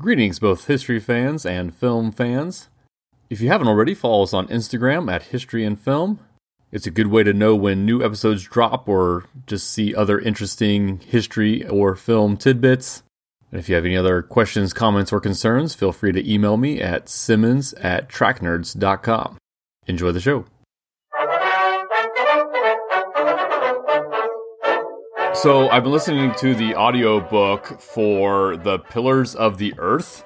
Greetings, 0.00 0.38
both 0.38 0.68
history 0.68 1.00
fans 1.00 1.44
and 1.44 1.74
film 1.74 2.12
fans. 2.12 2.68
If 3.28 3.40
you 3.40 3.48
haven't 3.48 3.66
already, 3.66 3.94
follow 3.94 4.22
us 4.22 4.32
on 4.32 4.46
Instagram 4.46 5.12
at 5.12 5.24
History 5.24 5.64
and 5.64 5.76
Film. 5.76 6.20
It's 6.70 6.86
a 6.86 6.92
good 6.92 7.08
way 7.08 7.24
to 7.24 7.32
know 7.32 7.56
when 7.56 7.84
new 7.84 8.04
episodes 8.04 8.44
drop 8.44 8.88
or 8.88 9.24
just 9.48 9.68
see 9.72 9.96
other 9.96 10.20
interesting 10.20 11.00
history 11.00 11.66
or 11.66 11.96
film 11.96 12.36
tidbits. 12.36 13.02
And 13.50 13.58
if 13.58 13.68
you 13.68 13.74
have 13.74 13.84
any 13.84 13.96
other 13.96 14.22
questions, 14.22 14.72
comments, 14.72 15.12
or 15.12 15.18
concerns, 15.18 15.74
feel 15.74 15.90
free 15.90 16.12
to 16.12 16.32
email 16.32 16.56
me 16.56 16.80
at 16.80 17.08
simmons 17.08 17.72
at 17.74 18.08
tracknerds.com. 18.08 19.36
Enjoy 19.88 20.12
the 20.12 20.20
show. 20.20 20.44
So 25.42 25.68
I've 25.68 25.84
been 25.84 25.92
listening 25.92 26.34
to 26.38 26.52
the 26.52 26.74
audiobook 26.74 27.80
for 27.80 28.56
The 28.56 28.80
Pillars 28.80 29.36
of 29.36 29.56
the 29.56 29.72
Earth, 29.78 30.24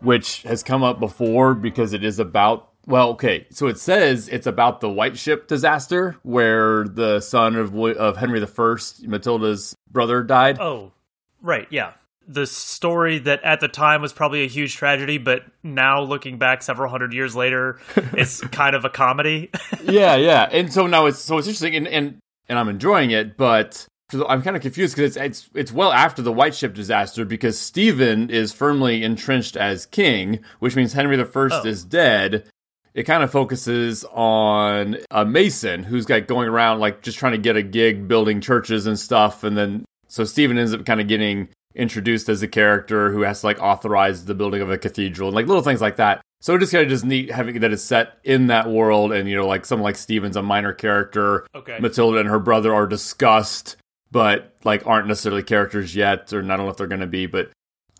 which 0.00 0.42
has 0.42 0.62
come 0.62 0.84
up 0.84 1.00
before 1.00 1.54
because 1.54 1.92
it 1.92 2.04
is 2.04 2.20
about 2.20 2.68
well, 2.86 3.10
okay. 3.10 3.46
So 3.50 3.66
it 3.66 3.80
says 3.80 4.28
it's 4.28 4.46
about 4.46 4.80
the 4.80 4.88
White 4.88 5.18
Ship 5.18 5.48
disaster 5.48 6.16
where 6.22 6.84
the 6.84 7.18
son 7.18 7.56
of 7.56 7.74
of 7.74 8.16
Henry 8.16 8.40
I, 8.40 8.76
Matilda's 9.06 9.74
brother, 9.90 10.22
died. 10.22 10.60
Oh, 10.60 10.92
right, 11.40 11.66
yeah. 11.70 11.94
The 12.28 12.46
story 12.46 13.18
that 13.18 13.42
at 13.42 13.58
the 13.58 13.68
time 13.68 14.00
was 14.00 14.12
probably 14.12 14.44
a 14.44 14.48
huge 14.48 14.76
tragedy, 14.76 15.18
but 15.18 15.42
now 15.64 16.02
looking 16.02 16.38
back 16.38 16.62
several 16.62 16.88
hundred 16.88 17.12
years 17.12 17.34
later, 17.34 17.80
it's 17.96 18.40
kind 18.40 18.76
of 18.76 18.84
a 18.84 18.90
comedy. 18.90 19.50
yeah, 19.82 20.14
yeah. 20.14 20.48
And 20.52 20.72
so 20.72 20.86
now 20.86 21.06
it's 21.06 21.18
so 21.18 21.38
it's 21.38 21.48
interesting, 21.48 21.74
and 21.74 21.88
and, 21.88 22.18
and 22.48 22.60
I'm 22.60 22.68
enjoying 22.68 23.10
it, 23.10 23.36
but 23.36 23.86
I'm 24.28 24.42
kind 24.42 24.56
of 24.56 24.62
confused 24.62 24.96
because 24.96 25.16
it's, 25.16 25.24
it's 25.24 25.50
it's 25.54 25.72
well 25.72 25.92
after 25.92 26.22
the 26.22 26.32
White 26.32 26.54
Ship 26.54 26.72
disaster 26.72 27.24
because 27.24 27.58
Stephen 27.58 28.30
is 28.30 28.52
firmly 28.52 29.02
entrenched 29.02 29.56
as 29.56 29.86
king, 29.86 30.40
which 30.58 30.76
means 30.76 30.92
Henry 30.92 31.18
I 31.18 31.24
oh. 31.34 31.62
is 31.64 31.84
dead. 31.84 32.48
It 32.94 33.04
kind 33.04 33.22
of 33.22 33.30
focuses 33.30 34.04
on 34.12 34.98
a 35.10 35.24
mason 35.24 35.82
who's 35.82 36.08
like 36.08 36.26
going 36.26 36.48
around 36.48 36.80
like 36.80 37.02
just 37.02 37.18
trying 37.18 37.32
to 37.32 37.38
get 37.38 37.56
a 37.56 37.62
gig 37.62 38.06
building 38.06 38.40
churches 38.40 38.86
and 38.86 38.98
stuff, 38.98 39.44
and 39.44 39.56
then 39.56 39.84
so 40.08 40.24
Stephen 40.24 40.58
ends 40.58 40.74
up 40.74 40.84
kind 40.84 41.00
of 41.00 41.08
getting 41.08 41.48
introduced 41.74 42.28
as 42.28 42.42
a 42.42 42.48
character 42.48 43.10
who 43.10 43.22
has 43.22 43.40
to 43.40 43.46
like 43.46 43.60
authorize 43.60 44.26
the 44.26 44.34
building 44.34 44.60
of 44.60 44.70
a 44.70 44.76
cathedral 44.76 45.28
and 45.28 45.34
like 45.34 45.46
little 45.46 45.62
things 45.62 45.80
like 45.80 45.96
that. 45.96 46.20
So 46.42 46.54
it 46.54 46.58
just 46.58 46.72
kind 46.72 46.82
of 46.82 46.90
just 46.90 47.04
neat 47.04 47.30
having 47.30 47.60
that 47.60 47.72
is 47.72 47.84
set 47.84 48.18
in 48.24 48.48
that 48.48 48.68
world, 48.68 49.12
and 49.12 49.28
you 49.28 49.36
know, 49.36 49.46
like 49.46 49.64
someone 49.64 49.84
like 49.84 49.96
Stephen's 49.96 50.36
a 50.36 50.42
minor 50.42 50.72
character. 50.72 51.46
Okay. 51.54 51.78
Matilda 51.78 52.18
and 52.18 52.28
her 52.28 52.40
brother 52.40 52.74
are 52.74 52.86
discussed 52.86 53.76
but 54.12 54.54
like 54.62 54.86
aren't 54.86 55.08
necessarily 55.08 55.42
characters 55.42 55.96
yet, 55.96 56.32
or 56.32 56.38
I 56.38 56.46
don't 56.46 56.58
know 56.58 56.68
if 56.68 56.76
they're 56.76 56.86
going 56.86 57.00
to 57.00 57.06
be. 57.06 57.26
But 57.26 57.50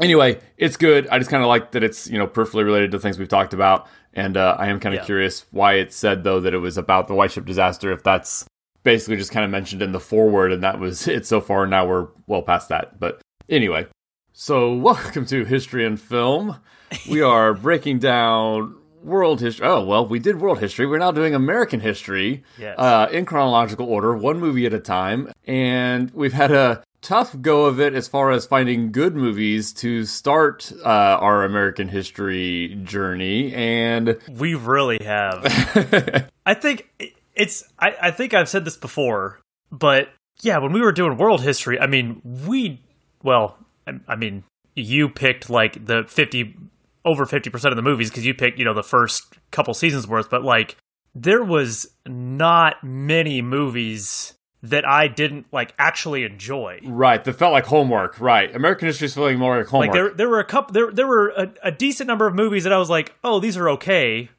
anyway, 0.01 0.39
it's 0.59 0.77
good. 0.77 1.09
I 1.09 1.19
just 1.19 1.31
kind 1.31 1.43
of 1.43 1.49
like 1.49 1.73
that 1.73 1.83
it's 1.83 2.09
you 2.09 2.19
know 2.19 2.27
peripherally 2.27 2.65
related 2.65 2.93
to 2.93 3.01
things 3.01 3.19
we've 3.19 3.29
talked 3.29 3.55
about, 3.55 3.89
and 4.13 4.37
uh, 4.37 4.57
I 4.59 4.69
am 4.69 4.79
kind 4.79 4.95
of 4.95 5.01
yeah. 5.01 5.07
curious 5.07 5.47
why 5.51 5.75
it 5.75 5.93
said 5.93 6.23
though 6.23 6.39
that 6.41 6.55
it 6.55 6.59
was 6.59 6.79
about 6.79 7.09
the 7.09 7.15
White 7.15 7.33
Ship 7.33 7.45
disaster. 7.45 7.91
If 7.91 8.03
that's 8.05 8.45
basically 8.85 9.17
just 9.17 9.33
kind 9.33 9.45
of 9.45 9.51
mentioned 9.51 9.83
in 9.83 9.93
the 9.93 10.01
foreword, 10.01 10.53
and 10.53 10.63
that 10.63 10.79
was 10.79 11.09
it 11.09 11.27
so 11.27 11.41
far. 11.41 11.63
And 11.63 11.71
now 11.71 11.87
we're 11.87 12.09
well 12.27 12.43
past 12.43 12.69
that, 12.69 13.01
but 13.01 13.21
anyway. 13.49 13.87
So 14.35 14.75
welcome 14.77 15.27
to 15.27 15.45
History 15.45 15.85
and 15.85 16.01
Film. 16.01 16.61
We 17.09 17.23
are 17.23 17.55
breaking 17.55 18.01
down 18.01 18.77
world 19.03 19.41
history. 19.41 19.67
Oh, 19.67 19.85
well, 19.85 20.07
we 20.07 20.19
did 20.19 20.41
world 20.41 20.59
history. 20.59 20.87
We're 20.87 20.99
now 20.99 21.13
doing 21.13 21.35
American 21.35 21.81
history 21.81 22.45
yes. 22.59 22.79
uh, 22.79 23.09
in 23.11 23.25
chronological 23.25 23.87
order, 23.87 24.17
one 24.17 24.39
movie 24.39 24.67
at 24.67 24.73
a 24.73 24.79
time. 24.79 25.33
And 25.47 26.11
we've 26.13 26.33
had 26.33 26.51
a 26.53 26.83
tough 27.03 27.39
go 27.41 27.65
of 27.65 27.81
it 27.81 27.95
as 27.95 28.09
far 28.09 28.31
as 28.31 28.47
finding 28.47 28.93
good 28.93 29.15
movies 29.15 29.73
to 29.73 30.05
start 30.05 30.73
uh, 30.85 30.89
our 30.89 31.45
American 31.45 31.89
history 31.89 32.81
journey. 32.85 33.53
And 33.55 34.19
we 34.31 34.55
really 34.55 35.03
have. 35.05 36.31
I 36.47 36.55
think 36.55 36.89
it's, 37.35 37.65
I, 37.79 37.97
I 38.01 38.11
think 38.11 38.35
I've 38.35 38.49
said 38.49 38.65
this 38.65 38.77
before, 38.77 39.41
but 39.71 40.09
yeah, 40.41 40.59
when 40.59 40.73
we 40.73 40.81
were 40.81 40.93
doing 40.93 41.17
world 41.17 41.43
history, 41.43 41.79
I 41.79 41.87
mean, 41.87 42.21
we, 42.47 42.81
well, 43.23 43.59
I, 43.87 43.99
I 44.09 44.17
mean, 44.17 44.45
you 44.75 45.09
picked 45.09 45.51
like 45.51 45.85
the 45.85 46.05
50 46.09 46.57
over 47.05 47.27
50% 47.27 47.65
of 47.71 47.77
the 47.77 47.83
movies 47.83 48.11
because 48.11 48.25
you 48.25 48.35
picked, 48.35 48.59
you 48.59 48.65
know, 48.65 48.75
the 48.75 48.83
first 48.83 49.35
couple 49.51 49.75
seasons 49.75 50.07
worth, 50.07 50.31
but 50.31 50.43
like 50.43 50.77
there 51.15 51.43
was 51.43 51.87
not 52.07 52.83
many 52.83 53.43
movies 53.43 54.35
that 54.63 54.87
I 54.87 55.09
didn't 55.09 55.47
like 55.53 55.75
actually 55.79 56.25
enjoy. 56.25 56.81
Right, 56.85 57.23
that 57.23 57.33
felt 57.33 57.53
like 57.53 57.67
homework. 57.67 58.21
Right, 58.21 58.55
American 58.55 58.87
history 58.87 59.07
is 59.07 59.15
feeling 59.15 59.39
more 59.39 59.59
like 59.59 59.67
homework. 59.67 59.89
Like 59.89 59.95
there, 59.95 60.15
there 60.15 60.29
were 60.29 60.39
a 60.39 60.45
couple, 60.45 60.73
there, 60.73 60.93
there 60.93 61.07
were 61.07 61.31
a, 61.31 61.53
a, 61.65 61.71
decent 61.73 62.07
number 62.07 62.27
of 62.27 62.35
movies 62.35 62.65
that 62.65 62.73
I 62.73 62.79
was 62.79 62.89
like, 62.89 63.15
oh, 63.25 63.41
these 63.41 63.57
are 63.57 63.69
okay, 63.71 64.31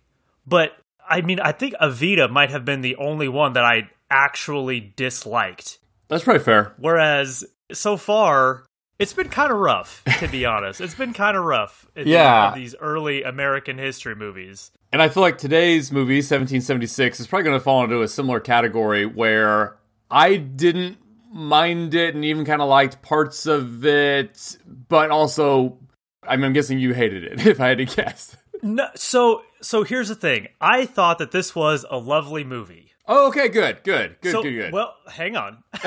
but 0.47 0.77
I 1.07 1.21
mean, 1.21 1.39
I 1.41 1.51
think 1.51 1.73
Evita 1.81 2.29
might 2.29 2.49
have 2.49 2.63
been 2.63 2.81
the 2.81 2.95
only 2.95 3.27
one 3.27 3.53
that 3.53 3.65
I 3.65 3.89
actually 4.09 4.93
disliked. 4.95 5.79
That's 6.07 6.23
probably 6.23 6.43
fair. 6.43 6.73
Whereas 6.77 7.43
so 7.73 7.97
far, 7.97 8.65
it's 8.99 9.13
been 9.13 9.29
kind 9.29 9.51
of 9.51 9.57
rough, 9.57 10.03
to 10.19 10.27
be 10.27 10.45
honest. 10.45 10.81
It's 10.81 10.95
been 10.95 11.13
kind 11.13 11.35
of 11.35 11.43
rough. 11.43 11.87
yeah, 11.95 12.53
these 12.55 12.75
early 12.79 13.23
American 13.23 13.77
history 13.77 14.15
movies. 14.15 14.71
And 14.91 15.01
I 15.01 15.09
feel 15.09 15.21
like 15.21 15.37
today's 15.37 15.91
movie, 15.91 16.17
1776, 16.17 17.19
is 17.19 17.27
probably 17.27 17.43
going 17.45 17.57
to 17.57 17.63
fall 17.63 17.83
into 17.83 18.01
a 18.01 18.07
similar 18.07 18.39
category 18.39 19.05
where 19.05 19.77
I 20.11 20.37
didn't 20.37 20.97
mind 21.31 21.95
it 21.95 22.13
and 22.13 22.23
even 22.23 22.45
kind 22.45 22.61
of 22.61 22.69
liked 22.69 23.01
parts 23.01 23.47
of 23.47 23.83
it, 23.85 24.57
but 24.87 25.09
also, 25.09 25.79
I 26.21 26.35
mean, 26.35 26.45
I'm 26.45 26.53
guessing 26.53 26.79
you 26.79 26.93
hated 26.93 27.23
it, 27.23 27.47
if 27.47 27.59
I 27.59 27.69
had 27.69 27.79
to 27.79 27.85
guess. 27.85 28.37
No, 28.61 28.87
so 28.95 29.41
so 29.61 29.83
here's 29.83 30.09
the 30.09 30.15
thing. 30.15 30.47
I 30.61 30.85
thought 30.85 31.17
that 31.17 31.31
this 31.31 31.55
was 31.55 31.85
a 31.89 31.97
lovely 31.97 32.43
movie. 32.43 32.92
Oh, 33.05 33.27
okay, 33.27 33.49
good, 33.49 33.83
good, 33.83 34.17
good, 34.21 34.31
so, 34.31 34.43
good, 34.43 34.51
good. 34.51 34.73
Well, 34.73 34.95
hang 35.07 35.35
on. 35.35 35.63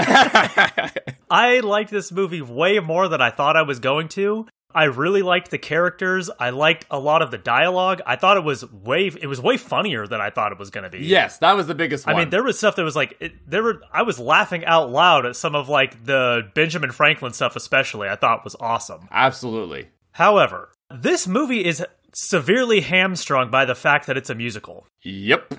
I 1.30 1.60
liked 1.62 1.90
this 1.90 2.12
movie 2.12 2.42
way 2.42 2.78
more 2.78 3.08
than 3.08 3.20
I 3.20 3.30
thought 3.30 3.56
I 3.56 3.62
was 3.62 3.78
going 3.78 4.08
to. 4.10 4.46
I 4.76 4.84
really 4.84 5.22
liked 5.22 5.50
the 5.50 5.56
characters. 5.56 6.28
I 6.38 6.50
liked 6.50 6.84
a 6.90 6.98
lot 6.98 7.22
of 7.22 7.30
the 7.30 7.38
dialogue. 7.38 8.02
I 8.04 8.16
thought 8.16 8.36
it 8.36 8.44
was 8.44 8.70
way 8.70 9.06
it 9.06 9.26
was 9.26 9.40
way 9.40 9.56
funnier 9.56 10.06
than 10.06 10.20
I 10.20 10.28
thought 10.28 10.52
it 10.52 10.58
was 10.58 10.68
going 10.68 10.84
to 10.84 10.90
be. 10.90 10.98
Yes, 10.98 11.38
that 11.38 11.56
was 11.56 11.66
the 11.66 11.74
biggest 11.74 12.06
one. 12.06 12.14
I 12.14 12.18
mean, 12.18 12.28
there 12.28 12.42
was 12.42 12.58
stuff 12.58 12.76
that 12.76 12.82
was 12.82 12.94
like 12.94 13.16
it, 13.18 13.32
there 13.50 13.62
were 13.62 13.80
I 13.90 14.02
was 14.02 14.18
laughing 14.18 14.66
out 14.66 14.90
loud 14.90 15.24
at 15.24 15.34
some 15.34 15.54
of 15.54 15.70
like 15.70 16.04
the 16.04 16.50
Benjamin 16.54 16.92
Franklin 16.92 17.32
stuff 17.32 17.56
especially. 17.56 18.08
I 18.08 18.16
thought 18.16 18.44
was 18.44 18.54
awesome. 18.60 19.08
Absolutely. 19.10 19.88
However, 20.12 20.68
this 20.94 21.26
movie 21.26 21.64
is 21.64 21.82
severely 22.12 22.80
hamstrung 22.82 23.50
by 23.50 23.64
the 23.64 23.74
fact 23.74 24.06
that 24.08 24.18
it's 24.18 24.28
a 24.28 24.34
musical. 24.34 24.86
Yep. 25.02 25.54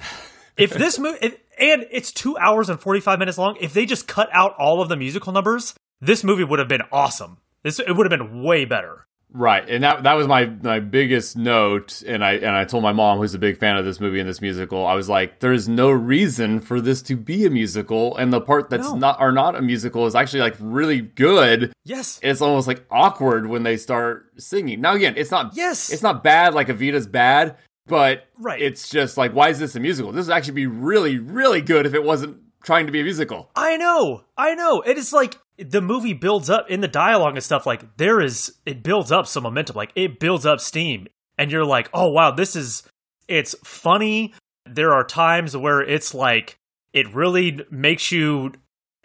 if 0.57 0.71
this 0.71 0.99
movie 0.99 1.37
and 1.59 1.85
it's 1.91 2.11
two 2.11 2.37
hours 2.37 2.69
and 2.69 2.79
45 2.79 3.19
minutes 3.19 3.37
long. 3.37 3.57
If 3.59 3.73
they 3.73 3.85
just 3.85 4.07
cut 4.07 4.29
out 4.31 4.55
all 4.57 4.81
of 4.81 4.89
the 4.89 4.95
musical 4.95 5.33
numbers, 5.33 5.73
this 5.99 6.23
movie 6.23 6.43
would 6.43 6.59
have 6.59 6.67
been 6.67 6.83
awesome. 6.91 7.37
This 7.63 7.79
it 7.79 7.91
would 7.93 8.09
have 8.09 8.19
been 8.19 8.43
way 8.43 8.65
better. 8.65 9.07
Right, 9.29 9.69
and 9.69 9.83
that 9.83 10.03
that 10.03 10.13
was 10.13 10.25
my 10.25 10.45
my 10.45 10.79
biggest 10.79 11.35
note, 11.35 12.01
and 12.07 12.23
I 12.23 12.33
and 12.35 12.55
I 12.55 12.63
told 12.63 12.81
my 12.81 12.93
mom, 12.93 13.17
who's 13.17 13.33
a 13.33 13.39
big 13.39 13.57
fan 13.57 13.75
of 13.75 13.83
this 13.83 13.99
movie 13.99 14.21
and 14.21 14.29
this 14.29 14.41
musical, 14.41 14.87
I 14.87 14.95
was 14.95 15.09
like, 15.09 15.41
"There's 15.41 15.67
no 15.67 15.91
reason 15.91 16.61
for 16.61 16.79
this 16.79 17.01
to 17.03 17.17
be 17.17 17.45
a 17.45 17.49
musical, 17.49 18.15
and 18.15 18.31
the 18.31 18.39
part 18.39 18.69
that's 18.69 18.89
no. 18.89 18.95
not 18.95 19.19
are 19.19 19.33
not 19.33 19.57
a 19.57 19.61
musical 19.61 20.05
is 20.05 20.15
actually 20.15 20.39
like 20.39 20.55
really 20.61 21.01
good. 21.01 21.73
Yes, 21.83 22.21
it's 22.23 22.41
almost 22.41 22.69
like 22.69 22.85
awkward 22.89 23.47
when 23.47 23.63
they 23.63 23.75
start 23.75 24.31
singing. 24.37 24.79
Now 24.79 24.93
again, 24.93 25.15
it's 25.17 25.31
not 25.31 25.57
yes, 25.57 25.91
it's 25.91 26.01
not 26.03 26.23
bad 26.23 26.53
like 26.53 26.69
Evita's 26.69 27.05
bad, 27.05 27.57
but 27.87 28.27
right. 28.39 28.61
it's 28.61 28.89
just 28.89 29.17
like, 29.17 29.33
why 29.33 29.49
is 29.49 29.59
this 29.59 29.75
a 29.75 29.79
musical? 29.79 30.11
This 30.11 30.27
would 30.27 30.35
actually 30.35 30.53
be 30.53 30.67
really, 30.67 31.17
really 31.17 31.61
good 31.61 31.85
if 31.85 31.93
it 31.93 32.03
wasn't 32.03 32.37
trying 32.63 32.85
to 32.85 32.91
be 32.91 32.99
a 32.99 33.03
musical. 33.03 33.49
I 33.55 33.77
know, 33.77 34.23
I 34.37 34.55
know. 34.55 34.81
It 34.81 34.97
is 34.97 35.13
like 35.13 35.37
the 35.57 35.81
movie 35.81 36.13
builds 36.13 36.49
up 36.49 36.69
in 36.69 36.81
the 36.81 36.87
dialogue 36.87 37.35
and 37.35 37.43
stuff. 37.43 37.65
Like 37.65 37.97
there 37.97 38.19
is, 38.19 38.53
it 38.65 38.83
builds 38.83 39.11
up 39.11 39.27
some 39.27 39.43
momentum. 39.43 39.75
Like 39.75 39.91
it 39.95 40.19
builds 40.19 40.45
up 40.45 40.59
steam, 40.59 41.07
and 41.37 41.51
you're 41.51 41.65
like, 41.65 41.89
oh 41.93 42.09
wow, 42.09 42.31
this 42.31 42.55
is. 42.55 42.83
It's 43.27 43.55
funny. 43.65 44.33
There 44.65 44.93
are 44.93 45.03
times 45.03 45.55
where 45.55 45.81
it's 45.81 46.13
like 46.13 46.57
it 46.93 47.13
really 47.13 47.59
makes 47.69 48.11
you 48.11 48.53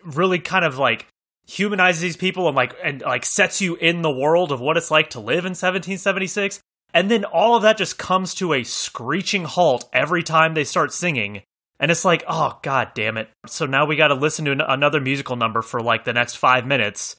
really 0.05 0.39
kind 0.39 0.65
of 0.65 0.79
like 0.79 1.07
humanizes 1.47 2.01
these 2.01 2.17
people 2.17 2.47
and 2.47 2.57
like 2.57 2.75
and 2.83 3.03
like 3.03 3.25
sets 3.25 3.61
you 3.61 3.77
in 3.77 4.03
the 4.03 4.11
world 4.11 4.53
of 4.53 4.61
what 4.61 4.77
it's 4.77 4.91
like 4.91 5.11
to 5.11 5.21
live 5.21 5.45
in 5.45 5.51
1776 5.51 6.61
and 6.95 7.11
then 7.11 7.25
all 7.25 7.57
of 7.57 7.63
that 7.63 7.79
just 7.79 7.99
comes 7.99 8.35
to 8.35 8.53
a 8.53 8.65
screeching 8.65 9.45
halt 9.45 9.89
every 9.93 10.23
time 10.23 10.55
they 10.55 10.65
start 10.65 10.93
singing. 10.93 11.43
And 11.81 11.91
it's 11.91 12.05
like, 12.05 12.23
oh, 12.29 12.59
god 12.63 12.93
damn 12.95 13.17
it. 13.17 13.29
So 13.47 13.67
now 13.67 13.87
we 13.87 13.97
got 13.97 14.09
to 14.09 14.15
listen 14.15 14.45
to 14.45 14.73
another 14.73 15.01
musical 15.01 15.37
number 15.37 15.63
for 15.63 15.81
like 15.81 16.05
the 16.05 16.13
next 16.13 16.37
five 16.37 16.67
minutes. 16.67 17.17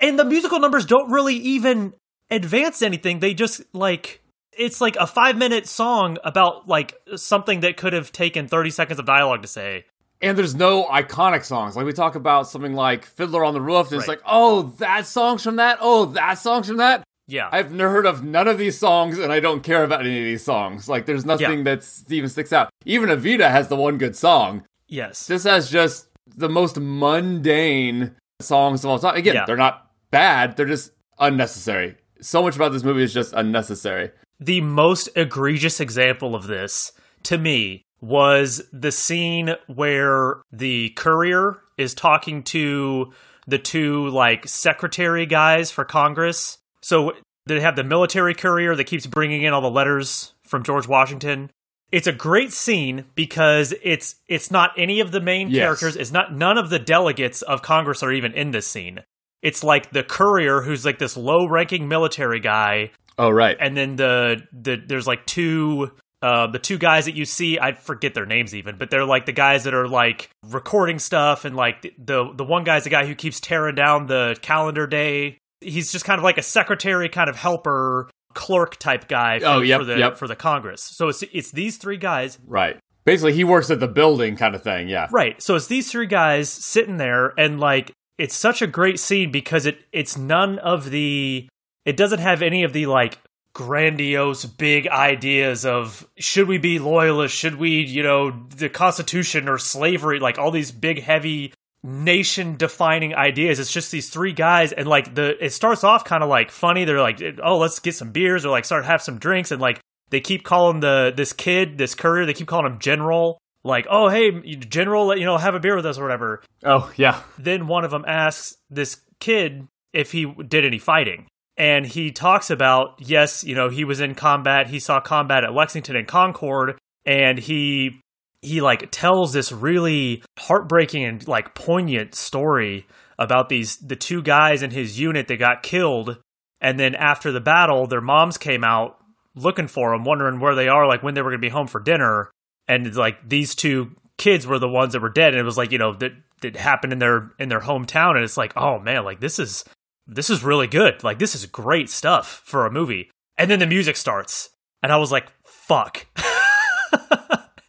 And 0.00 0.18
the 0.18 0.24
musical 0.24 0.58
numbers 0.58 0.86
don't 0.86 1.12
really 1.12 1.36
even 1.36 1.92
advance 2.30 2.82
anything. 2.82 3.20
They 3.20 3.34
just 3.34 3.62
like, 3.74 4.22
it's 4.56 4.80
like 4.80 4.96
a 4.96 5.06
five 5.06 5.36
minute 5.36 5.66
song 5.68 6.16
about 6.24 6.66
like 6.66 6.94
something 7.16 7.60
that 7.60 7.76
could 7.76 7.92
have 7.92 8.10
taken 8.10 8.48
30 8.48 8.70
seconds 8.70 8.98
of 8.98 9.06
dialogue 9.06 9.42
to 9.42 9.48
say. 9.48 9.84
And 10.22 10.36
there's 10.36 10.54
no 10.54 10.84
iconic 10.84 11.44
songs. 11.44 11.76
Like 11.76 11.86
we 11.86 11.92
talk 11.92 12.14
about 12.14 12.48
something 12.48 12.74
like 12.74 13.06
Fiddler 13.06 13.44
on 13.44 13.54
the 13.54 13.60
Roof, 13.60 13.86
and 13.86 13.92
right. 13.92 14.00
it's 14.00 14.08
like, 14.08 14.20
oh, 14.26 14.74
that 14.78 15.06
song's 15.06 15.42
from 15.42 15.56
that. 15.56 15.78
Oh, 15.80 16.06
that 16.06 16.34
song's 16.34 16.68
from 16.68 16.76
that. 16.76 17.04
Yeah. 17.30 17.48
I've 17.52 17.70
never 17.72 17.90
heard 17.92 18.06
of 18.06 18.24
none 18.24 18.48
of 18.48 18.58
these 18.58 18.76
songs, 18.76 19.18
and 19.18 19.32
I 19.32 19.38
don't 19.40 19.62
care 19.62 19.84
about 19.84 20.00
any 20.00 20.18
of 20.18 20.24
these 20.24 20.44
songs. 20.44 20.88
Like, 20.88 21.06
there's 21.06 21.24
nothing 21.24 21.58
Yeah. 21.58 21.64
that's 21.64 22.04
even 22.10 22.28
sticks 22.28 22.52
out. 22.52 22.70
Even 22.84 23.08
Evita 23.08 23.48
has 23.50 23.68
the 23.68 23.76
one 23.76 23.98
good 23.98 24.16
song. 24.16 24.64
yes. 24.88 25.26
This 25.28 25.44
has 25.44 25.70
just 25.70 26.08
the 26.36 26.48
most 26.48 26.78
mundane 26.80 28.12
songs 28.40 28.84
of 28.84 28.90
all 28.90 28.98
time. 28.98 29.16
Again, 29.16 29.34
Yeah. 29.34 29.44
they're 29.46 29.56
not 29.56 29.86
bad; 30.10 30.56
they're 30.56 30.66
just 30.66 30.92
unnecessary. 31.18 31.96
So 32.20 32.42
much 32.42 32.56
about 32.56 32.72
this 32.72 32.82
movie 32.84 33.02
is 33.02 33.14
just 33.14 33.32
unnecessary. 33.34 34.10
the 34.42 34.60
most 34.62 35.08
egregious 35.16 35.80
example 35.80 36.34
of 36.34 36.46
this 36.46 36.92
to 37.22 37.36
me 37.36 37.82
was 38.00 38.62
the 38.72 38.90
scene 38.90 39.54
where 39.66 40.40
the 40.50 40.88
courier 40.96 41.62
is 41.76 41.92
talking 41.94 42.42
to 42.42 43.12
the 43.46 43.58
two 43.58 44.08
like 44.08 44.48
secretary 44.48 45.26
guys 45.26 45.70
for 45.70 45.84
Congress. 45.84 46.56
So 46.90 47.12
they 47.46 47.60
have 47.60 47.76
the 47.76 47.84
military 47.84 48.34
courier 48.34 48.74
that 48.74 48.84
keeps 48.84 49.06
bringing 49.06 49.42
in 49.42 49.52
all 49.52 49.60
the 49.60 49.70
letters 49.70 50.34
from 50.44 50.64
George 50.64 50.88
Washington. 50.88 51.48
It's 51.92 52.08
a 52.08 52.12
great 52.12 52.52
scene 52.52 53.04
because 53.14 53.72
it's 53.82 54.16
it's 54.28 54.50
not 54.50 54.72
any 54.76 54.98
of 54.98 55.12
the 55.12 55.20
main 55.20 55.50
Yes. 55.50 55.62
characters. 55.64 55.94
It's 55.96 56.10
not 56.10 56.34
none 56.34 56.58
of 56.58 56.68
the 56.68 56.80
delegates 56.80 57.42
of 57.42 57.62
Congress 57.62 58.02
are 58.02 58.12
even 58.12 58.32
in 58.32 58.50
this 58.50 58.66
scene. 58.66 59.00
It's 59.40 59.62
like 59.62 59.90
the 59.92 60.02
courier 60.02 60.62
who's 60.62 60.84
like 60.84 60.98
this 60.98 61.16
low-ranking 61.16 61.86
military 61.88 62.40
guy 62.40 62.90
Oh, 63.16 63.30
right. 63.30 63.56
and 63.60 63.76
then 63.76 63.94
the 63.96 64.42
the 64.52 64.76
there's 64.84 65.06
like 65.06 65.24
two 65.26 65.92
uh 66.22 66.48
the 66.48 66.58
two 66.58 66.76
guys 66.76 67.04
that 67.06 67.14
you 67.14 67.24
see 67.24 67.58
I 67.58 67.72
forget 67.72 68.14
their 68.14 68.26
names 68.26 68.52
even 68.54 68.76
but 68.78 68.90
they're 68.90 69.04
like 69.06 69.26
the 69.26 69.32
guys 69.32 69.62
that 69.64 69.74
are 69.74 69.88
like 69.88 70.28
recording 70.48 70.98
stuff 70.98 71.44
and 71.44 71.54
like 71.54 71.82
the 71.82 71.92
the, 71.98 72.32
the 72.34 72.44
one 72.44 72.64
guy's 72.64 72.84
the 72.84 72.90
guy 72.90 73.06
who 73.06 73.14
keeps 73.14 73.38
tearing 73.40 73.76
down 73.76 74.06
the 74.06 74.36
calendar 74.42 74.86
day 74.86 75.38
he's 75.60 75.92
just 75.92 76.04
kind 76.04 76.18
of 76.18 76.24
like 76.24 76.38
a 76.38 76.42
secretary 76.42 77.08
kind 77.08 77.28
of 77.30 77.36
helper 77.36 78.10
clerk 78.34 78.76
type 78.76 79.08
guy 79.08 79.38
for, 79.40 79.46
Oh, 79.46 79.60
yep, 79.60 79.80
for 79.80 79.84
the 79.84 79.98
yep. 79.98 80.16
for 80.16 80.28
the 80.28 80.36
congress 80.36 80.82
so 80.82 81.08
it's 81.08 81.22
it's 81.32 81.50
these 81.50 81.76
three 81.76 81.96
guys 81.96 82.38
right. 82.46 82.78
Basically, 83.06 83.32
he 83.32 83.44
works 83.44 83.70
at 83.70 83.80
the 83.80 83.88
building 83.88 84.36
kind 84.36 84.54
of 84.54 84.62
thing. 84.62 84.86
Yeah. 84.88 85.08
Right. 85.10 85.40
So 85.40 85.54
it's 85.54 85.68
these 85.68 85.90
three 85.90 86.06
guys 86.06 86.50
sitting 86.50 86.98
there 86.98 87.32
and 87.40 87.58
like 87.58 87.92
it's 88.18 88.36
such 88.36 88.60
a 88.60 88.66
great 88.66 89.00
scene 89.00 89.32
because 89.32 89.64
it 89.64 89.78
it's 89.90 90.18
none 90.18 90.58
of 90.58 90.90
the 90.90 91.48
it 91.86 91.96
doesn't 91.96 92.18
have 92.18 92.42
any 92.42 92.62
of 92.62 92.74
the 92.74 92.84
like 92.86 93.18
grandiose 93.54 94.44
big 94.44 94.86
ideas 94.88 95.64
of 95.64 96.06
should 96.18 96.46
we 96.46 96.58
be 96.58 96.78
loyalists, 96.78 97.36
should 97.36 97.56
we, 97.56 97.80
you 97.84 98.02
know, 98.02 98.30
the 98.56 98.68
constitution 98.68 99.48
or 99.48 99.56
slavery, 99.58 100.20
like 100.20 100.38
all 100.38 100.50
these 100.50 100.70
big 100.70 101.02
heavy 101.02 101.52
nation 101.82 102.56
defining 102.56 103.14
ideas. 103.14 103.58
It's 103.58 103.72
just 103.72 103.90
these 103.90 104.10
three 104.10 104.32
guys 104.32 104.72
and 104.72 104.86
like 104.86 105.14
the 105.14 105.42
it 105.44 105.50
starts 105.50 105.84
off 105.84 106.04
kind 106.04 106.22
of 106.22 106.28
like 106.28 106.50
funny. 106.50 106.84
They're 106.84 107.00
like, 107.00 107.20
"Oh, 107.42 107.58
let's 107.58 107.78
get 107.78 107.94
some 107.94 108.12
beers 108.12 108.44
or 108.44 108.50
like 108.50 108.64
start 108.64 108.84
have 108.84 109.02
some 109.02 109.18
drinks." 109.18 109.50
And 109.50 109.60
like 109.60 109.80
they 110.10 110.20
keep 110.20 110.44
calling 110.44 110.80
the 110.80 111.12
this 111.16 111.32
kid, 111.32 111.78
this 111.78 111.94
courier, 111.94 112.26
they 112.26 112.34
keep 112.34 112.48
calling 112.48 112.72
him 112.72 112.78
General. 112.78 113.38
Like, 113.62 113.86
"Oh, 113.90 114.08
hey, 114.08 114.56
General, 114.56 115.16
you 115.16 115.24
know, 115.24 115.36
have 115.36 115.54
a 115.54 115.60
beer 115.60 115.76
with 115.76 115.86
us 115.86 115.98
or 115.98 116.02
whatever." 116.02 116.42
Oh, 116.64 116.90
yeah. 116.96 117.22
Then 117.38 117.66
one 117.66 117.84
of 117.84 117.90
them 117.90 118.04
asks 118.06 118.56
this 118.70 119.00
kid 119.18 119.66
if 119.92 120.12
he 120.12 120.32
did 120.48 120.64
any 120.64 120.78
fighting. 120.78 121.26
And 121.56 121.84
he 121.84 122.10
talks 122.10 122.48
about, 122.48 122.94
yes, 122.98 123.44
you 123.44 123.54
know, 123.54 123.68
he 123.68 123.84
was 123.84 124.00
in 124.00 124.14
combat. 124.14 124.68
He 124.68 124.80
saw 124.80 124.98
combat 124.98 125.44
at 125.44 125.52
Lexington 125.52 125.94
and 125.94 126.08
Concord 126.08 126.78
and 127.04 127.38
he 127.38 128.00
he 128.42 128.60
like 128.60 128.90
tells 128.90 129.32
this 129.32 129.52
really 129.52 130.22
heartbreaking 130.38 131.04
and 131.04 131.28
like 131.28 131.54
poignant 131.54 132.14
story 132.14 132.86
about 133.18 133.48
these 133.48 133.76
the 133.76 133.96
two 133.96 134.22
guys 134.22 134.62
in 134.62 134.70
his 134.70 134.98
unit 134.98 135.28
that 135.28 135.36
got 135.36 135.62
killed. 135.62 136.18
And 136.60 136.78
then 136.78 136.94
after 136.94 137.32
the 137.32 137.40
battle 137.40 137.86
their 137.86 138.00
moms 138.00 138.38
came 138.38 138.64
out 138.64 138.96
looking 139.34 139.68
for 139.68 139.92
them 139.92 140.04
wondering 140.04 140.40
where 140.40 140.54
they 140.54 140.68
are 140.68 140.86
like 140.86 141.02
when 141.02 141.14
they 141.14 141.22
were 141.22 141.30
going 141.30 141.40
to 141.40 141.46
be 141.46 141.50
home 141.50 141.66
for 141.66 141.80
dinner. 141.80 142.30
And 142.66 142.94
like 142.96 143.28
these 143.28 143.54
two 143.54 143.96
kids 144.16 144.46
were 144.46 144.58
the 144.58 144.68
ones 144.68 144.92
that 144.92 145.02
were 145.02 145.10
dead. 145.10 145.34
And 145.34 145.40
it 145.40 145.44
was 145.44 145.58
like 145.58 145.72
you 145.72 145.78
know 145.78 145.94
that 145.96 146.12
that 146.40 146.56
happened 146.56 146.94
in 146.94 146.98
their 146.98 147.32
in 147.38 147.50
their 147.50 147.60
hometown. 147.60 148.14
And 148.14 148.24
it's 148.24 148.38
like 148.38 148.56
oh 148.56 148.78
man 148.78 149.04
like 149.04 149.20
this 149.20 149.38
is 149.38 149.64
this 150.06 150.30
is 150.30 150.42
really 150.42 150.66
good. 150.66 151.04
Like 151.04 151.18
this 151.18 151.34
is 151.34 151.44
great 151.46 151.90
stuff 151.90 152.42
for 152.44 152.64
a 152.64 152.72
movie. 152.72 153.10
And 153.36 153.50
then 153.50 153.58
the 153.58 153.66
music 153.66 153.96
starts. 153.96 154.48
And 154.82 154.90
i 154.92 154.96
was 154.96 155.12
like 155.12 155.30
fuck 155.44 156.06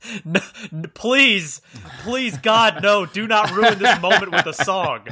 N- 0.25 0.41
n- 0.71 0.91
please 0.93 1.61
please 2.03 2.37
god 2.37 2.81
no. 2.81 3.05
Do 3.05 3.27
not 3.27 3.51
ruin 3.51 3.79
this 3.79 3.99
moment 4.01 4.31
with 4.31 4.45
a 4.45 4.53
song. 4.53 5.07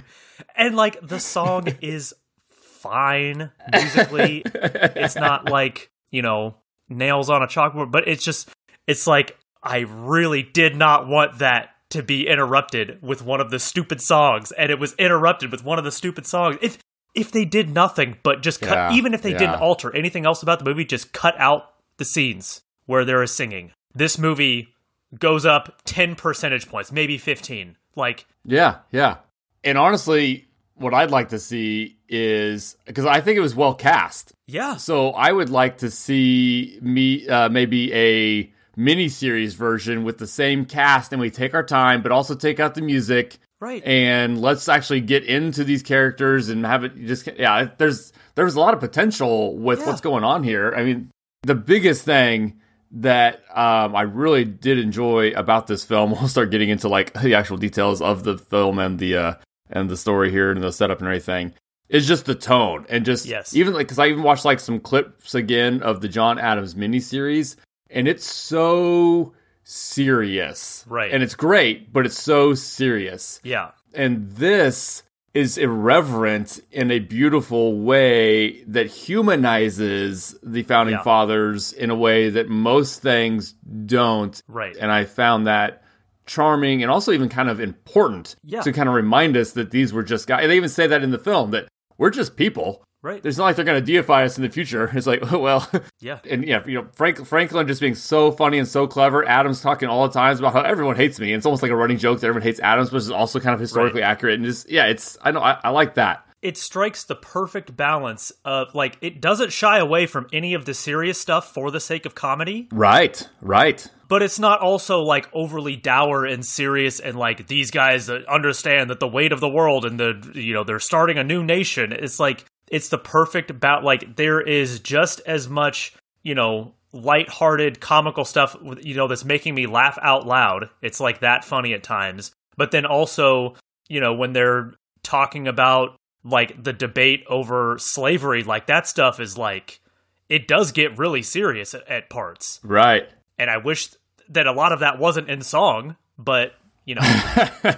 And 0.56 0.76
like 0.76 1.00
the 1.06 1.20
song 1.20 1.68
is 1.82 2.14
fine 2.50 3.52
musically. 3.72 4.44
It's 4.46 5.16
not 5.16 5.50
like 5.50 5.90
you 6.12 6.22
know 6.22 6.56
nails 6.88 7.30
on 7.30 7.44
a 7.44 7.48
chalkboard 7.48 7.92
but 7.92 8.08
it's 8.08 8.24
just 8.24 8.50
it's 8.88 9.06
like 9.06 9.38
i 9.62 9.80
really 9.88 10.42
did 10.42 10.76
not 10.76 11.08
want 11.08 11.38
that 11.38 11.70
to 11.90 12.02
be 12.02 12.28
interrupted 12.28 12.98
with 13.02 13.22
one 13.24 13.42
of 13.42 13.50
the 13.52 13.60
stupid 13.60 14.00
songs. 14.02 14.52
And 14.54 14.72
it 14.72 14.80
was 14.80 14.94
interrupted 14.94 15.52
with 15.52 15.64
one 15.64 15.78
of 15.80 15.84
the 15.86 15.92
stupid 15.92 16.26
songs. 16.26 16.58
If 16.62 16.78
if 17.16 17.32
they 17.32 17.46
did 17.46 17.70
nothing 17.70 18.18
but 18.24 18.42
just 18.42 18.62
cut 18.62 18.72
Yeah, 18.92 18.94
even 18.94 19.14
if 19.14 19.22
they 19.24 19.32
yeah. 19.32 19.40
didn't 19.40 19.56
alter 19.62 19.94
anything 19.96 20.26
else 20.26 20.44
about 20.44 20.60
the 20.60 20.66
movie 20.66 20.86
just 20.86 21.12
cut 21.14 21.34
out 21.40 21.74
the 21.98 22.06
scenes 22.06 22.62
where 22.86 23.04
there 23.04 23.24
is 23.24 23.32
singing. 23.36 23.72
This 23.94 24.18
movie 24.20 24.76
goes 25.18 25.46
up 25.46 25.82
10 25.86 26.16
percentage 26.16 26.68
points 26.70 26.92
maybe 26.92 27.18
15 27.18 27.78
like 27.96 28.26
Yeah, 28.46 28.78
yeah. 28.92 29.18
And 29.64 29.78
honestly, 29.78 30.48
what 30.76 30.94
I'd 30.94 31.12
like 31.12 31.30
to 31.30 31.40
see 31.40 31.98
is 32.08 32.78
because 32.86 33.06
I 33.06 33.20
think 33.22 33.38
it 33.38 33.42
was 33.42 33.56
well 33.56 33.74
cast. 33.74 34.34
yeah 34.48 34.78
So 34.78 35.10
I 35.12 35.32
would 35.32 35.50
like 35.50 35.80
to 35.80 35.90
see 35.92 36.78
me 36.82 37.28
uh, 37.28 37.50
maybe 37.50 37.94
a 37.94 38.52
mini 38.76 39.10
series 39.10 39.56
version 39.56 40.04
with 40.06 40.18
the 40.20 40.28
same 40.28 40.66
cast, 40.66 41.12
and 41.12 41.20
we 41.20 41.30
take 41.30 41.54
our 41.54 41.64
time, 41.64 42.02
but 42.02 42.12
also 42.14 42.34
take 42.36 42.60
out 42.62 42.76
the 42.76 42.82
music, 42.82 43.38
right 43.60 43.84
and 43.86 44.40
let's 44.42 44.70
actually 44.70 45.02
get 45.02 45.26
into 45.26 45.66
these 45.66 45.84
characters 45.84 46.48
and 46.48 46.66
have 46.66 46.86
it 46.86 46.96
just 47.06 47.28
yeah. 47.38 47.70
There's 47.78 48.14
there's 48.36 48.56
a 48.56 48.60
lot 48.60 48.74
of 48.74 48.80
potential 48.80 49.58
with 49.58 49.80
Yeah. 49.80 49.88
what's 49.88 50.02
going 50.02 50.24
on 50.24 50.44
here. 50.44 50.74
I 50.78 50.84
mean, 50.84 51.10
the 51.44 51.56
biggest 51.56 52.06
thing 52.06 52.60
that 52.92 53.44
um, 53.56 53.96
I 53.96 54.02
really 54.02 54.46
did 54.46 54.80
enjoy 54.80 55.32
about 55.32 55.68
this 55.68 55.84
film. 55.84 56.12
We'll 56.20 56.28
start 56.28 56.52
getting 56.52 56.70
into 56.70 56.90
like 56.90 57.14
the 57.14 57.36
actual 57.36 57.58
details 57.58 58.02
of 58.02 58.24
the 58.24 58.38
film 58.38 58.80
and 58.80 58.98
the 59.00 59.16
uh, 59.18 59.34
and 59.70 59.90
the 59.90 59.98
story 59.98 60.32
here 60.32 60.52
and 60.52 60.62
the 60.62 60.72
setup 60.72 61.00
and 61.00 61.08
everything. 61.08 61.54
Is 61.90 62.08
just 62.08 62.26
the 62.26 62.36
tone 62.36 62.86
and 62.90 63.04
just 63.06 63.26
Yes. 63.26 63.56
even 63.56 63.74
like 63.74 63.88
because 63.88 63.98
I 64.00 64.08
even 64.08 64.22
watched 64.24 64.46
like 64.46 64.60
some 64.60 64.80
clips 64.80 65.34
again 65.36 65.82
of 65.82 66.02
the 66.02 66.08
John 66.08 66.38
Adams 66.38 66.76
miniseries, 66.76 67.56
and 67.90 68.08
it's 68.08 68.26
so 68.26 69.34
serious, 69.64 70.84
Right. 70.88 71.12
And 71.12 71.24
it's 71.24 71.36
great, 71.36 71.92
but 71.94 72.06
it's 72.06 72.18
so 72.20 72.54
serious 72.54 73.40
yeah 73.44 73.72
and 73.94 74.30
this 74.32 75.02
is 75.34 75.58
irreverent 75.58 76.60
in 76.72 76.90
a 76.92 77.00
beautiful 77.00 77.80
way 77.80 78.64
that 78.64 78.88
humanizes 78.88 80.36
the 80.44 80.64
founding 80.64 80.96
Yeah. 80.96 81.04
fathers 81.04 81.74
in 81.74 81.90
a 81.90 81.96
way 81.96 82.30
that 82.30 82.50
most 82.50 83.02
things 83.02 83.54
don't. 83.86 84.42
right 84.48 84.76
And 84.80 84.92
I 84.92 85.06
found 85.06 85.48
that 85.48 85.84
charming 86.26 86.82
and 86.84 86.92
also 86.92 87.12
even 87.12 87.30
kind 87.30 87.50
of 87.50 87.60
important 87.60 88.36
Yeah. 88.44 88.62
to 88.62 88.72
kind 88.72 88.88
of 88.90 88.96
remind 88.96 89.36
us 89.38 89.52
that 89.54 89.72
these 89.72 89.94
were 89.94 90.04
just 90.04 90.28
guys. 90.28 90.48
They 90.48 90.56
even 90.58 90.70
say 90.70 90.88
that 90.88 91.04
in 91.04 91.12
the 91.12 91.18
film 91.20 91.52
that 91.52 91.68
we're 91.98 92.10
just 92.12 92.36
people. 92.36 92.84
Right 93.02 93.26
It's 93.26 93.38
not 93.38 93.46
like 93.46 93.56
they're 93.56 93.66
going 93.66 93.84
to 93.84 93.94
deify 93.94 94.24
us 94.26 94.38
in 94.38 94.44
the 94.44 94.50
future. 94.50 94.90
It's 94.96 95.08
like, 95.08 95.32
oh, 95.32 95.40
well, 95.48 95.70
yeah 96.00 96.20
and 96.30 96.44
yeah, 96.46 96.64
you 96.66 96.82
know, 96.82 96.88
Frank 96.96 97.26
Franklin 97.26 97.68
just 97.68 97.82
being 97.82 97.96
so 97.96 98.32
funny 98.32 98.58
and 98.60 98.68
so 98.68 98.88
clever. 98.88 99.28
Adams 99.28 99.62
talking 99.62 99.90
all 99.90 100.08
the 100.08 100.14
times 100.14 100.40
about 100.40 100.54
how 100.54 100.62
everyone 100.62 100.96
hates 100.96 101.20
me. 101.20 101.32
And 101.34 101.38
it's 101.38 101.46
almost 101.46 101.64
like 101.64 101.72
a 101.72 101.76
running 101.76 101.98
joke 101.98 102.20
that 102.20 102.28
everyone 102.28 102.44
hates 102.44 102.60
Adams, 102.60 102.90
but 102.90 102.98
it's 102.98 103.10
also 103.10 103.40
kind 103.40 103.54
of 103.54 103.60
historically 103.60 104.02
accurate. 104.02 104.36
And 104.36 104.44
just 104.46 104.70
yeah, 104.70 104.86
it's 104.88 105.18
I 105.22 105.32
know 105.32 105.40
I, 105.42 105.60
I 105.64 105.70
like 105.70 105.96
that. 105.96 106.26
it 106.42 106.58
strikes 106.58 107.04
the 107.04 107.16
perfect 107.16 107.76
balance 107.76 108.32
of 108.46 108.74
like 108.74 108.98
it 109.02 109.20
doesn't 109.22 109.52
shy 109.52 109.78
away 109.80 110.06
from 110.06 110.26
any 110.32 110.54
of 110.54 110.66
the 110.66 110.74
serious 110.74 111.20
stuff 111.20 111.54
for 111.54 111.70
the 111.72 111.80
sake 111.82 112.06
of 112.06 112.16
comedy 112.16 112.68
Right, 112.72 113.28
right. 113.42 113.86
but 114.08 114.22
it's 114.22 114.40
not 114.40 114.62
also 114.62 115.02
like 115.02 115.28
overly 115.34 115.76
dour 115.76 116.26
and 116.26 116.46
serious 116.46 117.00
and 117.02 117.18
like 117.18 117.48
these 117.48 117.72
guys 117.72 118.10
understand 118.10 118.90
that 118.90 119.00
the 119.02 119.08
weight 119.08 119.34
of 119.34 119.42
the 119.42 119.50
world 119.50 119.84
and 119.86 120.00
the 120.00 120.32
you 120.34 120.54
know 120.54 120.64
they're 120.64 120.80
starting 120.80 121.18
a 121.18 121.24
new 121.26 121.44
nation 121.44 121.92
it's 121.92 122.20
like 122.22 122.46
it's 122.72 122.90
the 122.90 122.98
perfect 122.98 123.50
about 123.52 123.84
like 123.84 124.16
there 124.16 124.42
is 124.42 124.80
just 124.80 125.22
as 125.26 125.50
much 125.50 125.94
you 126.24 126.36
know 126.36 126.74
lighthearted 126.92 127.80
comical 127.80 128.26
stuff 128.26 128.56
you 128.82 128.96
know 128.96 129.08
that's 129.08 129.26
making 129.26 129.56
me 129.56 129.68
laugh 129.68 129.98
out 130.02 130.26
loud. 130.26 130.70
It's 130.82 131.00
like 131.00 131.20
that 131.20 131.44
funny 131.44 131.74
at 131.74 131.84
times. 131.84 132.32
But 132.58 132.72
then 132.72 132.86
also 132.86 133.56
you 133.88 134.00
know 134.00 134.14
when 134.14 134.34
they're 134.34 134.74
talking 135.04 135.48
about 135.48 135.96
like 136.24 136.62
the 136.62 136.74
debate 136.74 137.24
over 137.30 137.78
slavery 137.80 138.44
like 138.44 138.68
that 138.68 138.86
stuff 138.88 139.20
is 139.20 139.38
like 139.38 139.80
it 140.28 140.48
does 140.48 140.72
get 140.72 140.98
really 140.98 141.24
serious 141.24 141.74
at, 141.74 141.88
at 141.88 142.10
parts. 142.10 142.60
Right. 142.64 143.10
and 143.38 143.50
I 143.50 143.58
wish 143.58 143.90
that 144.30 144.46
a 144.46 144.52
lot 144.52 144.72
of 144.72 144.82
that 144.82 145.00
wasn't 145.00 145.30
in 145.30 145.42
song, 145.42 145.96
but 146.18 146.54
you 146.86 146.96
know, 146.96 147.02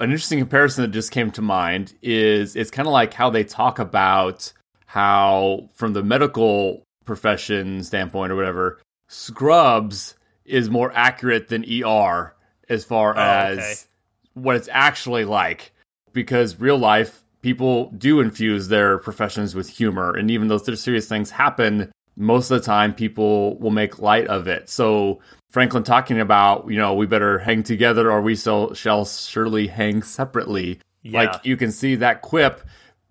An 0.00 0.10
interesting 0.10 0.38
comparison 0.38 0.82
that 0.82 0.88
just 0.88 1.10
came 1.10 1.30
to 1.32 1.42
mind 1.42 1.94
is 2.02 2.56
it's 2.56 2.70
kind 2.70 2.86
of 2.86 2.92
like 2.92 3.12
how 3.14 3.30
they 3.30 3.44
talk 3.44 3.78
about 3.78 4.52
how, 4.86 5.68
from 5.74 5.92
the 5.92 6.02
medical 6.02 6.82
profession 7.04 7.82
standpoint 7.82 8.32
or 8.32 8.36
whatever, 8.36 8.80
Scrubs 9.08 10.14
is 10.44 10.70
more 10.70 10.92
accurate 10.94 11.48
than 11.48 11.64
ER 11.64 12.34
as 12.68 12.84
far 12.84 13.16
Oh, 13.16 13.20
as 13.20 13.58
okay. 13.58 13.74
what 14.34 14.56
it's 14.56 14.68
actually 14.70 15.24
like. 15.24 15.72
Because 16.12 16.58
real 16.58 16.78
life, 16.78 17.20
people 17.42 17.90
do 17.90 18.20
infuse 18.20 18.68
their 18.68 18.98
professions 18.98 19.54
with 19.54 19.68
humor. 19.68 20.14
And 20.14 20.30
even 20.30 20.48
though 20.48 20.58
serious 20.58 21.08
things 21.08 21.30
happen, 21.30 21.90
most 22.18 22.50
of 22.50 22.60
the 22.60 22.66
time 22.66 22.92
people 22.92 23.56
will 23.58 23.70
make 23.70 24.00
light 24.00 24.26
of 24.26 24.48
it. 24.48 24.68
So 24.68 25.20
Franklin 25.50 25.84
talking 25.84 26.20
about, 26.20 26.68
you 26.68 26.76
know, 26.76 26.94
we 26.94 27.06
better 27.06 27.38
hang 27.38 27.62
together 27.62 28.10
or 28.10 28.20
we 28.20 28.34
shall, 28.36 28.74
shall 28.74 29.04
surely 29.04 29.68
hang 29.68 30.02
separately. 30.02 30.80
Yeah. 31.02 31.22
Like 31.22 31.46
you 31.46 31.56
can 31.56 31.70
see 31.70 31.94
that 31.96 32.22
quip 32.22 32.60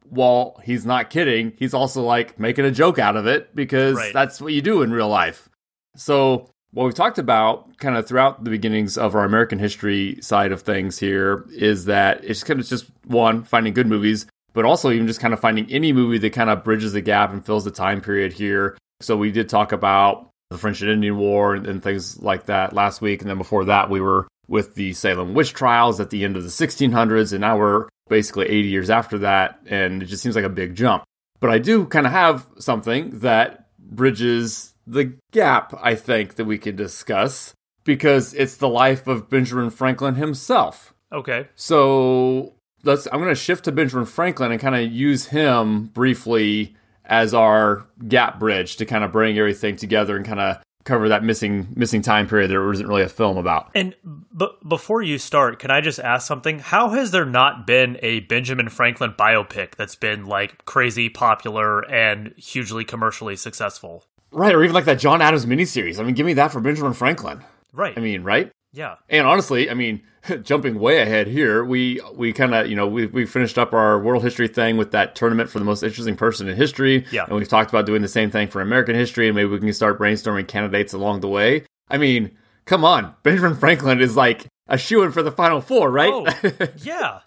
while 0.09 0.59
he's 0.63 0.85
not 0.85 1.09
kidding, 1.09 1.53
he's 1.57 1.73
also 1.73 2.01
like 2.01 2.39
making 2.39 2.65
a 2.65 2.71
joke 2.71 2.99
out 2.99 3.15
of 3.15 3.27
it 3.27 3.55
because 3.55 3.95
Right. 3.95 4.13
that's 4.13 4.39
what 4.41 4.53
you 4.53 4.61
do 4.61 4.81
in 4.81 4.91
real 4.91 5.09
life. 5.09 5.49
So 5.95 6.49
what 6.71 6.83
we've 6.85 6.93
talked 6.93 7.17
about 7.17 7.77
kind 7.77 7.95
of 7.97 8.07
throughout 8.07 8.43
the 8.43 8.49
beginnings 8.49 8.97
of 8.97 9.15
our 9.15 9.23
American 9.23 9.57
history 9.59 10.19
side 10.21 10.51
of 10.51 10.61
things 10.61 10.99
here 10.99 11.45
is 11.51 11.85
that 11.85 12.23
it's 12.23 12.43
kind 12.43 12.59
of 12.59 12.67
just 12.67 12.85
one, 13.05 13.43
finding 13.43 13.73
good 13.73 13.87
movies, 13.87 14.27
but 14.53 14.65
also 14.65 14.91
even 14.91 15.07
just 15.07 15.19
kind 15.19 15.33
of 15.33 15.39
finding 15.39 15.69
any 15.71 15.91
movie 15.93 16.17
that 16.17 16.33
kind 16.33 16.49
of 16.49 16.63
bridges 16.63 16.93
the 16.93 17.01
gap 17.01 17.31
and 17.31 17.45
fills 17.45 17.63
the 17.63 17.71
time 17.71 18.01
period 18.01 18.33
here. 18.33 18.77
So 19.01 19.18
we 19.18 19.32
did 19.32 19.50
talk 19.50 19.72
about 19.72 20.30
the 20.50 20.58
French 20.58 20.82
and 20.82 20.89
Indian 20.89 21.18
War 21.18 21.56
and, 21.56 21.68
and 21.68 21.84
things 21.84 22.22
like 22.22 22.46
that 22.46 22.74
last 22.74 23.01
week. 23.01 23.22
And 23.22 23.30
then 23.30 23.38
before 23.38 23.66
that, 23.66 23.89
we 23.89 24.01
were 24.01 24.27
with 24.48 24.75
the 24.75 24.94
Salem 24.94 25.34
witch 25.34 25.54
trials 25.54 26.00
at 26.00 26.10
the 26.10 26.24
end 26.24 26.38
of 26.38 26.44
the 26.44 26.50
1600s. 26.50 27.32
And 27.32 27.42
now 27.42 27.58
we're 27.58 27.88
basically 28.10 28.46
80 28.48 28.68
years 28.70 28.89
after 28.89 29.20
that. 29.20 29.60
And 29.66 30.01
it 30.01 30.06
just 30.06 30.24
seems 30.24 30.36
like 30.36 30.46
a 30.46 30.50
big 30.50 30.75
jump. 30.75 31.04
But 31.39 31.51
I 31.51 31.60
do 31.60 31.86
kind 31.86 32.06
of 32.06 32.12
have 32.12 32.46
something 32.58 33.20
that 33.20 33.68
bridges 33.77 34.74
the 34.88 35.13
gap, 35.32 35.77
I 35.82 35.96
think, 35.96 36.36
that 36.36 36.46
we 36.46 36.58
can 36.58 36.75
discuss 36.75 37.54
because 37.84 38.34
it's 38.34 38.58
the 38.58 38.70
life 38.70 39.08
of 39.08 39.30
Benjamin 39.30 39.70
Franklin 39.70 40.16
himself. 40.16 40.94
okay. 41.12 41.48
So 41.56 42.56
let's. 42.84 43.08
I'm 43.08 43.20
going 43.20 43.30
to 43.30 43.36
shift 43.36 43.66
to 43.66 43.72
Benjamin 43.72 44.06
Franklin 44.06 44.51
and 44.51 44.60
kind 44.60 44.75
of 44.75 44.92
use 44.92 45.27
him 45.27 45.86
briefly 45.86 46.75
as 47.07 47.33
our 47.33 47.85
gap 48.07 48.39
bridge 48.39 48.77
to 48.77 48.85
kind 48.85 49.03
of 49.03 49.11
bring 49.11 49.37
everything 49.37 49.75
together 49.75 50.15
and 50.15 50.25
kind 50.25 50.39
of 50.39 50.57
cover 50.87 51.09
that 51.09 51.21
missing 51.21 51.67
missing 51.75 52.01
time 52.01 52.27
period 52.27 52.49
there 52.49 52.65
wasn't 52.65 52.87
really 52.87 53.03
a 53.03 53.09
film 53.09 53.37
about. 53.37 53.69
And 53.75 53.93
b- 54.35 54.47
before 54.65 55.01
you 55.01 55.17
start, 55.17 55.59
can 55.59 55.69
I 55.69 55.81
just 55.81 55.99
ask 55.99 56.25
something? 56.25 56.59
How 56.59 56.89
has 56.89 57.11
there 57.11 57.25
not 57.25 57.67
been 57.67 57.99
a 58.01 58.21
Benjamin 58.21 58.69
Franklin 58.69 59.11
biopic 59.11 59.75
that's 59.75 59.95
been 59.95 60.25
like 60.25 60.63
crazy 60.65 61.09
popular 61.09 61.81
and 61.91 62.33
hugely 62.37 62.85
commercially 62.85 63.35
successful? 63.35 64.05
Right, 64.31 64.55
or 64.55 64.63
even 64.63 64.73
like 64.73 64.85
that 64.85 64.99
John 64.99 65.21
Adams 65.21 65.45
miniseries. 65.45 65.99
I 65.99 66.03
mean, 66.03 66.15
give 66.15 66.25
me 66.25 66.33
that 66.33 66.51
for 66.51 66.61
Benjamin 66.61 66.93
Franklin. 66.93 67.41
Right. 67.73 67.97
I 67.97 68.01
mean, 68.01 68.23
right? 68.23 68.51
Yeah. 68.77 68.96
And 69.10 69.25
honestly, 69.25 69.72
I 69.72 69.74
mean, 69.74 70.03
jumping 70.43 70.79
way 70.79 71.01
ahead 71.01 71.27
here, 71.27 71.63
we 71.63 72.00
we 72.13 72.31
kind 72.31 72.53
of 72.53 72.67
you 72.67 72.75
know 72.75 72.88
we 72.88 73.07
we 73.07 73.25
finished 73.25 73.57
up 73.57 73.74
our 73.74 74.00
world 74.00 74.24
history 74.24 74.48
thing 74.48 74.77
with 74.77 74.91
that 74.91 75.15
tournament 75.15 75.50
for 75.50 75.57
the 75.57 75.65
most 75.65 75.81
interesting 75.81 76.15
person 76.15 76.48
in 76.48 76.55
history. 76.55 77.05
Yeah. 77.12 77.25
and 77.25 77.36
we've 77.36 77.50
talked 77.50 77.72
about 77.72 77.88
doing 77.88 78.03
the 78.03 78.07
same 78.07 78.29
thing 78.29 78.48
for 78.50 78.62
American 78.62 78.96
history, 78.96 79.27
and 79.27 79.36
maybe 79.36 79.50
we 79.50 79.60
can 79.60 79.74
start 79.74 80.00
brainstorming 80.00 80.48
candidates 80.48 80.93
along 80.93 81.22
the 81.22 81.27
way. 81.27 81.65
I 81.89 81.98
mean, 81.98 82.38
come 82.65 82.86
on, 82.86 83.15
Benjamin 83.24 83.55
Franklin 83.55 84.00
is 84.00 84.15
like 84.15 84.46
a 84.67 84.77
shoe 84.77 85.01
in 85.01 85.12
for 85.12 85.24
the 85.24 85.31
final 85.31 85.60
four, 85.60 85.89
right? 85.89 86.12
Oh, 86.13 86.27
yeah. 86.77 87.22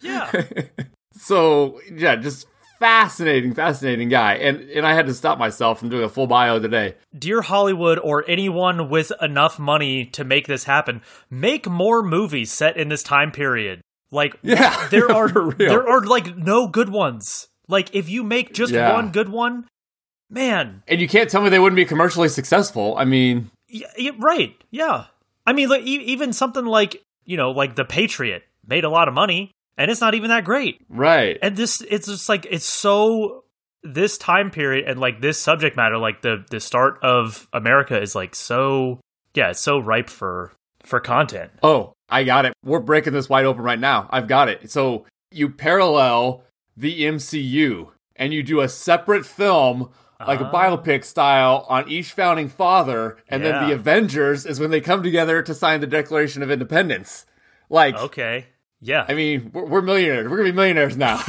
Yeah. 0.00 0.32
so 1.12 1.80
yeah, 1.94 2.16
just 2.16 2.46
fascinating, 2.78 3.54
fascinating 3.54 4.08
guy, 4.08 4.34
and 4.34 4.60
and 4.70 4.86
I 4.86 4.94
had 4.94 5.06
to 5.06 5.14
stop 5.14 5.38
myself 5.38 5.78
from 5.78 5.88
doing 5.88 6.04
a 6.04 6.08
full 6.08 6.26
bio 6.26 6.58
today. 6.58 6.94
Dear 7.16 7.42
Hollywood 7.42 7.98
or 7.98 8.24
anyone 8.28 8.88
with 8.88 9.12
enough 9.20 9.58
money 9.58 10.04
to 10.06 10.24
make 10.24 10.46
this 10.46 10.64
happen, 10.64 11.02
make 11.30 11.68
more 11.68 12.02
movies 12.02 12.52
set 12.52 12.76
in 12.76 12.88
this 12.88 13.02
time 13.02 13.30
period. 13.32 13.80
Like 14.10 14.38
Yeah, 14.42 14.88
there 14.90 15.10
are 15.14 15.52
there 15.52 15.86
are 15.88 16.02
like 16.04 16.36
no 16.36 16.68
good 16.68 16.88
ones. 16.88 17.48
Like 17.68 17.94
if 17.94 18.08
you 18.08 18.22
make 18.24 18.54
just 18.54 18.72
Yeah. 18.72 18.94
one 18.94 19.10
good 19.10 19.28
one, 19.28 19.66
man, 20.30 20.82
and 20.88 21.00
you 21.00 21.08
can't 21.08 21.28
tell 21.30 21.42
me 21.42 21.48
they 21.50 21.58
wouldn't 21.58 21.76
be 21.76 21.84
commercially 21.84 22.28
successful. 22.28 22.96
I 22.96 23.04
mean, 23.04 23.50
y- 23.72 23.82
y- 23.98 24.12
right? 24.18 24.56
Yeah. 24.70 25.04
I 25.46 25.52
mean, 25.52 25.68
like 25.68 25.82
e- 25.82 26.04
even 26.12 26.32
something 26.32 26.64
like 26.64 27.02
you 27.24 27.36
know, 27.36 27.50
like 27.50 27.76
The 27.76 27.84
Patriot 27.84 28.42
made 28.66 28.84
a 28.84 28.90
lot 28.90 29.08
of 29.08 29.14
money, 29.14 29.50
and 29.78 29.90
it's 29.90 30.00
not 30.02 30.14
even 30.14 30.28
that 30.28 30.44
great. 30.44 30.84
right? 30.90 31.38
And 31.40 31.56
this, 31.56 31.80
it's 31.88 32.06
just 32.08 32.28
like 32.28 32.46
it's 32.50 32.66
so 32.66 33.44
this 33.82 34.18
time 34.18 34.50
period 34.50 34.86
and 34.88 34.98
like 35.00 35.20
this 35.22 35.38
subject 35.38 35.76
matter, 35.76 35.96
like 35.96 36.20
the 36.22 36.44
the 36.50 36.60
start 36.60 36.98
of 37.02 37.48
America 37.52 37.98
is 38.00 38.14
like 38.14 38.34
so 38.34 39.00
yeah, 39.34 39.50
it's 39.50 39.60
so 39.60 39.78
ripe 39.78 40.10
for 40.10 40.52
for 40.82 41.00
content. 41.00 41.52
Oh, 41.62 41.92
I 42.08 42.24
got 42.24 42.44
it. 42.44 42.52
We're 42.64 42.80
breaking 42.80 43.12
this 43.12 43.28
wide 43.28 43.44
open 43.46 43.62
right 43.62 43.78
now. 43.78 44.08
I've 44.10 44.26
got 44.28 44.48
it. 44.48 44.70
So 44.70 45.04
you 45.30 45.48
parallel 45.50 46.44
the 46.76 47.02
MCU 47.02 47.88
and 48.16 48.32
you 48.32 48.42
do 48.42 48.60
a 48.60 48.68
separate 48.68 49.26
film, 49.26 49.90
like 50.26 50.40
a 50.40 50.46
Ah. 50.46 50.52
biopic 50.52 51.04
style, 51.04 51.66
on 51.68 51.88
each 51.88 52.12
founding 52.12 52.48
father, 52.48 53.18
and 53.28 53.44
then 53.44 53.68
the 53.68 53.74
Avengers 53.74 54.44
is 54.46 54.58
when 54.58 54.70
they 54.70 54.80
come 54.80 55.02
together 55.02 55.42
to 55.42 55.54
sign 55.54 55.80
the 55.80 55.86
Declaration 55.86 56.42
of 56.42 56.50
Independence. 56.50 57.26
Like, 57.68 57.96
Okay. 57.96 58.46
Yeah. 58.80 59.04
I 59.08 59.14
mean, 59.14 59.50
we're, 59.52 59.66
we're 59.66 59.82
millionaires. 59.82 60.28
We're 60.28 60.38
gonna 60.38 60.50
be 60.50 60.56
millionaires 60.56 60.96
now. 60.96 61.16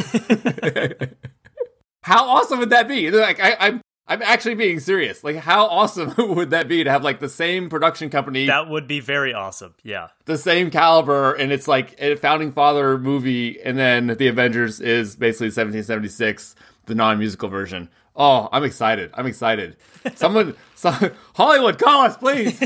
how 2.01 2.27
awesome 2.29 2.59
would 2.59 2.69
that 2.71 2.87
be? 2.87 3.11
Like, 3.11 3.39
I, 3.39 3.55
I'm. 3.59 3.81
I'm 4.11 4.23
actually 4.23 4.55
being 4.55 4.79
serious. 4.79 5.23
Like, 5.23 5.35
how 5.35 5.67
awesome 5.67 6.15
would 6.35 6.49
that 6.49 6.67
be 6.67 6.83
to 6.83 6.89
have 6.89 7.03
like 7.03 7.19
the 7.19 7.29
same 7.29 7.69
production 7.69 8.09
company 8.09 8.47
that 8.47 8.67
would 8.67 8.87
be 8.87 9.01
very 9.01 9.35
awesome. 9.35 9.75
Yeah. 9.83 10.07
the 10.25 10.35
same 10.35 10.71
caliber 10.71 11.33
and 11.33 11.51
it's 11.51 11.67
like 11.67 11.93
a 11.99 12.15
founding 12.15 12.51
father 12.51 12.97
movie 12.97 13.61
and 13.61 13.77
then 13.77 14.07
the 14.07 14.27
avengers 14.27 14.81
is 14.81 15.15
basically 15.15 15.49
1776 15.49 16.55
the 16.87 16.95
non-musical 16.95 17.49
version 17.49 17.87
oh 18.15 18.49
i'm 18.51 18.63
excited 18.63 19.11
i'm 19.13 19.27
excited 19.27 19.77
someone 20.15 20.55
some, 20.73 21.11
hollywood 21.35 21.77
call 21.77 22.01
us 22.01 22.17
please 22.17 22.57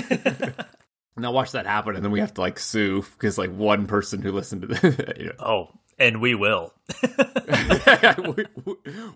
now 1.18 1.32
watch 1.32 1.52
that 1.52 1.66
happen 1.66 1.96
and 1.96 2.04
then 2.04 2.12
we 2.12 2.20
have 2.20 2.34
to 2.34 2.42
like 2.42 2.60
sue 2.60 3.04
because 3.14 3.38
like 3.38 3.52
one 3.52 3.86
person 3.88 4.22
who 4.22 4.32
listened 4.32 4.62
to 4.62 4.68
this 4.68 4.84
you 5.18 5.28
know. 5.28 5.34
Oh, 5.40 5.70
and 6.00 6.22
we 6.22 6.36
will. 6.36 6.74
we, 8.36 8.46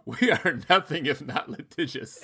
we- 0.05 0.31
are 0.31 0.59
nothing 0.69 1.05
if 1.05 1.25
not 1.25 1.49
litigious 1.49 2.19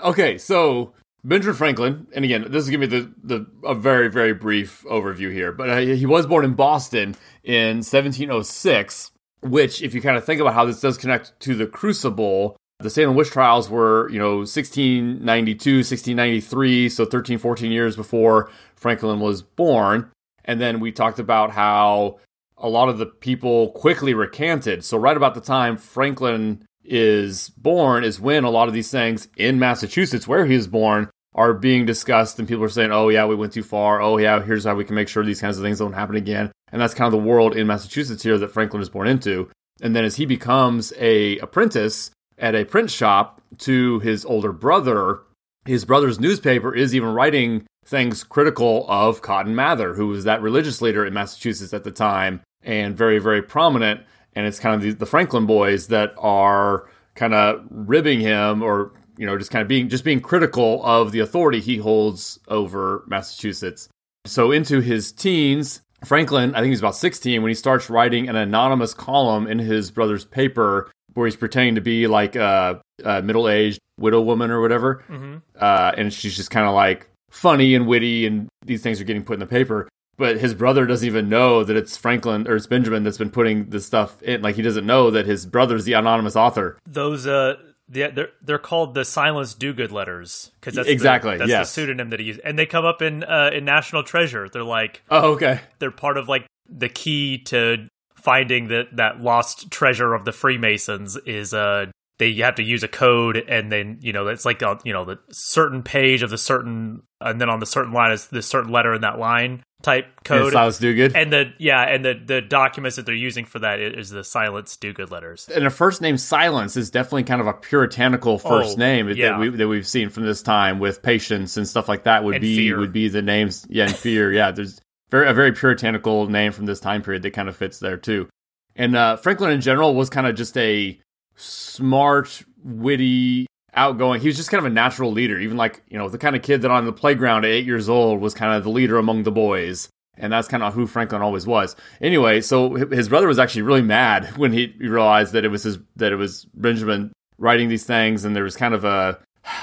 okay, 0.00 0.38
so 0.38 0.92
Benjamin 1.24 1.56
Franklin, 1.56 2.06
and 2.14 2.24
again, 2.24 2.46
this 2.50 2.64
is 2.64 2.70
gonna 2.70 2.86
be 2.86 3.00
the, 3.00 3.12
the 3.22 3.46
a 3.64 3.74
very 3.74 4.08
very 4.08 4.34
brief 4.34 4.84
overview 4.90 5.32
here, 5.32 5.52
but 5.52 5.68
uh, 5.68 5.78
he 5.78 6.06
was 6.06 6.26
born 6.26 6.44
in 6.44 6.54
Boston 6.54 7.14
in 7.42 7.78
1706, 7.78 9.10
which, 9.42 9.82
if 9.82 9.94
you 9.94 10.00
kind 10.00 10.16
of 10.16 10.24
think 10.24 10.40
about 10.40 10.54
how 10.54 10.64
this 10.64 10.80
does 10.80 10.96
connect 10.96 11.38
to 11.40 11.54
the 11.54 11.66
Crucible, 11.66 12.56
the 12.80 12.90
Salem 12.90 13.16
witch 13.16 13.30
trials 13.30 13.68
were, 13.68 14.08
you 14.10 14.18
know, 14.18 14.38
1692, 14.38 15.78
1693, 15.78 16.88
so 16.88 17.04
13, 17.04 17.38
14 17.38 17.72
years 17.72 17.96
before 17.96 18.50
Franklin 18.76 19.18
was 19.18 19.42
born. 19.42 20.10
And 20.44 20.60
then 20.60 20.78
we 20.80 20.92
talked 20.92 21.18
about 21.18 21.50
how 21.50 22.20
a 22.56 22.68
lot 22.68 22.88
of 22.88 22.98
the 22.98 23.06
people 23.06 23.72
quickly 23.72 24.14
recanted. 24.14 24.84
So 24.84 24.96
right 24.96 25.16
about 25.16 25.34
the 25.34 25.40
time 25.40 25.76
Franklin 25.76 26.64
is 26.84 27.50
born 27.50 28.04
is 28.04 28.20
when 28.20 28.44
a 28.44 28.50
lot 28.50 28.68
of 28.68 28.74
these 28.74 28.90
things 28.90 29.28
in 29.36 29.58
Massachusetts, 29.58 30.28
where 30.28 30.46
he 30.46 30.56
was 30.56 30.68
born, 30.68 31.10
are 31.34 31.52
being 31.52 31.84
discussed, 31.84 32.38
and 32.38 32.48
people 32.48 32.64
are 32.64 32.70
saying, 32.70 32.90
"Oh 32.90 33.10
yeah, 33.10 33.26
we 33.26 33.36
went 33.36 33.52
too 33.52 33.62
far. 33.62 34.00
Oh 34.00 34.16
yeah, 34.16 34.42
here's 34.42 34.64
how 34.64 34.74
we 34.74 34.84
can 34.84 34.94
make 34.94 35.08
sure 35.08 35.24
these 35.24 35.40
kinds 35.40 35.58
of 35.58 35.62
things 35.62 35.78
don't 35.78 35.92
happen 35.92 36.16
again." 36.16 36.50
And 36.72 36.80
that's 36.80 36.94
kind 36.94 37.12
of 37.12 37.20
the 37.20 37.28
world 37.28 37.56
in 37.56 37.66
Massachusetts 37.66 38.22
here 38.22 38.38
that 38.38 38.50
Franklin 38.50 38.82
is 38.82 38.88
born 38.88 39.06
into. 39.06 39.50
And 39.80 39.94
then 39.94 40.04
as 40.04 40.16
he 40.16 40.26
becomes 40.26 40.92
a 40.98 41.38
apprentice 41.38 42.10
at 42.38 42.54
a 42.54 42.64
print 42.64 42.90
shop 42.90 43.40
to 43.58 43.98
his 44.00 44.24
older 44.24 44.52
brother, 44.52 45.20
his 45.64 45.84
brother's 45.84 46.20
newspaper 46.20 46.74
is 46.74 46.94
even 46.94 47.10
writing 47.10 47.66
things 47.84 48.22
critical 48.22 48.86
of 48.88 49.22
Cotton 49.22 49.54
Mather, 49.54 49.94
who 49.94 50.08
was 50.08 50.24
that 50.24 50.42
religious 50.42 50.82
leader 50.82 51.04
in 51.04 51.14
Massachusetts 51.14 51.72
at 51.72 51.84
the 51.84 51.90
time 51.90 52.40
and 52.62 52.96
very, 52.96 53.18
very 53.18 53.42
prominent. 53.42 54.02
And 54.34 54.46
it's 54.46 54.60
kind 54.60 54.74
of 54.74 54.82
the, 54.82 54.92
the 54.92 55.06
Franklin 55.06 55.46
boys 55.46 55.88
that 55.88 56.14
are 56.18 56.88
kind 57.14 57.34
of 57.34 57.64
ribbing 57.70 58.20
him 58.20 58.62
or, 58.62 58.92
you 59.16 59.26
know, 59.26 59.38
just 59.38 59.50
kind 59.50 59.62
of 59.62 59.68
being, 59.68 59.88
just 59.88 60.04
being 60.04 60.20
critical 60.20 60.84
of 60.84 61.12
the 61.12 61.20
authority 61.20 61.60
he 61.60 61.78
holds 61.78 62.38
over 62.46 63.04
Massachusetts. 63.06 63.88
So 64.26 64.52
into 64.52 64.80
his 64.80 65.10
teens, 65.12 65.80
Franklin, 66.04 66.54
I 66.54 66.60
think 66.60 66.70
he's 66.70 66.78
about 66.78 66.94
16 66.94 67.42
when 67.42 67.48
he 67.48 67.54
starts 67.54 67.90
writing 67.90 68.28
an 68.28 68.36
anonymous 68.36 68.94
column 68.94 69.46
in 69.46 69.58
his 69.58 69.90
brother's 69.90 70.24
paper 70.24 70.90
where 71.18 71.26
he's 71.26 71.36
pretending 71.36 71.74
to 71.74 71.80
be 71.80 72.06
like 72.06 72.36
a, 72.36 72.80
a 73.04 73.20
middle 73.22 73.48
aged 73.48 73.80
widow 73.98 74.20
woman 74.20 74.50
or 74.50 74.60
whatever. 74.60 75.02
Mm-hmm. 75.08 75.36
Uh, 75.58 75.92
and 75.96 76.12
she's 76.12 76.36
just 76.36 76.50
kind 76.50 76.66
of 76.66 76.74
like 76.74 77.10
funny 77.30 77.74
and 77.74 77.86
witty, 77.86 78.26
and 78.26 78.48
these 78.64 78.82
things 78.82 79.00
are 79.00 79.04
getting 79.04 79.24
put 79.24 79.34
in 79.34 79.40
the 79.40 79.46
paper. 79.46 79.88
but 80.16 80.38
his 80.38 80.54
brother 80.54 80.86
doesn't 80.86 81.06
even 81.06 81.28
know 81.28 81.62
that 81.64 81.76
it's 81.76 81.96
Franklin 81.96 82.48
or 82.48 82.56
it's 82.56 82.66
Benjamin 82.66 83.02
that's 83.04 83.18
been 83.18 83.30
putting 83.30 83.70
this 83.70 83.86
stuff 83.86 84.20
in. 84.22 84.42
Like 84.42 84.56
he 84.56 84.62
doesn't 84.62 84.86
know 84.86 85.10
that 85.10 85.26
his 85.26 85.44
brother's 85.46 85.84
the 85.84 85.92
anonymous 85.94 86.34
author. 86.36 86.78
Those 86.86 87.26
uh 87.26 87.54
yeah, 87.92 88.10
they're 88.10 88.30
they're 88.42 88.58
called 88.58 88.94
the 88.94 89.04
Silence 89.04 89.54
Dogood 89.54 89.90
letters 89.92 90.50
because 90.60 90.74
that's 90.74 90.88
Exactly, 90.88 91.32
the, 91.32 91.38
that's 91.38 91.50
yes. 91.50 91.68
the 91.68 91.72
pseudonym 91.72 92.10
that 92.10 92.20
he 92.20 92.26
used, 92.26 92.40
and 92.44 92.58
they 92.58 92.66
come 92.66 92.84
up 92.84 93.00
in 93.00 93.24
uh, 93.24 93.50
in 93.52 93.64
National 93.64 94.02
Treasure. 94.02 94.48
They're 94.48 94.62
like 94.62 95.02
Oh, 95.10 95.32
okay. 95.34 95.60
they're 95.78 95.90
part 95.90 96.16
of 96.18 96.28
like 96.28 96.46
the 96.68 96.88
key 96.90 97.38
to 97.44 97.88
finding 98.28 98.68
that 98.68 98.86
that 98.96 99.20
lost 99.22 99.70
treasure 99.70 100.12
of 100.12 100.24
the 100.26 100.32
Freemasons 100.32 101.16
is 101.24 101.54
uh 101.54 101.86
they 102.18 102.32
have 102.34 102.56
to 102.56 102.62
use 102.64 102.82
a 102.82 102.88
code 102.88 103.36
and 103.48 103.70
then 103.72 103.96
you 104.02 104.12
know 104.12 104.26
it's 104.26 104.44
like 104.44 104.62
uh, 104.62 104.74
you 104.84 104.92
know 104.92 105.04
the 105.06 105.18
certain 105.30 105.82
page 105.82 106.22
of 106.22 106.28
the 106.30 106.36
certain 106.36 107.00
and 107.20 107.40
then 107.40 107.48
on 107.48 107.58
the 107.60 107.66
certain 107.66 107.92
line 107.92 108.12
is 108.12 108.26
the 108.26 108.42
certain 108.42 108.70
letter 108.70 108.92
in 108.92 109.00
that 109.02 109.18
line 109.18 109.62
type 109.82 110.06
code 110.24 110.52
Silas 110.52 110.80
Dogood. 110.80 111.12
and 111.14 111.32
the 111.32 111.52
yeah 111.58 111.80
and 111.84 112.04
the 112.04 112.14
the 112.26 112.40
documents 112.42 112.96
that 112.96 113.06
they're 113.06 113.14
using 113.14 113.44
for 113.44 113.60
that 113.60 113.78
is 113.80 114.10
the 114.10 114.24
Silence 114.24 114.76
Dogood 114.76 115.10
letters 115.12 115.48
and 115.54 115.64
a 115.64 115.70
first 115.70 116.02
name 116.02 116.18
Silence 116.18 116.76
is 116.76 116.90
definitely 116.90 117.22
kind 117.22 117.40
of 117.40 117.46
a 117.46 117.52
puritanical 117.54 118.38
first 118.38 118.76
Oh, 118.76 118.80
name 118.80 119.08
yeah. 119.10 119.30
that 119.30 119.38
we 119.38 119.48
that 119.50 119.68
we've 119.68 119.86
seen 119.86 120.10
from 120.10 120.24
this 120.24 120.42
time 120.42 120.80
with 120.80 121.00
patience 121.02 121.56
and 121.56 121.66
stuff 121.68 121.88
like 121.88 122.02
that 122.02 122.24
would 122.24 122.34
And 122.34 122.42
be 122.42 122.56
fear. 122.56 122.78
would 122.80 122.92
be 122.92 123.08
the 123.08 123.22
names 123.22 123.64
yeah 123.70 123.84
and 123.86 123.94
fear 123.96 124.32
yeah 124.32 124.50
there's 124.50 124.80
very 125.10 125.28
a 125.28 125.34
very 125.34 125.52
puritanical 125.52 126.28
name 126.28 126.52
from 126.52 126.66
this 126.66 126.80
time 126.80 127.02
period 127.02 127.22
that 127.22 127.32
kind 127.32 127.48
of 127.48 127.56
fits 127.56 127.78
there 127.78 127.96
too. 127.96 128.28
And 128.76 128.96
uh, 128.96 129.16
Franklin 129.16 129.50
in 129.50 129.60
general 129.60 129.94
was 129.94 130.10
kind 130.10 130.26
of 130.26 130.36
just 130.36 130.56
a 130.56 130.98
smart 131.36 132.42
witty 132.64 133.46
outgoing 133.74 134.20
he 134.20 134.26
was 134.26 134.36
just 134.36 134.50
kind 134.50 134.58
of 134.58 134.70
a 134.70 134.74
natural 134.74 135.12
leader. 135.12 135.38
Even 135.38 135.56
like 135.56 135.82
you 135.88 135.98
know 135.98 136.08
the 136.08 136.18
kind 136.18 136.36
of 136.36 136.42
kid 136.42 136.62
that 136.62 136.70
on 136.70 136.84
the 136.84 136.92
playground 136.92 137.44
at 137.44 137.50
eight 137.50 137.66
years 137.66 137.88
old 137.88 138.20
was 138.20 138.34
kind 138.34 138.54
of 138.54 138.64
the 138.64 138.70
leader 138.70 138.98
among 138.98 139.22
the 139.22 139.32
boys. 139.32 139.88
And 140.20 140.32
that's 140.32 140.48
kind 140.48 140.64
of 140.64 140.74
who 140.74 140.88
Franklin 140.88 141.22
always 141.22 141.46
was. 141.46 141.76
Anyway, 142.00 142.40
so 142.40 142.74
his 142.74 143.08
brother 143.08 143.28
was 143.28 143.38
actually 143.38 143.62
really 143.62 143.82
mad 143.82 144.26
when 144.36 144.52
he 144.52 144.74
realized 144.78 145.32
that 145.32 145.44
it 145.44 145.48
was 145.48 145.62
his 145.62 145.78
that 145.96 146.12
it 146.12 146.16
was 146.16 146.44
Benjamin 146.54 147.12
writing 147.38 147.68
these 147.68 147.84
things, 147.84 148.24
and 148.24 148.34
there 148.34 148.42
was 148.42 148.56
kind 148.56 148.74
of 148.74 148.84
a 148.84 149.18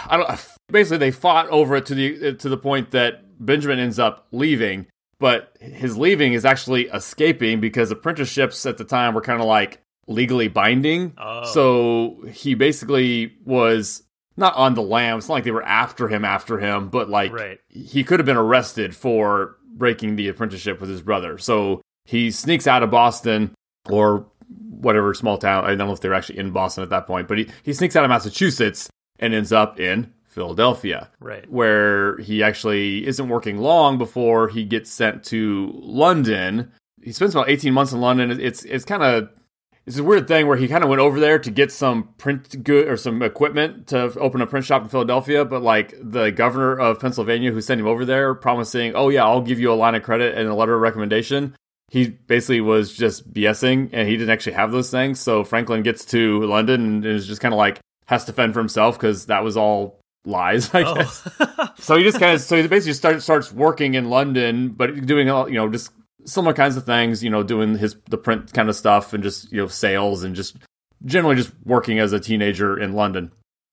I 0.08 0.18
don't 0.18 0.30
basically 0.72 0.98
they 0.98 1.12
fought 1.12 1.50
over 1.50 1.76
it 1.76 1.86
to 1.88 1.96
the 1.96 2.34
to 2.36 2.50
the 2.50 2.58
point 2.58 2.92
that 2.92 3.22
Benjamin 3.46 3.80
ends 3.80 4.00
up 4.00 4.28
leaving, 4.32 4.88
but 5.20 5.56
his 5.62 5.98
leaving 5.98 6.34
is 6.34 6.46
actually 6.46 6.88
escaping 6.88 7.60
because 7.60 7.92
apprenticeships 7.92 8.66
at 8.66 8.78
the 8.78 8.84
time 8.84 9.14
were 9.14 9.22
kind 9.22 9.40
of 9.42 9.48
like 9.48 9.82
legally 10.08 10.48
binding. 10.48 11.14
Oh. 11.18 11.46
So 11.46 12.28
he 12.32 12.54
basically 12.56 13.34
was 13.46 14.04
not 14.38 14.56
on 14.56 14.74
the 14.76 14.82
lam. 14.82 15.18
It's 15.18 15.28
not 15.30 15.36
like 15.36 15.44
they 15.46 15.52
were 15.52 15.64
after 15.64 16.08
him 16.08 16.26
after 16.26 16.60
him, 16.60 16.90
but 16.90 17.10
like 17.10 17.32
Right. 17.34 17.60
he 17.70 18.04
could 18.04 18.20
have 18.20 18.26
been 18.26 18.38
arrested 18.38 18.96
for 18.96 19.58
breaking 19.68 20.16
the 20.16 20.28
apprenticeship 20.28 20.80
with 20.80 20.90
his 20.90 21.02
brother. 21.02 21.38
So 21.38 21.82
he 22.06 22.32
sneaks 22.32 22.68
out 22.68 22.84
of 22.84 22.92
Boston 22.92 23.56
or 23.90 24.28
whatever 24.70 25.14
small 25.14 25.38
town. 25.38 25.64
I 25.66 25.70
don't 25.70 25.88
know 25.88 25.92
if 25.94 26.02
they 26.02 26.10
were 26.10 26.16
actually 26.16 26.38
in 26.40 26.52
Boston 26.52 26.84
at 26.84 26.90
that 26.90 27.08
point, 27.08 27.28
but 27.28 27.38
he, 27.38 27.48
he 27.64 27.74
sneaks 27.74 27.96
out 27.96 28.04
of 28.04 28.10
Massachusetts 28.10 28.90
and 29.20 29.34
ends 29.34 29.52
up 29.52 29.80
in 29.80 30.14
Philadelphia, 30.36 31.10
Right. 31.22 31.50
where 31.50 32.18
he 32.18 32.44
actually 32.44 33.08
isn't 33.08 33.30
working 33.30 33.58
long 33.58 33.98
before 33.98 34.50
he 34.50 34.66
gets 34.66 34.92
sent 34.92 35.24
to 35.26 35.72
London. 35.82 36.72
He 37.02 37.12
spends 37.14 37.34
about 37.34 37.50
18 37.50 37.74
months 37.74 37.94
in 37.94 38.02
London. 38.02 38.32
It's 38.40 38.64
it's 38.66 38.86
kind 38.86 39.02
of 39.02 39.30
it's 39.88 39.98
a 39.98 40.04
weird 40.04 40.28
thing 40.28 40.48
where 40.48 40.58
he 40.58 40.68
kind 40.68 40.84
of 40.84 40.90
went 40.90 41.00
over 41.02 41.20
there 41.20 41.38
to 41.40 41.52
get 41.52 41.72
some 41.72 42.10
print 42.18 42.64
good 42.64 42.88
or 42.88 42.98
some 42.98 43.22
equipment 43.22 43.88
to 43.88 44.12
open 44.20 44.42
a 44.42 44.48
print 44.48 44.66
shop 44.66 44.82
in 44.82 44.90
Philadelphia, 44.90 45.46
but 45.46 45.62
like 45.62 45.94
the 46.02 46.32
governor 46.32 46.76
of 46.76 47.00
Pennsylvania 47.00 47.52
who 47.52 47.62
sent 47.62 47.80
him 47.80 47.88
over 47.88 48.04
there 48.04 48.34
promising, 48.34 48.94
"Oh 48.96 49.10
yeah, 49.10 49.24
I'll 49.24 49.42
give 49.42 49.60
you 49.60 49.72
a 49.72 49.76
line 49.76 49.96
of 49.96 50.04
credit 50.04 50.38
and 50.38 50.50
a 50.50 50.56
letter 50.56 50.76
of 50.76 50.82
recommendation." 50.82 51.56
He 51.92 52.10
basically 52.10 52.62
was 52.62 52.92
just 52.94 53.32
BSing 53.32 53.90
and 53.94 54.10
he 54.10 54.18
didn't 54.18 54.32
actually 54.32 54.54
have 54.54 54.72
those 54.72 54.90
things. 54.90 55.20
So 55.20 55.44
Franklin 55.44 55.84
gets 55.84 56.04
to 56.06 56.42
London 56.42 56.82
and 56.86 57.06
is 57.06 57.28
just 57.28 57.40
kind 57.42 57.54
of 57.54 57.58
like 57.58 57.80
has 58.08 58.26
to 58.26 58.34
fend 58.34 58.54
for 58.54 58.60
himself 58.60 58.98
because 59.00 59.28
that 59.28 59.44
was 59.44 59.56
all 59.56 60.00
lies, 60.26 60.74
I 60.74 60.84
guess. 60.84 61.28
Oh. 61.40 61.70
So 61.78 61.98
he 61.98 62.04
just 62.04 62.20
kind 62.20 62.34
of 62.34 62.42
so 62.42 62.62
he 62.62 62.68
basically 62.68 62.94
starts 62.94 63.24
starts 63.24 63.52
working 63.52 63.94
in 63.94 64.10
London, 64.10 64.70
but 64.70 65.06
doing 65.06 65.30
all 65.30 65.48
you 65.50 65.56
know 65.56 65.70
just 65.70 65.92
similar 66.26 66.54
kinds 66.54 66.78
of 66.78 66.86
things. 66.86 67.24
You 67.24 67.30
know, 67.30 67.44
doing 67.44 67.78
his 67.78 67.96
the 68.10 68.18
print 68.18 68.54
kind 68.54 68.70
of 68.70 68.76
stuff 68.76 69.14
and 69.14 69.24
just 69.24 69.52
you 69.52 69.58
know 69.58 69.68
sales 69.68 70.24
and 70.24 70.36
just 70.36 70.58
generally 71.04 71.36
just 71.36 71.52
working 71.66 72.00
as 72.00 72.14
a 72.14 72.20
teenager 72.20 72.78
in 72.78 72.94
London. 72.94 73.32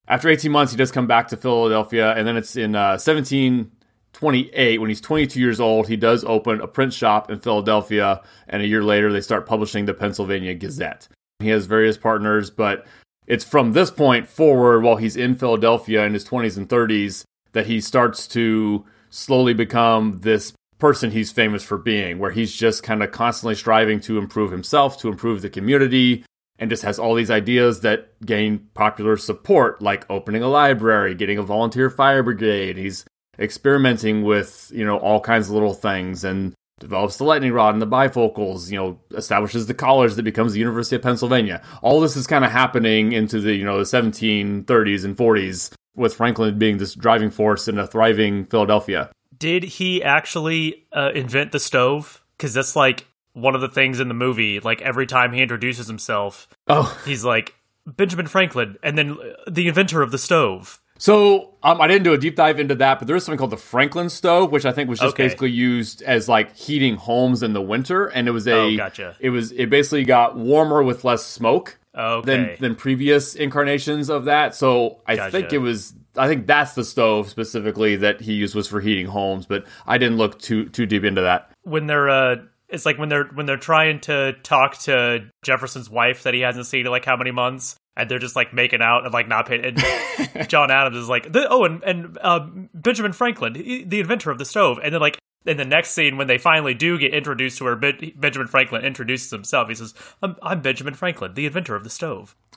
After 0.08 0.28
18 0.28 0.50
months, 0.50 0.72
he 0.72 0.78
does 0.78 0.90
come 0.90 1.06
back 1.06 1.28
to 1.28 1.36
Philadelphia, 1.36 2.12
and 2.12 2.26
then 2.26 2.36
it's 2.36 2.56
in 2.56 2.74
uh, 2.74 2.98
1728 2.98 4.80
when 4.80 4.90
he's 4.90 5.00
22 5.00 5.38
years 5.38 5.60
old. 5.60 5.88
He 5.88 5.96
does 5.96 6.24
open 6.24 6.60
a 6.60 6.66
print 6.66 6.92
shop 6.92 7.30
in 7.30 7.38
Philadelphia, 7.38 8.20
and 8.48 8.62
a 8.62 8.66
year 8.66 8.82
later, 8.82 9.12
they 9.12 9.20
start 9.20 9.46
publishing 9.46 9.84
the 9.84 9.94
Pennsylvania 9.94 10.54
Gazette. 10.54 11.08
He 11.38 11.48
has 11.48 11.66
various 11.66 11.96
partners, 11.96 12.50
but 12.50 12.86
it's 13.26 13.44
from 13.44 13.72
this 13.72 13.90
point 13.90 14.28
forward, 14.28 14.82
while 14.82 14.96
he's 14.96 15.16
in 15.16 15.34
Philadelphia 15.34 16.04
in 16.04 16.14
his 16.14 16.24
20s 16.24 16.56
and 16.56 16.68
30s, 16.68 17.24
that 17.52 17.66
he 17.66 17.80
starts 17.80 18.26
to 18.28 18.84
slowly 19.10 19.54
become 19.54 20.20
this 20.20 20.52
person 20.78 21.10
he's 21.12 21.30
famous 21.30 21.62
for 21.62 21.78
being, 21.78 22.18
where 22.18 22.32
he's 22.32 22.52
just 22.54 22.82
kind 22.82 23.02
of 23.02 23.12
constantly 23.12 23.54
striving 23.54 24.00
to 24.00 24.18
improve 24.18 24.50
himself, 24.50 24.98
to 24.98 25.08
improve 25.08 25.40
the 25.40 25.50
community, 25.50 26.24
and 26.58 26.70
just 26.70 26.82
has 26.82 26.98
all 26.98 27.14
these 27.14 27.30
ideas 27.30 27.80
that 27.80 28.08
gain 28.24 28.58
popular 28.74 29.16
support, 29.16 29.80
like 29.80 30.08
opening 30.10 30.42
a 30.42 30.48
library, 30.48 31.14
getting 31.14 31.38
a 31.38 31.42
volunteer 31.42 31.90
fire 31.90 32.22
brigade. 32.22 32.76
He's 32.76 33.04
experimenting 33.38 34.22
with, 34.24 34.70
you 34.74 34.84
know, 34.84 34.98
all 34.98 35.20
kinds 35.20 35.48
of 35.48 35.54
little 35.54 35.74
things 35.74 36.24
and 36.24 36.52
develops 36.82 37.16
the 37.16 37.24
lightning 37.24 37.52
rod 37.52 37.74
and 37.74 37.80
the 37.80 37.86
bifocals, 37.86 38.70
you 38.70 38.76
know, 38.76 38.98
establishes 39.16 39.66
the 39.66 39.74
college 39.74 40.14
that 40.14 40.22
becomes 40.22 40.52
the 40.52 40.58
University 40.58 40.96
of 40.96 41.02
Pennsylvania. 41.02 41.62
All 41.80 42.00
this 42.00 42.16
is 42.16 42.26
kind 42.26 42.44
of 42.44 42.50
happening 42.50 43.12
into 43.12 43.40
the, 43.40 43.54
you 43.54 43.64
know, 43.64 43.78
the 43.78 43.84
1730s 43.84 45.04
and 45.04 45.16
40s 45.16 45.72
with 45.96 46.14
Franklin 46.14 46.58
being 46.58 46.78
this 46.78 46.94
driving 46.94 47.30
force 47.30 47.68
in 47.68 47.78
a 47.78 47.86
thriving 47.86 48.44
Philadelphia. 48.44 49.10
Did 49.36 49.62
he 49.64 50.02
actually 50.02 50.86
uh, 50.92 51.10
invent 51.14 51.52
the 51.52 51.60
stove? 51.60 52.22
Because 52.36 52.54
that's 52.54 52.76
like 52.76 53.06
one 53.32 53.54
of 53.54 53.60
the 53.60 53.68
things 53.68 54.00
in 54.00 54.08
the 54.08 54.14
movie. 54.14 54.60
Like 54.60 54.82
every 54.82 55.06
time 55.06 55.32
he 55.32 55.42
introduces 55.42 55.86
himself, 55.86 56.48
Oh, 56.68 56.98
he's 57.04 57.24
like 57.24 57.54
Benjamin 57.86 58.26
Franklin, 58.26 58.76
and 58.82 58.96
then 58.96 59.12
uh, 59.12 59.50
the 59.50 59.68
inventor 59.68 60.02
of 60.02 60.10
the 60.10 60.18
stove. 60.18 60.80
So 61.02 61.54
um, 61.64 61.80
I 61.80 61.88
didn't 61.88 62.04
do 62.04 62.12
a 62.12 62.16
deep 62.18 62.36
dive 62.36 62.60
into 62.60 62.76
that, 62.76 63.00
but 63.00 63.08
there 63.08 63.16
is 63.16 63.24
something 63.24 63.36
called 63.36 63.50
the 63.50 63.56
Franklin 63.56 64.08
stove, 64.08 64.52
which 64.52 64.64
I 64.64 64.70
think 64.70 64.88
was 64.88 65.00
just 65.00 65.14
Okay. 65.14 65.24
basically 65.24 65.50
used 65.50 66.00
as 66.02 66.28
like 66.28 66.54
heating 66.56 66.94
homes 66.94 67.42
in 67.42 67.54
the 67.54 67.60
winter, 67.60 68.06
and 68.06 68.28
it 68.28 68.30
was 68.30 68.46
a 68.46 68.52
Oh, 68.52 68.76
gotcha. 68.76 69.16
it 69.18 69.30
was 69.30 69.50
it 69.50 69.68
basically 69.68 70.04
got 70.04 70.36
warmer 70.36 70.80
with 70.80 71.02
less 71.02 71.26
smoke 71.26 71.76
Okay. 71.98 72.24
than 72.24 72.56
than 72.60 72.76
previous 72.76 73.34
incarnations 73.34 74.10
of 74.10 74.26
that. 74.26 74.54
So 74.54 74.98
I 75.04 75.16
Gotcha. 75.16 75.32
think 75.32 75.52
it 75.52 75.58
was 75.58 75.92
I 76.16 76.28
think 76.28 76.46
that's 76.46 76.74
the 76.74 76.84
stove 76.84 77.28
specifically 77.28 77.96
that 77.96 78.20
he 78.20 78.34
used 78.34 78.54
was 78.54 78.68
for 78.68 78.80
heating 78.80 79.06
homes, 79.06 79.44
but 79.44 79.64
I 79.88 79.98
didn't 79.98 80.18
look 80.18 80.38
too 80.38 80.68
too 80.68 80.86
deep 80.86 81.02
into 81.02 81.22
that. 81.22 81.50
when 81.64 81.88
they're 81.88 82.10
uh 82.10 82.36
it's 82.68 82.86
like 82.86 82.96
when 82.98 83.08
they're 83.08 83.24
when 83.34 83.46
they're 83.46 83.56
trying 83.56 83.98
to 84.02 84.34
talk 84.44 84.78
to 84.82 85.24
Jefferson's 85.44 85.90
wife 85.90 86.22
that 86.22 86.32
he 86.32 86.40
hasn't 86.42 86.66
seen 86.66 86.86
in 86.86 86.92
like 86.92 87.04
how 87.04 87.16
many 87.16 87.32
months 87.32 87.74
and 87.96 88.10
they're 88.10 88.18
just 88.18 88.36
like 88.36 88.52
making 88.52 88.80
out 88.82 89.04
and 89.04 89.12
like 89.12 89.28
not 89.28 89.46
paying 89.46 89.64
and 89.64 90.48
John 90.48 90.70
Adams 90.70 90.96
is 90.96 91.08
like 91.08 91.32
the, 91.32 91.46
oh 91.48 91.64
and 91.64 91.82
and 91.84 92.18
uh, 92.20 92.46
Benjamin 92.74 93.12
Franklin 93.12 93.54
he- 93.54 93.84
the 93.84 94.00
inventor 94.00 94.30
of 94.30 94.38
the 94.38 94.44
stove 94.44 94.78
and 94.82 94.92
then 94.94 95.00
like 95.00 95.18
in 95.44 95.56
the 95.56 95.64
next 95.64 95.90
scene 95.90 96.16
when 96.16 96.28
they 96.28 96.38
finally 96.38 96.72
do 96.72 96.96
get 96.98 97.12
introduced 97.12 97.58
to 97.58 97.64
her 97.64 97.74
Ben- 97.76 98.12
Benjamin 98.16 98.46
Franklin 98.46 98.84
introduces 98.84 99.30
himself 99.30 99.68
he 99.68 99.74
says 99.74 99.92
I'm, 100.22 100.36
I'm 100.42 100.60
Benjamin 100.62 100.94
Franklin 100.94 101.34
the 101.34 101.46
inventor 101.46 101.74
of 101.74 101.84
the 101.84 101.90
stove 101.90 102.36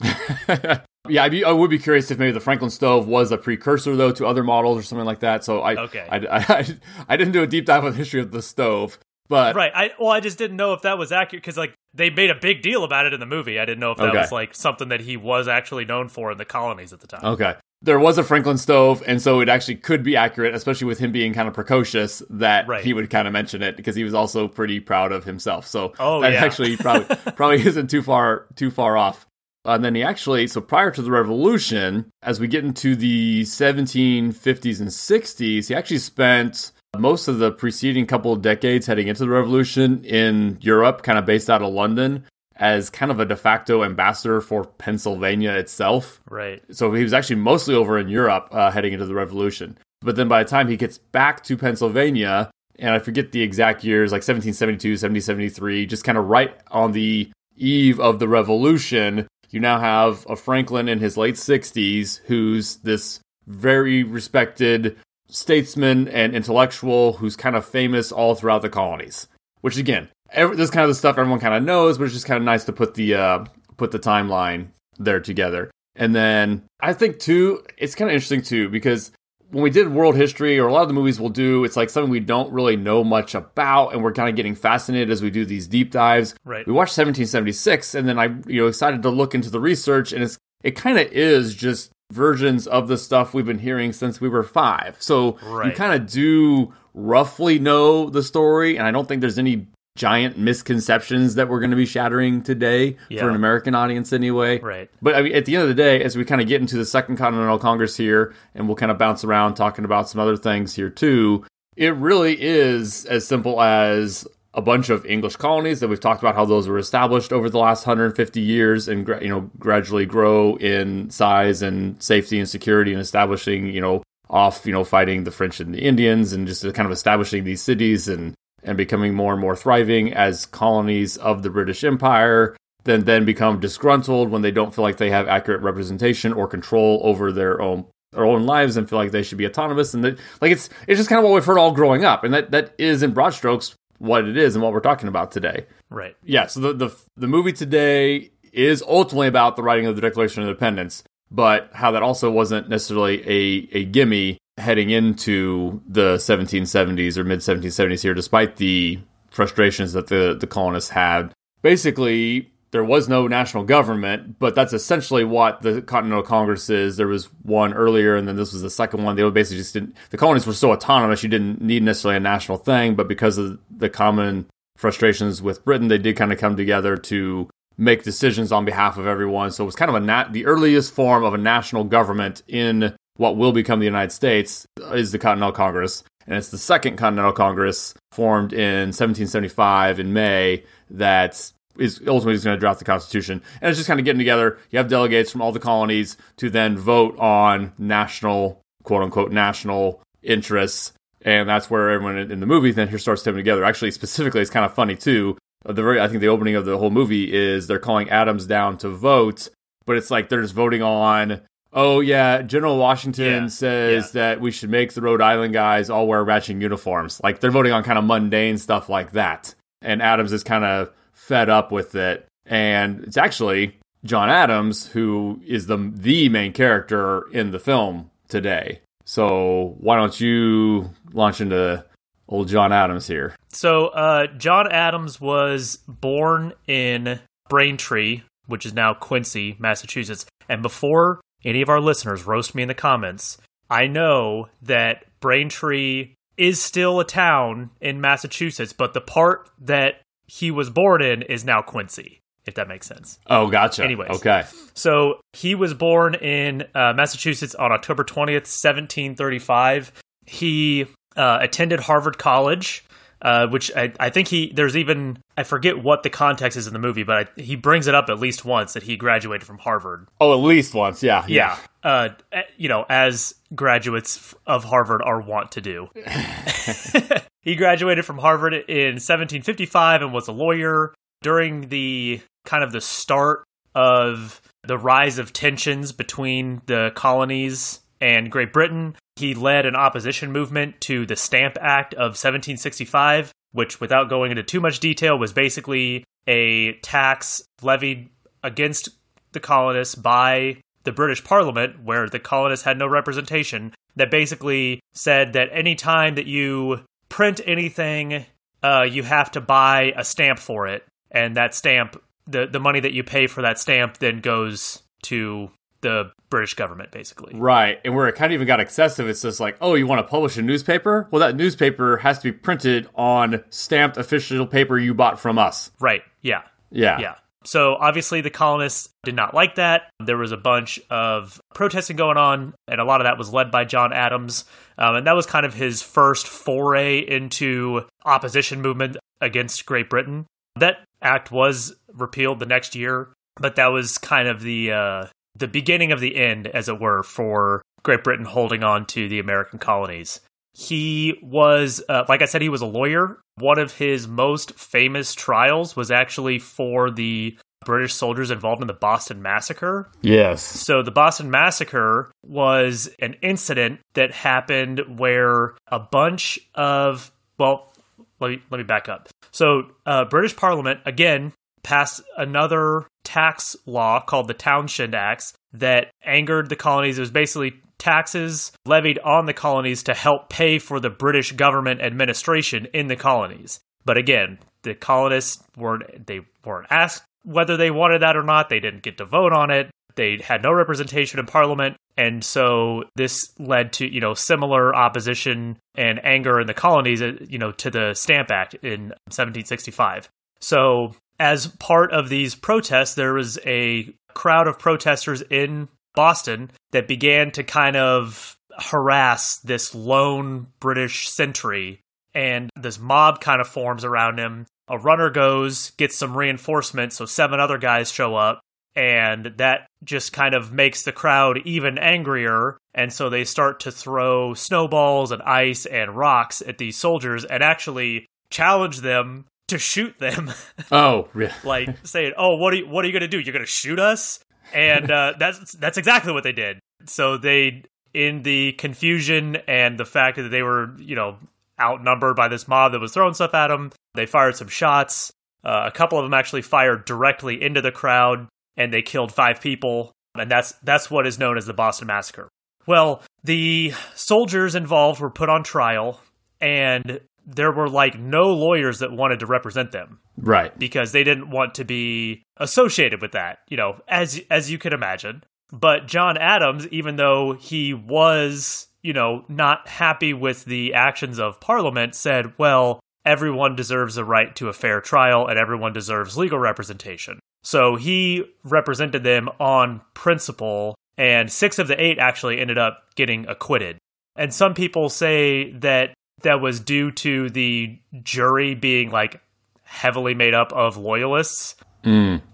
Yeah, 1.08 1.22
I'd 1.22 1.30
be, 1.30 1.44
I 1.44 1.52
would 1.52 1.70
be 1.70 1.78
curious 1.78 2.10
if 2.10 2.18
maybe 2.18 2.32
the 2.32 2.40
Franklin 2.40 2.68
stove 2.70 3.06
was 3.06 3.30
a 3.30 3.38
precursor 3.38 3.94
though 3.94 4.10
to 4.10 4.26
other 4.26 4.42
models 4.42 4.78
or 4.78 4.82
something 4.82 5.04
like 5.06 5.20
that. 5.20 5.44
So 5.44 5.60
I 5.60 5.76
Okay. 5.84 6.04
I, 6.10 6.16
I, 6.16 6.66
I 7.08 7.16
didn't 7.16 7.32
do 7.32 7.42
a 7.44 7.46
deep 7.46 7.64
dive 7.66 7.84
on 7.84 7.92
the 7.92 7.96
history 7.96 8.20
of 8.20 8.32
the 8.32 8.42
stove, 8.42 8.98
but 9.28 9.54
right 9.54 9.70
I 9.72 9.92
well 10.00 10.10
I 10.10 10.18
just 10.18 10.36
didn't 10.36 10.56
know 10.56 10.72
if 10.72 10.82
that 10.82 10.98
was 10.98 11.12
accurate 11.12 11.42
because 11.44 11.56
like 11.56 11.74
they 11.96 12.10
made 12.10 12.30
a 12.30 12.34
big 12.34 12.62
deal 12.62 12.84
about 12.84 13.06
it 13.06 13.12
in 13.12 13.20
the 13.20 13.26
movie 13.26 13.58
I 13.58 13.64
didn't 13.64 13.80
know 13.80 13.90
if 13.92 13.98
that 13.98 14.08
Okay. 14.10 14.18
was 14.18 14.32
like 14.32 14.54
something 14.54 14.88
that 14.90 15.00
he 15.00 15.16
was 15.16 15.48
actually 15.48 15.84
known 15.84 16.08
for 16.08 16.30
in 16.32 16.38
the 16.38 16.44
colonies 16.44 16.92
at 16.92 17.00
the 17.00 17.06
time 17.06 17.24
Okay. 17.24 17.54
There 17.82 17.98
was 18.00 18.16
a 18.16 18.24
Franklin 18.24 18.56
stove, 18.56 19.02
and 19.06 19.20
so 19.20 19.40
it 19.40 19.50
actually 19.50 19.76
could 19.76 20.02
be 20.02 20.16
accurate, 20.16 20.54
especially 20.54 20.86
with 20.86 20.98
him 20.98 21.12
being 21.12 21.34
kind 21.34 21.46
of 21.46 21.52
precocious, 21.52 22.22
that 22.30 22.66
Right. 22.66 22.82
he 22.82 22.94
would 22.94 23.10
kind 23.10 23.28
of 23.28 23.32
mention 23.34 23.62
it 23.62 23.76
because 23.76 23.94
he 23.94 24.02
was 24.02 24.14
also 24.14 24.48
pretty 24.48 24.80
proud 24.80 25.12
of 25.12 25.24
himself. 25.24 25.66
So 25.66 25.92
Oh, 25.98 26.22
that 26.22 26.32
yeah. 26.32 26.42
actually 26.44 26.76
probably 26.84 27.14
probably 27.36 27.64
isn't 27.66 27.90
too 27.90 28.02
far 28.02 28.46
too 28.56 28.70
far 28.70 28.96
off. 28.96 29.26
And 29.66 29.84
then 29.84 29.94
he 29.94 30.02
actually, 30.02 30.46
so 30.46 30.60
prior 30.62 30.90
to 30.92 31.02
the 31.02 31.10
revolution, 31.10 32.08
as 32.22 32.40
we 32.40 32.48
get 32.48 32.64
into 32.64 32.96
the 32.96 33.42
1750s 33.42 34.80
and 34.80 34.88
60s, 34.88 35.68
he 35.68 35.74
actually 35.74 35.98
spent 35.98 36.72
most 37.00 37.28
of 37.28 37.38
the 37.38 37.50
preceding 37.50 38.06
couple 38.06 38.32
of 38.32 38.42
decades 38.42 38.86
heading 38.86 39.08
into 39.08 39.22
the 39.22 39.28
revolution 39.28 40.04
in 40.04 40.58
Europe, 40.60 41.02
kind 41.02 41.18
of 41.18 41.26
based 41.26 41.50
out 41.50 41.62
of 41.62 41.72
London, 41.72 42.24
as 42.56 42.90
kind 42.90 43.12
of 43.12 43.20
a 43.20 43.24
de 43.24 43.36
facto 43.36 43.84
ambassador 43.84 44.40
for 44.40 44.64
Pennsylvania 44.64 45.52
itself. 45.52 46.20
right 46.30 46.62
So 46.70 46.92
he 46.92 47.02
was 47.02 47.12
actually 47.12 47.36
mostly 47.36 47.74
over 47.74 47.98
in 47.98 48.08
Europe 48.08 48.48
uh, 48.50 48.70
heading 48.70 48.92
into 48.92 49.06
the 49.06 49.14
revolution. 49.14 49.78
But 50.00 50.16
then 50.16 50.28
by 50.28 50.42
the 50.42 50.48
time 50.48 50.68
he 50.68 50.76
gets 50.76 50.98
back 50.98 51.42
to 51.44 51.56
Pennsylvania 51.56 52.50
and 52.78 52.90
I 52.90 52.98
forget 52.98 53.32
the 53.32 53.42
exact 53.42 53.84
years, 53.84 54.12
like 54.12 54.20
1772, 54.20 54.90
1773, 54.90 55.86
just 55.86 56.04
kind 56.04 56.18
of 56.18 56.26
right 56.26 56.54
on 56.70 56.92
the 56.92 57.30
eve 57.56 57.98
of 58.00 58.18
the 58.18 58.28
revolution. 58.28 59.26
You 59.50 59.60
now 59.60 59.78
have 59.78 60.26
a 60.28 60.36
Franklin 60.36 60.88
in 60.88 60.98
his 60.98 61.16
late 61.16 61.36
60s 61.36 62.20
who's 62.26 62.76
this 62.76 63.20
very 63.46 64.02
respected 64.02 64.96
statesman 65.28 66.08
and 66.08 66.34
intellectual 66.34 67.14
who's 67.14 67.36
kind 67.36 67.56
of 67.56 67.64
famous 67.64 68.12
all 68.12 68.34
throughout 68.34 68.62
the 68.62 68.68
colonies. 68.68 69.28
Which 69.60 69.76
again, 69.76 70.08
every, 70.30 70.56
this 70.56 70.70
kind 70.70 70.84
of 70.84 70.88
the 70.88 70.94
stuff 70.94 71.18
everyone 71.18 71.40
kind 71.40 71.54
of 71.54 71.62
knows, 71.62 71.98
but 71.98 72.04
it's 72.04 72.14
just 72.14 72.26
kind 72.26 72.38
of 72.38 72.44
nice 72.44 72.64
to 72.64 72.72
put 72.72 72.94
the 72.94 73.14
uh, 73.14 73.44
put 73.76 73.90
the 73.90 73.98
timeline 73.98 74.68
there 74.98 75.20
together. 75.20 75.70
And 75.94 76.14
then 76.14 76.64
I 76.80 76.92
think 76.92 77.18
too, 77.18 77.64
it's 77.78 77.94
kind 77.94 78.10
of 78.10 78.14
interesting 78.14 78.42
too 78.42 78.68
because 78.68 79.10
when 79.50 79.62
we 79.62 79.70
did 79.70 79.88
world 79.88 80.16
history 80.16 80.58
or 80.58 80.66
a 80.66 80.72
lot 80.72 80.82
of 80.82 80.88
the 80.88 80.94
movies 80.94 81.20
we'll 81.20 81.30
do, 81.30 81.64
it's 81.64 81.76
like 81.76 81.90
something 81.90 82.10
we 82.10 82.20
don't 82.20 82.52
really 82.52 82.76
know 82.76 83.04
much 83.04 83.34
about, 83.34 83.92
and 83.92 84.02
we're 84.02 84.12
kind 84.12 84.28
of 84.28 84.36
getting 84.36 84.54
fascinated 84.54 85.10
as 85.10 85.22
we 85.22 85.30
do 85.30 85.44
these 85.44 85.68
deep 85.68 85.90
dives. 85.90 86.34
Right. 86.44 86.66
We 86.66 86.72
watched 86.72 86.96
1776, 86.98 87.94
and 87.94 88.08
then 88.08 88.18
I, 88.18 88.24
you 88.46 88.60
know, 88.60 88.66
excited 88.66 89.02
to 89.02 89.10
look 89.10 89.34
into 89.34 89.50
the 89.50 89.60
research, 89.60 90.12
and 90.12 90.22
it's 90.22 90.38
it 90.64 90.72
kind 90.72 90.98
of 90.98 91.06
is 91.12 91.54
just 91.54 91.92
versions 92.12 92.66
of 92.66 92.88
the 92.88 92.96
stuff 92.98 93.34
we've 93.34 93.46
been 93.46 93.58
hearing 93.58 93.92
since 93.92 94.20
we 94.20 94.28
were 94.28 94.42
five. 94.42 94.96
So 95.00 95.36
Right. 95.42 95.66
you 95.66 95.72
kind 95.72 95.94
of 96.00 96.08
do 96.10 96.72
roughly 96.94 97.58
know 97.58 98.08
the 98.10 98.22
story, 98.22 98.76
and 98.76 98.86
I 98.86 98.90
don't 98.90 99.06
think 99.08 99.20
there's 99.20 99.38
any 99.38 99.66
giant 99.96 100.36
misconceptions 100.36 101.36
that 101.36 101.48
we're 101.48 101.58
going 101.58 101.70
to 101.70 101.76
be 101.76 101.86
shattering 101.86 102.42
today 102.42 102.96
Yeah. 103.08 103.22
for 103.22 103.30
an 103.30 103.34
American 103.34 103.74
audience 103.74 104.12
anyway. 104.12 104.60
Right. 104.60 104.90
But 105.00 105.14
I 105.14 105.22
mean, 105.22 105.32
at 105.34 105.46
the 105.46 105.54
end 105.54 105.62
of 105.62 105.68
the 105.68 105.74
day, 105.74 106.02
as 106.02 106.16
we 106.16 106.24
kind 106.24 106.40
of 106.40 106.46
get 106.46 106.60
into 106.60 106.76
the 106.76 106.84
Second 106.84 107.16
Continental 107.16 107.58
Congress 107.58 107.96
here, 107.96 108.34
and 108.54 108.68
we'll 108.68 108.76
kind 108.76 108.92
of 108.92 108.98
bounce 108.98 109.24
around 109.24 109.54
talking 109.54 109.84
about 109.86 110.08
some 110.08 110.20
other 110.20 110.36
things 110.36 110.74
here 110.74 110.90
too, 110.90 111.44
it 111.76 111.94
really 111.94 112.36
is 112.40 113.06
as 113.06 113.26
simple 113.26 113.60
as 113.60 114.26
a 114.56 114.62
bunch 114.62 114.88
of 114.88 115.04
English 115.04 115.36
colonies 115.36 115.80
that 115.80 115.88
we've 115.88 116.00
talked 116.00 116.22
about 116.22 116.34
how 116.34 116.46
those 116.46 116.66
were 116.66 116.78
established 116.78 117.30
over 117.30 117.50
the 117.50 117.58
last 117.58 117.86
150 117.86 118.40
years 118.40 118.88
and 118.88 119.06
you 119.20 119.28
know 119.28 119.50
gradually 119.58 120.06
grow 120.06 120.56
in 120.56 121.10
size 121.10 121.60
and 121.60 122.02
safety 122.02 122.38
and 122.38 122.48
security 122.48 122.92
and 122.92 123.00
establishing 123.00 123.66
you 123.66 123.80
know 123.80 124.02
off 124.30 124.66
you 124.66 124.72
know 124.72 124.82
fighting 124.82 125.24
the 125.24 125.30
French 125.30 125.60
and 125.60 125.74
the 125.74 125.82
Indians 125.82 126.32
and 126.32 126.46
just 126.48 126.62
kind 126.74 126.86
of 126.86 126.90
establishing 126.90 127.44
these 127.44 127.60
cities 127.60 128.08
and 128.08 128.34
and 128.62 128.76
becoming 128.76 129.14
more 129.14 129.32
and 129.32 129.40
more 129.40 129.54
thriving 129.54 130.12
as 130.12 130.46
colonies 130.46 131.18
of 131.18 131.42
the 131.42 131.50
British 131.50 131.84
Empire 131.84 132.56
then 132.84 133.04
then 133.04 133.26
become 133.26 133.60
disgruntled 133.60 134.30
when 134.30 134.40
they 134.40 134.50
don't 134.50 134.74
feel 134.74 134.82
like 134.82 134.96
they 134.96 135.10
have 135.10 135.28
accurate 135.28 135.60
representation 135.60 136.32
or 136.32 136.48
control 136.48 137.00
over 137.04 137.30
their 137.30 137.60
own 137.60 137.84
their 138.12 138.24
own 138.24 138.46
lives 138.46 138.78
and 138.78 138.88
feel 138.88 138.98
like 138.98 139.10
they 139.10 139.22
should 139.22 139.36
be 139.36 139.46
autonomous 139.46 139.92
and 139.92 140.02
that 140.02 140.18
like 140.40 140.50
it's 140.50 140.70
it's 140.86 140.98
just 140.98 141.10
kind 141.10 141.18
of 141.18 141.24
what 141.24 141.34
we've 141.34 141.44
heard 141.44 141.58
all 141.58 141.72
growing 141.72 142.06
up 142.06 142.24
and 142.24 142.32
that 142.32 142.50
that 142.52 142.74
is 142.78 143.02
in 143.02 143.12
broad 143.12 143.34
strokes 143.34 143.74
what 143.98 144.26
it 144.26 144.36
is 144.36 144.54
and 144.54 144.62
what 144.62 144.72
we're 144.72 144.80
talking 144.80 145.08
about 145.08 145.32
today. 145.32 145.66
Right. 145.90 146.16
Yeah, 146.24 146.46
so 146.46 146.60
the 146.60 146.72
the 146.72 146.96
the 147.16 147.28
movie 147.28 147.52
today 147.52 148.30
is 148.52 148.82
ultimately 148.82 149.28
about 149.28 149.56
the 149.56 149.62
writing 149.62 149.86
of 149.86 149.96
the 149.96 150.02
Declaration 150.02 150.42
of 150.42 150.48
Independence, 150.48 151.04
but 151.30 151.70
how 151.72 151.90
that 151.92 152.02
also 152.02 152.30
wasn't 152.30 152.68
necessarily 152.68 153.20
a 153.28 153.68
a 153.72 153.84
gimme 153.84 154.38
heading 154.58 154.90
into 154.90 155.82
the 155.86 156.16
1770s 156.16 157.18
or 157.18 157.24
mid 157.24 157.40
1770s 157.40 158.02
here 158.02 158.14
despite 158.14 158.56
the 158.56 158.98
frustrations 159.30 159.92
that 159.92 160.08
the 160.08 160.36
the 160.38 160.46
colonists 160.46 160.90
had. 160.90 161.32
Basically, 161.62 162.50
there 162.76 162.84
was 162.84 163.08
no 163.08 163.26
national 163.26 163.64
government, 163.64 164.38
but 164.38 164.54
that's 164.54 164.74
essentially 164.74 165.24
what 165.24 165.62
the 165.62 165.80
Continental 165.80 166.22
Congress 166.22 166.68
is. 166.68 166.98
There 166.98 167.08
was 167.08 167.24
one 167.42 167.72
earlier, 167.72 168.16
and 168.16 168.28
then 168.28 168.36
this 168.36 168.52
was 168.52 168.60
the 168.60 168.68
second 168.68 169.02
one. 169.02 169.16
They 169.16 169.22
were 169.22 169.30
basically 169.30 169.56
just 169.56 169.72
didn't. 169.72 169.96
The 170.10 170.18
colonies 170.18 170.46
were 170.46 170.52
so 170.52 170.72
autonomous, 170.72 171.22
you 171.22 171.30
didn't 171.30 171.62
need 171.62 171.82
necessarily 171.82 172.18
a 172.18 172.20
national 172.20 172.58
thing, 172.58 172.94
but 172.94 173.08
because 173.08 173.38
of 173.38 173.58
the 173.74 173.88
common 173.88 174.44
frustrations 174.76 175.40
with 175.40 175.64
Britain, 175.64 175.88
they 175.88 175.96
did 175.96 176.18
kind 176.18 176.32
of 176.32 176.38
come 176.38 176.54
together 176.54 176.98
to 176.98 177.48
make 177.78 178.02
decisions 178.02 178.52
on 178.52 178.66
behalf 178.66 178.98
of 178.98 179.06
everyone. 179.06 179.52
So 179.52 179.64
it 179.64 179.66
was 179.66 179.74
kind 179.74 179.88
of 179.88 179.94
a 179.94 180.00
nat- 180.00 180.34
the 180.34 180.44
earliest 180.44 180.92
form 180.92 181.24
of 181.24 181.32
a 181.32 181.38
national 181.38 181.84
government 181.84 182.42
in 182.46 182.94
what 183.16 183.38
will 183.38 183.52
become 183.52 183.78
the 183.78 183.86
United 183.86 184.12
States 184.12 184.66
is 184.92 185.12
the 185.12 185.18
Continental 185.18 185.52
Congress, 185.52 186.04
and 186.26 186.36
it's 186.36 186.50
the 186.50 186.58
second 186.58 186.98
Continental 186.98 187.32
Congress 187.32 187.94
formed 188.12 188.52
in 188.52 188.88
1775 188.88 189.98
in 189.98 190.12
May 190.12 190.62
that 190.90 191.52
is 191.78 192.00
ultimately 192.06 192.34
just 192.34 192.44
going 192.44 192.56
to 192.56 192.60
draft 192.60 192.78
the 192.78 192.84
Constitution. 192.84 193.42
And 193.60 193.68
it's 193.68 193.78
just 193.78 193.88
kind 193.88 194.00
of 194.00 194.04
getting 194.04 194.18
together. 194.18 194.58
You 194.70 194.78
have 194.78 194.88
delegates 194.88 195.30
from 195.30 195.42
all 195.42 195.52
the 195.52 195.60
colonies 195.60 196.16
to 196.36 196.50
then 196.50 196.76
vote 196.76 197.18
on 197.18 197.72
national, 197.78 198.62
quote 198.82 199.02
unquote, 199.02 199.32
national 199.32 200.02
interests. 200.22 200.92
And 201.22 201.48
that's 201.48 201.70
where 201.70 201.90
everyone 201.90 202.18
in 202.18 202.40
the 202.40 202.46
movie 202.46 202.70
then 202.70 202.88
here 202.88 202.98
starts 202.98 203.22
coming 203.22 203.38
together. 203.38 203.64
Actually, 203.64 203.90
specifically, 203.90 204.40
it's 204.40 204.50
kind 204.50 204.64
of 204.64 204.74
funny 204.74 204.94
too. 204.94 205.36
The 205.64 205.82
very, 205.82 206.00
I 206.00 206.06
think 206.06 206.20
the 206.20 206.28
opening 206.28 206.54
of 206.54 206.64
the 206.64 206.78
whole 206.78 206.90
movie 206.90 207.32
is 207.34 207.66
they're 207.66 207.80
calling 207.80 208.08
Adams 208.10 208.46
down 208.46 208.78
to 208.78 208.88
vote, 208.88 209.48
but 209.84 209.96
it's 209.96 210.10
like 210.10 210.28
they're 210.28 210.42
just 210.42 210.54
voting 210.54 210.82
on. 210.82 211.40
Oh 211.72 211.98
yeah, 212.00 212.42
General 212.42 212.78
Washington 212.78 213.44
Yeah, 213.44 213.48
says 213.48 214.12
that 214.12 214.40
we 214.40 214.52
should 214.52 214.70
make 214.70 214.92
the 214.92 215.02
Rhode 215.02 215.20
Island 215.20 215.52
guys 215.52 215.90
all 215.90 216.06
wear 216.06 216.24
matching 216.24 216.60
uniforms. 216.60 217.20
Like 217.22 217.40
they're 217.40 217.50
voting 217.50 217.72
on 217.72 217.82
kind 217.82 217.98
of 217.98 218.04
mundane 218.04 218.58
stuff 218.58 218.88
like 218.88 219.12
that. 219.12 219.54
And 219.82 220.00
Adams 220.00 220.32
is 220.32 220.44
kind 220.44 220.64
of 220.64 220.92
fed 221.16 221.48
up 221.50 221.72
with 221.72 221.96
it. 221.96 222.28
And 222.44 223.02
it's 223.04 223.16
actually 223.16 223.76
John 224.04 224.30
Adams 224.30 224.86
who 224.86 225.40
is 225.44 225.66
the 225.66 225.76
the 225.94 226.28
main 226.28 226.52
character 226.52 227.28
in 227.32 227.50
the 227.50 227.58
film 227.58 228.10
today. 228.28 228.80
So 229.04 229.74
why 229.78 229.96
don't 229.96 230.20
you 230.20 230.90
launch 231.12 231.40
into 231.40 231.84
old 232.28 232.48
John 232.48 232.72
Adams 232.72 233.06
here? 233.06 233.34
So, 233.48 233.86
uh, 233.86 234.26
John 234.26 234.70
Adams 234.70 235.20
was 235.20 235.78
born 235.88 236.52
in 236.66 237.20
Braintree, 237.48 238.22
which 238.46 238.66
is 238.66 238.74
now 238.74 238.94
Quincy, 238.94 239.56
Massachusetts. 239.58 240.26
And 240.48 240.60
before 240.60 241.20
any 241.44 241.62
of 241.62 241.68
our 241.68 241.80
listeners 241.80 242.26
roast 242.26 242.54
me 242.54 242.62
in 242.62 242.68
the 242.68 242.74
comments, 242.74 243.38
I 243.70 243.86
know 243.86 244.48
that 244.62 245.04
Braintree 245.20 246.14
is 246.36 246.60
still 246.60 247.00
a 247.00 247.04
town 247.04 247.70
in 247.80 248.00
Massachusetts, 248.00 248.72
but 248.72 248.92
the 248.92 249.00
part 249.00 249.48
that 249.60 250.02
he 250.26 250.50
was 250.50 250.70
born 250.70 251.02
in 251.02 251.22
is 251.22 251.44
now 251.44 251.62
Quincy, 251.62 252.20
if 252.46 252.54
that 252.54 252.68
makes 252.68 252.86
sense. 252.86 253.18
Oh, 253.28 253.48
gotcha. 253.48 253.84
Anyways. 253.84 254.10
okay. 254.10 254.44
So 254.74 255.20
he 255.32 255.54
was 255.54 255.74
born 255.74 256.14
in 256.14 256.64
uh, 256.74 256.92
Massachusetts 256.94 257.54
on 257.54 257.72
October 257.72 258.04
20th, 258.04 258.46
1735. 258.46 259.92
He 260.26 260.86
uh, 261.16 261.38
attended 261.40 261.80
Harvard 261.80 262.18
College, 262.18 262.84
uh, 263.22 263.46
which 263.46 263.70
I, 263.74 263.92
I 263.98 264.10
think 264.10 264.28
he, 264.28 264.52
there's 264.52 264.76
even, 264.76 265.18
I 265.36 265.44
forget 265.44 265.82
what 265.82 266.02
the 266.02 266.10
context 266.10 266.58
is 266.58 266.66
in 266.66 266.72
the 266.72 266.78
movie, 266.78 267.04
but 267.04 267.16
I, 267.16 267.40
he 267.40 267.56
brings 267.56 267.86
it 267.86 267.94
up 267.94 268.10
at 268.10 268.18
least 268.18 268.44
once 268.44 268.72
that 268.74 268.82
he 268.82 268.96
graduated 268.96 269.46
from 269.46 269.58
Harvard. 269.58 270.08
Oh, 270.20 270.32
at 270.32 270.44
least 270.44 270.74
once. 270.74 271.02
Yeah. 271.02 271.24
Yeah. 271.28 271.56
Uh, 271.82 272.10
eh, 272.32 272.42
you 272.56 272.68
know, 272.68 272.84
as 272.88 273.34
graduates 273.54 274.34
of 274.46 274.64
Harvard 274.64 275.02
are 275.02 275.20
wont 275.20 275.52
to 275.52 275.60
do. 275.60 275.88
he 277.46 277.54
graduated 277.54 278.04
from 278.04 278.18
Harvard 278.18 278.52
in 278.52 278.96
1755 278.96 280.02
and 280.02 280.12
was 280.12 280.26
a 280.26 280.32
lawyer 280.32 280.92
during 281.22 281.68
the 281.68 282.20
kind 282.44 282.64
of 282.64 282.72
the 282.72 282.80
start 282.80 283.44
of 283.72 284.42
the 284.64 284.76
rise 284.76 285.20
of 285.20 285.32
tensions 285.32 285.92
between 285.92 286.60
the 286.66 286.90
colonies 286.96 287.80
and 288.00 288.32
Great 288.32 288.52
Britain. 288.52 288.96
He 289.14 289.32
led 289.32 289.64
an 289.64 289.76
opposition 289.76 290.32
movement 290.32 290.80
to 290.82 291.06
the 291.06 291.14
Stamp 291.14 291.56
Act 291.60 291.94
of 291.94 292.18
1765, 292.18 293.32
which, 293.52 293.80
without 293.80 294.10
going 294.10 294.32
into 294.32 294.42
too 294.42 294.60
much 294.60 294.80
detail, 294.80 295.16
was 295.16 295.32
basically 295.32 296.02
a 296.26 296.72
tax 296.80 297.44
levied 297.62 298.08
against 298.42 298.88
the 299.30 299.40
colonists 299.40 299.94
by 299.94 300.56
the 300.82 300.90
British 300.90 301.22
Parliament, 301.22 301.84
where 301.84 302.08
the 302.08 302.18
colonists 302.18 302.64
had 302.64 302.76
no 302.76 302.88
representation, 302.88 303.72
that 303.94 304.10
basically 304.10 304.80
said 304.94 305.32
that 305.34 305.48
any 305.52 305.76
time 305.76 306.16
that 306.16 306.26
you 306.26 306.80
print 307.16 307.40
anything, 307.46 308.26
uh, 308.62 308.82
you 308.82 309.02
have 309.02 309.30
to 309.30 309.40
buy 309.40 309.94
a 309.96 310.04
stamp 310.04 310.38
for 310.38 310.68
it, 310.68 310.86
and 311.10 311.34
that 311.34 311.54
stamp, 311.54 311.96
the 312.26 312.46
the 312.46 312.60
money 312.60 312.78
that 312.78 312.92
you 312.92 313.02
pay 313.02 313.26
for 313.26 313.40
that 313.40 313.58
stamp, 313.58 313.96
then 313.96 314.20
goes 314.20 314.82
to 315.02 315.50
the 315.80 316.12
British 316.28 316.52
government, 316.52 316.90
basically. 316.90 317.32
Right. 317.34 317.80
And 317.86 317.94
where 317.94 318.06
it 318.06 318.16
kind 318.16 318.32
of 318.32 318.34
even 318.34 318.46
got 318.46 318.60
excessive, 318.60 319.08
it's 319.08 319.22
just 319.22 319.40
like, 319.40 319.56
oh, 319.62 319.76
you 319.76 319.86
want 319.86 320.00
to 320.00 320.10
publish 320.10 320.36
a 320.36 320.42
newspaper? 320.42 321.08
Well, 321.10 321.20
that 321.20 321.36
newspaper 321.36 321.96
has 321.96 322.18
to 322.18 322.24
be 322.24 322.32
printed 322.32 322.86
on 322.94 323.42
stamped 323.48 323.96
official 323.96 324.46
paper 324.46 324.78
you 324.78 324.92
bought 324.92 325.18
from 325.18 325.38
us. 325.38 325.70
Right? 325.80 326.02
Yeah. 326.20 326.42
Yeah. 326.70 326.98
Yeah. 327.00 327.14
So 327.46 327.76
obviously 327.76 328.20
the 328.20 328.30
colonists 328.30 328.90
did 329.04 329.14
not 329.14 329.32
like 329.32 329.54
that. 329.54 329.82
There 330.04 330.16
was 330.16 330.32
a 330.32 330.36
bunch 330.36 330.80
of 330.90 331.40
protesting 331.54 331.96
going 331.96 332.16
on, 332.16 332.54
and 332.66 332.80
a 332.80 332.84
lot 332.84 333.00
of 333.00 333.04
that 333.04 333.18
was 333.18 333.32
led 333.32 333.52
by 333.52 333.64
John 333.64 333.92
Adams. 333.92 334.44
Um, 334.76 334.96
and 334.96 335.06
that 335.06 335.14
was 335.14 335.26
kind 335.26 335.46
of 335.46 335.54
his 335.54 335.80
first 335.80 336.26
foray 336.26 336.98
into 336.98 337.86
opposition 338.04 338.60
movement 338.60 338.96
against 339.20 339.64
Great 339.64 339.88
Britain. 339.88 340.26
That 340.56 340.78
act 341.00 341.30
was 341.30 341.76
repealed 341.92 342.40
the 342.40 342.46
next 342.46 342.74
year, 342.74 343.10
but 343.36 343.54
that 343.56 343.68
was 343.68 343.96
kind 343.96 344.26
of 344.26 344.42
the 344.42 344.72
uh, 344.72 345.06
the 345.36 345.48
beginning 345.48 345.92
of 345.92 346.00
the 346.00 346.16
end, 346.16 346.48
as 346.48 346.68
it 346.68 346.80
were, 346.80 347.04
for 347.04 347.62
Great 347.84 348.02
Britain 348.02 348.24
holding 348.26 348.64
on 348.64 348.86
to 348.86 349.08
the 349.08 349.20
American 349.20 349.60
colonies. 349.60 350.20
He 350.56 351.18
was, 351.22 351.82
uh, 351.86 352.04
like 352.08 352.22
I 352.22 352.24
said, 352.24 352.40
he 352.40 352.48
was 352.48 352.62
a 352.62 352.66
lawyer. 352.66 353.20
One 353.36 353.58
of 353.58 353.74
his 353.74 354.08
most 354.08 354.58
famous 354.58 355.14
trials 355.14 355.76
was 355.76 355.90
actually 355.90 356.38
for 356.38 356.90
the 356.90 357.36
British 357.66 357.92
soldiers 357.92 358.30
involved 358.30 358.62
in 358.62 358.66
the 358.66 358.72
Boston 358.72 359.20
Massacre. 359.20 359.90
Yes. 360.00 360.42
So, 360.42 360.82
the 360.82 360.90
Boston 360.90 361.30
Massacre 361.30 362.10
was 362.24 362.88
an 363.00 363.16
incident 363.20 363.80
that 363.94 364.12
happened 364.12 364.98
where 364.98 365.54
a 365.66 365.78
bunch 365.78 366.38
of, 366.54 367.12
well, 367.36 367.70
let 368.18 368.30
me, 368.30 368.42
let 368.50 368.56
me 368.56 368.64
back 368.64 368.88
up. 368.88 369.10
So, 369.32 369.64
uh, 369.84 370.06
British 370.06 370.36
Parliament, 370.36 370.80
again, 370.86 371.34
passed 371.64 372.00
another 372.16 372.86
tax 373.04 373.56
law 373.66 374.00
called 374.00 374.28
the 374.28 374.34
Townshend 374.34 374.94
Acts 374.94 375.34
that 375.52 375.90
angered 376.02 376.48
the 376.48 376.56
colonies. 376.56 376.96
It 376.96 377.02
was 377.02 377.10
basically 377.10 377.60
taxes 377.78 378.52
levied 378.64 378.98
on 379.00 379.26
the 379.26 379.32
colonies 379.32 379.82
to 379.84 379.94
help 379.94 380.28
pay 380.28 380.58
for 380.58 380.80
the 380.80 380.90
British 380.90 381.32
government 381.32 381.80
administration 381.80 382.66
in 382.72 382.88
the 382.88 382.96
colonies. 382.96 383.60
But 383.84 383.98
again, 383.98 384.38
the 384.62 384.74
colonists 384.74 385.42
weren't 385.56 386.06
they 386.06 386.20
weren't 386.44 386.66
asked 386.70 387.04
whether 387.24 387.56
they 387.56 387.70
wanted 387.70 388.02
that 388.02 388.16
or 388.16 388.22
not. 388.22 388.48
They 388.48 388.60
didn't 388.60 388.82
get 388.82 388.98
to 388.98 389.04
vote 389.04 389.32
on 389.32 389.50
it. 389.50 389.70
They 389.96 390.18
had 390.22 390.42
no 390.42 390.52
representation 390.52 391.18
in 391.18 391.26
parliament. 391.26 391.76
And 391.96 392.22
so 392.22 392.84
this 392.96 393.32
led 393.38 393.72
to, 393.74 393.92
you 393.92 394.00
know, 394.00 394.14
similar 394.14 394.74
opposition 394.74 395.58
and 395.74 396.04
anger 396.04 396.38
in 396.38 396.46
the 396.46 396.54
colonies, 396.54 397.00
uh, 397.00 397.12
you 397.26 397.38
know, 397.38 397.52
to 397.52 397.70
the 397.70 397.94
Stamp 397.94 398.30
Act 398.30 398.54
in 398.54 398.88
1765. 399.08 400.08
So 400.40 400.94
as 401.18 401.46
part 401.46 401.92
of 401.92 402.10
these 402.10 402.34
protests, 402.34 402.94
there 402.94 403.14
was 403.14 403.38
a 403.46 403.94
crowd 404.12 404.46
of 404.46 404.58
protesters 404.58 405.22
in 405.22 405.68
Boston 405.96 406.52
that 406.70 406.86
began 406.86 407.32
to 407.32 407.42
kind 407.42 407.74
of 407.76 408.36
harass 408.56 409.38
this 409.40 409.74
lone 409.74 410.46
British 410.60 411.08
sentry. 411.08 411.80
And 412.14 412.50
this 412.54 412.78
mob 412.78 413.20
kind 413.20 413.40
of 413.40 413.48
forms 413.48 413.84
around 413.84 414.18
him. 414.18 414.46
A 414.68 414.78
runner 414.78 415.10
goes, 415.10 415.70
gets 415.72 415.96
some 415.96 416.16
reinforcements, 416.16 416.96
so 416.96 417.04
seven 417.04 417.40
other 417.40 417.58
guys 417.58 417.90
show 417.90 418.14
up. 418.14 418.40
And 418.74 419.32
that 419.38 419.66
just 419.84 420.12
kind 420.12 420.34
of 420.34 420.52
makes 420.52 420.82
the 420.82 420.92
crowd 420.92 421.38
even 421.44 421.78
angrier. 421.78 422.58
And 422.74 422.92
so 422.92 423.08
they 423.08 423.24
start 423.24 423.60
to 423.60 423.70
throw 423.72 424.34
snowballs 424.34 425.12
and 425.12 425.22
ice 425.22 425.66
and 425.66 425.96
rocks 425.96 426.42
at 426.46 426.58
these 426.58 426.76
soldiers 426.76 427.24
and 427.24 427.42
actually 427.42 428.06
challenge 428.30 428.80
them 428.80 429.26
to 429.48 429.58
shoot 429.58 429.98
them. 429.98 430.32
Oh, 430.72 431.08
yeah. 431.14 431.32
like 431.44 431.68
saying, 431.86 432.12
"Oh, 432.18 432.36
what 432.36 432.52
are 432.52 432.56
you, 432.56 432.68
what 432.68 432.84
are 432.84 432.88
you 432.88 432.92
going 432.92 433.02
to 433.02 433.08
do? 433.08 433.20
You're 433.20 433.32
going 433.32 433.44
to 433.44 433.50
shoot 433.50 433.78
us?" 433.78 434.18
And 434.54 434.90
uh, 434.90 435.14
that's 435.18 435.52
that's 435.52 435.78
exactly 435.78 436.12
what 436.12 436.24
they 436.24 436.32
did. 436.32 436.58
So 436.86 437.16
they, 437.16 437.62
in 437.92 438.22
the 438.22 438.52
confusion 438.52 439.36
and 439.48 439.78
the 439.78 439.84
fact 439.84 440.16
that 440.16 440.28
they 440.30 440.42
were, 440.42 440.74
you 440.78 440.94
know, 440.94 441.16
outnumbered 441.60 442.16
by 442.16 442.28
this 442.28 442.46
mob 442.46 442.72
that 442.72 442.80
was 442.80 442.92
throwing 442.92 443.14
stuff 443.14 443.34
at 443.34 443.48
them, 443.48 443.72
they 443.94 444.06
fired 444.06 444.36
some 444.36 444.48
shots. 444.48 445.12
Uh, 445.44 445.64
a 445.66 445.70
couple 445.70 445.98
of 445.98 446.04
them 446.04 446.14
actually 446.14 446.42
fired 446.42 446.84
directly 446.84 447.42
into 447.42 447.60
the 447.60 447.72
crowd, 447.72 448.28
and 448.56 448.72
they 448.72 448.82
killed 448.82 449.12
five 449.12 449.40
people. 449.40 449.92
And 450.18 450.30
that's 450.30 450.52
that's 450.62 450.90
what 450.90 451.06
is 451.06 451.18
known 451.18 451.36
as 451.36 451.46
the 451.46 451.52
Boston 451.52 451.88
Massacre. 451.88 452.28
Well, 452.66 453.02
the 453.22 453.74
soldiers 453.94 454.54
involved 454.54 455.00
were 455.00 455.10
put 455.10 455.28
on 455.28 455.44
trial, 455.44 456.00
and 456.40 457.00
there 457.26 457.50
were 457.52 457.68
like 457.68 457.98
no 457.98 458.32
lawyers 458.32 458.78
that 458.78 458.92
wanted 458.92 459.18
to 459.20 459.26
represent 459.26 459.72
them 459.72 459.98
Right. 460.16 460.56
because 460.58 460.92
they 460.92 461.02
didn't 461.04 461.30
want 461.30 461.54
to 461.56 461.64
be 461.64 462.22
associated 462.36 463.02
with 463.02 463.12
that, 463.12 463.38
you 463.48 463.56
know, 463.56 463.80
as 463.88 464.22
as 464.30 464.50
you 464.50 464.58
can 464.58 464.72
imagine. 464.72 465.24
But 465.52 465.86
John 465.86 466.16
Adams, 466.16 466.66
even 466.68 466.96
though 466.96 467.32
he 467.32 467.74
was, 467.74 468.68
you 468.82 468.92
know, 468.92 469.24
not 469.28 469.68
happy 469.68 470.12
with 470.12 470.44
the 470.44 470.74
actions 470.74 471.18
of 471.18 471.40
Parliament, 471.40 471.94
said, 471.94 472.32
"Well, 472.38 472.80
everyone 473.04 473.54
deserves 473.56 473.96
a 473.96 474.04
right 474.04 474.34
to 474.36 474.48
a 474.48 474.52
fair 474.52 474.80
trial 474.80 475.26
and 475.26 475.38
everyone 475.38 475.72
deserves 475.72 476.16
legal 476.16 476.38
representation." 476.38 477.20
So 477.44 477.76
he 477.76 478.24
represented 478.42 479.04
them 479.04 479.28
on 479.38 479.80
principle, 479.94 480.74
and 480.98 481.30
6 481.30 481.58
of 481.60 481.68
the 481.68 481.80
8 481.80 481.98
actually 481.98 482.40
ended 482.40 482.58
up 482.58 482.82
getting 482.96 483.26
acquitted. 483.28 483.78
And 484.16 484.34
some 484.34 484.54
people 484.54 484.88
say 484.88 485.52
that 485.52 485.92
that 486.22 486.40
was 486.40 486.60
due 486.60 486.90
to 486.92 487.30
the 487.30 487.78
jury 488.02 488.54
being 488.54 488.90
like 488.90 489.20
heavily 489.62 490.14
made 490.14 490.34
up 490.34 490.52
of 490.52 490.76
loyalists. 490.76 491.56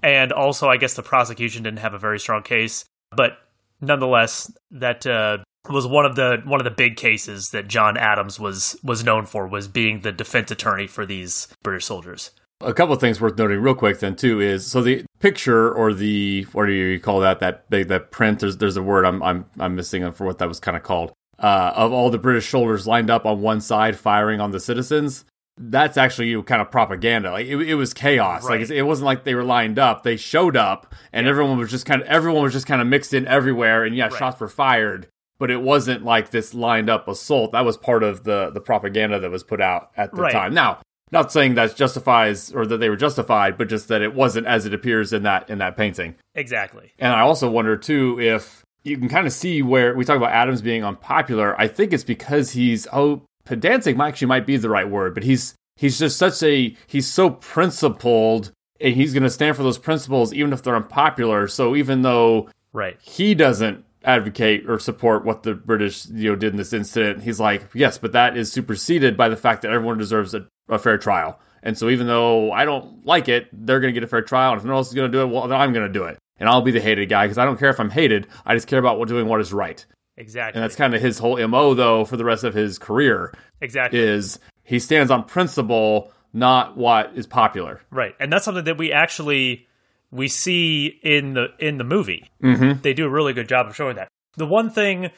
And 0.02 0.32
also, 0.32 0.68
I 0.68 0.76
guess 0.76 0.94
the 0.94 1.02
prosecution 1.02 1.62
didn't 1.62 1.80
have 1.80 1.94
a 1.94 1.98
very 1.98 2.18
strong 2.18 2.42
case, 2.42 2.84
but 3.10 3.38
nonetheless, 3.80 4.50
that 4.70 5.06
uh, 5.06 5.38
was 5.68 5.86
one 5.86 6.06
of 6.06 6.16
the 6.16 6.40
one 6.44 6.60
of 6.60 6.64
the 6.64 6.70
big 6.70 6.96
cases 6.96 7.50
that 7.50 7.68
John 7.68 7.96
Adams 7.96 8.40
was 8.40 8.76
was 8.82 9.04
known 9.04 9.26
for 9.26 9.46
was 9.46 9.68
being 9.68 10.00
the 10.00 10.12
defense 10.12 10.50
attorney 10.50 10.86
for 10.86 11.06
these 11.06 11.48
British 11.62 11.84
soldiers. 11.84 12.30
A 12.60 12.72
couple 12.72 12.94
of 12.94 13.00
things 13.00 13.20
worth 13.20 13.36
noting 13.36 13.60
real 13.60 13.74
quick 13.74 13.98
then 13.98 14.14
too 14.14 14.40
is 14.40 14.66
so 14.66 14.82
the 14.82 15.04
picture 15.18 15.72
or 15.72 15.92
the 15.92 16.44
what 16.52 16.66
do 16.66 16.72
you 16.72 17.00
call 17.00 17.20
that 17.20 17.40
that 17.40 17.68
big 17.68 17.88
that 17.88 18.10
print 18.10 18.40
there's 18.40 18.56
there's 18.56 18.76
a 18.76 18.82
word 18.82 19.04
I'm 19.04 19.22
I'm 19.22 19.44
I'm 19.58 19.74
missing 19.74 20.10
for 20.12 20.24
what 20.24 20.38
that 20.38 20.48
was 20.48 20.60
kind 20.60 20.76
of 20.76 20.82
called 20.82 21.12
uh, 21.42 21.72
of 21.74 21.92
all 21.92 22.08
the 22.10 22.18
British 22.18 22.48
soldiers 22.48 22.86
lined 22.86 23.10
up 23.10 23.26
on 23.26 23.40
one 23.42 23.60
side 23.60 23.96
firing 23.96 24.40
on 24.40 24.50
the 24.52 24.60
citizens. 24.60 25.24
That's 25.58 25.98
actually 25.98 26.28
you 26.28 26.38
know, 26.38 26.42
kind 26.42 26.62
of 26.62 26.70
propaganda. 26.70 27.30
Like 27.30 27.46
it, 27.46 27.56
it 27.56 27.74
was 27.74 27.92
chaos. 27.92 28.44
Right. 28.44 28.60
Like 28.60 28.70
it 28.70 28.82
wasn't 28.82 29.06
like 29.06 29.24
they 29.24 29.34
were 29.34 29.44
lined 29.44 29.78
up. 29.78 30.02
They 30.02 30.16
showed 30.16 30.56
up, 30.56 30.94
and 31.12 31.26
everyone 31.26 31.58
was 31.58 31.70
just 31.70 31.84
kind 31.84 32.00
of 32.00 32.08
everyone 32.08 32.42
was 32.42 32.52
just 32.52 32.66
kind 32.66 32.80
of 32.80 32.86
mixed 32.86 33.12
in 33.12 33.26
everywhere. 33.26 33.84
And 33.84 33.94
yeah, 33.94 34.04
Right. 34.06 34.14
shots 34.18 34.40
were 34.40 34.48
fired, 34.48 35.08
but 35.38 35.50
it 35.50 35.60
wasn't 35.60 36.04
like 36.04 36.30
this 36.30 36.54
lined 36.54 36.88
up 36.88 37.06
assault. 37.06 37.52
That 37.52 37.66
was 37.66 37.76
part 37.76 38.02
of 38.02 38.24
the 38.24 38.50
the 38.50 38.60
propaganda 38.60 39.18
that 39.20 39.30
was 39.30 39.42
put 39.44 39.60
out 39.60 39.90
at 39.96 40.14
the 40.14 40.22
Right. 40.22 40.32
time. 40.32 40.54
Now, 40.54 40.78
not 41.10 41.30
saying 41.30 41.54
that 41.56 41.76
justifies 41.76 42.50
or 42.52 42.64
that 42.66 42.78
they 42.78 42.88
were 42.88 42.96
justified, 42.96 43.58
but 43.58 43.68
just 43.68 43.88
that 43.88 44.00
it 44.00 44.14
wasn't 44.14 44.46
as 44.46 44.64
it 44.64 44.72
appears 44.72 45.12
in 45.12 45.22
that 45.24 45.50
in 45.50 45.58
that 45.58 45.76
painting. 45.76 46.14
Exactly. 46.34 46.92
And 46.98 47.12
I 47.12 47.20
also 47.20 47.50
wonder 47.50 47.76
too 47.76 48.18
if 48.18 48.61
you 48.84 48.98
can 48.98 49.08
kind 49.08 49.26
of 49.26 49.32
see 49.32 49.62
where 49.62 49.94
we 49.94 50.04
talk 50.04 50.16
about 50.16 50.32
Adams 50.32 50.62
being 50.62 50.84
unpopular. 50.84 51.58
I 51.60 51.68
think 51.68 51.92
it's 51.92 52.04
because 52.04 52.50
he's 52.50 52.86
oh 52.92 53.22
pedantic 53.44 53.96
might 53.96 54.08
actually 54.08 54.28
might 54.28 54.46
be 54.46 54.56
the 54.56 54.70
right 54.70 54.88
word, 54.88 55.14
but 55.14 55.22
he's 55.22 55.54
he's 55.76 55.98
just 55.98 56.16
such 56.16 56.42
a 56.42 56.76
he's 56.86 57.06
so 57.06 57.30
principled 57.30 58.52
and 58.80 58.94
he's 58.94 59.12
going 59.12 59.22
to 59.22 59.30
stand 59.30 59.56
for 59.56 59.62
those 59.62 59.78
principles 59.78 60.32
even 60.32 60.52
if 60.52 60.62
they're 60.62 60.76
unpopular. 60.76 61.48
So 61.48 61.76
even 61.76 62.02
though 62.02 62.48
Right. 62.72 62.96
he 63.02 63.34
doesn't 63.34 63.84
advocate 64.04 64.68
or 64.68 64.78
support 64.78 65.24
what 65.24 65.42
the 65.42 65.54
British 65.54 66.06
you 66.08 66.30
know 66.30 66.36
did 66.36 66.52
in 66.52 66.56
this 66.56 66.72
incident. 66.72 67.22
He's 67.22 67.40
like, 67.40 67.64
yes, 67.74 67.98
but 67.98 68.12
that 68.12 68.36
is 68.36 68.50
superseded 68.50 69.16
by 69.16 69.28
the 69.28 69.36
fact 69.36 69.62
that 69.62 69.70
everyone 69.70 69.98
deserves 69.98 70.34
a, 70.34 70.46
a 70.68 70.78
fair 70.78 70.98
trial. 70.98 71.38
And 71.62 71.78
so 71.78 71.88
even 71.88 72.06
though 72.08 72.50
I 72.50 72.64
don't 72.64 73.06
like 73.06 73.28
it, 73.28 73.48
they're 73.52 73.78
going 73.78 73.94
to 73.94 73.98
get 73.98 74.04
a 74.04 74.08
fair 74.08 74.22
trial. 74.22 74.52
And 74.52 74.58
if 74.58 74.64
no 74.64 74.72
one 74.72 74.78
else 74.78 74.88
is 74.88 74.94
going 74.94 75.10
to 75.10 75.16
do 75.16 75.22
it, 75.22 75.26
well, 75.26 75.46
then 75.46 75.60
I'm 75.60 75.72
going 75.72 75.86
to 75.86 75.92
do 75.92 76.04
it. 76.04 76.18
And 76.38 76.48
I'll 76.48 76.62
be 76.62 76.72
the 76.72 76.80
hated 76.80 77.08
guy 77.08 77.26
because 77.26 77.38
I 77.38 77.44
don't 77.44 77.58
care 77.58 77.70
if 77.70 77.78
I'm 77.78 77.90
hated. 77.90 78.26
I 78.44 78.54
just 78.54 78.66
care 78.66 78.78
about 78.78 78.98
what 78.98 79.08
doing 79.08 79.26
what 79.26 79.40
is 79.40 79.52
right. 79.52 79.84
Exactly. 80.16 80.58
And 80.58 80.64
that's 80.64 80.76
kind 80.76 80.94
of 80.94 81.00
his 81.00 81.18
whole 81.18 81.44
MO 81.46 81.74
though 81.74 82.04
for 82.04 82.16
the 82.16 82.24
rest 82.24 82.44
of 82.44 82.54
his 82.54 82.78
career 82.78 83.34
exactly. 83.60 83.98
is 83.98 84.38
he 84.64 84.78
stands 84.78 85.10
on 85.10 85.24
principle, 85.24 86.12
not 86.32 86.76
what 86.76 87.12
is 87.14 87.26
popular. 87.26 87.80
Right, 87.90 88.14
and 88.20 88.32
that's 88.32 88.44
something 88.44 88.64
that 88.64 88.78
we 88.78 88.92
actually 88.92 89.66
we 90.10 90.28
see 90.28 90.86
in 91.02 91.34
the 91.34 91.48
in 91.58 91.78
the 91.78 91.84
movie. 91.84 92.30
Mm-hmm. 92.42 92.82
They 92.82 92.94
do 92.94 93.06
a 93.06 93.10
really 93.10 93.32
good 93.32 93.48
job 93.48 93.66
of 93.66 93.74
showing 93.74 93.96
that. 93.96 94.08
The 94.36 94.46
one 94.46 94.70
thing 94.70 95.10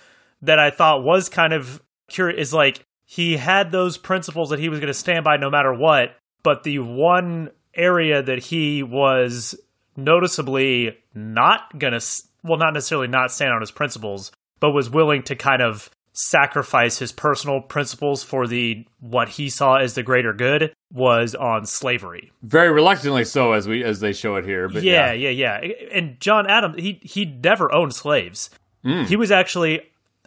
that 0.42 0.58
I 0.58 0.70
thought 0.70 1.04
was 1.04 1.28
kind 1.28 1.52
of 1.52 1.82
curious 2.08 2.48
is 2.48 2.54
like 2.54 2.84
he 3.04 3.36
had 3.36 3.70
those 3.70 3.98
principles 3.98 4.50
that 4.50 4.58
he 4.58 4.68
was 4.68 4.78
going 4.80 4.88
to 4.88 4.94
stand 4.94 5.24
by 5.24 5.36
no 5.36 5.50
matter 5.50 5.72
what, 5.74 6.16
but 6.42 6.62
the 6.62 6.78
one 6.78 7.50
area 7.74 8.22
that 8.22 8.38
he 8.38 8.82
was 8.82 9.54
noticeably 9.96 10.96
not 11.14 11.78
going 11.78 11.98
to 11.98 12.04
well 12.42 12.58
not 12.58 12.74
necessarily 12.74 13.08
not 13.08 13.32
stand 13.32 13.52
on 13.52 13.60
his 13.60 13.70
principles, 13.70 14.32
but 14.60 14.70
was 14.70 14.90
willing 14.90 15.22
to 15.24 15.36
kind 15.36 15.62
of 15.62 15.90
sacrifice 16.14 16.98
his 16.98 17.10
personal 17.10 17.60
principles 17.60 18.22
for 18.22 18.46
the 18.46 18.86
what 19.00 19.28
he 19.30 19.50
saw 19.50 19.76
as 19.76 19.94
the 19.94 20.02
greater 20.02 20.32
good 20.32 20.72
was 20.92 21.34
on 21.34 21.66
slavery. 21.66 22.30
Very 22.42 22.70
reluctantly 22.70 23.24
so 23.24 23.52
as 23.52 23.66
we 23.66 23.82
as 23.82 24.00
they 24.00 24.12
show 24.12 24.36
it 24.36 24.44
here. 24.44 24.68
But 24.68 24.84
yeah, 24.84 25.12
yeah. 25.12 25.30
yeah, 25.30 25.60
yeah. 25.62 25.74
And 25.92 26.20
John 26.20 26.46
Adams, 26.48 26.80
he 26.80 27.00
he 27.02 27.24
never 27.24 27.72
owned 27.74 27.94
slaves. 27.94 28.50
Hmm. 28.84 29.04
He 29.04 29.16
was 29.16 29.30
actually, 29.30 29.80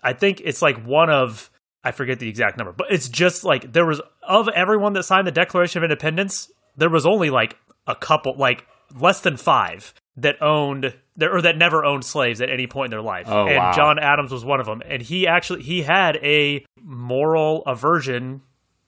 I 0.04 0.14
think 0.14 0.42
it's 0.44 0.62
like 0.62 0.84
one 0.84 1.10
of 1.10 1.50
I 1.84 1.92
forget 1.92 2.20
the 2.20 2.28
exact 2.28 2.58
number, 2.58 2.74
but 2.74 2.88
it's 2.92 3.08
just 3.08 3.46
like 3.46 3.72
there 3.72 3.86
was 3.86 4.02
of 4.24 4.50
everyone 4.50 4.94
that 4.94 5.04
signed 5.04 5.26
the 5.26 5.32
Declaration 5.32 5.80
of 5.80 5.84
Independence, 5.86 6.52
there 6.76 6.90
was 6.90 7.06
only 7.06 7.30
like 7.30 7.56
a 7.88 7.96
couple, 7.96 8.36
like 8.36 8.68
less 9.00 9.22
than 9.22 9.38
five 9.38 9.94
that 10.16 10.42
owned 10.42 10.94
there 11.16 11.36
or 11.36 11.42
that 11.42 11.58
never 11.58 11.84
owned 11.86 12.06
slaves 12.06 12.42
at 12.42 12.50
any 12.50 12.68
point 12.68 12.88
in 12.88 12.92
their 12.92 13.02
life. 13.02 13.28
Oh, 13.28 13.48
and 13.48 13.58
wow. 13.58 13.74
John 13.74 14.00
Adams 14.00 14.32
was 14.32 14.46
one 14.46 14.60
of 14.60 14.66
them. 14.66 14.82
And 14.86 15.02
he 15.02 15.28
actually 15.28 15.64
he 15.64 15.84
had 15.84 16.18
a 16.18 16.66
moral 16.82 17.64
aversion 17.66 18.42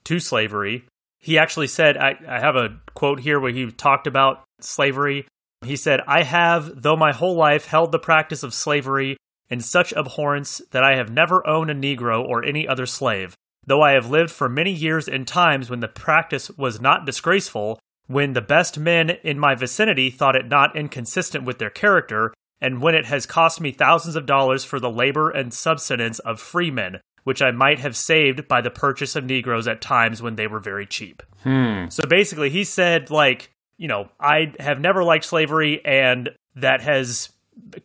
to 0.04 0.18
slavery. 0.18 0.84
He 1.18 1.38
actually 1.38 1.66
said, 1.66 1.96
I, 1.96 2.16
I 2.26 2.40
have 2.40 2.56
a 2.56 2.80
quote 2.94 3.20
here 3.20 3.38
where 3.38 3.52
he 3.52 3.70
talked 3.70 4.06
about 4.06 4.42
slavery. 4.60 5.26
He 5.64 5.76
said, 5.76 6.00
I 6.06 6.22
have, 6.22 6.82
though 6.82 6.96
my 6.96 7.12
whole 7.12 7.34
life, 7.36 7.66
held 7.66 7.92
the 7.92 7.98
practice 7.98 8.42
of 8.42 8.54
slavery 8.54 9.18
in 9.50 9.60
such 9.60 9.92
abhorrence 9.92 10.62
that 10.70 10.82
I 10.82 10.96
have 10.96 11.10
never 11.10 11.46
owned 11.46 11.70
a 11.70 11.74
Negro 11.74 12.24
or 12.24 12.42
any 12.42 12.66
other 12.66 12.86
slave. 12.86 13.34
though 13.66 13.82
I 13.82 13.92
have 13.92 14.10
lived 14.10 14.30
for 14.30 14.48
many 14.48 14.72
years 14.72 15.08
in 15.08 15.24
times 15.24 15.70
when 15.70 15.80
the 15.80 15.88
practice 15.88 16.50
was 16.50 16.80
not 16.80 17.06
disgraceful, 17.06 17.78
when 18.10 18.32
the 18.32 18.40
best 18.40 18.76
men 18.76 19.10
in 19.22 19.38
my 19.38 19.54
vicinity 19.54 20.10
thought 20.10 20.34
it 20.34 20.48
not 20.48 20.74
inconsistent 20.74 21.44
with 21.44 21.58
their 21.58 21.70
character, 21.70 22.34
and 22.60 22.82
when 22.82 22.92
it 22.92 23.06
has 23.06 23.24
cost 23.24 23.60
me 23.60 23.70
thousands 23.70 24.16
of 24.16 24.26
dollars 24.26 24.64
for 24.64 24.80
the 24.80 24.90
labor 24.90 25.30
and 25.30 25.54
subsistence 25.54 26.18
of 26.18 26.40
freemen, 26.40 26.98
which 27.22 27.40
I 27.40 27.52
might 27.52 27.78
have 27.78 27.96
saved 27.96 28.48
by 28.48 28.62
the 28.62 28.70
purchase 28.70 29.14
of 29.14 29.24
Negroes 29.24 29.68
at 29.68 29.80
times 29.80 30.20
when 30.20 30.34
they 30.34 30.48
were 30.48 30.58
very 30.58 30.86
cheap. 30.86 31.22
Hmm. 31.44 31.84
So 31.88 32.04
basically, 32.04 32.50
he 32.50 32.64
said, 32.64 33.10
like, 33.10 33.52
you 33.76 33.86
know, 33.86 34.08
I 34.18 34.54
have 34.58 34.80
never 34.80 35.04
liked 35.04 35.24
slavery, 35.24 35.80
and 35.84 36.30
that 36.56 36.80
has 36.80 37.30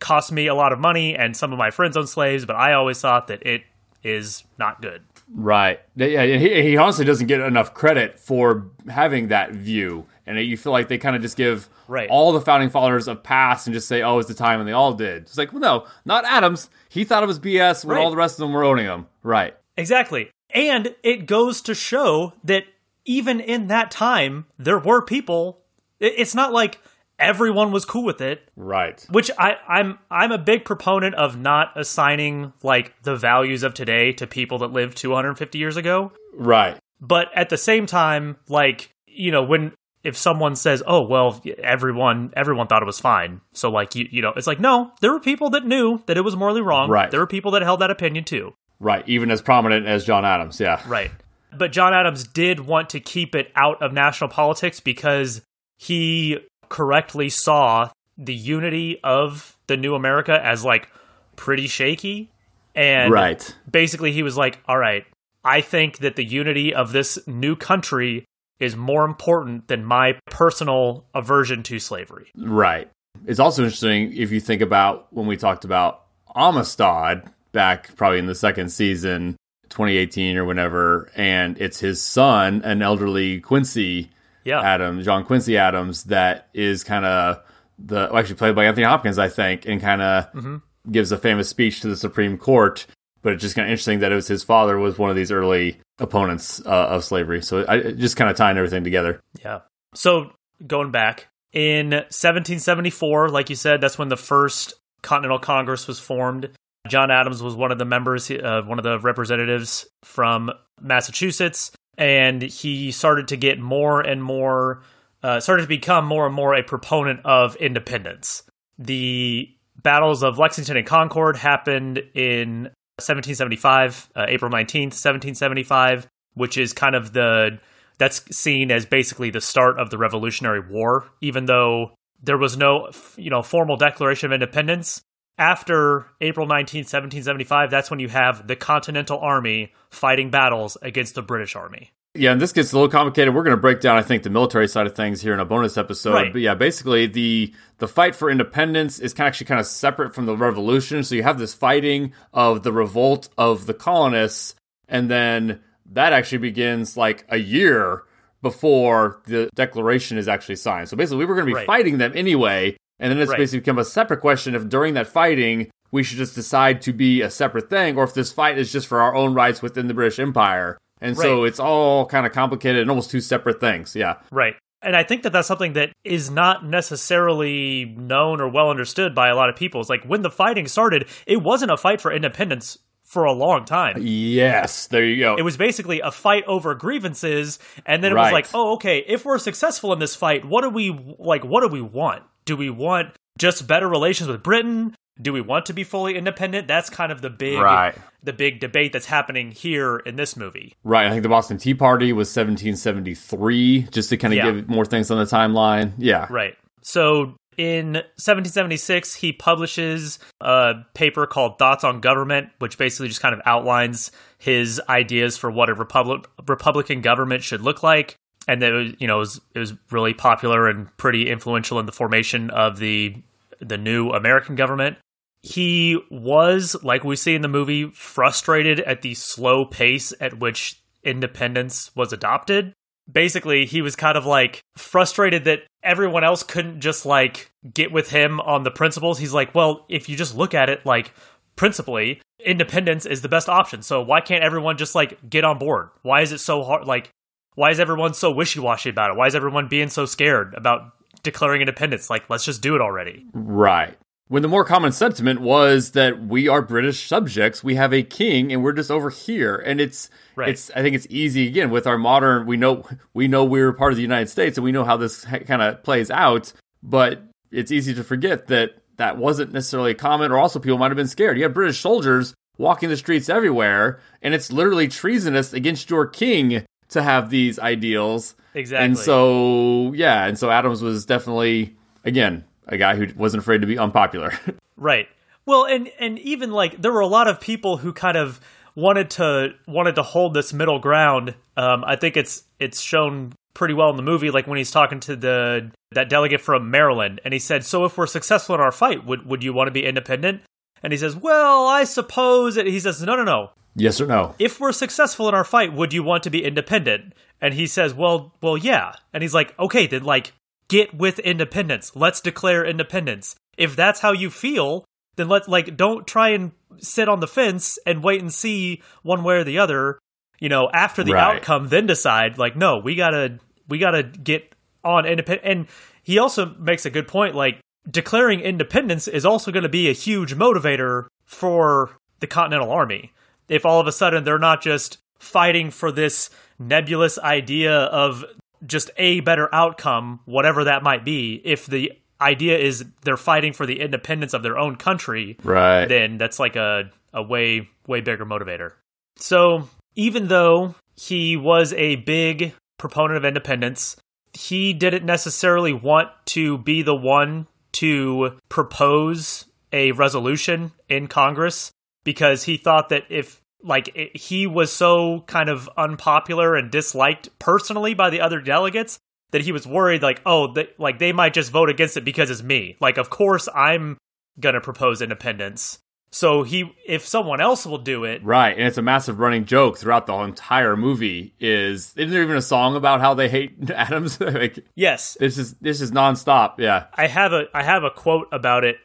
cost 0.00 0.32
me 0.32 0.48
a 0.48 0.56
lot 0.56 0.72
of 0.72 0.80
money, 0.80 1.14
and 1.14 1.36
some 1.36 1.52
of 1.52 1.58
my 1.58 1.70
friends 1.70 1.96
own 1.96 2.08
slaves, 2.08 2.44
but 2.44 2.56
I 2.56 2.72
always 2.72 3.00
thought 3.00 3.28
that 3.28 3.46
it 3.46 3.62
is 4.02 4.42
not 4.58 4.82
good. 4.82 5.02
Right. 5.32 5.80
Yeah, 5.94 6.24
he, 6.24 6.62
he 6.62 6.76
honestly 6.76 7.04
doesn't 7.04 7.28
get 7.28 7.40
enough 7.40 7.74
credit 7.74 8.18
for 8.18 8.66
having 8.88 9.28
that 9.28 9.52
view. 9.52 10.06
And 10.26 10.38
you 10.40 10.56
feel 10.56 10.72
like 10.72 10.88
they 10.88 10.98
kind 10.98 11.14
of 11.14 11.22
just 11.22 11.36
give 11.36 11.68
Right. 11.88 12.08
all 12.10 12.32
the 12.32 12.40
founding 12.40 12.68
fathers 12.70 13.06
a 13.08 13.14
pass 13.14 13.66
and 13.66 13.74
just 13.74 13.86
say, 13.86 14.02
oh, 14.02 14.18
it's 14.18 14.28
the 14.28 14.34
time 14.34 14.58
and 14.60 14.68
they 14.68 14.72
all 14.72 14.92
did. 14.92 15.22
It's 15.22 15.38
like, 15.38 15.52
well, 15.52 15.60
no, 15.60 15.86
not 16.04 16.24
Adams. 16.24 16.68
He 16.88 17.04
thought 17.04 17.22
it 17.22 17.26
was 17.26 17.38
BS 17.38 17.84
when 17.84 17.96
Right. 17.96 18.02
all 18.04 18.10
the 18.10 18.16
rest 18.16 18.34
of 18.34 18.38
them 18.40 18.52
were 18.52 18.64
owning 18.64 18.86
him. 18.86 19.06
Right. 19.22 19.54
Exactly. 19.76 20.30
And 20.54 20.94
it 21.02 21.26
goes 21.26 21.60
to 21.62 21.74
show 21.74 22.32
that 22.44 22.64
even 23.04 23.38
in 23.40 23.68
that 23.68 23.90
time, 23.90 24.46
there 24.58 24.78
were 24.78 25.00
people. 25.02 25.60
It's 26.00 26.34
not 26.34 26.52
like 26.52 26.80
everyone 27.18 27.70
was 27.72 27.84
cool 27.84 28.04
with 28.04 28.20
it. 28.20 28.50
Right. 28.56 29.04
Which 29.10 29.30
I, 29.38 29.56
I'm 29.68 29.98
I'm 30.10 30.32
a 30.32 30.38
big 30.38 30.64
proponent 30.64 31.14
of 31.14 31.36
not 31.38 31.72
assigning 31.76 32.52
like 32.62 33.00
the 33.02 33.16
values 33.16 33.62
of 33.62 33.74
today 33.74 34.12
to 34.14 34.26
people 34.26 34.58
that 34.58 34.72
lived 34.72 34.96
250 34.96 35.58
years 35.58 35.76
ago. 35.76 36.12
Right. 36.34 36.76
But 37.00 37.28
at 37.34 37.48
the 37.48 37.56
same 37.58 37.86
time, 37.86 38.36
like 38.48 38.92
you 39.06 39.30
know, 39.30 39.42
when 39.42 39.72
if 40.06 40.16
someone 40.16 40.56
says, 40.56 40.82
"Oh, 40.86 41.02
well, 41.02 41.42
everyone 41.62 42.32
everyone 42.36 42.66
thought 42.68 42.82
it 42.82 42.86
was 42.86 43.00
fine," 43.00 43.40
so 43.52 43.70
like 43.70 43.94
you 43.94 44.08
you 44.10 44.22
know, 44.22 44.32
it's 44.36 44.46
like 44.46 44.60
no, 44.60 44.92
there 45.00 45.12
were 45.12 45.20
people 45.20 45.50
that 45.50 45.66
knew 45.66 46.02
that 46.06 46.16
it 46.16 46.22
was 46.22 46.36
morally 46.36 46.62
wrong. 46.62 46.88
Right. 46.88 47.10
There 47.10 47.20
were 47.20 47.26
people 47.26 47.50
that 47.52 47.62
held 47.62 47.80
that 47.80 47.90
opinion 47.90 48.24
too. 48.24 48.54
Right. 48.80 49.02
Even 49.08 49.30
as 49.30 49.42
prominent 49.42 49.86
as 49.86 50.04
John 50.04 50.24
Adams. 50.24 50.60
Yeah. 50.60 50.80
Right. 50.86 51.10
But 51.56 51.72
John 51.72 51.94
Adams 51.94 52.24
did 52.24 52.60
want 52.60 52.90
to 52.90 53.00
keep 53.00 53.34
it 53.34 53.50
out 53.56 53.80
of 53.82 53.92
national 53.92 54.28
politics 54.30 54.80
because 54.80 55.40
he 55.78 56.38
correctly 56.68 57.28
saw 57.28 57.90
the 58.18 58.34
unity 58.34 58.98
of 59.02 59.56
the 59.66 59.76
new 59.76 59.94
America 59.94 60.38
as 60.44 60.64
like 60.64 60.88
pretty 61.36 61.66
shaky. 61.66 62.30
And 62.74 63.10
Right. 63.10 63.54
basically, 63.70 64.12
he 64.12 64.22
was 64.22 64.36
like, 64.36 64.58
all 64.68 64.76
right, 64.78 65.06
I 65.44 65.60
think 65.62 65.98
that 65.98 66.16
the 66.16 66.24
unity 66.24 66.74
of 66.74 66.92
this 66.92 67.18
new 67.26 67.56
country 67.56 68.24
is 68.60 68.76
more 68.76 69.04
important 69.04 69.68
than 69.68 69.84
my 69.84 70.18
personal 70.30 71.04
aversion 71.14 71.62
to 71.64 71.78
slavery. 71.78 72.28
Right. 72.36 72.90
It's 73.26 73.40
also 73.40 73.64
interesting 73.64 74.16
if 74.16 74.30
you 74.30 74.40
think 74.40 74.62
about 74.62 75.06
when 75.12 75.26
we 75.26 75.36
talked 75.36 75.64
about 75.64 76.04
Amistad 76.34 77.30
back 77.52 77.94
probably 77.96 78.18
in 78.18 78.26
the 78.26 78.34
second 78.34 78.70
season, 78.70 79.36
2018 79.70 80.36
or 80.36 80.44
whenever, 80.44 81.10
and 81.16 81.58
it's 81.60 81.80
his 81.80 82.00
son, 82.02 82.62
an 82.62 82.82
elderly 82.82 83.40
Quincy 83.40 84.10
Yeah. 84.44 84.60
Adams, 84.60 85.04
John 85.04 85.24
Quincy 85.24 85.56
Adams, 85.56 86.04
that 86.04 86.48
is 86.54 86.84
kind 86.84 87.04
of 87.04 87.42
the 87.78 88.08
well, 88.10 88.18
actually 88.18 88.36
played 88.36 88.54
by 88.54 88.64
Anthony 88.66 88.86
Hopkins, 88.86 89.18
I 89.18 89.28
think, 89.28 89.66
and 89.66 89.80
kind 89.80 90.02
of 90.02 90.32
mm-hmm. 90.32 90.56
gives 90.90 91.12
a 91.12 91.18
famous 91.18 91.48
speech 91.48 91.80
to 91.80 91.88
the 91.88 91.96
Supreme 91.96 92.38
Court. 92.38 92.86
But 93.22 93.34
it's 93.34 93.42
just 93.42 93.56
kind 93.56 93.66
of 93.66 93.70
interesting 93.70 94.00
that 94.00 94.12
it 94.12 94.14
was 94.14 94.28
his 94.28 94.44
father 94.44 94.78
was 94.78 94.98
one 94.98 95.10
of 95.10 95.16
these 95.16 95.32
early 95.32 95.78
opponents 95.98 96.60
uh, 96.64 96.88
of 96.88 97.04
slavery. 97.04 97.42
So 97.42 97.64
I 97.68 97.92
just 97.92 98.16
kind 98.16 98.30
of 98.30 98.36
tying 98.36 98.56
everything 98.56 98.84
together. 98.84 99.20
Yeah. 99.42 99.60
So 99.94 100.32
going 100.64 100.90
back 100.90 101.28
in 101.52 101.90
1774, 101.90 103.30
like 103.30 103.50
you 103.50 103.56
said, 103.56 103.80
that's 103.80 103.98
when 103.98 104.08
the 104.08 104.16
first 104.16 104.74
Continental 105.02 105.38
Congress 105.38 105.86
was 105.86 105.98
formed. 105.98 106.50
John 106.88 107.10
Adams 107.10 107.42
was 107.42 107.54
one 107.54 107.72
of 107.72 107.78
the 107.78 107.84
members, 107.84 108.30
uh, 108.30 108.62
one 108.64 108.78
of 108.78 108.84
the 108.84 108.98
representatives 109.00 109.86
from 110.04 110.50
Massachusetts, 110.80 111.72
and 111.98 112.42
he 112.42 112.92
started 112.92 113.28
to 113.28 113.36
get 113.36 113.58
more 113.58 114.00
and 114.00 114.22
more, 114.22 114.82
uh, 115.22 115.40
started 115.40 115.62
to 115.62 115.68
become 115.68 116.06
more 116.06 116.26
and 116.26 116.34
more 116.34 116.54
a 116.54 116.62
proponent 116.62 117.20
of 117.24 117.56
independence. 117.56 118.42
The 118.78 119.48
battles 119.82 120.22
of 120.22 120.38
Lexington 120.38 120.76
and 120.76 120.86
Concord 120.86 121.36
happened 121.36 122.02
in 122.14 122.70
1775, 122.98 124.10
uh, 124.16 124.24
April 124.28 124.50
19th, 124.50 124.96
1775, 124.96 126.06
which 126.34 126.56
is 126.56 126.72
kind 126.72 126.94
of 126.94 127.12
the 127.12 127.58
that's 127.98 128.24
seen 128.34 128.70
as 128.70 128.84
basically 128.86 129.30
the 129.30 129.40
start 129.40 129.78
of 129.78 129.90
the 129.90 129.98
Revolutionary 129.98 130.60
War, 130.60 131.06
even 131.20 131.46
though 131.46 131.92
there 132.22 132.38
was 132.38 132.56
no, 132.56 132.90
you 133.16 133.30
know, 133.30 133.42
formal 133.42 133.76
declaration 133.76 134.26
of 134.26 134.32
independence. 134.32 135.02
After 135.38 136.06
April 136.20 136.46
19th, 136.46 136.88
1775, 136.88 137.70
that's 137.70 137.90
when 137.90 138.00
you 138.00 138.08
have 138.08 138.46
the 138.46 138.56
Continental 138.56 139.18
Army 139.18 139.72
fighting 139.90 140.30
battles 140.30 140.78
against 140.80 141.14
the 141.14 141.22
British 141.22 141.54
Army. 141.54 141.90
Yeah, 142.18 142.32
and 142.32 142.40
this 142.40 142.52
gets 142.52 142.72
a 142.72 142.76
little 142.76 142.88
complicated. 142.90 143.34
We're 143.34 143.42
going 143.42 143.56
to 143.56 143.60
break 143.60 143.80
down, 143.80 143.96
I 143.96 144.02
think, 144.02 144.22
the 144.22 144.30
military 144.30 144.68
side 144.68 144.86
of 144.86 144.94
things 144.94 145.20
here 145.20 145.34
in 145.34 145.40
a 145.40 145.44
bonus 145.44 145.76
episode. 145.76 146.12
Right. 146.14 146.32
But 146.32 146.42
yeah, 146.42 146.54
basically, 146.54 147.06
the 147.06 147.54
the 147.78 147.88
fight 147.88 148.14
for 148.14 148.30
independence 148.30 148.98
is 148.98 149.12
kind 149.14 149.26
of 149.26 149.32
actually 149.32 149.46
kind 149.46 149.60
of 149.60 149.66
separate 149.66 150.14
from 150.14 150.26
the 150.26 150.36
revolution. 150.36 151.04
So 151.04 151.14
you 151.14 151.22
have 151.22 151.38
this 151.38 151.54
fighting 151.54 152.12
of 152.32 152.62
the 152.62 152.72
revolt 152.72 153.28
of 153.38 153.66
the 153.66 153.74
colonists, 153.74 154.54
and 154.88 155.10
then 155.10 155.60
that 155.92 156.12
actually 156.12 156.38
begins 156.38 156.96
like 156.96 157.24
a 157.28 157.36
year 157.38 158.02
before 158.42 159.20
the 159.26 159.48
declaration 159.54 160.18
is 160.18 160.28
actually 160.28 160.56
signed. 160.56 160.88
So 160.88 160.96
basically, 160.96 161.18
we 161.18 161.24
were 161.26 161.34
going 161.34 161.46
to 161.46 161.50
be 161.52 161.54
Right. 161.56 161.66
fighting 161.66 161.98
them 161.98 162.12
anyway, 162.14 162.76
and 163.00 163.10
then 163.10 163.18
it's 163.20 163.30
Right. 163.30 163.38
basically 163.38 163.60
become 163.60 163.78
a 163.78 163.84
separate 163.84 164.20
question 164.20 164.54
if 164.54 164.68
during 164.68 164.94
that 164.94 165.06
fighting 165.06 165.68
we 165.92 166.02
should 166.02 166.18
just 166.18 166.34
decide 166.34 166.82
to 166.82 166.92
be 166.92 167.22
a 167.22 167.30
separate 167.30 167.70
thing, 167.70 167.96
or 167.96 168.04
if 168.04 168.12
this 168.14 168.32
fight 168.32 168.58
is 168.58 168.72
just 168.72 168.86
for 168.86 169.00
our 169.00 169.14
own 169.14 169.34
rights 169.34 169.62
within 169.62 169.86
the 169.86 169.94
British 169.94 170.18
Empire. 170.18 170.76
And 171.00 171.16
so 171.16 171.44
it's 171.44 171.60
all 171.60 172.06
kind 172.06 172.26
of 172.26 172.32
complicated 172.32 172.80
and 172.80 172.90
almost 172.90 173.10
two 173.10 173.20
separate 173.20 173.60
things. 173.60 173.94
Yeah. 173.94 174.16
Right. 174.30 174.54
And 174.82 174.94
I 174.94 175.02
think 175.02 175.22
that 175.24 175.32
that's 175.32 175.48
something 175.48 175.72
that 175.74 175.92
is 176.04 176.30
not 176.30 176.64
necessarily 176.64 177.84
known 177.84 178.40
or 178.40 178.48
well 178.48 178.70
understood 178.70 179.14
by 179.14 179.28
a 179.28 179.34
lot 179.34 179.48
of 179.48 179.56
people. 179.56 179.80
It's 179.80 179.90
like 179.90 180.04
when 180.04 180.22
the 180.22 180.30
fighting 180.30 180.68
started, 180.68 181.08
it 181.26 181.42
wasn't 181.42 181.70
a 181.70 181.76
fight 181.76 182.00
for 182.00 182.12
independence 182.12 182.78
for 183.02 183.24
a 183.24 183.32
long 183.32 183.64
time. 183.64 183.96
Yes. 184.00 184.88
There 184.88 185.04
you 185.04 185.18
go. 185.18 185.36
It 185.36 185.42
was 185.42 185.56
basically 185.56 186.00
a 186.00 186.10
fight 186.10 186.44
over 186.46 186.74
grievances, 186.74 187.58
and 187.86 188.02
then 188.02 188.12
it 188.12 188.16
was 188.16 188.32
like, 188.32 188.48
oh, 188.52 188.74
okay, 188.74 189.04
if 189.06 189.24
we're 189.24 189.38
successful 189.38 189.92
in 189.92 189.98
this 189.98 190.14
fight, 190.14 190.44
what 190.44 190.62
do 190.62 190.70
we 190.70 190.90
like? 191.18 191.44
What 191.44 191.62
do 191.62 191.68
we 191.68 191.80
want? 191.80 192.24
Do 192.44 192.56
we 192.56 192.68
want 192.68 193.14
just 193.38 193.66
better 193.66 193.88
relations 193.88 194.28
with 194.28 194.42
Britain? 194.42 194.94
Do 195.20 195.32
we 195.32 195.40
want 195.40 195.66
to 195.66 195.72
be 195.72 195.82
fully 195.84 196.16
independent? 196.16 196.68
That's 196.68 196.90
kind 196.90 197.10
of 197.10 197.22
the 197.22 197.30
big, 197.30 197.58
Right. 197.58 197.94
the 198.22 198.32
big 198.34 198.60
debate 198.60 198.92
that's 198.92 199.06
happening 199.06 199.50
here 199.50 199.96
in 199.98 200.16
this 200.16 200.36
movie. 200.36 200.74
right. 200.84 201.06
I 201.06 201.10
think 201.10 201.22
the 201.22 201.28
Boston 201.30 201.56
Tea 201.58 201.74
Party 201.74 202.12
was 202.12 202.28
1773, 202.30 203.88
just 203.90 204.10
to 204.10 204.16
kind 204.16 204.34
of 204.34 204.38
Yeah. 204.38 204.50
give 204.52 204.68
more 204.68 204.84
things 204.84 205.10
on 205.10 205.18
the 205.18 205.24
timeline. 205.24 205.92
Yeah. 205.98 206.26
Right. 206.30 206.54
So 206.82 207.34
in 207.56 208.02
1776, 208.18 209.14
he 209.14 209.32
publishes 209.32 210.18
a 210.40 210.74
paper 210.94 211.26
called 211.26 211.58
Thoughts 211.58 211.84
on 211.84 212.00
Government, 212.00 212.50
which 212.58 212.76
basically 212.78 213.08
just 213.08 213.22
kind 213.22 213.34
of 213.34 213.40
outlines 213.46 214.12
his 214.38 214.80
ideas 214.88 215.38
for 215.38 215.50
what 215.50 215.68
a 215.70 215.74
republic 215.74 216.26
Republican 216.46 217.00
government 217.00 217.42
should 217.42 217.62
look 217.62 217.82
like. 217.82 218.16
And 218.48 218.62
that 218.62 218.72
it 218.72 218.74
was, 218.74 218.92
you 218.98 219.06
know, 219.08 219.16
it 219.16 219.20
was, 219.20 219.40
it 219.54 219.58
was 219.58 219.72
really 219.90 220.14
popular 220.14 220.68
and 220.68 220.94
pretty 220.98 221.28
influential 221.28 221.80
in 221.80 221.86
the 221.86 221.92
formation 221.92 222.50
of 222.50 222.78
the 222.78 223.16
the 223.58 223.78
new 223.78 224.10
American 224.10 224.54
government. 224.54 224.98
He 225.46 226.00
was, 226.10 226.74
like 226.82 227.04
we 227.04 227.14
see 227.14 227.36
in 227.36 227.42
the 227.42 227.48
movie, 227.48 227.90
frustrated 227.90 228.80
at 228.80 229.02
the 229.02 229.14
slow 229.14 229.64
pace 229.64 230.12
at 230.20 230.40
which 230.40 230.82
independence 231.04 231.92
was 231.94 232.12
adopted. 232.12 232.72
Basically 233.10 233.64
he 233.64 233.80
was 233.80 233.94
kind 233.94 234.18
of 234.18 234.26
like 234.26 234.60
frustrated 234.76 235.44
that 235.44 235.60
everyone 235.84 236.24
else 236.24 236.42
couldn't 236.42 236.80
just 236.80 237.06
like 237.06 237.52
get 237.72 237.92
with 237.92 238.10
him 238.10 238.40
on 238.40 238.64
the 238.64 238.72
principles. 238.72 239.20
He's 239.20 239.32
like 239.32 239.54
well 239.54 239.86
if 239.88 240.08
you 240.08 240.16
just 240.16 240.36
look 240.36 240.52
at 240.52 240.68
it 240.68 240.84
like 240.84 241.12
principally 241.54 242.20
independence 242.44 243.06
is 243.06 243.22
the 243.22 243.28
best 243.28 243.48
option. 243.48 243.82
So 243.82 244.02
why 244.02 244.20
can't 244.20 244.42
everyone 244.42 244.76
just 244.76 244.96
like 244.96 245.30
get 245.30 245.44
on 245.44 245.58
board? 245.58 245.90
Why 246.02 246.22
is 246.22 246.32
it 246.32 246.38
so 246.38 246.64
hard 246.64 246.86
like 246.86 247.10
why 247.54 247.70
is 247.70 247.78
everyone 247.78 248.12
so 248.14 248.32
wishy-washy 248.32 248.90
about 248.90 249.10
it? 249.10 249.16
Why 249.16 249.28
is 249.28 249.36
everyone 249.36 249.68
being 249.68 249.88
so 249.88 250.04
scared 250.04 250.54
about 250.54 250.92
declaring 251.22 251.60
independence? 251.62 252.10
Like 252.10 252.28
let's 252.28 252.44
just 252.44 252.60
do 252.60 252.74
it 252.74 252.80
already. 252.80 253.24
Right. 253.32 253.96
When 254.28 254.42
the 254.42 254.48
more 254.48 254.64
common 254.64 254.90
sentiment 254.90 255.40
was 255.40 255.92
that 255.92 256.20
we 256.26 256.48
are 256.48 256.60
British 256.60 257.06
subjects, 257.06 257.62
we 257.62 257.76
have 257.76 257.94
a 257.94 258.02
king, 258.02 258.52
and 258.52 258.62
we're 258.62 258.72
just 258.72 258.90
over 258.90 259.08
here. 259.08 259.54
And 259.54 259.80
it's, 259.80 260.10
Right. 260.34 260.48
it's. 260.48 260.68
I 260.74 260.82
think 260.82 260.96
it's 260.96 261.06
easy 261.08 261.46
again 261.46 261.70
with 261.70 261.86
our 261.86 261.96
modern. 261.96 262.44
We 262.46 262.56
know, 262.56 262.84
we 263.14 263.28
know 263.28 263.44
we're 263.44 263.72
part 263.72 263.92
of 263.92 263.96
the 263.96 264.02
United 264.02 264.28
States, 264.28 264.58
and 264.58 264.64
we 264.64 264.72
know 264.72 264.82
how 264.84 264.96
this 264.96 265.24
kind 265.24 265.62
of 265.62 265.82
plays 265.84 266.10
out. 266.10 266.52
But 266.82 267.22
it's 267.52 267.70
easy 267.70 267.94
to 267.94 268.02
forget 268.02 268.48
that 268.48 268.74
that 268.96 269.16
wasn't 269.16 269.52
necessarily 269.52 269.94
common, 269.94 270.32
or 270.32 270.38
also 270.38 270.58
people 270.58 270.78
might 270.78 270.90
have 270.90 270.96
been 270.96 271.06
scared. 271.06 271.36
You 271.36 271.44
have 271.44 271.54
British 271.54 271.80
soldiers 271.80 272.34
walking 272.58 272.88
the 272.88 272.96
streets 272.96 273.28
everywhere, 273.28 274.00
and 274.22 274.34
it's 274.34 274.50
literally 274.50 274.88
treasonous 274.88 275.52
against 275.52 275.88
your 275.88 276.06
king 276.06 276.64
to 276.88 277.02
have 277.02 277.30
these 277.30 277.58
ideals. 277.60 278.34
Exactly. 278.54 278.84
And 278.86 278.98
so, 278.98 279.92
yeah, 279.92 280.24
and 280.26 280.38
so 280.38 280.50
Adams 280.50 280.82
was 280.82 281.04
definitely, 281.06 281.76
again, 282.04 282.44
a 282.66 282.76
guy 282.76 282.96
who 282.96 283.06
wasn't 283.16 283.42
afraid 283.42 283.60
to 283.60 283.66
be 283.66 283.78
unpopular. 283.78 284.32
right. 284.76 285.08
Well, 285.44 285.64
and 285.64 285.90
and 286.00 286.18
even 286.18 286.50
like 286.50 286.80
there 286.80 286.92
were 286.92 287.00
a 287.00 287.06
lot 287.06 287.28
of 287.28 287.40
people 287.40 287.76
who 287.78 287.92
kind 287.92 288.16
of 288.16 288.40
wanted 288.74 289.10
to 289.10 289.54
wanted 289.66 289.94
to 289.96 290.02
hold 290.02 290.34
this 290.34 290.52
middle 290.52 290.78
ground. 290.78 291.34
Um, 291.56 291.84
I 291.84 291.96
think 291.96 292.16
it's 292.16 292.44
it's 292.58 292.80
shown 292.80 293.32
pretty 293.54 293.74
well 293.74 293.90
in 293.90 293.96
the 293.96 294.02
movie, 294.02 294.30
like 294.30 294.46
when 294.46 294.58
he's 294.58 294.70
talking 294.70 295.00
to 295.00 295.16
the 295.16 295.70
that 295.92 296.08
delegate 296.08 296.40
from 296.40 296.70
Maryland, 296.70 297.20
and 297.24 297.32
he 297.32 297.40
said, 297.40 297.64
"So 297.64 297.84
if 297.84 297.96
we're 297.96 298.06
successful 298.06 298.54
in 298.54 298.60
our 298.60 298.72
fight, 298.72 299.04
would 299.04 299.26
would 299.26 299.42
you 299.42 299.52
want 299.52 299.68
to 299.68 299.72
be 299.72 299.84
independent?" 299.84 300.42
And 300.82 300.92
he 300.92 300.98
says, 300.98 301.16
"Well, 301.16 301.66
I 301.66 301.84
suppose." 301.84 302.56
It, 302.56 302.66
he 302.66 302.78
says, 302.78 303.02
"No, 303.02 303.16
no, 303.16 303.24
no. 303.24 303.50
Yes 303.74 304.00
or 304.00 304.06
no? 304.06 304.34
If 304.38 304.60
we're 304.60 304.72
successful 304.72 305.28
in 305.28 305.34
our 305.34 305.44
fight, 305.44 305.72
would 305.72 305.92
you 305.92 306.02
want 306.02 306.22
to 306.24 306.30
be 306.30 306.44
independent?" 306.44 307.14
And 307.40 307.54
he 307.54 307.66
says, 307.66 307.94
"Well, 307.94 308.34
well, 308.42 308.56
yeah." 308.56 308.92
And 309.12 309.22
he's 309.22 309.34
like, 309.34 309.58
"Okay, 309.58 309.86
then 309.86 310.04
like 310.04 310.32
get 310.68 310.94
with 310.94 311.18
independence. 311.20 311.92
Let's 311.94 312.20
declare 312.20 312.64
independence. 312.64 313.36
If 313.56 313.76
that's 313.76 314.00
how 314.00 314.12
you 314.12 314.30
feel, 314.30 314.84
then 315.16 315.28
let 315.28 315.48
like 315.48 315.76
don't 315.76 316.06
try 316.06 316.30
and 316.30 316.52
sit 316.78 317.08
on 317.08 317.20
the 317.20 317.26
fence 317.26 317.78
and 317.86 318.04
wait 318.04 318.20
and 318.20 318.32
see 318.32 318.82
one 319.02 319.22
way 319.22 319.36
or 319.36 319.44
the 319.44 319.58
other. 319.58 319.98
You 320.38 320.48
know, 320.50 320.68
after 320.72 321.02
the 321.02 321.14
Right. 321.14 321.36
outcome, 321.36 321.68
then 321.68 321.86
decide. 321.86 322.36
Like, 322.38 322.56
no, 322.56 322.78
we 322.78 322.94
gotta 322.94 323.38
we 323.68 323.78
gotta 323.78 324.02
get 324.02 324.54
on 324.84 325.06
independent. 325.06 325.46
And 325.46 325.66
he 326.02 326.18
also 326.18 326.54
makes 326.58 326.84
a 326.86 326.90
good 326.90 327.08
point. 327.08 327.34
Like, 327.34 327.58
declaring 327.90 328.40
independence 328.40 329.08
is 329.08 329.24
also 329.24 329.50
going 329.50 329.62
to 329.62 329.68
be 329.68 329.88
a 329.88 329.92
huge 329.92 330.34
motivator 330.34 331.06
for 331.24 331.96
the 332.20 332.26
Continental 332.26 332.70
Army. 332.70 333.12
If 333.48 333.64
all 333.64 333.80
of 333.80 333.86
a 333.86 333.92
sudden 333.92 334.24
they're 334.24 334.38
not 334.38 334.60
just 334.60 334.98
fighting 335.18 335.70
for 335.70 335.90
this 335.90 336.30
nebulous 336.58 337.18
idea 337.18 337.72
of 337.72 338.24
just 338.66 338.90
a 338.96 339.20
better 339.20 339.48
outcome, 339.54 340.20
whatever 340.24 340.64
that 340.64 340.82
might 340.82 341.04
be, 341.04 341.40
if 341.44 341.66
the 341.66 341.92
idea 342.20 342.58
is 342.58 342.84
they're 343.02 343.16
fighting 343.16 343.52
for 343.52 343.66
the 343.66 343.80
independence 343.80 344.32
of 344.34 344.42
their 344.42 344.58
own 344.58 344.76
country, 344.76 345.36
Right. 345.42 345.86
then 345.86 346.16
that's 346.18 346.38
like 346.38 346.56
a, 346.56 346.90
a 347.12 347.22
way, 347.22 347.68
way 347.86 348.00
bigger 348.00 348.24
motivator. 348.26 348.72
So 349.16 349.68
even 349.94 350.28
though 350.28 350.74
he 350.96 351.36
was 351.36 351.72
a 351.74 351.96
big 351.96 352.54
proponent 352.78 353.18
of 353.18 353.24
independence, 353.24 353.96
he 354.32 354.72
didn't 354.72 355.04
necessarily 355.04 355.72
want 355.72 356.08
to 356.26 356.58
be 356.58 356.82
the 356.82 356.94
one 356.94 357.46
to 357.72 358.38
propose 358.48 359.46
a 359.72 359.92
resolution 359.92 360.72
in 360.88 361.06
Congress 361.06 361.70
because 362.04 362.44
he 362.44 362.56
thought 362.56 362.88
that 362.88 363.04
if 363.10 363.42
like 363.66 363.90
it, 363.94 364.16
he 364.16 364.46
was 364.46 364.72
so 364.72 365.20
kind 365.26 365.48
of 365.48 365.68
unpopular 365.76 366.54
and 366.54 366.70
disliked 366.70 367.36
personally 367.38 367.94
by 367.94 368.10
the 368.10 368.20
other 368.20 368.40
delegates 368.40 368.98
that 369.32 369.42
he 369.42 369.52
was 369.52 369.66
worried 369.66 370.02
like 370.02 370.22
oh 370.24 370.52
that 370.54 370.78
like 370.78 370.98
they 370.98 371.12
might 371.12 371.34
just 371.34 371.50
vote 371.50 371.68
against 371.68 371.96
it 371.96 372.04
because 372.04 372.30
it's 372.30 372.42
me 372.42 372.76
like 372.80 372.96
of 372.96 373.10
course 373.10 373.48
i'm 373.54 373.98
gonna 374.38 374.60
propose 374.60 375.02
independence 375.02 375.78
so 376.12 376.44
he 376.44 376.72
if 376.86 377.06
someone 377.06 377.40
else 377.40 377.66
will 377.66 377.78
do 377.78 378.04
it 378.04 378.22
Right, 378.24 378.56
and 378.56 378.66
it's 378.66 378.78
a 378.78 378.82
massive 378.82 379.18
running 379.18 379.44
joke 379.44 379.76
throughout 379.76 380.06
the 380.06 380.14
entire 380.14 380.76
movie. 380.76 381.34
Is 381.40 381.92
isn't 381.96 382.10
there 382.10 382.22
even 382.22 382.36
a 382.36 382.42
song 382.42 382.76
about 382.76 383.00
how 383.00 383.12
they 383.14 383.28
hate 383.28 383.70
Adams? 383.70 384.18
like 384.20 384.64
yes 384.76 385.16
this 385.20 385.36
is 385.36 385.54
this 385.60 385.80
is 385.80 385.90
nonstop. 385.90 386.54
Yeah, 386.58 386.86
I 386.94 387.08
have 387.08 387.32
a 387.32 387.46
I 387.52 387.64
have 387.64 387.82
a 387.82 387.90
quote 387.90 388.28
about 388.32 388.64
it 388.64 388.76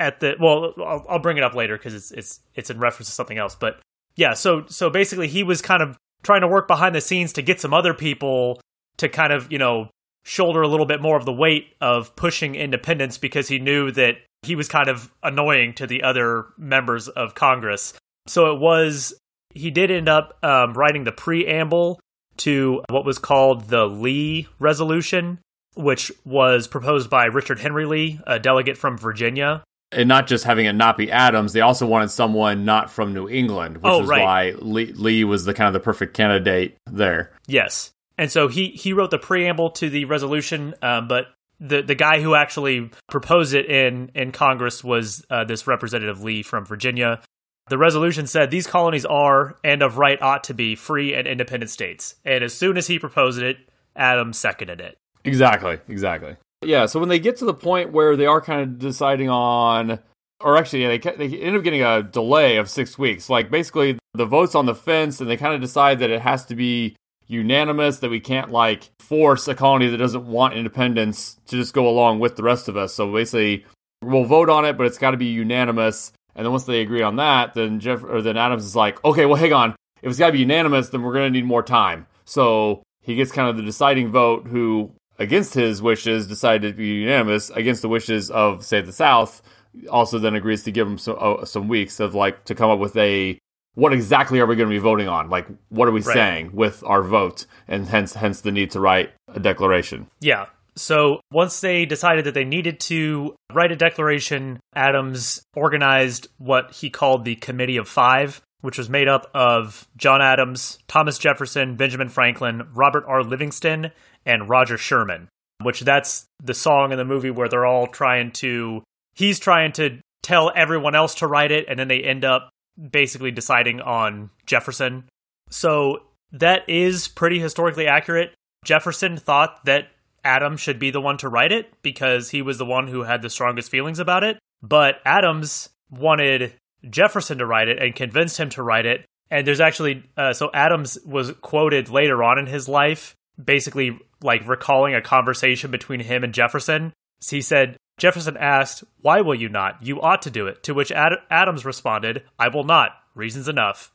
at 0.00 0.20
the 0.20 0.34
well 0.40 0.72
I'll, 0.78 1.06
I'll 1.08 1.18
bring 1.18 1.36
it 1.36 1.44
up 1.44 1.54
later 1.54 1.76
because 1.76 1.94
it's 1.94 2.10
it's 2.10 2.40
it's 2.54 2.70
in 2.70 2.80
reference 2.80 3.08
to 3.08 3.14
something 3.14 3.38
else 3.38 3.54
but 3.54 3.78
yeah 4.16 4.34
so 4.34 4.64
so 4.66 4.90
basically 4.90 5.28
he 5.28 5.42
was 5.42 5.62
kind 5.62 5.82
of 5.82 5.96
trying 6.22 6.40
to 6.40 6.48
work 6.48 6.68
behind 6.68 6.94
the 6.94 7.00
scenes 7.00 7.32
to 7.32 7.42
get 7.42 7.60
some 7.60 7.72
other 7.72 7.94
people 7.94 8.60
to 8.96 9.08
kind 9.08 9.32
of 9.32 9.50
you 9.50 9.58
know 9.58 9.88
shoulder 10.24 10.62
a 10.62 10.68
little 10.68 10.86
bit 10.86 11.00
more 11.00 11.16
of 11.16 11.24
the 11.24 11.32
weight 11.32 11.74
of 11.80 12.14
pushing 12.14 12.54
independence 12.54 13.16
because 13.16 13.48
he 13.48 13.58
knew 13.58 13.90
that 13.90 14.16
he 14.42 14.54
was 14.54 14.68
kind 14.68 14.88
of 14.88 15.10
annoying 15.22 15.72
to 15.72 15.86
the 15.86 16.02
other 16.02 16.46
members 16.58 17.08
of 17.08 17.34
Congress 17.34 17.94
so 18.26 18.52
it 18.54 18.60
was 18.60 19.14
he 19.52 19.70
did 19.70 19.90
end 19.90 20.08
up 20.08 20.38
um, 20.44 20.74
writing 20.74 21.04
the 21.04 21.12
preamble 21.12 22.00
to 22.38 22.82
what 22.88 23.04
was 23.04 23.18
called 23.18 23.68
the 23.68 23.86
Lee 23.86 24.48
Resolution, 24.58 25.40
which 25.74 26.10
was 26.24 26.66
proposed 26.68 27.10
by 27.10 27.26
Richard 27.26 27.60
Henry 27.60 27.84
Lee, 27.86 28.20
a 28.26 28.38
delegate 28.38 28.78
from 28.78 28.96
Virginia. 28.96 29.62
And 29.92 30.08
not 30.08 30.26
just 30.26 30.44
having 30.44 30.66
it 30.66 30.72
not 30.74 30.96
be 30.96 31.10
Adams, 31.10 31.52
they 31.52 31.60
also 31.60 31.86
wanted 31.86 32.10
someone 32.10 32.64
not 32.64 32.90
from 32.90 33.12
New 33.14 33.28
England, 33.28 33.78
which 33.78 33.90
Oh, 33.92 34.02
is 34.02 34.08
right. 34.08 34.22
why 34.22 34.50
Lee, 34.60 34.92
Lee 34.92 35.24
was 35.24 35.44
the 35.44 35.54
kind 35.54 35.66
of 35.68 35.72
the 35.72 35.80
perfect 35.80 36.14
candidate 36.14 36.76
there. 36.86 37.32
Yes, 37.46 37.92
and 38.18 38.30
so 38.30 38.48
he 38.48 38.68
he 38.68 38.92
wrote 38.92 39.10
the 39.10 39.18
preamble 39.18 39.70
to 39.72 39.90
the 39.90 40.04
resolution, 40.04 40.74
um, 40.82 41.08
but 41.08 41.26
the 41.58 41.82
the 41.82 41.94
guy 41.94 42.20
who 42.20 42.34
actually 42.34 42.90
proposed 43.10 43.54
it 43.54 43.66
in 43.66 44.10
in 44.14 44.32
Congress 44.32 44.82
was 44.84 45.24
uh, 45.30 45.44
this 45.44 45.66
Representative 45.66 46.22
Lee 46.22 46.42
from 46.42 46.64
Virginia. 46.64 47.20
The 47.68 47.78
resolution 47.78 48.26
said 48.26 48.50
these 48.50 48.66
colonies 48.66 49.04
are 49.04 49.56
and 49.62 49.80
of 49.82 49.96
right 49.96 50.20
ought 50.20 50.44
to 50.44 50.54
be 50.54 50.74
free 50.74 51.14
and 51.14 51.28
independent 51.28 51.70
states. 51.70 52.16
And 52.24 52.42
as 52.42 52.52
soon 52.52 52.76
as 52.76 52.88
he 52.88 52.98
proposed 52.98 53.40
it, 53.40 53.58
Adams 53.94 54.38
seconded 54.38 54.80
it. 54.80 54.96
Exactly, 55.24 55.78
exactly. 55.86 56.36
Yeah, 56.62 56.86
so 56.86 57.00
when 57.00 57.08
they 57.08 57.18
get 57.18 57.36
to 57.38 57.44
the 57.46 57.54
point 57.54 57.92
where 57.92 58.16
they 58.16 58.26
are 58.26 58.40
kind 58.40 58.60
of 58.60 58.78
deciding 58.78 59.30
on, 59.30 59.98
or 60.40 60.56
actually, 60.56 60.82
yeah, 60.82 60.88
they 60.88 60.98
they 60.98 61.38
end 61.38 61.56
up 61.56 61.62
getting 61.62 61.82
a 61.82 62.02
delay 62.02 62.56
of 62.56 62.68
six 62.68 62.98
weeks. 62.98 63.30
Like 63.30 63.50
basically, 63.50 63.98
the 64.14 64.26
votes 64.26 64.54
on 64.54 64.66
the 64.66 64.74
fence, 64.74 65.20
and 65.20 65.30
they 65.30 65.36
kind 65.36 65.54
of 65.54 65.60
decide 65.60 66.00
that 66.00 66.10
it 66.10 66.20
has 66.20 66.44
to 66.46 66.54
be 66.54 66.96
unanimous. 67.26 67.98
That 67.98 68.10
we 68.10 68.20
can't 68.20 68.50
like 68.50 68.90
force 69.00 69.48
a 69.48 69.54
colony 69.54 69.88
that 69.88 69.96
doesn't 69.96 70.26
want 70.26 70.54
independence 70.54 71.38
to 71.46 71.56
just 71.56 71.72
go 71.72 71.88
along 71.88 72.20
with 72.20 72.36
the 72.36 72.42
rest 72.42 72.68
of 72.68 72.76
us. 72.76 72.94
So 72.94 73.10
basically, 73.12 73.64
we'll 74.02 74.24
vote 74.24 74.50
on 74.50 74.64
it, 74.64 74.76
but 74.76 74.86
it's 74.86 74.98
got 74.98 75.12
to 75.12 75.16
be 75.16 75.26
unanimous. 75.26 76.12
And 76.34 76.44
then 76.44 76.52
once 76.52 76.64
they 76.64 76.80
agree 76.80 77.02
on 77.02 77.16
that, 77.16 77.54
then 77.54 77.80
Jeff 77.80 78.04
or 78.04 78.22
then 78.22 78.36
Adams 78.36 78.64
is 78.64 78.76
like, 78.76 79.02
okay, 79.04 79.26
well, 79.26 79.36
hang 79.36 79.52
on. 79.52 79.74
If 80.02 80.10
it's 80.10 80.18
got 80.18 80.26
to 80.26 80.32
be 80.32 80.40
unanimous, 80.40 80.88
then 80.88 81.02
we're 81.02 81.12
going 81.12 81.32
to 81.32 81.38
need 81.38 81.44
more 81.44 81.62
time. 81.62 82.06
So 82.24 82.82
he 83.02 83.14
gets 83.14 83.32
kind 83.32 83.48
of 83.48 83.56
the 83.56 83.62
deciding 83.62 84.10
vote 84.10 84.46
who, 84.46 84.92
against 85.20 85.54
his 85.54 85.80
wishes, 85.80 86.26
decided 86.26 86.72
to 86.72 86.76
be 86.76 86.88
unanimous 86.88 87.50
against 87.50 87.82
the 87.82 87.88
wishes 87.88 88.30
of, 88.30 88.64
say, 88.64 88.80
the 88.80 88.92
South. 88.92 89.42
Also, 89.88 90.18
then 90.18 90.34
agrees 90.34 90.64
to 90.64 90.72
give 90.72 90.88
him 90.88 90.98
some 90.98 91.16
uh, 91.20 91.44
some 91.44 91.68
weeks 91.68 92.00
of 92.00 92.12
like 92.12 92.44
to 92.46 92.56
come 92.56 92.70
up 92.70 92.80
with 92.80 92.96
a 92.96 93.38
what 93.74 93.92
exactly 93.92 94.40
are 94.40 94.46
we 94.46 94.56
going 94.56 94.68
to 94.68 94.74
be 94.74 94.80
voting 94.80 95.06
on? 95.06 95.30
Like, 95.30 95.46
what 95.68 95.86
are 95.86 95.92
we 95.92 96.00
Right. 96.00 96.14
saying 96.14 96.50
with 96.52 96.82
our 96.84 97.02
vote? 97.04 97.46
And 97.68 97.86
hence, 97.86 98.14
hence 98.14 98.40
the 98.40 98.50
need 98.50 98.72
to 98.72 98.80
write 98.80 99.12
a 99.28 99.38
declaration. 99.38 100.08
Yeah. 100.20 100.46
So 100.74 101.20
once 101.30 101.60
they 101.60 101.86
decided 101.86 102.24
that 102.24 102.34
they 102.34 102.44
needed 102.44 102.80
to 102.80 103.34
write 103.52 103.70
a 103.70 103.76
declaration, 103.76 104.58
Adams 104.74 105.42
organized 105.54 106.26
what 106.38 106.72
he 106.72 106.90
called 106.90 107.24
the 107.24 107.36
Committee 107.36 107.76
of 107.76 107.88
Five, 107.88 108.40
which 108.60 108.76
was 108.76 108.88
made 108.90 109.08
up 109.08 109.30
of 109.34 109.86
John 109.96 110.20
Adams, 110.20 110.78
Thomas 110.88 111.16
Jefferson, 111.18 111.76
Benjamin 111.76 112.08
Franklin, 112.08 112.66
Robert 112.74 113.04
R. 113.06 113.22
Livingston, 113.22 113.92
and 114.24 114.48
Roger 114.48 114.78
Sherman. 114.78 115.28
Which 115.62 115.80
that's 115.80 116.24
the 116.42 116.54
song 116.54 116.90
in 116.92 116.98
the 116.98 117.04
movie 117.04 117.30
where 117.30 117.48
they're 117.48 117.66
all 117.66 117.86
trying 117.86 118.32
to. 118.32 118.82
He's 119.14 119.38
trying 119.38 119.72
to 119.72 119.98
tell 120.22 120.50
everyone 120.54 120.94
else 120.94 121.16
to 121.16 121.26
write 121.26 121.50
it, 121.50 121.66
and 121.68 121.78
then 121.78 121.88
they 121.88 122.02
end 122.02 122.24
up 122.24 122.50
basically 122.90 123.30
deciding 123.30 123.80
on 123.80 124.30
Jefferson. 124.46 125.04
So 125.50 126.04
that 126.32 126.68
is 126.68 127.08
pretty 127.08 127.38
historically 127.38 127.86
accurate. 127.86 128.32
Jefferson 128.64 129.16
thought 129.16 129.64
that 129.64 129.88
Adams 130.24 130.60
should 130.60 130.78
be 130.78 130.90
the 130.90 131.00
one 131.00 131.16
to 131.18 131.28
write 131.28 131.52
it 131.52 131.72
because 131.82 132.30
he 132.30 132.42
was 132.42 132.58
the 132.58 132.64
one 132.66 132.88
who 132.88 133.02
had 133.02 133.22
the 133.22 133.30
strongest 133.30 133.70
feelings 133.70 133.98
about 133.98 134.24
it. 134.24 134.38
But 134.62 134.96
Adams 135.04 135.70
wanted 135.90 136.54
Jefferson 136.88 137.38
to 137.38 137.46
write 137.46 137.68
it 137.68 137.82
and 137.82 137.94
convinced 137.94 138.38
him 138.38 138.50
to 138.50 138.62
write 138.62 138.86
it. 138.86 139.04
And 139.30 139.46
there's 139.46 139.60
actually, 139.60 140.04
uh, 140.16 140.32
so 140.32 140.50
Adams 140.52 140.98
was 141.04 141.32
quoted 141.40 141.88
later 141.88 142.22
on 142.22 142.38
in 142.38 142.46
his 142.46 142.68
life, 142.68 143.14
basically 143.42 143.98
like 144.22 144.46
recalling 144.48 144.94
a 144.94 145.02
conversation 145.02 145.70
between 145.70 146.00
him 146.00 146.24
and 146.24 146.34
Jefferson. 146.34 146.92
He 147.28 147.40
said, 147.40 147.76
Jefferson 147.98 148.36
asked, 148.38 148.82
Why 149.02 149.20
will 149.20 149.34
you 149.34 149.48
not? 149.48 149.82
You 149.82 150.00
ought 150.00 150.22
to 150.22 150.30
do 150.30 150.46
it. 150.46 150.62
To 150.64 150.74
which 150.74 150.90
Ad- 150.90 151.18
Adams 151.30 151.64
responded, 151.64 152.24
I 152.38 152.48
will 152.48 152.64
not. 152.64 152.92
Reasons 153.14 153.48
enough. 153.48 153.92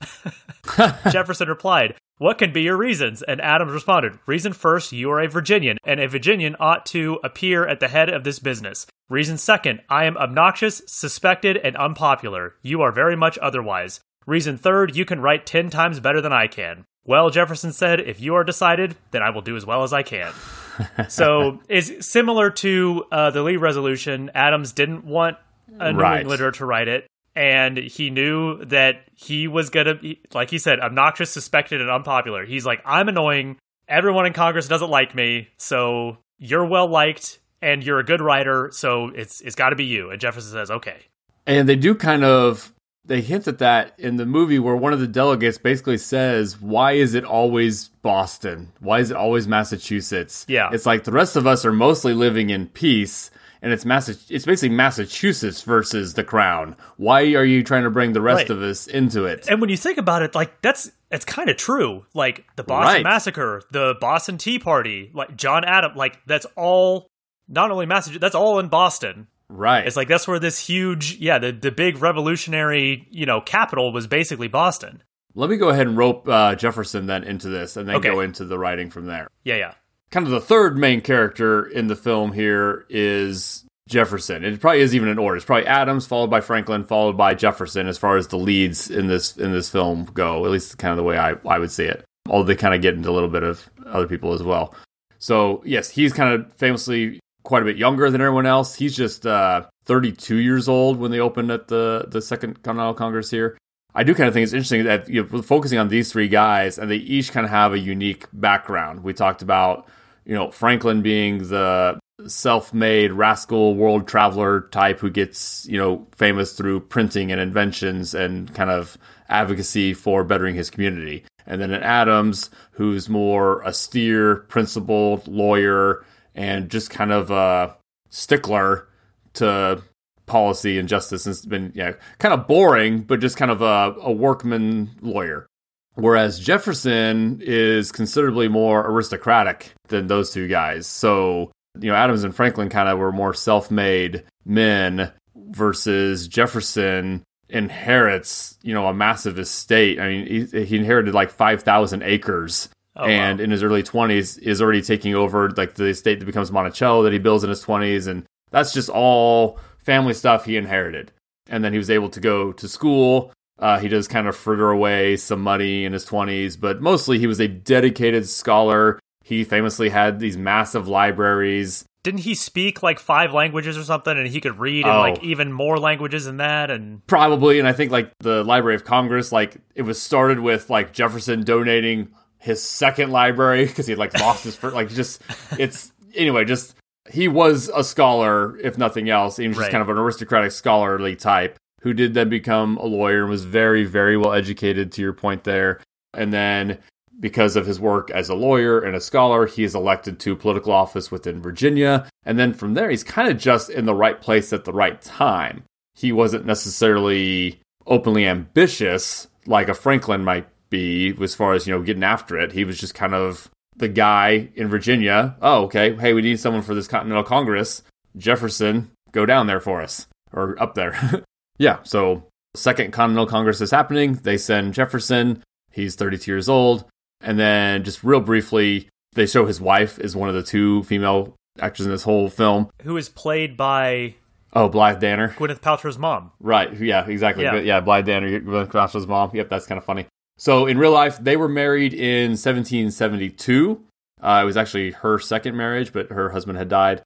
Jefferson 1.12 1.48
replied, 1.48 1.96
What 2.18 2.38
can 2.38 2.54
be 2.54 2.62
your 2.62 2.78
reasons? 2.78 3.24
And 3.24 3.42
Adams 3.42 3.72
responded, 3.72 4.20
Reason 4.28 4.54
first, 4.54 4.92
you 4.92 5.10
are 5.10 5.22
a 5.22 5.28
Virginian, 5.28 5.78
and 5.84 6.00
a 6.00 6.08
Virginian 6.08 6.56
ought 6.60 6.86
to 6.88 7.20
appear 7.24 7.66
at 7.66 7.80
the 7.80 7.88
head 7.88 8.10
of 8.10 8.24
this 8.24 8.40
business. 8.40 8.86
Reason 9.10 9.38
second, 9.38 9.82
I 9.90 10.06
am 10.06 10.18
obnoxious, 10.18 10.82
suspected, 10.86 11.58
and 11.58 11.76
unpopular. 11.76 12.56
You 12.62 12.82
are 12.82 12.92
very 12.92 13.16
much 13.16 13.38
otherwise. 13.40 14.02
Reason 14.28 14.58
third, 14.58 14.96
you 14.96 15.06
can 15.06 15.22
write 15.22 15.46
ten 15.46 15.70
times 15.70 16.00
better 16.00 16.22
than 16.22 16.34
I 16.34 16.48
can. 16.48 16.86
Well, 17.06 17.30
Jefferson 17.30 17.72
said, 17.72 18.00
if 18.00 18.20
you 18.20 18.36
are 18.36 18.44
decided, 18.44 18.96
then 19.12 19.22
I 19.22 19.30
will 19.30 19.42
do 19.42 19.56
as 19.56 19.66
well 19.66 19.84
as 19.84 19.94
I 19.94 20.02
can. 20.04 20.34
so 21.10 21.60
it's 21.70 22.06
similar 22.06 22.50
to 22.50 23.06
uh, 23.12 23.32
the 23.32 23.44
Lee 23.44 23.58
resolution. 23.58 24.32
Adams 24.34 24.72
didn't 24.72 25.06
want 25.06 25.38
a 25.80 25.94
New 25.94 26.00
Right. 26.00 26.22
Englander 26.22 26.52
to 26.52 26.66
write 26.66 26.88
it. 26.88 27.08
and 27.36 27.78
he 27.78 28.10
knew 28.10 28.64
that 28.66 29.04
he 29.14 29.48
was 29.48 29.70
gonna, 29.70 29.96
be, 29.96 30.22
like 30.34 30.50
he 30.50 30.58
said, 30.58 30.80
obnoxious, 30.80 31.30
suspected, 31.32 31.82
and 31.82 31.90
unpopular. 31.90 32.46
He's 32.46 32.66
like, 32.66 32.82
I'm 32.86 33.08
annoying. 33.10 33.58
Everyone 33.88 34.26
in 34.26 34.34
Congress 34.34 34.68
doesn't 34.68 34.90
like 34.90 35.14
me, 35.14 35.50
so 35.58 36.18
you're 36.40 36.66
well 36.66 36.88
liked 36.88 37.40
and 37.62 37.84
you're 37.84 38.00
a 38.00 38.04
good 38.04 38.22
writer, 38.22 38.70
so 38.72 39.10
it's 39.14 39.42
it's 39.42 39.56
got 39.56 39.70
to 39.70 39.76
be 39.76 39.86
you. 39.86 40.10
And 40.12 40.20
Jefferson 40.20 40.52
says, 40.54 40.72
okay. 40.72 40.98
And 41.46 41.70
they 41.70 41.76
do 41.76 41.94
kind 41.94 42.24
of 42.24 42.74
they 43.08 43.22
hint 43.22 43.48
at 43.48 43.60
that 43.60 43.94
in 43.98 44.18
the 44.18 44.26
movie 44.26 44.60
where 44.60 44.76
one 44.76 44.94
of 44.94 45.00
the 45.00 45.08
delegates 45.08 45.58
basically 45.58 45.98
says, 45.98 46.60
"Why 46.62 46.94
is 46.94 47.14
it 47.14 47.24
always 47.24 47.90
Boston? 48.02 48.72
Why 48.80 49.00
is 49.00 49.12
it 49.12 49.18
always 49.18 49.48
Massachusetts?" 49.48 50.46
Yeah. 50.48 50.70
it's 50.72 50.86
like 50.86 51.04
the 51.04 51.12
rest 51.12 51.36
of 51.36 51.46
us 51.48 51.66
are 51.66 51.74
mostly 51.74 52.14
living 52.14 52.50
in 52.50 52.68
peace, 52.68 53.30
and 53.62 53.72
it's 53.74 53.86
Massa- 53.86 54.18
It's 54.30 54.46
basically 54.46 54.76
Massachusetts 54.76 55.62
versus 55.62 56.14
the 56.16 56.24
Crown. 56.24 56.76
Why 56.98 57.34
are 57.34 57.46
you 57.46 57.64
trying 57.64 57.84
to 57.84 57.90
bring 57.90 58.14
the 58.14 58.22
rest 58.22 58.50
Right. 58.50 58.50
of 58.50 58.62
us 58.62 58.88
into 58.88 59.26
it? 59.26 59.48
And 59.50 59.62
when 59.62 59.70
you 59.70 59.78
think 59.78 59.98
about 59.98 60.22
it, 60.24 60.34
like 60.36 60.62
that's 60.62 60.92
it's 61.12 61.26
kind 61.26 61.50
of 61.50 61.58
true. 61.58 62.06
Like 62.14 62.46
the 62.56 62.64
Boston 62.64 62.96
Right. 62.96 63.04
Massacre, 63.04 63.62
the 63.72 63.96
Boston 64.02 64.38
Tea 64.38 64.60
Party, 64.60 65.12
like 65.14 65.36
John 65.38 65.64
Adams, 65.64 65.96
like 65.96 66.20
that's 66.26 66.46
all 66.56 67.08
not 67.48 67.70
only 67.72 67.86
Massachusetts, 67.86 68.22
that's 68.22 68.36
all 68.36 68.58
in 68.60 68.68
Boston. 68.68 69.28
Right. 69.50 69.86
It's 69.86 69.96
like 69.96 70.08
that's 70.08 70.28
where 70.28 70.40
this 70.40 70.60
huge, 70.66 71.16
yeah, 71.18 71.38
the 71.40 71.52
the 71.52 71.72
big 71.72 72.02
revolutionary, 72.02 73.08
you 73.12 73.26
know, 73.26 73.42
capital 73.42 73.92
was 73.94 74.08
basically 74.08 74.48
Boston. 74.48 75.04
Let 75.34 75.50
me 75.50 75.58
go 75.58 75.70
ahead 75.70 75.88
and 75.88 75.98
rope 75.98 76.28
uh, 76.30 76.56
Jefferson 76.56 77.08
then 77.08 77.24
into 77.24 77.50
this, 77.50 77.76
and 77.78 77.88
then 77.88 77.98
Okay. 77.98 78.10
go 78.10 78.22
into 78.22 78.46
the 78.46 78.58
writing 78.58 78.90
from 78.90 79.06
there. 79.06 79.28
Yeah, 79.44 79.56
yeah. 79.56 79.74
kind 80.12 80.26
of 80.26 80.32
the 80.32 80.40
third 80.40 80.78
main 80.78 81.02
character 81.02 81.66
in 81.66 81.88
the 81.88 81.96
film 81.96 82.32
here 82.32 82.86
is 82.90 83.66
Jefferson. 83.90 84.46
It 84.46 84.62
probably 84.62 84.80
is 84.82 84.96
even 84.96 85.10
in 85.10 85.20
order. 85.20 85.36
It's 85.36 85.46
probably 85.46 85.68
Adams, 85.68 86.08
followed 86.08 86.30
by 86.30 86.40
Franklin, 86.42 86.86
followed 86.86 87.18
by 87.18 87.34
Jefferson, 87.34 87.88
as 87.88 87.98
far 87.98 88.16
as 88.16 88.30
the 88.30 88.38
leads 88.38 88.90
in 88.90 89.08
this 89.08 89.36
in 89.36 89.52
this 89.52 89.70
film 89.70 90.06
go. 90.06 90.46
At 90.46 90.52
least 90.52 90.78
kind 90.78 90.92
of 90.92 90.98
the 90.98 91.04
way 91.04 91.18
I, 91.18 91.34
I 91.46 91.60
would 91.60 91.72
see 91.72 91.84
it. 91.86 92.06
Although 92.30 92.46
they 92.48 92.56
kind 92.56 92.74
of 92.74 92.82
get 92.82 92.94
into 92.96 93.10
a 93.10 93.12
little 93.12 93.30
bit 93.30 93.44
of 93.44 93.70
other 93.86 94.08
people 94.08 94.34
as 94.34 94.42
well. 94.42 94.74
So 95.20 95.62
yes, 95.66 95.90
he's 95.90 96.14
kind 96.14 96.34
of 96.34 96.54
famously 96.54 97.20
quite 97.46 97.62
a 97.62 97.66
bit 97.66 97.78
younger 97.78 98.10
than 98.12 98.20
everyone 98.20 98.46
else. 98.46 98.76
He's 98.76 98.96
just 98.96 99.26
uh, 99.26 99.66
32 99.86 100.36
years 100.38 100.68
old 100.68 100.98
when 100.98 101.12
they 101.12 101.20
opened 101.20 101.52
at 101.52 101.70
the 101.70 102.06
the 102.10 102.22
Second 102.22 102.62
Continental 102.64 102.94
Congress 102.94 103.32
here. 103.32 103.58
I 103.94 104.04
do 104.04 104.14
kind 104.14 104.28
of 104.28 104.34
think 104.34 104.44
it's 104.44 104.52
interesting 104.52 104.84
that 104.84 105.08
you 105.08 105.24
know, 105.24 105.42
focusing 105.42 105.80
on 105.80 105.88
these 105.88 106.12
three 106.12 106.28
guys, 106.28 106.78
and 106.78 106.92
they 106.92 106.98
each 106.98 107.32
kind 107.32 107.46
of 107.46 107.50
have 107.50 107.72
a 107.72 107.80
unique 107.80 108.28
background. 108.34 109.04
We 109.04 109.14
talked 109.14 109.42
about, 109.42 109.88
you 110.26 110.36
know, 110.36 110.52
Franklin 110.52 111.02
being 111.02 111.48
the 111.48 111.98
self-made 112.28 113.14
rascal 113.14 113.76
world 113.76 114.08
traveler 114.08 114.68
type 114.72 115.00
who 115.00 115.10
gets, 115.10 115.66
you 115.68 115.78
know, 115.78 116.06
famous 116.18 116.54
through 116.54 116.82
printing 116.82 117.32
and 117.32 117.40
inventions 117.40 118.14
and 118.14 118.54
kind 118.54 118.70
of 118.70 118.98
advocacy 119.30 119.94
for 119.94 120.26
bettering 120.26 120.56
his 120.56 120.70
community. 120.70 121.24
And 121.46 121.62
then 121.62 121.72
an 121.72 121.84
Adams 121.84 122.50
who's 122.72 123.08
more 123.08 123.66
austere, 123.66 124.38
principled 124.48 125.28
lawyer 125.28 126.04
and 126.36 126.70
just 126.70 126.90
kind 126.90 127.12
of 127.12 127.32
a 127.32 127.76
stickler 128.10 128.88
to 129.34 129.82
policy 130.26 130.78
and 130.78 130.90
justice. 130.90 131.26
And 131.26 131.34
it's 131.34 131.46
been 131.46 131.72
yeah 131.76 131.94
kind 132.20 132.34
of 132.34 132.48
boring 132.48 133.02
but 133.02 133.20
just 133.20 133.38
kind 133.38 133.52
of 133.52 133.62
a, 133.62 133.96
a 134.02 134.12
workman 134.12 134.92
lawyer. 135.02 135.48
Whereas 135.96 136.40
jefferson 136.40 137.40
is 137.42 137.92
considerably 137.92 138.48
more 138.48 138.82
aristocratic 138.82 139.74
than 139.88 140.08
those 140.08 140.32
two 140.32 140.48
guys. 140.48 140.88
So 140.88 141.52
you 141.80 141.90
know 141.90 141.96
adams 141.96 142.24
and 142.24 142.36
franklin 142.36 142.70
kind 142.70 142.90
of 142.90 142.98
were 142.98 143.12
more 143.12 143.34
self-made 143.34 144.24
men 144.46 145.12
versus 145.36 146.28
jefferson 146.28 147.22
inherits 147.50 148.58
you 148.62 148.74
know 148.74 148.88
a 148.88 148.94
massive 148.94 149.38
estate. 149.40 150.00
I 150.00 150.08
mean 150.08 150.50
he, 150.52 150.66
he 150.66 150.78
inherited 150.78 151.14
like 151.14 151.32
5000 151.32 152.02
acres 152.04 152.70
Oh, 152.98 153.06
and 153.06 153.40
wow. 153.40 153.44
in 153.44 153.52
his 153.52 153.62
early 153.64 153.84
20s 153.84 154.40
is 154.40 154.62
already 154.62 154.82
taking 154.82 155.16
over 155.16 155.50
like 155.52 155.74
the 155.76 155.86
estate 155.88 156.20
that 156.20 156.26
becomes 156.26 156.52
Monticello 156.52 157.04
that 157.04 157.12
he 157.14 157.20
builds 157.20 157.44
in 157.44 157.50
his 157.50 157.64
20s 157.64 158.08
and 158.08 158.26
that's 158.52 158.72
just 158.74 158.90
all 158.90 159.60
family 159.80 160.14
stuff 160.14 160.46
he 160.46 160.56
inherited 160.56 161.12
and 161.50 161.64
then 161.64 161.72
he 161.74 161.78
was 161.78 161.90
able 161.90 162.10
to 162.10 162.20
go 162.20 162.52
to 162.54 162.68
school 162.68 163.32
uh, 163.60 163.80
he 163.80 163.88
does 163.88 164.08
kind 164.08 164.28
of 164.28 164.36
fritter 164.36 164.70
away 164.72 165.16
some 165.18 165.42
money 165.42 165.84
in 165.86 165.92
his 165.94 166.06
20s 166.06 166.60
but 166.60 166.82
mostly 166.82 167.20
he 167.20 167.28
was 167.28 167.40
a 167.42 167.48
dedicated 167.48 168.28
scholar 168.28 169.00
he 169.24 169.44
famously 169.44 169.90
had 169.90 170.20
these 170.20 170.38
massive 170.38 170.88
libraries 170.88 171.84
Didn't 172.04 172.22
he 172.22 172.36
speak 172.36 172.82
like 172.84 173.00
five 173.00 173.34
languages 173.34 173.78
or 173.78 173.84
something, 173.84 174.16
and 174.18 174.28
he 174.28 174.40
could 174.40 174.60
read 174.60 174.86
in 174.86 174.92
Oh. 174.92 175.00
like 175.00 175.24
even 175.24 175.52
more 175.52 175.80
languages 175.80 176.26
than 176.26 176.38
that? 176.38 176.70
And 176.72 177.06
probably 177.08 177.60
and 177.60 177.68
i 177.68 177.74
think 177.74 177.92
like 177.92 178.12
the 178.20 178.44
library 178.44 178.76
of 178.76 178.84
congress 178.86 179.32
like 179.32 179.58
it 179.76 179.82
was 179.82 180.02
started 180.02 180.40
with 180.40 180.70
like 180.70 180.94
jefferson 180.94 181.44
donating 181.44 182.10
his 182.46 182.64
second 182.64 183.12
library 183.12 183.66
because 183.68 183.88
he 183.88 183.92
had 183.92 184.00
like 184.00 184.18
lost 184.20 184.44
his 184.44 184.56
first 184.56 184.76
like 184.76 184.90
just 184.90 185.22
it's 185.58 185.92
anyway 186.16 186.46
just 186.46 186.76
he 187.10 187.28
was 187.28 187.70
a 187.76 187.84
scholar 187.84 188.58
if 188.60 188.78
nothing 188.78 189.10
else 189.10 189.38
he 189.38 189.48
was 189.48 189.58
just 189.58 189.66
Right. 189.66 189.72
kind 189.72 189.82
of 189.82 189.90
an 189.90 189.98
aristocratic 189.98 190.52
scholarly 190.52 191.16
type 191.16 191.58
who 191.82 191.94
did 191.94 192.14
then 192.14 192.30
become 192.30 192.78
a 192.78 192.86
lawyer 192.86 193.22
and 193.22 193.30
was 193.30 193.44
very 193.44 193.84
very 193.84 194.16
well 194.16 194.32
educated 194.34 194.92
to 194.94 195.02
your 195.02 195.14
point 195.14 195.44
there 195.44 195.82
and 196.14 196.32
then 196.32 196.78
because 197.20 197.56
of 197.56 197.66
his 197.66 197.80
work 197.80 198.12
as 198.12 198.28
a 198.28 198.36
lawyer 198.36 198.82
and 198.82 198.94
a 198.94 199.00
scholar, 199.00 199.46
he 199.48 199.64
is 199.64 199.74
elected 199.74 200.20
to 200.20 200.36
political 200.36 200.74
office 200.74 201.10
within 201.12 201.42
Virginia. 201.42 202.10
And 202.26 202.38
then 202.38 202.54
from 202.54 202.74
there, 202.74 202.90
he's 202.90 203.06
kind 203.06 203.30
of 203.30 203.38
just 203.38 203.70
in 203.70 203.86
the 203.86 203.96
right 203.96 204.20
place 204.20 204.52
at 204.52 204.66
the 204.66 204.74
right 204.74 205.02
time. 205.02 205.64
He 205.94 206.12
wasn't 206.12 206.46
necessarily 206.46 207.62
openly 207.88 208.26
ambitious 208.28 209.28
like 209.48 209.70
a 209.70 209.74
Franklin 209.74 210.26
might 210.26 210.46
be 210.76 211.24
as 211.24 211.36
far 211.36 211.54
as, 211.54 211.66
you 211.68 211.74
know, 211.74 211.82
getting 211.84 212.04
after 212.04 212.38
it. 212.38 212.52
He 212.52 212.64
was 212.66 212.80
just 212.80 212.96
kind 212.96 213.14
of 213.14 213.50
the 213.76 213.88
guy 213.88 214.50
in 214.56 214.68
Virginia. 214.68 215.36
Oh, 215.42 215.64
okay. 215.64 215.96
Hey, 215.96 216.14
we 216.14 216.22
need 216.22 216.40
someone 216.40 216.62
for 216.64 216.76
this 216.76 216.88
Continental 216.88 217.24
Congress. 217.24 217.84
Jefferson, 218.18 218.92
go 219.12 219.26
down 219.26 219.48
there 219.48 219.60
for 219.60 219.82
us 219.82 220.08
or 220.34 220.62
up 220.62 220.76
there. 220.76 221.24
yeah. 221.58 221.80
So, 221.84 222.28
second 222.56 222.92
Continental 222.92 223.28
Congress 223.28 223.62
is 223.62 223.72
happening. 223.72 224.14
They 224.16 224.38
send 224.38 224.74
Jefferson. 224.74 225.44
He's 225.72 225.96
32 225.96 226.32
years 226.32 226.50
old. 226.50 226.86
And 227.22 227.40
then, 227.40 227.84
just 227.84 228.04
real 228.04 228.22
briefly, 228.22 228.90
they 229.14 229.26
show 229.26 229.46
his 229.46 229.60
wife 229.62 230.00
is 230.00 230.16
one 230.16 230.30
of 230.30 230.36
the 230.36 230.44
two 230.44 230.84
female 230.84 231.36
actors 231.60 231.86
in 231.86 231.92
this 231.92 232.04
whole 232.04 232.30
film. 232.30 232.70
who 232.84 232.98
is 232.98 233.10
played 233.10 233.58
by 233.58 234.16
Oh, 234.54 234.70
Blythe 234.70 235.02
Danner. 235.02 235.30
Gwyneth 235.38 235.60
Paltrow's 235.60 235.98
mom? 235.98 236.32
Right. 236.40 236.74
Yeah, 236.80 237.06
exactly. 237.06 237.44
Yeah. 237.44 237.56
Yeah, 237.56 237.62
yeah 237.62 237.80
Blythe 237.82 238.06
Danner, 238.06 238.40
Gwyneth 238.40 238.72
Paltrow's 238.72 239.06
mom. 239.06 239.32
Yep, 239.34 239.50
that's 239.50 239.66
kind 239.68 239.78
of 239.78 239.84
funny. 239.84 240.06
So 240.38 240.66
in 240.66 240.78
real 240.78 240.92
life, 240.92 241.18
they 241.20 241.38
were 241.38 241.48
married 241.48 241.94
in 241.94 242.32
1772. 242.32 243.82
Uh, 244.22 244.40
it 244.42 244.46
was 244.46 244.58
actually 244.58 244.92
her 244.92 245.20
second 245.20 245.56
marriage, 245.56 245.94
but 245.94 246.10
her 246.12 246.30
husband 246.30 246.58
had 246.58 246.70
died. 246.70 247.02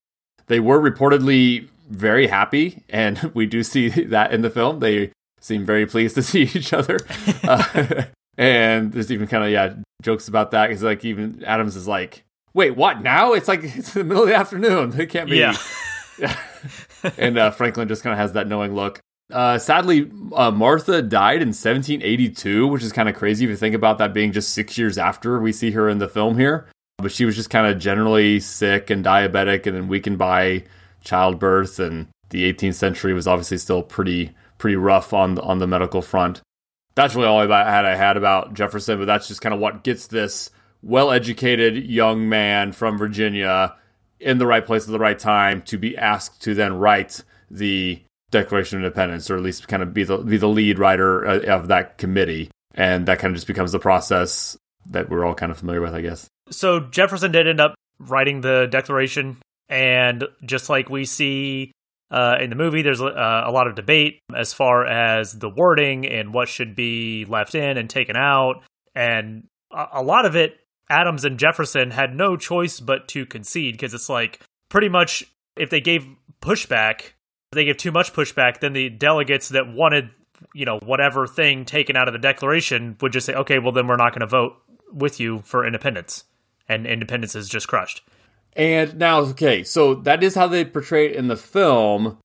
They 0.47 0.59
were 0.59 0.79
reportedly 0.79 1.67
very 1.89 2.27
happy, 2.27 2.83
and 2.89 3.17
we 3.33 3.45
do 3.45 3.63
see 3.63 3.89
that 3.89 4.33
in 4.33 4.41
the 4.41 4.49
film. 4.49 4.79
They 4.79 5.11
seem 5.39 5.65
very 5.65 5.85
pleased 5.85 6.15
to 6.15 6.23
see 6.23 6.43
each 6.43 6.73
other. 6.73 6.99
Uh, 7.41 8.03
and 8.37 8.93
there's 8.93 9.11
even 9.11 9.27
kind 9.27 9.43
of, 9.43 9.49
yeah, 9.49 9.73
jokes 10.01 10.27
about 10.27 10.51
that. 10.51 10.67
Because, 10.67 10.83
like, 10.83 11.03
even 11.03 11.43
Adams 11.45 11.75
is 11.75 11.87
like, 11.87 12.23
wait, 12.53 12.75
what 12.75 13.01
now? 13.01 13.33
It's 13.33 13.47
like, 13.47 13.63
it's 13.63 13.93
the 13.93 14.03
middle 14.03 14.23
of 14.23 14.29
the 14.29 14.35
afternoon. 14.35 14.97
It 14.99 15.07
can't 15.07 15.29
be. 15.29 15.37
Yeah. 15.37 15.57
and 17.17 17.37
uh, 17.37 17.51
Franklin 17.51 17.87
just 17.87 18.03
kind 18.03 18.13
of 18.13 18.19
has 18.19 18.33
that 18.33 18.47
knowing 18.47 18.75
look. 18.75 19.01
Uh, 19.31 19.59
sadly, 19.59 20.09
uh, 20.33 20.51
Martha 20.51 21.01
died 21.01 21.41
in 21.41 21.49
1782, 21.49 22.67
which 22.67 22.83
is 22.83 22.91
kind 22.91 23.07
of 23.07 23.15
crazy 23.15 23.45
if 23.45 23.49
you 23.49 23.55
think 23.55 23.75
about 23.75 23.99
that 23.99 24.13
being 24.13 24.31
just 24.31 24.53
six 24.53 24.77
years 24.77 24.97
after 24.97 25.39
we 25.39 25.51
see 25.51 25.71
her 25.71 25.87
in 25.87 25.99
the 25.99 26.07
film 26.07 26.37
here. 26.37 26.67
But 26.97 27.11
she 27.11 27.25
was 27.25 27.35
just 27.35 27.49
kind 27.49 27.67
of 27.67 27.79
generally 27.79 28.39
sick 28.39 28.89
and 28.89 29.05
diabetic 29.05 29.67
and 29.67 29.75
then 29.75 29.87
weakened 29.87 30.17
by 30.17 30.63
childbirth. 31.03 31.79
And 31.79 32.07
the 32.29 32.51
18th 32.51 32.75
century 32.75 33.13
was 33.13 33.27
obviously 33.27 33.57
still 33.57 33.83
pretty 33.83 34.31
pretty 34.57 34.75
rough 34.75 35.13
on 35.13 35.35
the, 35.35 35.41
on 35.41 35.59
the 35.59 35.67
medical 35.67 36.01
front. 36.01 36.41
That's 36.95 37.15
really 37.15 37.27
all 37.27 37.39
I 37.39 37.71
had 37.71 37.85
I 37.85 37.95
had 37.95 38.17
about 38.17 38.53
Jefferson, 38.53 38.99
but 38.99 39.05
that's 39.05 39.27
just 39.27 39.41
kind 39.41 39.53
of 39.53 39.61
what 39.61 39.83
gets 39.83 40.07
this 40.07 40.49
well-educated 40.81 41.85
young 41.85 42.27
man 42.27 42.73
from 42.73 42.97
Virginia 42.97 43.75
in 44.19 44.37
the 44.37 44.45
right 44.45 44.65
place 44.65 44.83
at 44.83 44.91
the 44.91 44.99
right 44.99 45.17
time 45.17 45.61
to 45.61 45.77
be 45.77 45.97
asked 45.97 46.41
to 46.41 46.53
then 46.53 46.73
write 46.73 47.23
the 47.49 48.01
Declaration 48.31 48.77
of 48.77 48.85
Independence, 48.85 49.29
or 49.29 49.37
at 49.37 49.43
least 49.43 49.67
kind 49.67 49.81
of 49.81 49.93
be 49.93 50.03
the 50.03 50.17
be 50.17 50.37
the 50.37 50.47
lead 50.47 50.79
writer 50.79 51.25
uh, 51.25 51.39
of 51.55 51.67
that 51.67 51.97
committee, 51.97 52.49
and 52.73 53.05
that 53.07 53.19
kind 53.19 53.31
of 53.31 53.35
just 53.35 53.47
becomes 53.47 53.71
the 53.71 53.79
process 53.79 54.57
that 54.89 55.09
we're 55.09 55.25
all 55.25 55.35
kind 55.35 55.51
of 55.51 55.57
familiar 55.57 55.81
with, 55.81 55.93
I 55.93 56.01
guess. 56.01 56.27
So 56.49 56.79
Jefferson 56.79 57.31
did 57.31 57.47
end 57.47 57.59
up 57.59 57.75
writing 57.99 58.41
the 58.41 58.67
Declaration, 58.69 59.37
and 59.67 60.25
just 60.45 60.69
like 60.69 60.89
we 60.89 61.05
see 61.05 61.71
uh, 62.11 62.37
in 62.39 62.49
the 62.49 62.55
movie, 62.55 62.81
there's 62.81 63.01
uh, 63.01 63.43
a 63.45 63.51
lot 63.51 63.67
of 63.67 63.75
debate 63.75 64.19
as 64.35 64.53
far 64.53 64.85
as 64.85 65.33
the 65.33 65.49
wording 65.49 66.05
and 66.07 66.33
what 66.33 66.49
should 66.49 66.75
be 66.75 67.25
left 67.25 67.55
in 67.55 67.77
and 67.77 67.89
taken 67.89 68.15
out, 68.15 68.63
and 68.95 69.45
a, 69.71 69.87
a 69.93 70.03
lot 70.03 70.25
of 70.25 70.35
it, 70.35 70.59
Adams 70.89 71.25
and 71.25 71.37
Jefferson 71.39 71.91
had 71.91 72.15
no 72.15 72.35
choice 72.35 72.79
but 72.79 73.07
to 73.09 73.25
concede 73.25 73.75
because 73.75 73.93
it's 73.93 74.09
like 74.09 74.39
pretty 74.69 74.89
much 74.89 75.23
if 75.55 75.69
they 75.69 75.81
gave 75.81 76.05
pushback, 76.41 77.11
if 77.51 77.55
they 77.55 77.65
give 77.65 77.77
too 77.77 77.91
much 77.91 78.13
pushback, 78.13 78.59
then 78.59 78.73
the 78.73 78.89
delegates 78.89 79.49
that 79.49 79.67
wanted 79.67 80.09
you 80.53 80.65
know, 80.65 80.79
whatever 80.79 81.27
thing 81.27 81.65
taken 81.65 81.95
out 81.95 82.07
of 82.07 82.13
the 82.13 82.19
Declaration 82.19 82.95
would 83.01 83.13
just 83.13 83.25
say, 83.25 83.33
okay, 83.33 83.59
well, 83.59 83.71
then 83.71 83.87
we're 83.87 83.97
not 83.97 84.11
going 84.11 84.21
to 84.21 84.27
vote 84.27 84.55
with 84.91 85.19
you 85.19 85.39
for 85.45 85.65
independence. 85.65 86.25
And 86.67 86.85
independence 86.85 87.35
is 87.35 87.49
just 87.49 87.67
crushed. 87.67 88.03
And 88.53 88.97
now, 88.97 89.21
okay, 89.21 89.63
so 89.63 89.95
that 89.95 90.23
is 90.23 90.35
how 90.35 90.47
they 90.47 90.65
portray 90.65 91.07
it 91.07 91.15
in 91.15 91.27
the 91.27 91.35
film. 91.35 92.17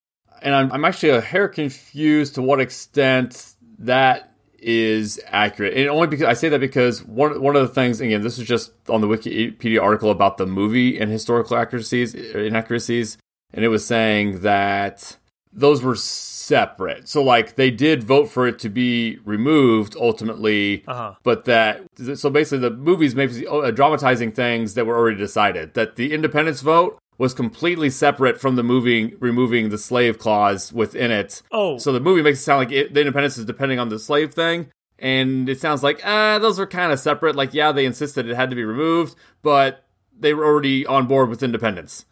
And 0.42 0.54
I'm, 0.54 0.72
I'm 0.72 0.84
actually 0.84 1.10
a 1.10 1.20
hair 1.20 1.48
confused 1.48 2.34
to 2.34 2.42
what 2.42 2.60
extent 2.60 3.54
that 3.78 4.34
is 4.58 5.20
accurate. 5.26 5.74
And 5.74 5.88
only 5.88 6.06
because 6.06 6.26
I 6.26 6.32
say 6.32 6.48
that 6.48 6.60
because 6.60 7.04
one 7.04 7.40
one 7.42 7.54
of 7.54 7.62
the 7.62 7.74
things 7.74 8.00
again, 8.00 8.22
this 8.22 8.38
is 8.38 8.46
just 8.46 8.72
on 8.88 9.02
the 9.02 9.06
Wikipedia 9.06 9.82
article 9.82 10.10
about 10.10 10.38
the 10.38 10.46
movie 10.46 10.98
and 10.98 11.10
historical 11.10 11.56
accuracies 11.56 12.14
inaccuracies, 12.14 13.18
and 13.54 13.64
it 13.64 13.68
was 13.68 13.86
saying 13.86 14.40
that 14.40 15.16
those 15.52 15.82
were 15.82 15.94
separate. 15.94 17.08
So 17.08 17.22
like 17.22 17.54
they 17.56 17.70
did 17.70 18.04
vote 18.04 18.26
for 18.28 18.46
it 18.46 18.58
to 18.60 18.68
be 18.68 19.18
removed 19.24 19.96
ultimately, 19.98 20.84
Uh-huh. 20.86 21.14
but 21.22 21.44
that 21.46 21.82
so 22.16 22.28
basically 22.30 22.58
the 22.68 22.70
movies 22.70 23.14
maybe 23.14 23.46
uh, 23.46 23.70
dramatizing 23.70 24.32
things 24.32 24.74
that 24.74 24.84
were 24.86 24.96
already 24.96 25.16
decided. 25.16 25.74
That 25.74 25.96
the 25.96 26.12
independence 26.12 26.60
vote 26.60 26.98
was 27.16 27.32
completely 27.32 27.90
separate 27.90 28.40
from 28.40 28.56
the 28.56 28.62
moving 28.64 29.14
removing 29.20 29.68
the 29.70 29.78
slave 29.78 30.18
clause 30.18 30.72
within 30.72 31.10
it. 31.10 31.42
Oh. 31.52 31.78
so 31.78 31.92
the 31.92 32.00
movie 32.00 32.22
makes 32.22 32.40
it 32.40 32.42
sound 32.42 32.58
like 32.58 32.72
it, 32.72 32.92
the 32.92 33.00
independence 33.00 33.38
is 33.38 33.44
depending 33.44 33.78
on 33.78 33.88
the 33.88 33.98
slave 33.98 34.34
thing. 34.34 34.70
And 34.98 35.48
it 35.48 35.60
sounds 35.60 35.82
like 35.82 36.00
ah, 36.04 36.38
those 36.38 36.58
are 36.60 36.66
kind 36.66 36.92
of 36.92 36.98
separate. 37.00 37.36
Like, 37.36 37.54
yeah, 37.54 37.72
they 37.72 37.84
insisted 37.86 38.28
it 38.28 38.36
had 38.36 38.50
to 38.50 38.56
be 38.56 38.64
removed, 38.64 39.14
but 39.42 39.84
they 40.18 40.34
were 40.34 40.44
already 40.44 40.84
on 40.86 41.06
board 41.06 41.28
with 41.28 41.42
independence. 41.42 42.04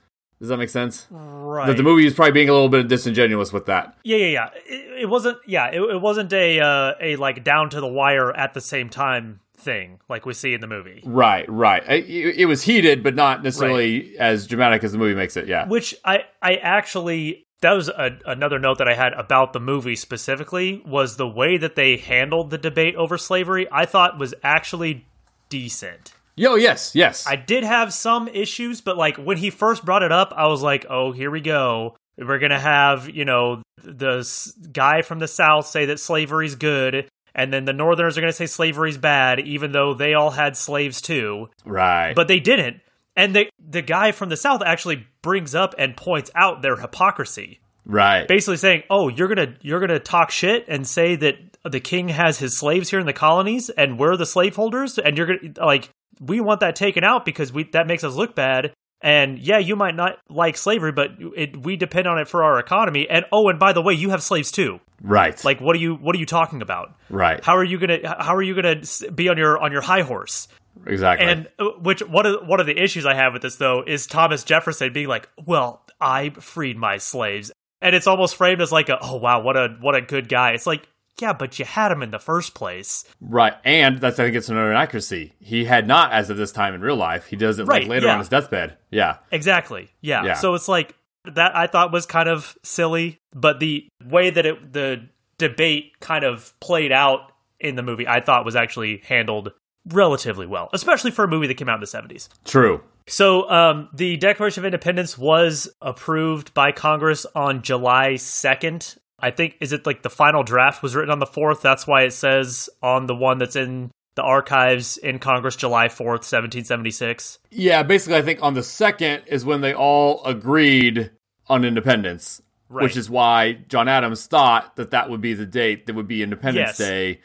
Does 0.42 0.48
that 0.48 0.56
make 0.56 0.70
sense? 0.70 1.06
Right. 1.08 1.68
That 1.68 1.76
the 1.76 1.84
movie 1.84 2.04
is 2.04 2.14
probably 2.14 2.32
being 2.32 2.48
a 2.48 2.52
little 2.52 2.68
bit 2.68 2.88
disingenuous 2.88 3.52
with 3.52 3.66
that. 3.66 3.96
Yeah, 4.02 4.16
yeah, 4.16 4.26
yeah. 4.26 4.48
It, 4.66 5.02
it 5.02 5.08
wasn't. 5.08 5.38
Yeah, 5.46 5.68
it, 5.68 5.80
it 5.80 6.00
wasn't 6.00 6.32
a 6.32 6.58
uh, 6.58 6.94
a 7.00 7.14
like 7.14 7.44
down 7.44 7.70
to 7.70 7.80
the 7.80 7.86
wire 7.86 8.36
at 8.36 8.52
the 8.52 8.60
same 8.60 8.88
time 8.88 9.38
thing 9.56 10.00
like 10.08 10.26
we 10.26 10.34
see 10.34 10.52
in 10.52 10.60
the 10.60 10.66
movie. 10.66 11.00
Right, 11.06 11.48
right. 11.48 11.84
It, 11.88 12.40
it 12.40 12.46
was 12.46 12.64
heated, 12.64 13.04
but 13.04 13.14
not 13.14 13.44
necessarily 13.44 14.18
as 14.18 14.48
dramatic 14.48 14.82
as 14.82 14.90
the 14.90 14.98
movie 14.98 15.14
makes 15.14 15.36
it. 15.36 15.46
Yeah. 15.46 15.68
Which 15.68 15.94
I 16.04 16.24
I 16.42 16.56
actually 16.56 17.46
that 17.60 17.74
was 17.74 17.88
a, 17.88 18.18
another 18.26 18.58
note 18.58 18.78
that 18.78 18.88
I 18.88 18.94
had 18.94 19.12
about 19.12 19.52
the 19.52 19.60
movie 19.60 19.94
specifically 19.94 20.82
was 20.84 21.18
the 21.18 21.28
way 21.28 21.56
that 21.56 21.76
they 21.76 21.98
handled 21.98 22.50
the 22.50 22.58
debate 22.58 22.96
over 22.96 23.16
slavery. 23.16 23.68
I 23.70 23.86
thought 23.86 24.18
was 24.18 24.34
actually 24.42 25.06
decent. 25.48 26.14
Yo, 26.36 26.54
yes, 26.54 26.94
yes. 26.94 27.26
I 27.26 27.36
did 27.36 27.64
have 27.64 27.92
some 27.92 28.28
issues, 28.28 28.80
but 28.80 28.96
like 28.96 29.16
when 29.16 29.36
he 29.36 29.50
first 29.50 29.84
brought 29.84 30.02
it 30.02 30.12
up, 30.12 30.32
I 30.34 30.46
was 30.46 30.62
like, 30.62 30.86
"Oh, 30.88 31.12
here 31.12 31.30
we 31.30 31.40
go. 31.40 31.96
We're 32.16 32.38
gonna 32.38 32.58
have 32.58 33.08
you 33.10 33.24
know 33.24 33.62
the 33.82 34.26
guy 34.72 35.02
from 35.02 35.18
the 35.18 35.28
South 35.28 35.66
say 35.66 35.86
that 35.86 36.00
slavery's 36.00 36.54
good." 36.54 37.08
And 37.34 37.50
then 37.50 37.64
the 37.64 37.72
Northerners 37.72 38.18
are 38.18 38.20
going 38.20 38.30
to 38.30 38.36
say 38.36 38.44
slavery's 38.44 38.98
bad, 38.98 39.40
even 39.40 39.72
though 39.72 39.94
they 39.94 40.12
all 40.12 40.32
had 40.32 40.54
slaves 40.54 41.00
too. 41.00 41.48
right. 41.64 42.14
But 42.14 42.28
they 42.28 42.40
didn't. 42.40 42.82
And 43.16 43.34
the 43.34 43.48
the 43.58 43.80
guy 43.80 44.12
from 44.12 44.28
the 44.28 44.36
South 44.36 44.62
actually 44.62 45.06
brings 45.22 45.54
up 45.54 45.74
and 45.78 45.96
points 45.96 46.30
out 46.34 46.60
their 46.60 46.76
hypocrisy 46.76 47.61
right. 47.86 48.26
basically 48.28 48.56
saying, 48.56 48.82
"Oh, 48.90 49.08
you're 49.08 49.28
gonna 49.28 49.54
you're 49.60 49.80
gonna 49.80 49.98
talk 49.98 50.30
shit 50.30 50.64
and 50.68 50.86
say 50.86 51.16
that 51.16 51.36
the 51.64 51.80
king 51.80 52.08
has 52.08 52.38
his 52.38 52.58
slaves 52.58 52.90
here 52.90 53.00
in 53.00 53.06
the 53.06 53.12
colonies, 53.12 53.70
and 53.70 53.98
we're 53.98 54.16
the 54.16 54.26
slaveholders, 54.26 54.98
and 54.98 55.16
you're 55.16 55.26
gonna 55.26 55.52
like 55.66 55.90
we 56.20 56.40
want 56.40 56.60
that 56.60 56.76
taken 56.76 57.04
out 57.04 57.24
because 57.24 57.52
we 57.52 57.64
that 57.72 57.86
makes 57.86 58.04
us 58.04 58.14
look 58.14 58.34
bad." 58.34 58.72
And 59.04 59.40
yeah, 59.40 59.58
you 59.58 59.74
might 59.74 59.96
not 59.96 60.18
like 60.28 60.56
slavery, 60.56 60.92
but 60.92 61.10
it, 61.36 61.60
we 61.60 61.76
depend 61.76 62.06
on 62.06 62.18
it 62.18 62.28
for 62.28 62.44
our 62.44 62.60
economy. 62.60 63.08
And 63.10 63.24
oh, 63.32 63.48
and 63.48 63.58
by 63.58 63.72
the 63.72 63.82
way, 63.82 63.94
you 63.94 64.10
have 64.10 64.22
slaves 64.22 64.52
too. 64.52 64.78
right. 65.02 65.44
Like, 65.44 65.60
what 65.60 65.74
are 65.74 65.80
you 65.80 65.96
what 65.96 66.14
are 66.14 66.20
you 66.20 66.26
talking 66.26 66.62
about? 66.62 66.94
right. 67.10 67.44
How 67.44 67.56
are 67.56 67.64
you 67.64 67.78
gonna 67.78 67.98
how 68.22 68.36
are 68.36 68.42
you 68.42 68.54
gonna 68.54 68.82
be 69.12 69.28
on 69.28 69.36
your 69.36 69.58
on 69.58 69.72
your 69.72 69.80
high 69.80 70.02
horse? 70.02 70.46
exactly. 70.86 71.26
And 71.26 71.48
uh, 71.58 71.70
which 71.80 72.00
one 72.02 72.26
of 72.26 72.46
one 72.46 72.60
of 72.60 72.66
the 72.66 72.80
issues 72.80 73.04
I 73.04 73.14
have 73.14 73.32
with 73.32 73.42
this 73.42 73.56
though 73.56 73.82
is 73.84 74.06
Thomas 74.06 74.44
Jefferson 74.44 74.92
being 74.92 75.08
like, 75.08 75.28
"Well, 75.44 75.84
I 76.00 76.30
freed 76.30 76.76
my 76.76 76.98
slaves," 76.98 77.50
and 77.82 77.94
it's 77.94 78.06
almost 78.06 78.36
framed 78.36 78.62
as 78.62 78.72
like, 78.72 78.88
a, 78.88 78.98
"Oh 79.02 79.16
wow, 79.16 79.40
what 79.40 79.56
a 79.56 79.76
what 79.80 79.94
a 79.94 80.00
good 80.00 80.28
guy." 80.28 80.52
It's 80.52 80.66
like, 80.66 80.88
yeah, 81.20 81.32
but 81.34 81.58
you 81.58 81.64
had 81.64 81.92
him 81.92 82.02
in 82.02 82.10
the 82.10 82.18
first 82.18 82.54
place, 82.54 83.04
right. 83.20 83.54
And 83.64 83.98
that's 84.00 84.18
I 84.18 84.24
think 84.24 84.36
it's 84.36 84.48
another 84.48 84.70
inaccuracy. 84.70 85.34
He 85.40 85.64
had 85.66 85.86
not 85.86 86.12
as 86.12 86.30
of 86.30 86.36
this 86.36 86.52
time 86.52 86.74
in 86.74 86.80
real 86.80 86.96
life. 86.96 87.26
He 87.26 87.36
does 87.36 87.58
it 87.58 87.64
Right, 87.66 87.82
like 87.82 87.90
later 87.90 88.06
yeah. 88.06 88.12
on 88.14 88.18
his 88.20 88.28
deathbed. 88.28 88.78
Yeah. 88.90 89.18
exactly. 89.30 89.90
Yeah. 90.00 90.24
Yeah. 90.24 90.34
So 90.34 90.54
it's 90.54 90.68
like 90.68 90.94
that. 91.34 91.54
I 91.54 91.66
thought 91.66 91.92
was 91.92 92.06
kind 92.06 92.28
of 92.28 92.56
silly, 92.62 93.18
but 93.34 93.60
the 93.60 93.86
way 94.04 94.30
that 94.30 94.46
it 94.46 94.72
the 94.72 95.08
debate 95.38 95.98
kind 96.00 96.24
of 96.24 96.58
played 96.60 96.92
out 96.92 97.32
in 97.60 97.76
the 97.76 97.82
movie, 97.82 98.08
I 98.08 98.20
thought 98.20 98.44
was 98.44 98.56
actually 98.56 99.02
handled 99.04 99.52
relatively 99.88 100.46
well, 100.46 100.68
especially 100.72 101.10
for 101.10 101.24
a 101.24 101.28
movie 101.28 101.46
that 101.46 101.54
came 101.54 101.68
out 101.68 101.74
in 101.76 101.80
the 101.80 101.86
seventies. 101.86 102.28
True. 102.44 102.82
So, 103.08 103.50
um, 103.50 103.88
the 103.92 104.16
Declaration 104.16 104.60
of 104.62 104.64
Independence 104.66 105.18
was 105.18 105.68
approved 105.80 106.54
by 106.54 106.70
Congress 106.70 107.26
on 107.34 107.62
July 107.62 108.12
2nd. 108.14 108.96
I 109.18 109.30
think, 109.32 109.56
is 109.60 109.72
it 109.72 109.86
like 109.86 110.02
the 110.02 110.10
final 110.10 110.42
draft 110.44 110.82
was 110.82 110.94
written 110.94 111.10
on 111.10 111.18
the 111.18 111.26
4th? 111.26 111.62
That's 111.62 111.86
why 111.86 112.02
it 112.02 112.12
says 112.12 112.68
on 112.82 113.06
the 113.06 113.14
one 113.14 113.38
that's 113.38 113.56
in 113.56 113.90
the 114.14 114.22
archives 114.22 114.98
in 114.98 115.18
Congress, 115.18 115.56
July 115.56 115.88
4th, 115.88 116.24
1776. 116.24 117.38
Yeah, 117.50 117.82
basically, 117.82 118.16
I 118.18 118.22
think 118.22 118.40
on 118.42 118.54
the 118.54 118.62
second 118.62 119.22
is 119.26 119.44
when 119.44 119.60
they 119.62 119.74
all 119.74 120.24
agreed 120.24 121.10
on 121.48 121.64
independence, 121.64 122.40
Right. 122.68 122.84
which 122.84 122.96
is 122.96 123.10
why 123.10 123.52
John 123.68 123.88
Adams 123.88 124.26
thought 124.26 124.76
that 124.76 124.90
that 124.92 125.10
would 125.10 125.20
be 125.20 125.34
the 125.34 125.46
date 125.46 125.86
that 125.86 125.94
would 125.94 126.08
be 126.08 126.22
Independence 126.22 126.78
Yes. 126.78 126.88
Day. 126.88 127.20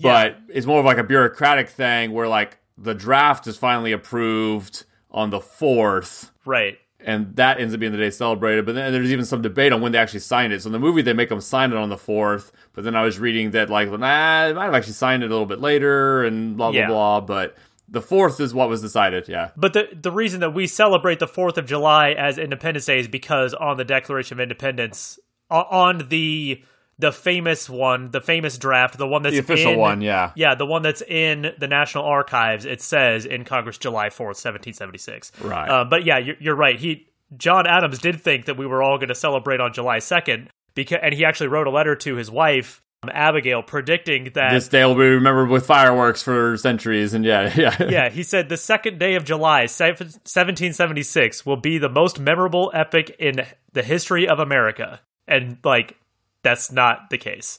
But 0.00 0.38
it's 0.48 0.66
more 0.66 0.78
of 0.80 0.84
like 0.86 0.98
a 0.98 1.04
bureaucratic 1.04 1.68
thing 1.68 2.12
where 2.12 2.28
like 2.28 2.58
the 2.78 2.94
draft 2.94 3.46
is 3.46 3.56
finally 3.58 3.92
approved 3.92 4.84
on 5.10 5.30
the 5.30 5.40
fourth. 5.40 6.30
Right. 6.44 6.78
And 7.04 7.34
that 7.36 7.60
ends 7.60 7.74
up 7.74 7.80
being 7.80 7.92
the 7.92 7.98
day 7.98 8.10
celebrated. 8.10 8.64
But 8.64 8.76
then 8.76 8.92
there's 8.92 9.10
even 9.12 9.24
some 9.24 9.42
debate 9.42 9.72
on 9.72 9.80
when 9.80 9.92
they 9.92 9.98
actually 9.98 10.20
signed 10.20 10.52
it. 10.52 10.62
So 10.62 10.68
in 10.68 10.72
the 10.72 10.78
movie, 10.78 11.02
they 11.02 11.12
make 11.12 11.28
them 11.28 11.40
sign 11.40 11.72
it 11.72 11.76
on 11.76 11.88
the 11.88 11.98
fourth. 11.98 12.52
But 12.74 12.84
then 12.84 12.94
I 12.94 13.02
was 13.02 13.18
reading 13.18 13.50
that, 13.50 13.68
like, 13.70 13.90
nah, 13.90 14.46
they 14.46 14.52
might 14.52 14.66
have 14.66 14.74
actually 14.74 14.92
signed 14.94 15.24
it 15.24 15.26
a 15.26 15.30
little 15.30 15.46
bit 15.46 15.60
later 15.60 16.24
and 16.24 16.56
blah, 16.56 16.70
blah, 16.70 16.80
Yeah. 16.80 16.86
blah. 16.86 17.20
But 17.20 17.56
the 17.88 18.00
fourth 18.00 18.40
is 18.40 18.54
what 18.54 18.68
was 18.68 18.80
decided. 18.80 19.28
Yeah. 19.28 19.50
But 19.56 19.72
the 19.72 19.88
the 19.92 20.12
reason 20.12 20.40
that 20.40 20.54
we 20.54 20.66
celebrate 20.68 21.18
the 21.18 21.26
4th 21.26 21.58
of 21.58 21.66
July 21.66 22.12
as 22.12 22.38
Independence 22.38 22.86
Day 22.86 23.00
is 23.00 23.08
because 23.08 23.52
on 23.52 23.76
the 23.76 23.84
Declaration 23.84 24.36
of 24.36 24.40
Independence, 24.40 25.18
on 25.50 26.06
the 26.08 26.62
the 27.02 27.12
famous 27.12 27.68
one, 27.68 28.12
the 28.12 28.20
famous 28.20 28.56
draft, 28.56 28.96
the 28.96 29.08
one 29.08 29.22
that's 29.22 29.34
The 29.34 29.40
official 29.40 29.72
in- 29.72 29.78
one, 29.78 30.00
yeah. 30.00 30.30
Yeah, 30.36 30.54
the 30.54 30.64
one 30.64 30.82
that's 30.82 31.02
in 31.02 31.52
the 31.58 31.66
National 31.66 32.04
Archives. 32.04 32.64
It 32.64 32.80
says 32.80 33.26
in 33.26 33.44
Congress, 33.44 33.76
July 33.76 34.08
fourth, 34.08 34.36
seventeen 34.36 34.72
seventy 34.72 34.98
six. 34.98 35.32
Right. 35.40 35.68
Uh, 35.68 35.84
but 35.84 36.04
yeah, 36.04 36.18
you're, 36.18 36.36
you're 36.38 36.54
right. 36.54 36.78
He 36.78 37.08
John 37.36 37.66
Adams 37.66 37.98
did 37.98 38.20
think 38.20 38.46
that 38.46 38.56
we 38.56 38.66
were 38.66 38.84
all 38.84 38.98
going 38.98 39.08
to 39.08 39.16
celebrate 39.16 39.60
on 39.60 39.72
July 39.72 39.98
second, 39.98 40.48
because 40.74 41.00
and 41.02 41.12
he 41.12 41.24
actually 41.24 41.48
wrote 41.48 41.66
a 41.66 41.70
letter 41.70 41.96
to 41.96 42.14
his 42.14 42.30
wife 42.30 42.80
um, 43.02 43.10
Abigail, 43.12 43.64
predicting 43.64 44.30
that. 44.34 44.52
This 44.52 44.68
day 44.68 44.84
will 44.84 44.94
be 44.94 45.00
remembered 45.00 45.48
with 45.48 45.66
fireworks 45.66 46.22
for 46.22 46.56
centuries. 46.56 47.14
And 47.14 47.24
yeah, 47.24 47.52
yeah. 47.56 47.82
yeah, 47.82 48.08
he 48.10 48.22
said 48.22 48.48
the 48.48 48.56
second 48.56 49.00
day 49.00 49.16
of 49.16 49.24
July, 49.24 49.62
1776, 49.62 51.44
will 51.44 51.56
be 51.56 51.78
the 51.78 51.88
most 51.88 52.20
memorable 52.20 52.70
epic 52.72 53.16
in 53.18 53.44
the 53.72 53.82
history 53.82 54.28
of 54.28 54.38
America. 54.38 55.00
And, 55.26 55.58
like, 55.64 55.96
that's 56.42 56.72
not 56.72 57.10
the 57.10 57.18
case. 57.18 57.58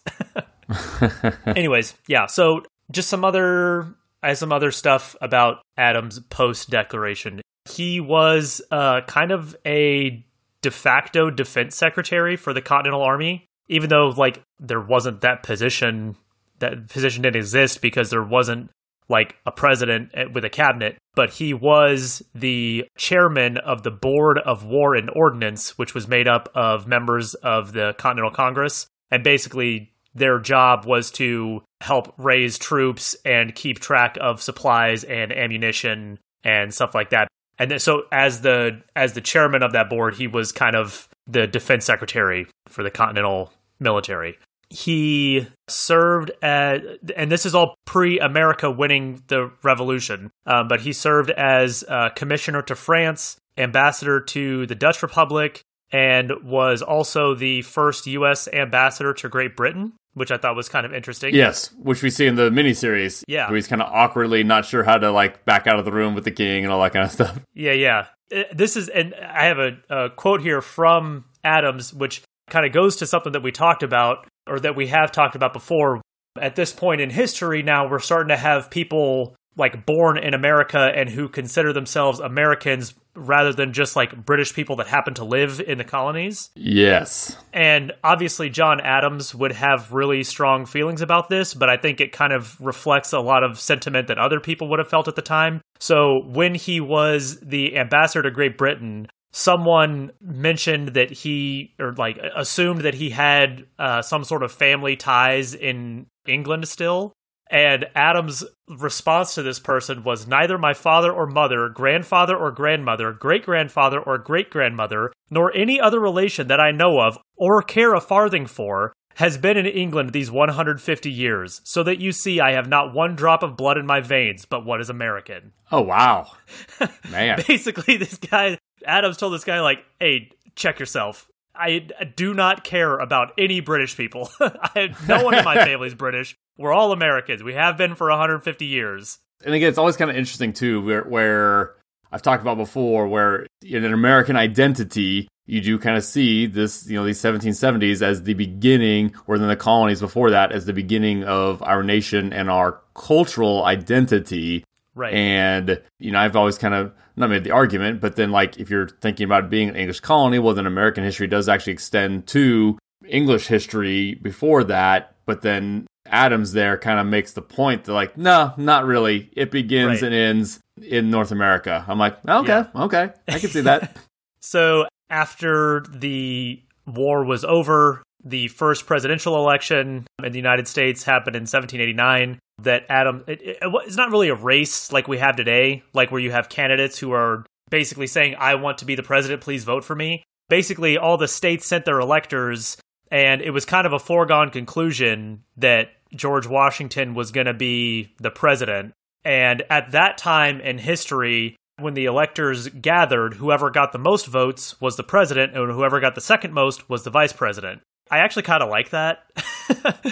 Anyways, 1.45 1.95
yeah, 2.07 2.25
so 2.25 2.63
just 2.91 3.09
some 3.09 3.23
other. 3.25 3.95
I 4.21 4.29
have 4.29 4.37
some 4.37 4.53
other 4.53 4.71
stuff 4.71 5.17
about 5.19 5.57
Adams' 5.77 6.19
post 6.29 6.69
declaration. 6.69 7.41
He 7.69 7.99
was 7.99 8.61
uh, 8.71 9.01
kind 9.01 9.31
of 9.31 9.55
a 9.65 10.25
de 10.61 10.71
facto 10.71 11.29
defense 11.29 11.75
secretary 11.75 12.37
for 12.37 12.53
the 12.53 12.61
Continental 12.61 13.01
Army, 13.01 13.45
even 13.67 13.89
though 13.89 14.09
like 14.09 14.41
there 14.59 14.81
wasn't 14.81 15.21
that 15.21 15.43
position. 15.43 16.15
That 16.59 16.87
position 16.87 17.23
didn't 17.23 17.35
exist 17.35 17.81
because 17.81 18.09
there 18.09 18.23
wasn't 18.23 18.69
like 19.09 19.35
a 19.45 19.51
president 19.51 20.11
eh, 20.13 20.25
with 20.31 20.45
a 20.45 20.49
cabinet, 20.49 20.97
but 21.15 21.31
he 21.31 21.53
was 21.53 22.23
the 22.33 22.85
chairman 22.97 23.57
of 23.57 23.83
the 23.83 23.91
Board 23.91 24.39
of 24.39 24.65
War 24.65 24.95
and 24.95 25.09
Ordnance, 25.15 25.77
which 25.77 25.93
was 25.93 26.07
made 26.07 26.27
up 26.27 26.49
of 26.55 26.87
members 26.87 27.33
of 27.35 27.73
the 27.73 27.93
Continental 27.97 28.31
Congress. 28.31 28.87
And 29.11 29.23
basically, 29.23 29.91
their 30.15 30.39
job 30.39 30.85
was 30.85 31.11
to 31.11 31.63
help 31.81 32.13
raise 32.17 32.57
troops 32.57 33.15
and 33.25 33.53
keep 33.55 33.79
track 33.79 34.17
of 34.21 34.41
supplies 34.41 35.03
and 35.03 35.31
ammunition 35.31 36.19
and 36.43 36.73
stuff 36.73 36.95
like 36.95 37.09
that. 37.09 37.27
And 37.59 37.69
then, 37.69 37.79
so 37.79 38.03
as 38.11 38.41
the 38.41 38.81
as 38.95 39.13
the 39.13 39.21
chairman 39.21 39.63
of 39.63 39.73
that 39.73 39.89
board, 39.89 40.15
he 40.15 40.27
was 40.27 40.51
kind 40.51 40.75
of 40.75 41.07
the 41.27 41.47
defense 41.47 41.85
secretary 41.85 42.47
for 42.67 42.83
the 42.83 42.91
Continental 42.91 43.53
military 43.79 44.37
he 44.73 45.47
served 45.67 46.31
as, 46.41 46.81
and 47.15 47.31
this 47.31 47.45
is 47.45 47.53
all 47.53 47.75
pre 47.85 48.19
America 48.19 48.71
winning 48.71 49.21
the 49.27 49.51
revolution, 49.63 50.31
um, 50.45 50.67
but 50.67 50.81
he 50.81 50.93
served 50.93 51.29
as 51.31 51.83
uh, 51.87 52.09
commissioner 52.15 52.61
to 52.63 52.75
France, 52.75 53.37
ambassador 53.57 54.19
to 54.19 54.65
the 54.65 54.75
Dutch 54.75 55.03
Republic, 55.03 55.61
and 55.91 56.31
was 56.43 56.81
also 56.81 57.35
the 57.35 57.61
first 57.61 58.07
U.S. 58.07 58.47
ambassador 58.51 59.13
to 59.13 59.29
Great 59.29 59.55
Britain. 59.55 59.93
which 60.15 60.31
I 60.31 60.37
thought 60.37 60.55
was 60.55 60.69
kind 60.69 60.85
of 60.85 60.93
interesting. 60.93 61.33
Yes, 61.35 61.71
which 61.73 62.01
we 62.03 62.09
see 62.09 62.25
in 62.25 62.35
the 62.35 62.49
miniseries. 62.49 63.23
Yeah. 63.27 63.47
where 63.47 63.55
he's 63.55 63.67
kind 63.67 63.81
of 63.81 63.91
awkwardly 63.91 64.43
not 64.43 64.65
sure 64.65 64.83
how 64.83 64.97
to 64.97 65.11
like 65.11 65.45
back 65.45 65.67
out 65.67 65.77
of 65.79 65.85
the 65.85 65.91
room 65.91 66.13
with 66.15 66.23
the 66.23 66.31
king 66.31 66.63
and 66.63 66.73
all 66.73 66.81
that 66.83 66.93
kind 66.93 67.05
of 67.05 67.11
stuff. 67.11 67.39
Yeah, 67.53 67.73
yeah. 67.73 68.05
Uh, 68.35 68.43
This 68.53 68.75
is, 68.75 68.89
and 68.89 69.13
I 69.15 69.45
have 69.45 69.59
a, 69.59 69.71
a 69.89 70.09
quote 70.09 70.41
here 70.41 70.61
from 70.61 71.25
Adams, 71.43 71.93
which 71.93 72.21
kind 72.49 72.65
of 72.65 72.71
goes 72.73 72.97
to 72.97 73.05
something 73.07 73.31
that 73.33 73.41
we 73.43 73.51
talked 73.51 73.83
about 73.83 74.27
or 74.47 74.59
that 74.59 74.75
we 74.75 74.87
have 74.87 75.11
talked 75.11 75.35
about 75.35 75.53
before. 75.53 76.01
At 76.39 76.55
this 76.55 76.73
point 76.73 76.99
in 77.01 77.09
history, 77.09 77.61
now 77.61 77.87
we're 77.89 77.99
starting 77.99 78.29
to 78.29 78.37
have 78.37 78.69
people 78.69 79.35
like 79.55 79.85
born 79.85 80.17
in 80.17 80.33
America 80.33 80.91
and 80.95 81.09
who 81.09 81.29
consider 81.29 81.73
themselves 81.73 82.19
Americans 82.19 82.93
rather 83.15 83.53
than 83.53 83.73
just 83.73 83.95
like 83.95 84.25
British 84.25 84.53
people 84.53 84.75
that 84.77 84.87
happen 84.87 85.13
to 85.13 85.23
live 85.23 85.61
in 85.61 85.77
the 85.77 85.83
colonies. 85.83 86.49
Yes, 86.55 87.37
And 87.53 87.91
obviously, 88.03 88.49
John 88.49 88.79
Adams 88.81 89.35
would 89.35 89.51
have 89.51 89.91
really 89.93 90.23
strong 90.23 90.65
feelings 90.65 91.01
about 91.01 91.29
this, 91.29 91.53
but 91.53 91.69
I 91.69 91.77
think 91.77 92.01
it 92.01 92.11
kind 92.11 92.33
of 92.33 92.59
reflects 92.59 93.13
a 93.13 93.19
lot 93.19 93.43
of 93.43 93.59
sentiment 93.59 94.07
that 94.07 94.17
other 94.17 94.39
people 94.39 94.69
would 94.69 94.79
have 94.79 94.89
felt 94.89 95.07
at 95.07 95.15
the 95.15 95.21
time. 95.21 95.61
So, 95.79 96.21
when 96.25 96.55
he 96.55 96.79
was 96.79 97.39
the 97.41 97.77
ambassador 97.77 98.23
to 98.23 98.31
Great 98.31 98.57
Britain, 98.57 99.07
someone 99.33 100.11
mentioned 100.21 100.89
that 100.89 101.11
he, 101.11 101.73
or 101.79 101.91
like 101.93 102.17
assumed 102.35 102.81
that 102.81 102.93
he 102.93 103.09
had 103.09 103.65
uh, 103.77 104.01
some 104.01 104.23
sort 104.23 104.43
of 104.43 104.51
family 104.51 104.95
ties 104.95 105.53
in 105.53 106.05
England 106.25 106.67
still. 106.67 107.13
And 107.49 107.85
Adams' 107.93 108.43
response 108.67 109.35
to 109.35 109.43
this 109.43 109.59
person 109.59 110.03
was 110.03 110.27
neither 110.27 110.57
my 110.57 110.73
father 110.73 111.11
or 111.11 111.27
mother, 111.27 111.69
grandfather 111.69 112.35
or 112.35 112.51
grandmother, 112.51 113.11
great 113.11 113.43
grandfather 113.43 113.99
or 113.99 114.17
great 114.17 114.49
grandmother, 114.49 115.11
nor 115.29 115.55
any 115.55 115.79
other 115.79 115.99
relation 115.99 116.47
that 116.47 116.59
I 116.59 116.71
know 116.71 116.99
of 116.99 117.17
or 117.35 117.61
care 117.61 117.93
a 117.93 118.01
farthing 118.01 118.47
for, 118.47 118.93
has 119.15 119.37
been 119.37 119.57
in 119.57 119.65
England 119.65 120.11
these 120.11 120.31
150 120.31 121.11
years, 121.11 121.61
so 121.63 121.83
that 121.83 121.99
you 121.99 122.11
see 122.11 122.39
I 122.39 122.53
have 122.53 122.67
not 122.67 122.93
one 122.93 123.15
drop 123.15 123.43
of 123.43 123.57
blood 123.57 123.77
in 123.77 123.85
my 123.85 124.01
veins 124.01 124.45
but 124.45 124.65
what 124.65 124.81
is 124.81 124.89
American. 124.89 125.51
Oh 125.71 125.81
wow, 125.81 126.31
man. 127.11 127.41
Basically, 127.47 127.97
this 127.97 128.17
guy, 128.17 128.57
Adams 128.85 129.17
told 129.17 129.33
this 129.33 129.43
guy, 129.43 129.61
like, 129.61 129.83
hey, 129.99 130.29
check 130.55 130.79
yourself. 130.79 131.29
I 131.55 131.87
do 132.15 132.33
not 132.33 132.63
care 132.63 132.97
about 132.97 133.33
any 133.37 133.59
British 133.59 133.95
people. 133.95 134.29
I, 134.39 134.95
no 135.07 135.23
one 135.23 135.35
in 135.35 135.45
my 135.45 135.55
family's 135.65 135.93
British. 135.93 136.35
We're 136.57 136.73
all 136.73 136.91
Americans. 136.91 137.43
We 137.43 137.53
have 137.53 137.77
been 137.77 137.95
for 137.95 138.09
150 138.09 138.65
years. 138.65 139.19
and 139.45 139.53
again, 139.53 139.69
it's 139.69 139.77
always 139.77 139.97
kind 139.97 140.09
of 140.09 140.17
interesting 140.17 140.53
too, 140.53 140.83
where, 140.83 141.03
where 141.03 141.75
I've 142.11 142.21
talked 142.21 142.41
about 142.41 142.57
before, 142.57 143.07
where 143.07 143.45
in 143.61 143.83
an 143.83 143.93
American 143.93 144.35
identity, 144.35 145.27
you 145.45 145.61
do 145.61 145.77
kind 145.77 145.97
of 145.97 146.03
see 146.03 146.45
this, 146.45 146.87
you 146.87 146.95
know, 146.95 147.05
these 147.05 147.21
1770s 147.21 148.01
as 148.01 148.23
the 148.23 148.33
beginning, 148.33 149.13
or 149.27 149.37
then 149.37 149.47
the 149.47 149.55
colonies 149.55 149.99
before 149.99 150.31
that 150.31 150.51
as 150.51 150.65
the 150.65 150.73
beginning 150.73 151.23
of 151.23 151.61
our 151.61 151.83
nation 151.83 152.31
and 152.33 152.49
our 152.49 152.79
cultural 152.95 153.65
identity. 153.65 154.63
Right. 154.95 155.13
And, 155.13 155.81
you 155.99 156.11
know, 156.11 156.19
I've 156.19 156.35
always 156.35 156.57
kind 156.57 156.73
of 156.73 156.93
not 157.15 157.29
made 157.29 157.43
the 157.43 157.51
argument, 157.51 158.01
but 158.01 158.15
then, 158.15 158.31
like, 158.31 158.57
if 158.59 158.69
you're 158.69 158.87
thinking 158.87 159.25
about 159.25 159.49
being 159.49 159.69
an 159.69 159.75
English 159.75 159.99
colony, 159.99 160.39
well, 160.39 160.53
then 160.55 160.65
American 160.65 161.03
history 161.03 161.27
does 161.27 161.47
actually 161.49 161.73
extend 161.73 162.27
to 162.27 162.77
English 163.07 163.47
history 163.47 164.15
before 164.15 164.63
that. 164.65 165.15
But 165.25 165.41
then 165.41 165.85
Adams 166.07 166.53
there 166.53 166.77
kind 166.77 166.99
of 166.99 167.05
makes 167.07 167.33
the 167.33 167.41
point 167.41 167.85
that, 167.85 167.93
like, 167.93 168.17
no, 168.17 168.53
not 168.57 168.85
really. 168.85 169.29
It 169.35 169.51
begins 169.51 170.01
Right. 170.01 170.11
and 170.11 170.13
ends 170.15 170.59
in 170.81 171.09
North 171.09 171.31
America. 171.31 171.85
I'm 171.87 171.99
like, 171.99 172.17
okay, 172.27 172.47
Yeah. 172.47 172.67
okay, 172.75 173.11
I 173.27 173.39
can 173.39 173.49
see 173.49 173.61
that. 173.61 173.95
So 174.45 174.85
after 175.09 175.85
the 175.89 176.61
war 176.85 177.23
was 177.23 177.45
over, 177.45 178.03
the 178.25 178.49
first 178.49 178.85
presidential 178.85 179.37
election 179.37 180.05
in 180.21 180.31
the 180.33 180.37
United 180.37 180.67
States 180.67 181.03
happened 181.05 181.37
in 181.37 181.43
1789. 181.43 182.39
That 182.59 182.85
Adam, 182.87 183.23
it, 183.27 183.41
it, 183.41 183.57
it's 183.61 183.97
not 183.97 184.11
really 184.11 184.29
a 184.29 184.35
race 184.35 184.91
like 184.91 185.07
we 185.07 185.17
have 185.17 185.35
today, 185.35 185.83
like 185.93 186.11
where 186.11 186.21
you 186.21 186.31
have 186.31 186.49
candidates 186.49 186.99
who 186.99 187.11
are 187.11 187.45
basically 187.69 188.07
saying, 188.07 188.35
"I 188.37 188.55
want 188.55 188.77
to 188.79 188.85
be 188.85 188.95
the 188.95 189.03
president, 189.03 189.41
please 189.41 189.63
vote 189.63 189.83
for 189.83 189.95
me." 189.95 190.23
Basically, 190.49 190.97
all 190.97 191.17
the 191.17 191.27
states 191.27 191.65
sent 191.65 191.85
their 191.85 191.99
electors, 191.99 192.77
and 193.09 193.41
it 193.41 193.51
was 193.51 193.65
kind 193.65 193.87
of 193.87 193.93
a 193.93 193.99
foregone 193.99 194.49
conclusion 194.49 195.43
that 195.57 195.89
George 196.15 196.47
Washington 196.47 197.15
was 197.15 197.31
going 197.31 197.47
to 197.47 197.53
be 197.53 198.13
the 198.19 198.31
president. 198.31 198.93
And 199.25 199.63
at 199.69 199.91
that 199.91 200.17
time 200.17 200.59
in 200.61 200.77
history, 200.77 201.55
when 201.79 201.93
the 201.95 202.05
electors 202.05 202.67
gathered, 202.67 203.35
whoever 203.35 203.71
got 203.71 203.93
the 203.93 203.97
most 203.97 204.27
votes 204.27 204.79
was 204.79 204.95
the 204.95 205.03
president, 205.03 205.57
and 205.57 205.71
whoever 205.71 205.99
got 205.99 206.15
the 206.15 206.21
second 206.21 206.53
most 206.53 206.89
was 206.89 207.03
the 207.03 207.09
vice 207.09 207.33
president. 207.33 207.81
I 208.13 208.19
actually 208.19 208.43
kind 208.43 208.61
of 208.61 208.69
like 208.69 208.91
that. 208.91 209.23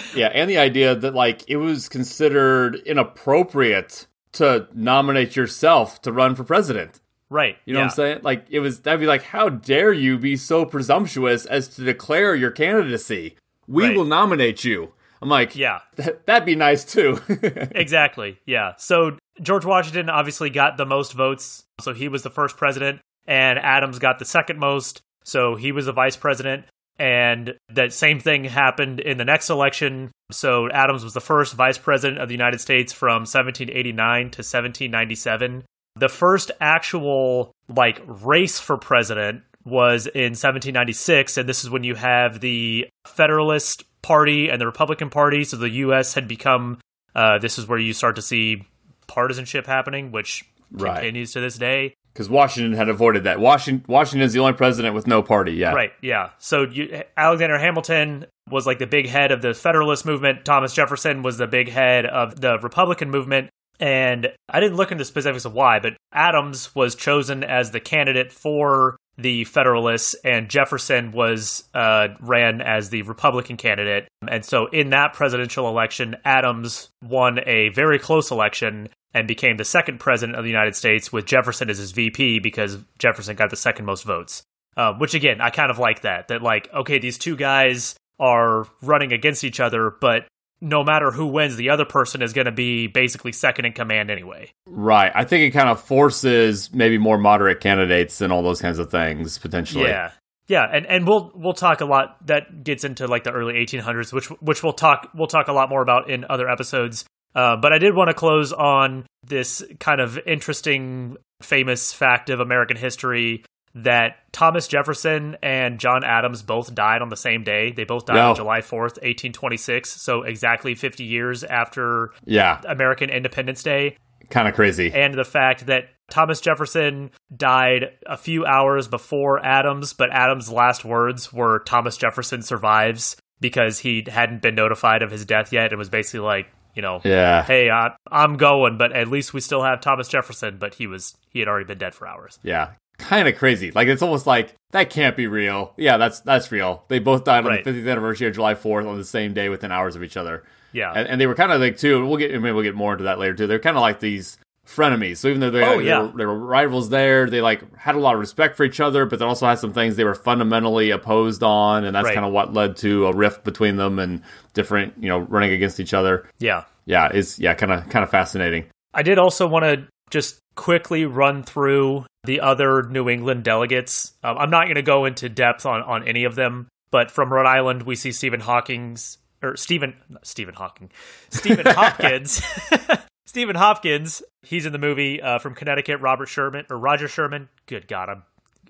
yeah, 0.14 0.28
and 0.34 0.50
the 0.50 0.58
idea 0.58 0.94
that, 0.94 1.14
like, 1.14 1.48
it 1.48 1.56
was 1.56 1.88
considered 1.88 2.76
inappropriate 2.84 4.06
to 4.32 4.66
nominate 4.74 5.36
yourself 5.36 6.00
to 6.02 6.12
run 6.12 6.34
for 6.34 6.44
president. 6.44 7.00
right. 7.30 7.56
You 7.64 7.74
know 7.74 7.80
yeah. 7.80 7.84
what 7.84 7.90
I'm 7.92 7.96
saying? 7.96 8.18
Like 8.22 8.46
it 8.50 8.60
was 8.60 8.80
that'd 8.80 8.98
be 9.00 9.06
like, 9.06 9.22
how 9.22 9.48
dare 9.50 9.92
you 9.92 10.18
be 10.18 10.36
so 10.36 10.64
presumptuous 10.64 11.44
as 11.46 11.68
to 11.76 11.84
declare 11.84 12.34
your 12.34 12.50
candidacy? 12.50 13.36
We 13.68 13.84
Right. 13.88 13.96
will 13.96 14.04
nominate 14.06 14.64
you. 14.64 14.92
I'm 15.20 15.28
like, 15.28 15.54
Yeah, 15.54 15.80
that, 15.96 16.26
that'd 16.26 16.46
be 16.46 16.56
nice 16.56 16.84
too. 16.84 17.20
exactly. 17.28 18.38
Yeah. 18.46 18.72
So 18.78 19.18
George 19.40 19.64
Washington 19.64 20.08
obviously 20.08 20.48
got 20.50 20.76
the 20.78 20.86
most 20.86 21.12
votes, 21.12 21.64
so 21.80 21.92
he 21.92 22.08
was 22.08 22.22
the 22.22 22.30
first 22.30 22.56
president, 22.56 23.00
and 23.26 23.58
Adams 23.58 23.98
got 23.98 24.18
the 24.18 24.24
second 24.24 24.58
most, 24.58 25.00
so 25.24 25.54
he 25.56 25.72
was 25.72 25.86
the 25.86 25.92
vice 25.92 26.16
president. 26.16 26.64
And 26.98 27.54
that 27.68 27.92
same 27.92 28.20
thing 28.20 28.44
happened 28.44 29.00
in 29.00 29.18
the 29.18 29.24
next 29.24 29.50
election. 29.50 30.12
So 30.30 30.70
Adams 30.70 31.02
was 31.04 31.14
the 31.14 31.20
first 31.20 31.54
vice 31.54 31.78
president 31.78 32.20
of 32.20 32.28
the 32.28 32.34
United 32.34 32.60
States 32.60 32.92
from 32.92 33.22
1789 33.22 33.96
to 34.30 34.42
1797. 34.42 35.64
The 35.96 36.08
first 36.08 36.50
actual 36.60 37.52
like 37.68 38.00
race 38.06 38.58
for 38.60 38.76
president 38.78 39.42
was 39.64 40.06
in 40.06 40.32
1796, 40.34 41.36
and 41.38 41.48
this 41.48 41.64
is 41.64 41.70
when 41.70 41.84
you 41.84 41.94
have 41.94 42.40
the 42.40 42.88
Federalist 43.06 43.84
Party 44.02 44.48
and 44.48 44.60
the 44.60 44.66
Republican 44.66 45.10
Party. 45.10 45.44
So 45.44 45.56
the 45.56 45.70
U.S. 45.70 46.14
had 46.14 46.26
become. 46.28 46.78
Uh, 47.14 47.38
this 47.38 47.58
is 47.58 47.66
where 47.66 47.78
you 47.78 47.92
start 47.92 48.16
to 48.16 48.22
see 48.22 48.66
partisanship 49.06 49.66
happening, 49.66 50.12
which 50.12 50.44
Right. 50.70 50.94
continues 50.94 51.32
to 51.32 51.40
this 51.40 51.58
day. 51.58 51.94
Because 52.12 52.28
Washington 52.28 52.74
had 52.74 52.88
avoided 52.88 53.24
that. 53.24 53.40
Washington 53.40 53.84
Washington 53.88 54.22
is 54.26 54.32
the 54.32 54.40
only 54.40 54.52
president 54.52 54.94
with 54.94 55.06
no 55.06 55.22
party. 55.22 55.52
Yeah, 55.52 55.72
Right. 55.72 55.92
Yeah. 56.02 56.30
So 56.38 56.62
you, 56.62 57.02
Alexander 57.16 57.58
Hamilton 57.58 58.26
was 58.50 58.66
like 58.66 58.78
the 58.78 58.86
big 58.86 59.08
head 59.08 59.32
of 59.32 59.42
the 59.42 59.54
Federalist 59.54 60.04
movement. 60.04 60.44
Thomas 60.44 60.74
Jefferson 60.74 61.22
was 61.22 61.38
the 61.38 61.46
big 61.46 61.68
head 61.68 62.06
of 62.06 62.40
the 62.40 62.58
Republican 62.58 63.10
movement. 63.10 63.50
And 63.80 64.28
I 64.48 64.60
didn't 64.60 64.76
look 64.76 64.92
into 64.92 65.04
specifics 65.04 65.44
of 65.44 65.54
why, 65.54 65.80
but 65.80 65.96
Adams 66.12 66.74
was 66.74 66.94
chosen 66.94 67.42
as 67.42 67.70
the 67.70 67.80
candidate 67.80 68.30
for 68.32 68.96
the 69.18 69.44
Federalists, 69.44 70.14
and 70.24 70.48
Jefferson 70.48 71.10
was 71.12 71.64
uh, 71.74 72.08
ran 72.20 72.60
as 72.60 72.90
the 72.90 73.02
Republican 73.02 73.56
candidate. 73.56 74.08
And 74.26 74.44
so, 74.44 74.66
in 74.66 74.90
that 74.90 75.12
presidential 75.12 75.68
election, 75.68 76.16
Adams 76.24 76.90
won 77.02 77.40
a 77.46 77.68
very 77.70 77.98
close 77.98 78.30
election 78.30 78.88
and 79.14 79.28
became 79.28 79.56
the 79.56 79.64
second 79.64 80.00
president 80.00 80.36
of 80.36 80.44
the 80.44 80.50
United 80.50 80.74
States, 80.74 81.12
with 81.12 81.26
Jefferson 81.26 81.70
as 81.70 81.78
his 81.78 81.92
VP 81.92 82.40
because 82.40 82.78
Jefferson 82.98 83.36
got 83.36 83.50
the 83.50 83.56
second 83.56 83.84
most 83.84 84.04
votes. 84.04 84.42
Uh, 84.76 84.94
which 84.94 85.12
again, 85.12 85.40
I 85.40 85.50
kind 85.50 85.70
of 85.70 85.78
like 85.78 86.00
that. 86.00 86.28
That 86.28 86.42
like, 86.42 86.68
okay, 86.72 86.98
these 86.98 87.18
two 87.18 87.36
guys 87.36 87.94
are 88.18 88.66
running 88.80 89.12
against 89.12 89.44
each 89.44 89.60
other, 89.60 89.92
but 90.00 90.26
no 90.62 90.84
matter 90.84 91.10
who 91.10 91.26
wins, 91.26 91.56
the 91.56 91.70
other 91.70 91.84
person 91.84 92.22
is 92.22 92.32
going 92.32 92.46
to 92.46 92.52
be 92.52 92.86
basically 92.86 93.32
second 93.32 93.64
in 93.64 93.72
command 93.72 94.10
anyway. 94.10 94.50
Right. 94.66 95.10
I 95.14 95.24
think 95.24 95.42
it 95.42 95.50
kind 95.50 95.68
of 95.68 95.82
forces 95.82 96.72
maybe 96.72 96.98
more 96.98 97.18
moderate 97.18 97.60
candidates 97.60 98.20
and 98.20 98.32
all 98.32 98.42
those 98.42 98.62
kinds 98.62 98.78
of 98.78 98.90
things 98.90 99.38
potentially. 99.38 99.88
Yeah. 99.88 100.12
Yeah, 100.48 100.66
and, 100.70 100.84
and 100.86 101.06
we'll 101.06 101.30
we'll 101.34 101.54
talk 101.54 101.80
a 101.80 101.84
lot 101.84 102.26
that 102.26 102.64
gets 102.64 102.84
into 102.84 103.06
like 103.06 103.22
the 103.22 103.30
early 103.30 103.54
1800s, 103.54 104.12
which 104.12 104.26
which 104.40 104.62
we'll 104.62 104.72
talk 104.72 105.08
we'll 105.14 105.28
talk 105.28 105.46
a 105.46 105.52
lot 105.52 105.70
more 105.70 105.82
about 105.82 106.10
in 106.10 106.26
other 106.28 106.48
episodes. 106.48 107.04
Uh, 107.34 107.56
but 107.56 107.72
I 107.72 107.78
did 107.78 107.94
want 107.94 108.08
to 108.08 108.14
close 108.14 108.52
on 108.52 109.06
this 109.24 109.62
kind 109.80 110.00
of 110.00 110.18
interesting, 110.26 111.16
famous 111.42 111.92
fact 111.92 112.28
of 112.30 112.40
American 112.40 112.76
history 112.76 113.44
that 113.74 114.16
Thomas 114.32 114.68
Jefferson 114.68 115.36
and 115.42 115.78
John 115.80 116.04
Adams 116.04 116.42
both 116.42 116.74
died 116.74 117.00
on 117.00 117.08
the 117.08 117.16
same 117.16 117.42
day. 117.42 117.72
They 117.72 117.84
both 117.84 118.04
died 118.04 118.16
No. 118.16 118.30
on 118.30 118.36
July 118.36 118.60
4th, 118.60 118.98
1826, 119.00 119.88
so 119.90 120.22
exactly 120.22 120.74
50 120.74 121.04
years 121.04 121.42
after 121.42 122.10
Yeah. 122.26 122.60
American 122.68 123.08
Independence 123.08 123.62
Day 123.62 123.96
Kind 124.28 124.46
of 124.46 124.54
crazy. 124.54 124.92
and 124.92 125.14
the 125.14 125.24
fact 125.24 125.66
that 125.66 125.84
Thomas 126.10 126.42
Jefferson 126.42 127.10
died 127.34 127.92
a 128.06 128.18
few 128.18 128.44
hours 128.44 128.88
before 128.88 129.42
Adams, 129.42 129.94
but 129.94 130.10
Adams' 130.12 130.52
last 130.52 130.84
words 130.84 131.32
were 131.32 131.60
Thomas 131.60 131.96
Jefferson 131.96 132.42
survives 132.42 133.16
because 133.40 133.78
he 133.78 134.04
hadn't 134.06 134.42
been 134.42 134.54
notified 134.54 135.02
of 135.02 135.10
his 135.10 135.24
death 135.24 135.50
yet 135.50 135.72
and 135.72 135.78
was 135.78 135.88
basically 135.88 136.20
like, 136.20 136.48
you 136.74 136.82
know, 136.82 137.00
yeah. 137.04 137.42
hey, 137.42 137.70
I, 137.70 137.94
I'm 138.10 138.36
going, 138.36 138.78
but 138.78 138.92
at 138.92 139.08
least 139.08 139.34
we 139.34 139.40
still 139.40 139.62
have 139.62 139.80
Thomas 139.80 140.08
Jefferson, 140.08 140.56
but 140.58 140.74
he 140.74 140.86
was 140.86 141.16
he 141.30 141.38
had 141.38 141.48
already 141.48 141.66
been 141.66 141.78
dead 141.78 141.94
for 141.94 142.06
hours. 142.06 142.38
Yeah. 142.42 142.70
kind 142.98 143.26
of 143.28 143.36
crazy. 143.36 143.70
Like 143.72 143.88
it's 143.88 144.02
almost 144.02 144.26
like 144.26 144.54
that 144.70 144.90
can't 144.90 145.16
be 145.16 145.26
real. 145.26 145.74
Yeah, 145.76 145.96
that's 145.96 146.20
that's 146.20 146.50
real. 146.52 146.84
They 146.88 146.98
both 146.98 147.24
died 147.24 147.44
on 147.44 147.50
Right. 147.50 147.64
the 147.64 147.70
50th 147.72 147.90
anniversary 147.90 148.28
of 148.28 148.34
July 148.34 148.54
4th 148.54 148.86
on 148.88 148.96
the 148.96 149.04
same 149.04 149.34
day 149.34 149.48
within 149.48 149.72
hours 149.72 149.96
of 149.96 150.02
each 150.02 150.16
other. 150.16 150.44
Yeah. 150.72 150.92
and, 150.94 151.06
and 151.08 151.20
they 151.20 151.26
were 151.26 151.34
kind 151.34 151.52
of 151.52 151.60
like 151.60 151.76
too. 151.76 152.06
We'll 152.06 152.16
get 152.16 152.30
maybe 152.32 152.52
we'll 152.52 152.62
get 152.62 152.74
more 152.74 152.92
into 152.92 153.04
that 153.04 153.18
later 153.18 153.34
too. 153.34 153.46
They're 153.46 153.58
kind 153.58 153.76
of 153.76 153.80
like 153.82 154.00
these 154.00 154.38
frenemies. 154.74 155.18
So 155.18 155.28
even 155.28 155.40
though 155.40 155.50
they, 155.50 155.62
Oh, 155.64 155.78
they, 155.78 155.86
yeah. 155.86 156.02
were, 156.02 156.16
they 156.18 156.24
were 156.26 156.38
rivals 156.38 156.88
there, 156.88 157.28
they 157.28 157.40
like 157.40 157.74
had 157.76 157.94
a 157.94 157.98
lot 157.98 158.14
of 158.14 158.20
respect 158.20 158.56
for 158.56 158.64
each 158.64 158.80
other, 158.80 159.06
but 159.06 159.18
they 159.18 159.24
also 159.24 159.46
had 159.46 159.58
some 159.58 159.72
things 159.72 159.96
they 159.96 160.04
were 160.04 160.14
fundamentally 160.14 160.90
opposed 160.90 161.42
on, 161.42 161.84
and 161.84 161.94
that's 161.94 162.06
Right. 162.06 162.14
kind 162.14 162.26
of 162.26 162.32
what 162.32 162.52
led 162.52 162.76
to 162.78 163.06
a 163.06 163.12
rift 163.14 163.44
between 163.44 163.76
them 163.76 163.98
and 163.98 164.22
different, 164.54 164.94
you 165.00 165.08
know, 165.08 165.18
running 165.18 165.52
against 165.52 165.80
each 165.80 165.94
other. 165.94 166.28
yeah. 166.38 166.64
Yeah, 166.84 167.10
it's 167.14 167.38
yeah, 167.38 167.54
kind 167.54 167.70
of 167.70 167.88
kind 167.90 168.02
of 168.02 168.10
fascinating. 168.10 168.64
I 168.92 169.02
did 169.04 169.16
also 169.16 169.46
want 169.46 169.64
to 169.64 169.86
just 170.10 170.40
quickly 170.56 171.06
run 171.06 171.44
through 171.44 172.06
the 172.24 172.40
other 172.40 172.82
New 172.82 173.08
England 173.08 173.44
delegates. 173.44 174.12
Um, 174.24 174.36
I'm 174.36 174.50
not 174.50 174.64
going 174.64 174.74
to 174.74 174.82
go 174.82 175.04
into 175.04 175.28
depth 175.28 175.64
on, 175.64 175.80
on 175.82 176.06
any 176.08 176.24
of 176.24 176.34
them, 176.34 176.66
but 176.90 177.12
from 177.12 177.32
Rhode 177.32 177.46
Island, 177.46 177.84
we 177.84 177.94
see 177.94 178.10
Stephen 178.10 178.40
Hawking's 178.40 179.18
or 179.44 179.56
Stephen 179.56 179.94
not 180.08 180.26
Stephen 180.26 180.54
Hawking, 180.54 180.90
Stephen 181.30 181.66
Hopkins. 181.68 182.42
Stephen 183.32 183.56
Hopkins, 183.56 184.22
he's 184.42 184.66
in 184.66 184.74
the 184.74 184.78
movie 184.78 185.22
uh, 185.22 185.38
from 185.38 185.54
Connecticut. 185.54 186.02
Robert 186.02 186.28
Sherman 186.28 186.66
or 186.68 186.76
Roger 186.76 187.08
Sherman. 187.08 187.48
Good 187.64 187.88
God, 187.88 188.10
I'm 188.10 188.24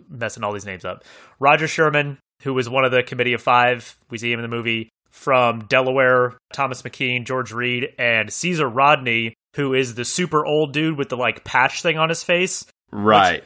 messing 0.09 0.45
all 0.45 0.53
these 0.53 0.65
names 0.65 0.85
up. 0.85 1.03
Roger 1.41 1.67
Sherman, 1.67 2.19
who 2.43 2.55
was 2.55 2.69
one 2.69 2.85
of 2.85 2.93
the 2.93 3.03
Committee 3.03 3.33
of 3.33 3.43
Five. 3.43 3.99
We 4.09 4.19
see 4.19 4.31
him 4.31 4.39
in 4.39 4.49
the 4.49 4.57
movie 4.57 4.89
from 5.11 5.65
Delaware. 5.65 6.39
Thomas 6.53 6.83
McKean, 6.83 7.27
George 7.27 7.51
Read, 7.51 7.89
and 7.99 8.33
Caesar 8.33 8.69
Rodney, 8.69 9.35
who 9.57 9.75
is 9.75 9.97
the 9.97 10.05
super 10.05 10.47
old 10.47 10.73
dude 10.73 10.97
with 10.97 11.09
the 11.09 11.17
like 11.17 11.43
patch 11.43 11.83
thing 11.83 11.99
on 11.99 12.09
his 12.09 12.23
face. 12.23 12.65
Right, 12.93 13.43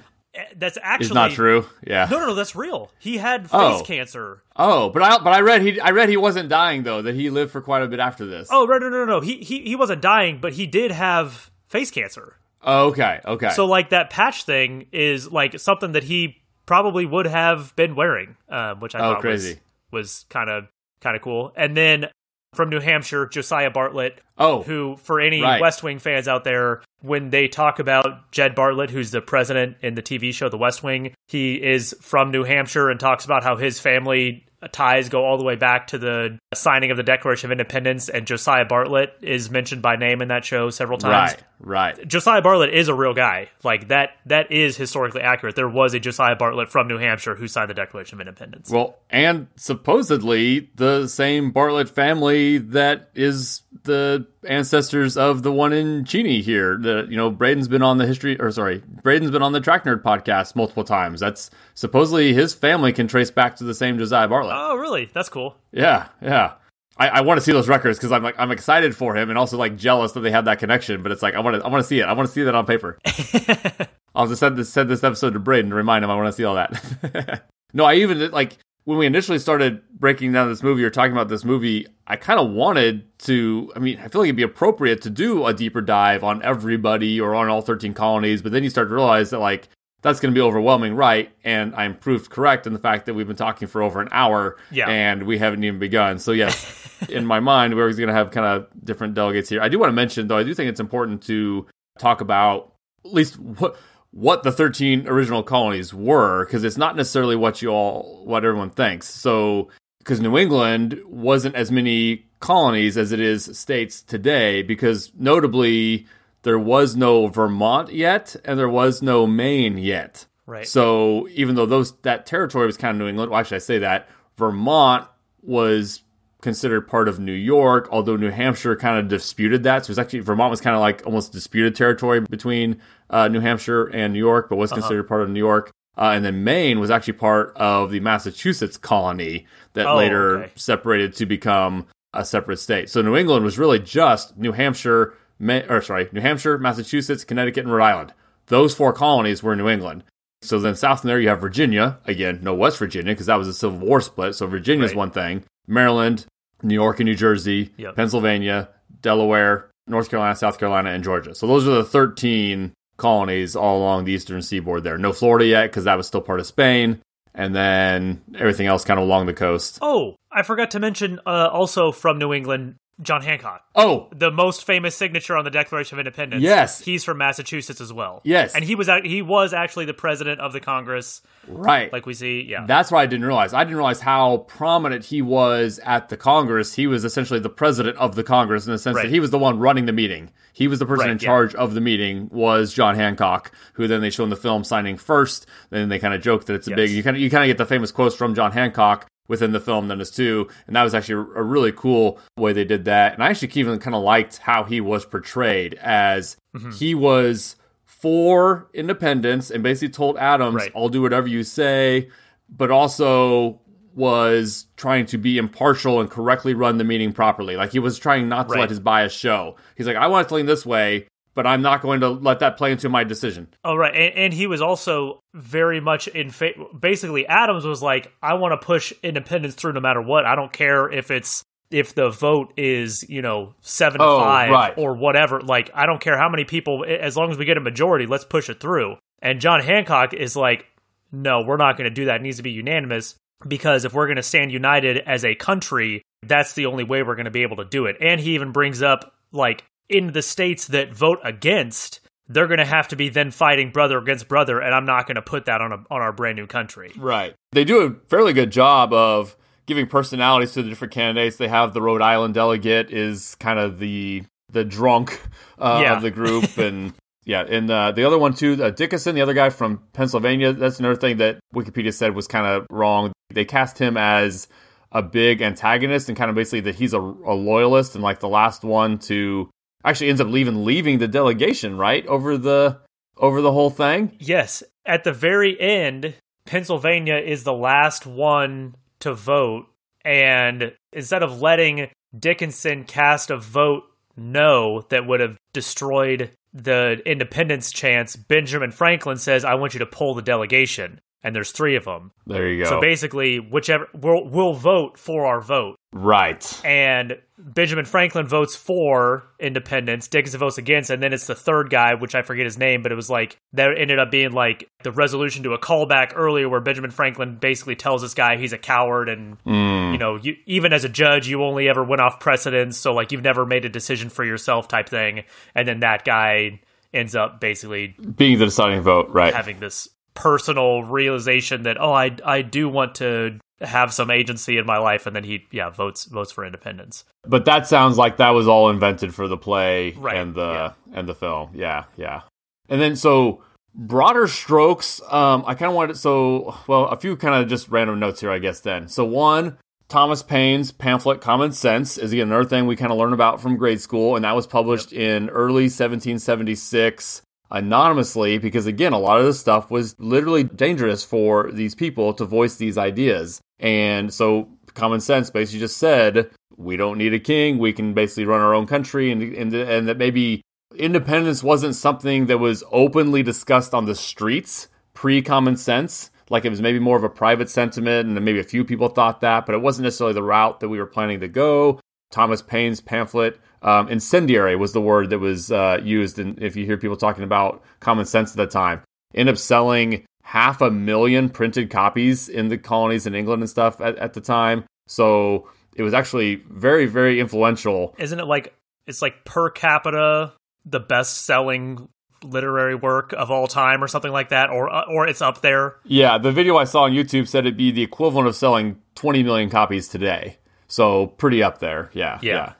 That's 0.57 0.78
actually 0.82 1.07
it's 1.07 1.14
not 1.14 1.30
true. 1.32 1.66
Yeah. 1.87 2.07
No, 2.11 2.18
no, 2.20 2.26
no, 2.26 2.34
that's 2.34 2.55
real. 2.57 2.91
He 2.99 3.18
had 3.18 3.43
face 3.43 3.51
Oh. 3.53 3.82
cancer. 3.84 4.43
Oh, 4.57 4.91
but 4.91 5.03
I 5.03 5.18
but 5.18 5.32
I 5.32 5.41
read 5.41 5.62
he 5.62 5.80
I 5.80 5.91
read 5.91 6.09
he 6.09 6.16
wasn't 6.16 6.49
dying 6.49 6.82
though. 6.82 7.03
That 7.03 7.14
he 7.14 7.30
lived 7.30 7.53
for 7.53 7.61
quite 7.61 7.82
a 7.82 7.87
bit 7.89 8.01
after 8.01 8.26
this. 8.26 8.49
Oh, 8.51 8.64
no, 8.64 8.78
no, 8.78 8.89
no, 8.89 9.05
no. 9.05 9.20
He 9.20 9.37
he 9.39 9.62
he 9.62 9.76
wasn't 9.76 10.03
dying, 10.03 10.39
but 10.41 10.53
he 10.55 10.66
did 10.66 10.91
have 10.91 11.51
face 11.68 11.91
cancer. 11.91 12.37
Oh, 12.62 12.89
okay, 12.89 13.20
okay. 13.24 13.51
So 13.51 13.66
like 13.66 13.91
that 13.91 14.11
patch 14.11 14.45
thing 14.45 14.87
is 14.93 15.30
like 15.30 15.59
something 15.61 15.93
that 15.93 16.05
he 16.05 16.39
probably 16.66 17.07
would 17.07 17.26
have 17.26 17.74
been 17.76 17.95
wearing, 17.95 18.37
uh, 18.49 18.74
which 18.76 18.95
I 18.95 18.99
Oh, 18.99 19.12
thought 19.12 19.20
crazy. 19.20 19.61
was 19.93 20.24
kind 20.30 20.51
of 20.51 20.64
kind 21.01 21.14
of 21.16 21.22
cool. 21.22 21.53
And 21.57 21.76
then 21.76 22.09
from 22.55 22.70
New 22.70 22.80
Hampshire, 22.80 23.26
Josiah 23.26 23.70
Bartlett, 23.70 24.20
oh, 24.39 24.62
who 24.62 24.97
for 24.97 25.20
any 25.20 25.43
Right. 25.43 25.61
West 25.61 25.82
Wing 25.82 25.99
fans 25.99 26.26
out 26.26 26.43
there, 26.43 26.82
when 27.03 27.30
they 27.30 27.49
talk 27.49 27.78
about 27.78 28.30
Jed 28.32 28.57
Bartlet, 28.57 28.90
who's 28.90 29.11
the 29.11 29.20
president 29.20 29.76
in 29.82 29.94
the 29.94 30.03
TV 30.03 30.32
show 30.32 30.49
The 30.49 30.59
West 30.59 30.82
Wing, 30.82 31.14
he 31.28 31.55
is 31.55 31.94
from 32.01 32.30
New 32.30 32.44
Hampshire 32.44 32.90
and 32.90 32.99
talks 32.99 33.24
about 33.24 33.42
how 33.42 33.57
his 33.57 33.78
family 33.80 34.47
ties 34.72 35.09
go 35.09 35.24
all 35.24 35.38
the 35.38 35.44
way 35.44 35.57
back 35.57 35.88
to 35.88 35.99
the 35.99 36.38
signing 36.55 36.90
of 36.90 36.97
the 36.97 37.03
Declaration 37.03 37.49
of 37.49 37.53
Independence, 37.53 38.09
and 38.09 38.26
Josiah 38.26 38.64
Bartlett 38.64 39.14
is 39.22 39.51
mentioned 39.51 39.82
by 39.82 39.97
name 39.97 40.22
in 40.22 40.28
that 40.28 40.44
show 40.44 40.70
several 40.70 40.99
times. 40.99 41.32
right, 41.61 41.97
right. 41.97 42.09
Josiah 42.09 42.42
Bartlett 42.42 42.72
is 42.72 42.88
a 42.88 42.94
real 42.94 43.14
guy. 43.14 43.49
Like 43.62 43.88
that 43.88 44.11
that 44.26 44.51
is 44.51 44.76
historically 44.76 45.20
accurate. 45.20 45.57
There 45.57 45.68
was 45.68 45.94
a 45.94 46.01
Josiah 46.01 46.36
Bartlett 46.36 46.70
from 46.70 46.88
New 46.88 46.99
Hampshire 46.99 47.34
who 47.34 47.49
signed 47.49 47.70
the 47.70 47.74
Declaration 47.74 48.16
of 48.16 48.20
Independence. 48.20 48.70
Well, 48.70 48.97
and 49.11 49.49
supposedly 49.57 50.70
the 50.74 51.07
same 51.07 51.51
Bartlett 51.51 51.88
family 51.88 52.59
that 52.59 53.11
is 53.14 53.62
the 53.85 54.27
ancestors 54.47 55.16
of 55.16 55.43
the 55.43 55.53
one 55.53 55.72
in 55.72 56.05
Cheney 56.05 56.41
here. 56.43 56.77
The 56.77 57.07
you 57.09 57.16
know 57.16 57.31
Braden's 57.31 57.68
been 57.68 57.83
on 57.83 57.99
the 57.99 58.07
history, 58.07 58.39
or 58.41 58.51
sorry, 58.51 58.83
Braden's 59.03 59.31
been 59.31 59.43
on 59.43 59.53
the 59.53 59.61
Track 59.61 59.85
Nerd 59.85 60.03
podcast 60.03 60.57
multiple 60.57 60.85
times. 60.85 61.20
That's 61.20 61.51
supposedly 61.74 62.33
his 62.33 62.55
family 62.55 62.93
can 62.93 63.09
trace 63.09 63.31
back 63.31 63.57
to 63.57 63.64
the 63.64 63.74
same 63.74 63.99
Josiah 63.99 64.29
Bartlett. 64.29 64.57
oh, 64.57 64.77
really? 64.77 65.11
That's 65.12 65.29
cool. 65.29 65.57
Yeah, 65.72 66.09
yeah. 66.20 66.55
I, 66.99 67.09
I 67.09 67.20
want 67.20 67.39
to 67.39 67.43
see 67.43 67.53
those 67.53 67.68
records 67.68 67.99
because 67.99 68.12
I'm 68.12 68.22
like 68.22 68.37
I'm 68.39 68.51
excited 68.51 68.97
for 68.97 69.16
him 69.16 69.29
and 69.29 69.39
also 69.39 69.59
like 69.59 69.77
jealous 69.77 70.12
that 70.12 70.20
they 70.20 70.31
have 70.31 70.47
that 70.47 70.59
connection. 70.59 71.03
But 71.03 71.12
it's 71.12 71.22
like 71.22 71.35
I 71.35 71.41
want 71.41 71.57
to 71.57 71.64
I 71.64 71.68
want 71.68 71.83
to 71.83 71.87
see 71.87 72.01
it. 72.01 72.05
I 72.05 72.12
want 72.14 72.29
to 72.29 72.33
see 72.33 72.43
that 72.45 72.55
on 72.55 72.66
paper. 72.66 72.99
I'll 74.14 74.27
just 74.27 74.41
send 74.41 74.57
this 74.57 74.72
send 74.72 74.89
this 74.89 75.05
episode 75.05 75.35
to 75.35 75.39
Braden 75.39 75.70
to 75.70 75.77
remind 75.77 76.05
him 76.05 76.11
I 76.11 76.16
want 76.16 76.29
to 76.29 76.33
see 76.33 76.45
all 76.45 76.55
that. 76.55 77.45
no, 77.74 77.85
I 77.85 77.97
even 77.97 78.31
like 78.31 78.57
when 78.87 78.99
we 78.99 79.05
initially 79.07 79.39
started 79.41 79.82
breaking 79.99 80.32
down 80.32 80.49
this 80.49 80.62
movie 80.62 80.84
or 80.84 80.91
talking 80.91 81.11
about 81.12 81.28
this 81.28 81.45
movie, 81.45 81.87
I 82.07 82.14
kind 82.14 82.39
of 82.39 82.51
wanted 82.51 83.05
to. 83.20 83.72
I 83.74 83.80
mean, 83.80 83.99
I 83.99 84.07
feel 84.09 84.20
like 84.20 84.28
it'd 84.28 84.37
be 84.37 84.43
appropriate 84.45 85.03
to 85.03 85.11
do 85.11 85.45
a 85.45 85.53
deeper 85.53 85.80
dive 85.80 86.22
on 86.22 86.41
everybody 86.43 87.20
or 87.20 87.34
on 87.34 87.49
all 87.49 87.62
13 87.62 87.95
colonies, 87.95 88.43
but 88.43 88.53
then 88.53 88.62
you 88.62 88.70
start 88.70 88.89
to 88.89 88.95
realize 88.95 89.30
that 89.30 89.41
like 89.41 89.68
that's 90.03 90.20
going 90.20 90.32
to 90.32 90.39
be 90.39 90.43
overwhelming, 90.43 90.95
right? 90.95 91.32
And 91.43 91.74
I'm 91.74 91.97
proved 91.97 92.30
correct 92.30 92.68
in 92.68 92.72
the 92.72 92.78
fact 92.78 93.07
that 93.07 93.14
we've 93.14 93.26
been 93.26 93.34
talking 93.34 93.66
for 93.66 93.82
over 93.82 94.01
an 94.01 94.09
hour, 94.12 94.57
Yeah. 94.70 94.89
and 94.89 95.24
we 95.24 95.37
haven't 95.37 95.64
even 95.64 95.80
begun. 95.80 96.20
So 96.20 96.30
yes, 96.30 96.89
in 97.09 97.26
my 97.26 97.41
mind, 97.41 97.74
we're 97.74 97.93
going 97.93 98.07
to 98.07 98.14
have 98.14 98.30
kind 98.30 98.47
of 98.47 98.68
different 98.84 99.14
delegates 99.14 99.49
here. 99.49 99.61
I 99.61 99.68
do 99.68 99.80
want 99.80 99.89
to 99.89 99.95
mention, 99.95 100.28
though, 100.28 100.37
I 100.39 100.45
do 100.45 100.55
think 100.55 100.68
it's 100.70 100.78
important 100.78 101.24
to 101.24 101.66
talk 101.99 102.20
about 102.20 102.74
at 103.05 103.12
least 103.14 103.37
what 103.41 103.76
what 104.17 104.43
the 104.45 104.51
13 104.51 105.07
original 105.07 105.43
colonies 105.43 105.93
were 105.93 106.47
because 106.47 106.64
it's 106.64 106.79
not 106.79 106.97
necessarily 106.97 107.37
what 107.37 107.61
you 107.61 107.69
all 107.69 108.23
what 108.25 108.47
everyone 108.47 108.71
thinks 108.71 109.07
so 109.07 109.69
because 109.99 110.23
new 110.23 110.39
england 110.39 110.99
wasn't 111.07 111.55
as 111.55 111.71
many 111.71 112.25
colonies 112.41 112.97
as 112.97 113.12
it 113.12 113.21
is 113.21 113.45
states 113.59 114.01
today 114.01 114.62
because 114.62 115.12
notably 115.19 116.07
there 116.45 116.59
was 116.59 116.97
no 116.97 117.27
vermont 117.27 117.93
yet 117.93 118.35
and 118.47 118.59
there 118.59 118.71
was 118.71 119.03
no 119.03 119.27
maine 119.27 119.77
yet 119.77 120.25
Right. 120.47 120.67
so 120.67 121.29
even 121.33 121.55
though 121.55 121.67
those 121.67 121.93
that 122.03 122.25
territory 122.25 122.64
was 122.67 122.77
kind 122.77 122.93
of 122.97 122.99
New 122.99 123.09
England, 123.09 123.33
why 123.33 123.43
should 123.43 123.57
I 123.57 123.59
say 123.59 123.79
that? 123.81 124.09
Vermont 124.37 125.09
was 125.43 126.03
considered 126.41 126.83
part 126.83 127.09
of 127.09 127.19
New 127.19 127.33
York, 127.33 127.89
although 127.91 128.14
New 128.14 128.31
Hampshire 128.31 128.77
kind 128.77 128.97
of 129.01 129.09
disputed 129.09 129.64
that. 129.64 129.85
So 129.85 129.89
it 129.89 129.93
was 129.93 129.99
actually 129.99 130.21
Vermont 130.21 130.53
was 130.53 130.61
kind 130.61 130.77
of 130.77 130.81
like 130.81 131.03
almost 131.05 131.33
disputed 131.33 131.75
territory 131.75 132.21
between 132.21 132.81
uh, 133.11 133.29
New 133.29 133.41
Hampshire 133.41 133.85
and 133.87 134.13
New 134.13 134.19
York, 134.19 134.49
but 134.49 134.57
was 134.57 134.73
considered 134.73 135.05
part 135.05 135.23
of 135.23 135.31
New 135.31 135.39
York. 135.41 135.71
Uh, 135.99 136.13
and 136.15 136.25
then 136.25 136.45
Maine 136.45 136.79
was 136.79 136.91
actually 136.91 137.15
part 137.15 137.53
of 137.57 137.91
the 137.91 138.01
Massachusetts 138.01 138.77
colony 138.77 139.47
that 139.73 139.87
Oh, 139.87 139.97
later 139.97 140.39
okay. 140.45 140.53
separated 140.55 141.15
to 141.17 141.27
become 141.27 141.87
a 142.13 142.25
separate 142.25 142.59
state. 142.59 142.91
So 142.91 143.01
New 143.03 143.17
England 143.17 143.45
was 143.45 143.59
really 143.59 143.79
just 143.79 144.37
New 144.37 144.53
Hampshire, 144.53 145.15
Ma- 145.39 145.63
or 145.69 145.81
sorry, 145.81 146.09
New 146.13 146.21
Hampshire, 146.21 146.59
Massachusetts, 146.59 147.25
Connecticut, 147.25 147.65
and 147.65 147.73
Rhode 147.73 147.85
Island. 147.85 148.15
Those 148.49 148.75
four 148.75 148.93
colonies 148.93 149.43
were 149.43 149.57
New 149.57 149.69
England. 149.69 150.05
So 150.43 150.59
then 150.59 150.75
south 150.77 151.01
from 151.01 151.09
there 151.09 151.19
you 151.19 151.29
have 151.29 151.41
Virginia. 151.41 151.99
Again, 152.07 152.41
no 152.43 152.55
West 152.55 152.79
Virginia 152.79 153.13
because 153.13 153.27
that 153.27 153.37
was 153.39 153.49
a 153.49 153.55
Civil 153.55 153.79
War 153.79 154.01
split. 154.03 154.35
So 154.35 154.47
Virginia's 154.47 154.91
Right. 154.91 154.99
one 154.99 155.11
thing. 155.11 155.45
Maryland, 155.67 156.27
New 156.63 156.75
York 156.75 157.01
and 157.01 157.07
New 157.07 157.15
Jersey, 157.17 157.73
Yep. 157.79 157.97
Pennsylvania, 157.97 158.69
Delaware, 159.03 159.71
North 159.87 160.11
Carolina, 160.11 160.37
South 160.37 160.59
Carolina, 160.59 160.91
and 160.91 161.03
Georgia. 161.03 161.35
So 161.35 161.47
those 161.47 161.67
are 161.67 161.73
the 161.73 161.85
13 161.85 162.73
colonies 162.97 163.57
all 163.57 163.78
along 163.78 164.05
the 164.05 164.12
eastern 164.12 164.42
seaboard 164.42 164.84
there. 164.84 164.99
No 164.99 165.12
Florida 165.12 165.47
yet 165.47 165.66
because 165.70 165.84
that 165.84 165.97
was 165.97 166.07
still 166.07 166.20
part 166.20 166.40
of 166.40 166.47
Spain. 166.47 167.01
And 167.34 167.55
then 167.55 168.22
everything 168.34 168.66
else 168.66 168.84
kind 168.84 168.99
of 168.99 169.05
along 169.05 169.26
the 169.26 169.34
coast. 169.34 169.78
Oh, 169.82 170.16
I 170.32 170.42
forgot 170.42 170.70
to 170.70 170.80
mention 170.80 171.20
uh, 171.26 171.49
also 171.53 171.92
from 171.92 172.18
New 172.18 172.32
England, 172.32 172.76
John 173.03 173.20
Hancock. 173.22 173.62
Oh, 173.74 174.09
The 174.14 174.30
most 174.30 174.64
famous 174.64 174.94
signature 174.97 175.36
on 175.36 175.44
the 175.44 175.51
Declaration 175.51 175.97
of 175.97 176.01
Independence. 176.01 176.42
Yes. 176.42 176.80
he's 176.80 177.05
from 177.05 177.18
Massachusetts 177.18 177.80
as 177.80 177.92
well. 177.92 178.22
Yes. 178.24 178.55
and 178.55 178.64
he 178.64 178.74
was 178.74 178.88
he 179.05 179.20
was 179.20 179.53
actually 179.53 179.84
the 179.84 179.92
president 179.94 180.40
of 180.40 180.55
the 180.55 180.61
Congress, 180.61 181.20
right. 181.47 181.92
like 181.92 182.07
we 182.07 182.14
see. 182.14 182.42
Yeah, 182.42 182.64
That's 182.66 182.90
what 182.90 183.01
I 183.01 183.07
didn't 183.07 183.26
realize. 183.26 183.53
I 183.53 183.64
didn't 183.64 183.76
realize 183.76 184.01
how 184.01 184.38
prominent 184.49 185.05
he 185.05 185.20
was 185.20 185.78
at 185.84 186.09
the 186.09 186.16
Congress. 186.16 186.72
He 186.74 186.86
was 186.86 187.05
essentially 187.05 187.38
the 187.40 187.51
president 187.51 187.99
of 187.99 188.14
the 188.14 188.24
Congress 188.24 188.66
in 188.66 188.72
the 188.72 188.78
sense 188.78 188.97
Right. 188.97 189.03
that 189.05 189.11
he 189.12 189.20
was 189.20 189.30
the 189.30 189.38
one 189.38 189.59
running 189.59 189.84
the 189.84 189.92
meeting. 189.92 190.30
He 190.55 190.66
was 190.66 190.78
the 190.78 190.86
person 190.86 191.07
Right, 191.07 191.12
in 191.12 191.18
yeah. 191.18 191.26
charge 191.26 191.55
of 191.55 191.74
the 191.74 191.82
meeting. 191.82 192.30
Was 192.32 192.72
John 192.72 192.94
Hancock, 192.94 193.53
who 193.74 193.86
then 193.86 194.01
they 194.01 194.09
show 194.11 194.24
in 194.24 194.30
the 194.30 194.36
film 194.36 194.64
signing 194.64 194.97
first. 194.97 195.44
Then 195.68 195.90
they 195.90 195.99
kind 195.99 196.14
of 196.14 196.22
joke 196.22 196.47
that 196.47 196.55
it's 196.55 196.66
a 196.66 196.70
Yes. 196.70 196.76
big. 196.76 196.90
You 196.92 197.03
kind 197.03 197.14
of 197.16 197.20
you 197.22 197.28
kind 197.28 197.44
of 197.44 197.49
get 197.49 197.59
the 197.59 197.66
famous 197.66 197.92
quotes 197.92 198.16
from 198.16 198.34
John 198.34 198.53
Hancock 198.53 199.07
within 199.29 199.53
the 199.53 199.61
film 199.61 199.89
then 199.89 200.01
as 200.01 200.11
too, 200.11 200.49
and 200.66 200.77
that 200.77 200.83
was 200.85 200.95
actually 200.95 201.14
a 201.37 201.43
really 201.43 201.72
cool 201.72 202.18
way 202.37 202.53
they 202.53 202.64
did 202.64 202.85
that. 202.87 203.14
And 203.14 203.22
I 203.22 203.29
actually 203.29 203.51
even 203.55 203.79
kind 203.79 203.95
of 203.97 204.03
liked 204.03 204.39
how 204.39 204.64
he 204.64 204.81
was 204.81 205.05
portrayed 205.05 205.74
as 205.74 206.37
Mm-hmm. 206.57 206.70
he 206.70 206.95
was 206.95 207.57
for 207.85 208.68
independence 208.72 209.51
and 209.51 209.62
basically 209.62 209.89
told 209.93 210.16
Adams, 210.16 210.55
Right. 210.57 210.72
"I'll 210.77 210.89
do 210.89 211.03
whatever 211.03 211.29
you 211.29 211.43
say," 211.43 212.09
but 212.49 212.70
also 212.70 213.61
was 213.95 214.66
trying 214.77 215.07
to 215.07 215.18
be 215.18 215.39
impartial 215.39 216.01
and 216.01 216.11
correctly 216.11 216.53
run 216.55 216.77
the 216.79 216.85
meeting 216.85 217.12
properly. 217.12 217.57
Like 217.57 217.72
he 217.72 217.79
was 217.79 217.99
trying 217.99 218.29
not 218.29 218.49
to 218.49 218.55
Right. 218.55 218.61
let 218.61 218.70
his 218.70 218.81
bias 218.81 219.12
show. 219.12 219.57
He's 219.77 219.87
like, 219.87 219.97
"I 219.97 220.07
want 220.07 220.27
it 220.27 220.29
to 220.29 220.35
lean 220.37 220.47
this 220.47 220.66
way." 220.66 221.07
But 221.37 221.47
I'm 221.47 221.62
not 221.62 221.82
going 221.82 222.01
to 222.01 222.09
let 222.09 222.41
that 222.41 222.57
play 222.57 222.72
into 222.72 222.89
my 222.89 223.05
decision. 223.05 223.47
Oh 223.62 223.76
right, 223.76 223.95
and, 223.95 224.14
and 224.14 224.32
he 224.34 224.49
was 224.49 224.61
also 224.61 225.20
very 225.34 225.80
much 225.80 226.09
in 226.09 226.30
favor. 226.30 226.64
Basically, 226.76 227.26
Adams 227.28 227.64
was 227.64 227.80
like, 227.82 228.11
"I 228.20 228.34
want 228.34 228.61
to 228.61 228.66
push 228.66 228.93
independence 229.05 229.55
through 229.55 229.74
no 229.74 229.80
matter 229.80 230.03
what. 230.03 230.26
I 230.26 230.34
don't 230.34 230.53
care 230.53 230.91
if 230.91 231.12
it's 231.12 231.45
if 231.70 231.95
the 231.95 232.09
vote 232.11 232.53
is 232.57 233.05
you 233.09 233.22
know 233.22 233.55
seven 233.61 234.01
to 234.01 234.05
Oh, 234.07 234.18
five 234.18 234.51
right. 234.51 234.74
or 234.76 234.95
whatever. 234.95 235.41
Like, 235.41 235.70
I 235.74 235.87
don't 235.87 236.01
care 236.01 236.18
how 236.18 236.28
many 236.28 236.45
people. 236.45 236.84
As 236.89 237.16
long 237.16 237.30
as 237.30 237.39
we 237.39 237.45
get 237.45 237.57
a 237.57 237.61
majority, 237.61 238.07
let's 238.07 238.24
push 238.24 238.49
it 238.51 238.59
through." 238.59 238.97
And 239.22 239.41
John 239.41 239.61
Hancock 239.61 240.14
is 240.14 240.37
like, 240.37 240.66
no, 241.12 241.41
we're 241.43 241.57
not 241.57 241.76
going 241.76 241.89
to 241.89 241.95
do 241.95 242.07
that. 242.07 242.16
It 242.16 242.22
needs 242.22 242.37
to 242.39 242.43
be 242.43 242.51
unanimous 242.51 243.14
because 243.47 243.84
if 243.84 243.93
we're 243.95 244.07
going 244.07 244.16
to 244.16 244.22
stand 244.22 244.53
united 244.53 244.99
as 244.99 245.24
a 245.24 245.34
country, 245.34 246.03
that's 246.22 246.53
the 246.55 246.66
only 246.66 246.84
way 246.84 247.03
we're 247.03 247.14
going 247.14 247.24
to 247.26 247.30
be 247.30 247.43
able 247.43 247.57
to 247.57 247.64
do 247.64 247.87
it. 247.87 247.97
And 248.01 248.20
he 248.20 248.34
even 248.34 248.53
brings 248.53 248.82
up, 248.82 249.14
like, 249.32 249.64
in 249.89 250.12
the 250.12 250.22
states 250.22 250.66
that 250.68 250.93
vote 250.93 251.18
against, 251.22 252.01
they're 252.28 252.47
going 252.47 252.59
to 252.59 252.64
have 252.64 252.89
to 252.89 252.97
be 252.97 253.09
then 253.09 253.30
fighting 253.30 253.70
brother 253.70 253.99
against 253.99 254.28
brother, 254.28 254.61
and 254.61 254.74
I'm 254.74 254.84
not 254.84 255.07
going 255.07 255.14
to 255.16 255.22
put 255.22 255.45
that 255.47 255.61
on 255.61 255.72
a, 255.72 255.76
on 255.91 256.01
our 256.03 256.12
brand 256.12 256.37
new 256.37 256.47
country. 256.47 256.93
Right. 256.97 257.34
They 257.53 257.64
do 257.64 257.80
a 257.82 258.09
fairly 258.09 258.32
good 258.32 258.51
job 258.51 258.93
of 258.93 259.37
giving 259.66 259.87
personalities 259.87 260.53
to 260.53 260.62
the 260.62 260.68
different 260.68 260.93
candidates. 260.93 261.37
They 261.37 261.49
have 261.49 261.72
the 261.74 261.82
Rhode 261.82 262.03
Island 262.03 262.34
delegate 262.34 262.91
is 262.91 263.34
kind 263.37 263.59
of 263.59 263.78
the 263.78 264.24
the 264.53 264.64
drunk 264.64 265.20
uh, 265.59 265.80
Yeah. 265.82 265.97
of 265.97 266.03
the 266.03 266.11
group, 266.11 266.57
and 266.59 266.93
yeah, 267.24 267.43
and 267.43 267.68
uh, 267.70 267.91
the 267.93 268.05
other 268.05 268.18
one 268.18 268.32
too, 268.34 268.62
uh, 268.62 268.70
Dickinson, 268.70 269.14
the 269.16 269.22
other 269.22 269.34
guy 269.34 269.51
from 269.51 269.82
Pennsylvania. 269.93 270.53
That's 270.53 270.78
another 270.78 270.95
thing 270.97 271.16
that 271.18 271.41
Wikipedia 271.55 271.93
said 271.93 272.14
was 272.14 272.26
kind 272.28 272.47
of 272.47 272.66
wrong. 272.70 273.12
They 273.30 273.45
cast 273.45 273.78
him 273.78 273.97
as 273.97 274.47
a 274.93 275.03
big 275.03 275.43
antagonist 275.43 276.09
and 276.09 276.16
kind 276.16 276.30
of 276.30 276.37
basically 276.37 276.61
that 276.61 276.76
he's 276.76 276.95
a, 276.95 277.01
a 277.01 277.34
loyalist 277.34 277.97
and 277.97 278.05
like 278.05 278.20
the 278.20 278.28
last 278.28 278.62
one 278.62 278.99
to 278.99 279.51
actually 279.87 280.09
ends 280.09 280.20
up 280.20 280.28
leaving 280.28 280.64
leaving 280.64 280.99
the 280.99 281.09
delegation 281.09 281.78
right 281.78 282.07
over 282.07 282.37
the 282.37 282.78
over 283.16 283.41
the 283.41 283.53
whole 283.53 283.70
thing. 283.70 284.16
Yes, 284.18 284.62
at 284.84 285.05
the 285.05 285.12
very 285.12 285.59
end, 285.59 286.14
Pennsylvania 286.45 287.16
is 287.16 287.45
the 287.45 287.55
last 287.55 288.07
one 288.07 288.74
to 289.01 289.14
vote, 289.14 289.66
and 290.05 290.72
instead 290.93 291.22
of 291.22 291.41
letting 291.41 291.91
Dickinson 292.18 292.84
cast 292.84 293.30
a 293.30 293.37
vote 293.37 293.84
no 294.16 294.82
that 294.89 295.07
would 295.07 295.20
have 295.20 295.39
destroyed 295.53 296.30
the 296.53 297.03
independence 297.05 297.70
chance, 297.70 298.16
Benjamin 298.16 298.72
Franklin 298.72 299.18
says, 299.18 299.45
I 299.45 299.55
want 299.55 299.74
you 299.74 299.80
to 299.80 299.87
pull 299.87 300.14
the 300.14 300.22
delegation. 300.22 301.01
And 301.22 301.34
there's 301.34 301.51
three 301.51 301.74
of 301.74 301.84
them. 301.84 302.12
There 302.26 302.49
you 302.49 302.62
go. 302.62 302.70
So 302.70 302.80
basically, 302.80 303.41
whichever 303.41 303.89
we'll, 303.93 304.24
we'll 304.28 304.53
vote 304.53 304.97
for 304.97 305.26
our 305.26 305.41
vote. 305.41 305.76
Right. 306.03 306.61
and 306.64 307.18
Benjamin 307.38 307.84
Franklin 307.84 308.26
votes 308.26 308.57
for 308.57 309.24
independence, 309.38 310.09
Dickinson 310.09 310.40
votes 310.40 310.57
against, 310.57 310.88
and 310.88 311.03
then 311.03 311.12
it's 311.12 311.26
the 311.26 311.34
third 311.34 311.68
guy, 311.68 311.94
which 311.94 312.14
I 312.14 312.22
forget 312.22 312.47
his 312.47 312.57
name, 312.57 312.82
but 312.82 312.92
it 312.92 312.94
was 312.94 313.11
like 313.11 313.38
that 313.53 313.76
ended 313.76 313.99
up 313.99 314.11
being 314.11 314.32
like 314.32 314.70
the 314.82 314.90
resolution 314.90 315.42
to 315.42 315.53
a 315.53 315.59
callback 315.59 316.12
earlier 316.14 316.49
where 316.49 316.61
Benjamin 316.61 316.90
Franklin 316.90 317.36
basically 317.36 317.76
tells 317.76 318.01
this 318.01 318.14
guy 318.14 318.36
he's 318.36 318.55
a 318.55 318.59
coward 318.59 319.11
and 319.11 319.36
hmm. 319.44 319.92
you 319.92 319.99
know, 319.99 320.16
you 320.16 320.36
even 320.47 320.72
as 320.72 320.84
a 320.84 320.88
judge 320.88 321.28
you 321.28 321.44
only 321.44 321.68
ever 321.68 321.84
went 321.84 322.01
off 322.01 322.20
precedence, 322.20 322.78
so 322.78 322.94
like 322.94 323.12
you've 323.12 323.22
never 323.22 323.44
made 323.44 323.66
a 323.66 323.70
decision 323.70 324.09
for 324.09 324.24
yourself 324.24 324.66
type 324.66 324.88
thing. 324.88 325.24
And 325.55 325.68
then 325.68 325.80
that 325.80 326.05
guy 326.05 326.61
ends 326.94 327.14
up 327.14 327.38
basically 327.38 327.97
Being 328.16 328.38
the 328.38 328.47
deciding 328.47 328.80
vote, 328.80 329.11
right? 329.11 329.34
having 329.34 329.61
this 329.61 329.88
personal 330.14 330.82
realization 330.82 331.64
that 331.64 331.78
oh 331.78 331.92
I 331.92 332.16
I 332.24 332.40
do 332.40 332.70
want 332.70 332.94
to 332.97 333.38
have 333.61 333.93
some 333.93 334.11
agency 334.11 334.59
in 334.59 334.67
my 334.67 334.79
life 334.79 335.07
and 335.07 335.17
then 335.17 335.25
he 335.25 335.47
yeah 335.51 335.71
votes 335.71 336.05
votes 336.05 336.31
for 336.33 336.45
independence. 336.45 337.05
But 337.25 337.45
that 337.47 337.67
sounds 337.67 337.97
like 337.97 338.19
that 338.19 338.31
was 338.31 338.47
all 338.47 338.69
invented 338.69 339.15
for 339.15 339.29
the 339.29 339.37
play 339.37 339.93
Right, 339.93 340.17
and 340.17 340.35
the 340.35 340.53
yeah. 340.53 340.73
and 340.93 341.09
the 341.09 341.15
film. 341.15 341.51
Yeah, 341.55 341.85
yeah. 341.97 342.23
And 342.69 342.81
then 342.81 342.97
so 342.97 343.43
broader 343.75 344.27
strokes, 344.29 345.01
um, 345.09 345.45
I 345.47 345.55
kind 345.55 345.71
of 345.71 345.77
wanted 345.77 345.97
so 345.97 346.57
well 346.67 346.87
a 346.87 346.97
few 346.97 347.17
kind 347.17 347.35
of 347.35 347.49
just 347.49 347.69
random 347.69 347.99
notes 347.99 348.21
here, 348.21 348.31
I 348.31 348.39
guess. 348.39 348.61
Then 348.61 348.89
so 348.89 349.05
one. 349.05 349.59
Thomas 349.89 350.21
Paine's 350.21 350.73
pamphlet 350.73 351.21
Common 351.21 351.53
Sense 351.53 351.97
is 351.97 352.13
again 352.13 352.27
another 352.27 352.45
thing 352.45 352.67
we 352.67 352.75
kind 352.75 352.91
of 352.91 352.99
learn 352.99 353.13
about 353.13 353.41
from 353.41 353.57
grade 353.57 353.81
school, 353.81 354.17
and 354.17 354.25
that 354.25 354.35
was 354.35 354.45
published 354.45 354.93
in 354.93 355.29
early 355.29 355.67
1776 355.67 357.23
anonymously 357.51 358.39
because 358.39 358.67
again 358.67 358.93
a 358.93 358.99
lot 358.99 359.19
of 359.21 359.25
this 359.25 359.39
stuff 359.39 359.71
was 359.71 359.95
literally 359.99 360.43
dangerous 360.43 361.05
for 361.05 361.51
these 361.53 361.75
people 361.75 362.13
to 362.15 362.25
voice 362.25 362.57
these 362.57 362.77
ideas. 362.77 363.41
And 363.59 364.13
so 364.13 364.49
Common 364.75 365.01
Sense 365.01 365.31
basically 365.31 365.61
just 365.61 365.79
said 365.79 366.31
we 366.57 366.77
don't 366.77 366.99
need 366.99 367.15
a 367.15 367.19
king, 367.19 367.59
we 367.59 367.73
can 367.73 367.95
basically 367.95 368.25
run 368.25 368.41
our 368.41 368.55
own 368.55 368.67
country 368.67 369.11
and 369.11 369.23
and, 369.23 369.55
and 369.55 369.89
that 369.89 369.99
maybe 369.99 370.43
independence 370.77 371.43
wasn't 371.43 371.75
something 371.75 372.27
that 372.27 372.39
was 372.39 372.65
openly 372.71 373.23
discussed 373.23 373.75
on 373.75 373.87
the 373.87 373.95
streets 373.95 374.69
pre 374.95 375.23
Common 375.23 375.57
Sense. 375.57 376.11
Like 376.29 376.45
it 376.45 376.51
was 376.51 376.61
maybe 376.61 376.81
more 376.81 376.97
of 376.97 377.05
a 377.05 377.09
private 377.09 377.49
sentiment, 377.49 378.09
and 378.09 378.25
maybe 378.25 378.41
a 378.41 378.45
few 378.45 378.65
people 378.65 378.89
thought 378.89 379.21
that, 379.21 379.47
but 379.47 379.55
it 379.55 379.63
wasn't 379.63 379.85
necessarily 379.85 380.15
the 380.15 380.25
route 380.25 380.59
that 380.59 380.69
we 380.69 380.79
were 380.79 380.87
planning 380.87 381.21
to 381.21 381.29
go. 381.29 381.81
Thomas 382.11 382.43
Paine's 382.43 382.81
pamphlet, 382.81 383.39
um, 383.63 383.89
incendiary 383.89 384.57
was 384.57 384.73
the 384.73 384.81
word 384.81 385.11
that 385.11 385.19
was 385.19 385.53
uh, 385.53 385.81
used. 385.83 386.19
And 386.19 386.41
if 386.43 386.57
you 386.57 386.65
hear 386.65 386.77
people 386.77 386.97
talking 386.97 387.25
about 387.25 387.63
common 387.81 388.07
sense 388.07 388.33
at 388.33 388.37
the 388.37 388.47
time, 388.47 388.83
end 389.15 389.29
up 389.29 389.39
selling 389.39 390.05
half 390.27 390.61
a 390.61 390.72
million 390.72 391.31
printed 391.31 391.70
copies 391.70 392.29
in 392.29 392.49
the 392.49 392.59
colonies 392.59 393.07
in 393.07 393.14
England 393.14 393.41
and 393.43 393.49
stuff 393.49 393.81
at, 393.81 393.97
at 393.99 394.12
the 394.12 394.20
time. 394.20 394.64
So 394.89 395.49
it 395.77 395.85
was 395.85 395.95
actually 395.95 396.43
very, 396.51 396.87
very 396.87 397.20
influential. 397.20 397.95
Isn't 397.97 398.18
it 398.18 398.24
like 398.24 398.53
it's 398.89 399.01
like 399.01 399.24
per 399.24 399.51
capita 399.51 400.33
the 400.64 400.81
best 400.81 401.24
selling 401.24 401.89
literary 402.24 402.74
work 402.74 403.12
of 403.12 403.31
all 403.31 403.47
time 403.47 403.85
or 403.85 403.87
something 403.87 404.11
like 404.11 404.31
that 404.31 404.51
or 404.51 404.68
uh, 404.68 404.85
or 404.89 405.07
it's 405.07 405.22
up 405.22 405.43
there. 405.43 405.77
Yeah, 405.85 406.18
the 406.18 406.33
video 406.33 406.57
I 406.57 406.64
saw 406.64 406.83
on 406.83 406.93
YouTube 406.93 407.29
said 407.29 407.47
it'd 407.47 407.57
be 407.57 407.70
the 407.70 407.83
equivalent 407.83 408.27
of 408.27 408.35
selling 408.35 408.83
20 408.97 409.22
million 409.22 409.49
copies 409.49 409.87
today. 409.87 410.39
So 410.66 411.07
pretty 411.07 411.41
up 411.41 411.59
there. 411.59 411.91
Yeah. 411.93 412.18
Yeah. 412.20 412.55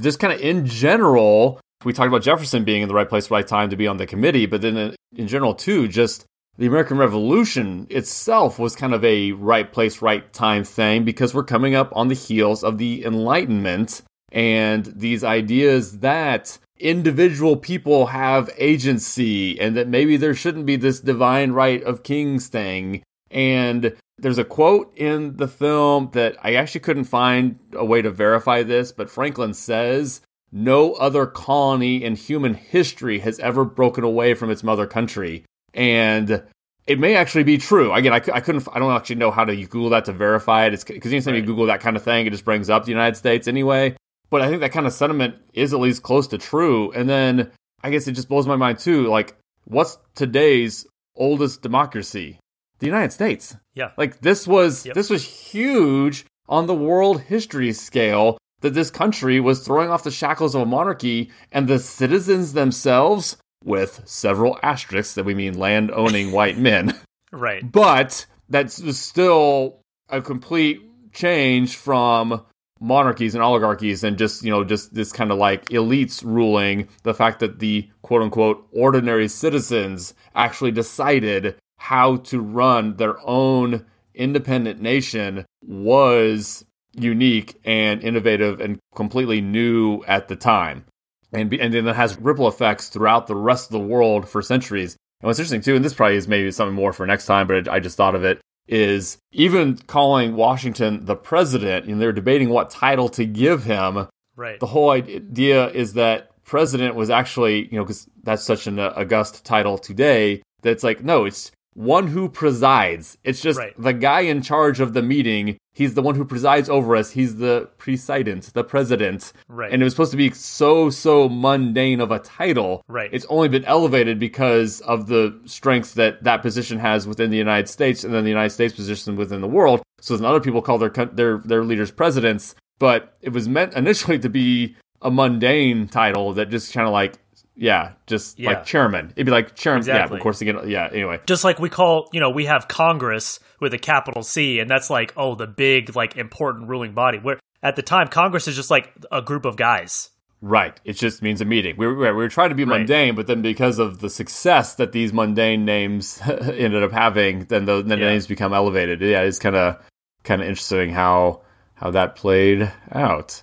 Just 0.00 0.18
kind 0.18 0.32
of 0.32 0.40
in 0.40 0.66
general, 0.66 1.60
we 1.84 1.92
talked 1.92 2.08
about 2.08 2.22
Jefferson 2.22 2.64
being 2.64 2.82
in 2.82 2.88
the 2.88 2.94
right 2.94 3.08
place, 3.08 3.30
right 3.30 3.46
time 3.46 3.70
to 3.70 3.76
be 3.76 3.86
on 3.86 3.98
the 3.98 4.08
committee, 4.08 4.46
but 4.46 4.60
then 4.60 4.76
in, 4.76 4.96
in 5.14 5.28
general, 5.28 5.54
too, 5.54 5.86
just 5.86 6.24
the 6.58 6.66
American 6.66 6.98
Revolution 6.98 7.86
itself 7.88 8.58
was 8.58 8.76
kind 8.76 8.92
of 8.92 9.04
a 9.04 9.32
right 9.32 9.72
place, 9.72 10.02
right 10.02 10.30
time 10.32 10.64
thing 10.64 11.04
because 11.04 11.34
we're 11.34 11.44
coming 11.44 11.74
up 11.74 11.90
on 11.96 12.08
the 12.08 12.14
heels 12.14 12.62
of 12.62 12.78
the 12.78 13.04
Enlightenment 13.04 14.02
and 14.30 14.86
these 14.96 15.24
ideas 15.24 15.98
that 15.98 16.58
individual 16.78 17.56
people 17.56 18.06
have 18.06 18.50
agency 18.58 19.58
and 19.60 19.76
that 19.76 19.88
maybe 19.88 20.16
there 20.16 20.34
shouldn't 20.34 20.66
be 20.66 20.76
this 20.76 21.00
divine 21.00 21.52
right 21.52 21.82
of 21.84 22.02
kings 22.02 22.48
thing. 22.48 23.02
And 23.30 23.96
there's 24.18 24.38
a 24.38 24.44
quote 24.44 24.92
in 24.96 25.36
the 25.36 25.48
film 25.48 26.10
that 26.12 26.36
I 26.42 26.54
actually 26.54 26.80
couldn't 26.82 27.04
find 27.04 27.58
a 27.72 27.84
way 27.84 28.02
to 28.02 28.10
verify 28.10 28.62
this, 28.62 28.92
but 28.92 29.10
Franklin 29.10 29.54
says, 29.54 30.20
No 30.50 30.94
other 30.94 31.26
colony 31.26 32.04
in 32.04 32.16
human 32.16 32.54
history 32.54 33.20
has 33.20 33.38
ever 33.38 33.64
broken 33.64 34.04
away 34.04 34.34
from 34.34 34.50
its 34.50 34.62
mother 34.62 34.86
country. 34.86 35.44
And 35.74 36.42
it 36.86 36.98
may 36.98 37.14
actually 37.16 37.44
be 37.44 37.58
true. 37.58 37.92
Again, 37.92 38.12
I, 38.12 38.16
I 38.32 38.40
couldn't, 38.40 38.66
I 38.72 38.78
don't 38.78 38.92
actually 38.92 39.16
know 39.16 39.30
how 39.30 39.44
to 39.44 39.54
Google 39.54 39.90
that 39.90 40.04
to 40.06 40.12
verify 40.12 40.66
it. 40.66 40.74
It's 40.74 40.84
because 40.84 41.12
anytime 41.12 41.34
you 41.34 41.42
Google 41.42 41.66
that 41.66 41.80
kind 41.80 41.96
of 41.96 42.02
thing, 42.02 42.26
it 42.26 42.30
just 42.30 42.44
brings 42.44 42.68
up 42.70 42.84
the 42.84 42.90
United 42.90 43.16
States 43.16 43.46
anyway. 43.48 43.96
But 44.30 44.42
I 44.42 44.48
think 44.48 44.60
that 44.60 44.72
kind 44.72 44.86
of 44.86 44.92
sentiment 44.92 45.36
is 45.52 45.72
at 45.72 45.80
least 45.80 46.02
close 46.02 46.26
to 46.28 46.38
true. 46.38 46.90
And 46.92 47.08
then 47.08 47.50
I 47.82 47.90
guess 47.90 48.08
it 48.08 48.12
just 48.12 48.28
blows 48.28 48.46
my 48.46 48.56
mind 48.56 48.78
too. 48.78 49.06
Like, 49.08 49.36
what's 49.64 49.98
today's 50.14 50.86
oldest 51.16 51.62
democracy? 51.62 52.38
The 52.78 52.86
United 52.86 53.12
States. 53.12 53.56
Yeah. 53.74 53.92
Like 53.96 54.20
this 54.22 54.46
was 54.46 54.84
Yep. 54.86 54.94
this 54.96 55.08
was 55.08 55.22
huge 55.24 56.24
on 56.48 56.66
the 56.66 56.74
world 56.74 57.20
history 57.20 57.72
scale 57.72 58.38
that 58.60 58.74
this 58.74 58.90
country 58.90 59.38
was 59.38 59.64
throwing 59.64 59.88
off 59.90 60.02
the 60.02 60.10
shackles 60.10 60.54
of 60.54 60.62
a 60.62 60.66
monarchy 60.66 61.30
and 61.52 61.68
the 61.68 61.78
citizens 61.78 62.54
themselves 62.54 63.36
with 63.64 64.02
several 64.04 64.58
asterisks 64.62 65.14
that 65.14 65.24
we 65.24 65.34
mean 65.34 65.58
land 65.58 65.90
owning 65.90 66.32
white 66.32 66.58
men. 66.58 66.98
Right. 67.34 67.72
But 67.72 68.26
that's 68.50 68.98
still 68.98 69.80
a 70.10 70.20
complete 70.20 70.82
change 71.14 71.76
from 71.76 72.44
monarchies 72.78 73.34
and 73.34 73.42
oligarchies 73.42 74.04
and 74.04 74.18
just, 74.18 74.44
you 74.44 74.50
know, 74.50 74.64
just 74.64 74.92
this 74.92 75.12
kind 75.12 75.32
of 75.32 75.38
like 75.38 75.64
elites 75.70 76.22
ruling. 76.22 76.88
The 77.04 77.14
fact 77.14 77.40
that 77.40 77.58
the 77.58 77.88
quote 78.02 78.20
unquote 78.20 78.68
ordinary 78.72 79.28
citizens 79.28 80.12
actually 80.34 80.72
decided 80.72 81.56
how 81.78 82.16
to 82.16 82.40
run 82.40 82.96
their 82.96 83.16
own 83.26 83.86
independent 84.14 84.80
nation 84.80 85.46
was 85.66 86.64
unique 86.94 87.58
and 87.64 88.02
innovative 88.02 88.60
and 88.60 88.78
completely 88.94 89.40
new 89.40 90.02
at 90.06 90.28
the 90.28 90.36
time. 90.36 90.84
And, 91.32 91.48
be, 91.48 91.60
and 91.60 91.72
then 91.72 91.86
it 91.86 91.96
has 91.96 92.18
ripple 92.18 92.48
effects 92.48 92.88
throughout 92.88 93.26
the 93.26 93.36
rest 93.36 93.66
of 93.66 93.72
the 93.72 93.86
world 93.86 94.28
for 94.28 94.42
centuries. 94.42 94.96
And 95.20 95.28
what's 95.28 95.38
interesting 95.38 95.62
too, 95.62 95.76
and 95.76 95.84
this 95.84 95.94
probably 95.94 96.16
is 96.16 96.28
maybe 96.28 96.50
something 96.50 96.74
more 96.74 96.92
for 96.92 97.06
next 97.06 97.26
time, 97.26 97.46
but 97.46 97.68
I 97.68 97.80
just 97.80 97.96
thought 97.96 98.14
of 98.14 98.24
it, 98.24 98.40
is 98.68 99.18
even 99.32 99.76
calling 99.86 100.36
Washington 100.36 101.04
the 101.04 101.16
president, 101.16 101.86
and 101.86 102.00
they're 102.00 102.12
debating 102.12 102.48
what 102.48 102.70
title 102.70 103.08
to 103.10 103.24
give 103.24 103.64
him. 103.64 104.08
Right. 104.36 104.60
The 104.60 104.66
whole 104.66 104.90
idea 104.90 105.68
is 105.70 105.94
that 105.94 106.30
president 106.44 106.94
was 106.94 107.10
actually, 107.10 107.68
you 107.68 107.78
know, 107.78 107.84
because 107.84 108.06
that's 108.22 108.42
such 108.42 108.66
an 108.66 108.78
uh, 108.78 108.92
august 108.96 109.44
title 109.44 109.78
today, 109.78 110.42
that 110.62 110.70
it's 110.70 110.84
like, 110.84 111.02
no, 111.02 111.24
it's 111.24 111.50
one 111.74 112.08
who 112.08 112.28
presides. 112.28 113.18
It's 113.24 113.40
just 113.40 113.58
Right. 113.58 113.72
the 113.80 113.92
guy 113.92 114.20
in 114.20 114.42
charge 114.42 114.80
of 114.80 114.92
the 114.92 115.02
meeting. 115.02 115.56
He's 115.74 115.94
the 115.94 116.02
one 116.02 116.16
who 116.16 116.24
presides 116.26 116.68
over 116.68 116.94
us. 116.94 117.12
He's 117.12 117.36
the 117.36 117.70
president, 117.78 118.52
the 118.52 118.62
president. 118.62 119.32
Right. 119.48 119.72
And 119.72 119.80
it 119.80 119.84
was 119.84 119.94
supposed 119.94 120.10
to 120.10 120.18
be 120.18 120.30
so, 120.32 120.90
so 120.90 121.30
mundane 121.30 122.00
of 122.00 122.10
a 122.10 122.18
title. 122.18 122.82
Right. 122.88 123.08
It's 123.10 123.24
only 123.30 123.48
been 123.48 123.64
elevated 123.64 124.18
because 124.18 124.82
of 124.82 125.06
the 125.06 125.40
strength 125.46 125.94
that 125.94 126.22
that 126.24 126.42
position 126.42 126.78
has 126.78 127.06
within 127.06 127.30
the 127.30 127.38
United 127.38 127.68
States 127.68 128.04
and 128.04 128.12
then 128.12 128.24
the 128.24 128.30
United 128.30 128.50
States 128.50 128.74
position 128.74 129.16
within 129.16 129.40
the 129.40 129.48
world. 129.48 129.80
So 130.00 130.14
then 130.16 130.26
other 130.26 130.40
people 130.40 130.60
call 130.60 130.76
their, 130.76 130.90
their, 130.90 131.38
their 131.38 131.64
leaders 131.64 131.90
presidents. 131.90 132.54
But 132.78 133.16
it 133.22 133.30
was 133.30 133.48
meant 133.48 133.74
initially 133.74 134.18
to 134.18 134.28
be 134.28 134.76
a 135.00 135.10
mundane 135.10 135.88
title 135.88 136.32
that 136.34 136.50
just 136.50 136.72
kind 136.74 136.86
of 136.86 136.92
like, 136.92 137.14
yeah, 137.56 137.92
just 138.06 138.38
Yeah. 138.38 138.50
like 138.50 138.64
chairman. 138.64 139.12
It'd 139.16 139.26
be 139.26 139.32
like 139.32 139.54
chairman. 139.54 139.84
Yeah, 139.86 140.04
of 140.04 140.20
course, 140.20 140.40
again, 140.40 140.58
yeah, 140.68 140.88
anyway. 140.92 141.20
Just 141.26 141.44
like 141.44 141.58
we 141.58 141.68
call, 141.68 142.08
you 142.12 142.20
know, 142.20 142.30
we 142.30 142.46
have 142.46 142.68
Congress 142.68 143.38
with 143.60 143.74
a 143.74 143.78
capital 143.78 144.22
C, 144.22 144.58
and 144.60 144.68
that's 144.70 144.90
like, 144.90 145.12
oh, 145.16 145.34
the 145.34 145.46
big, 145.46 145.94
like, 145.94 146.16
important 146.16 146.68
ruling 146.68 146.92
body. 146.92 147.18
Where 147.18 147.38
at 147.62 147.76
the 147.76 147.82
time, 147.82 148.08
Congress 148.08 148.48
is 148.48 148.56
just 148.56 148.70
like 148.70 148.92
a 149.12 149.22
group 149.22 149.44
of 149.44 149.56
guys. 149.56 150.10
Right. 150.44 150.80
It 150.84 150.94
just 150.94 151.22
means 151.22 151.40
a 151.40 151.44
meeting. 151.44 151.76
We 151.76 151.86
were, 151.86 151.94
we 151.94 152.10
were 152.10 152.28
trying 152.28 152.48
to 152.48 152.56
be 152.56 152.64
Right. 152.64 152.78
mundane, 152.78 153.14
but 153.14 153.28
then 153.28 153.42
because 153.42 153.78
of 153.78 154.00
the 154.00 154.10
success 154.10 154.74
that 154.74 154.90
these 154.90 155.12
mundane 155.12 155.64
names 155.64 156.20
ended 156.26 156.82
up 156.82 156.90
having, 156.90 157.44
then 157.44 157.64
the, 157.66 157.76
then 157.76 158.00
the 158.00 158.04
Yeah. 158.04 158.10
names 158.10 158.26
become 158.26 158.52
elevated. 158.52 159.00
Yeah, 159.00 159.20
it's 159.22 159.38
kind 159.38 159.54
of 159.54 159.76
kind 160.24 160.42
of 160.42 160.48
interesting 160.48 160.90
how 160.90 161.42
how 161.74 161.90
that 161.92 162.16
played 162.16 162.72
out. 162.92 163.42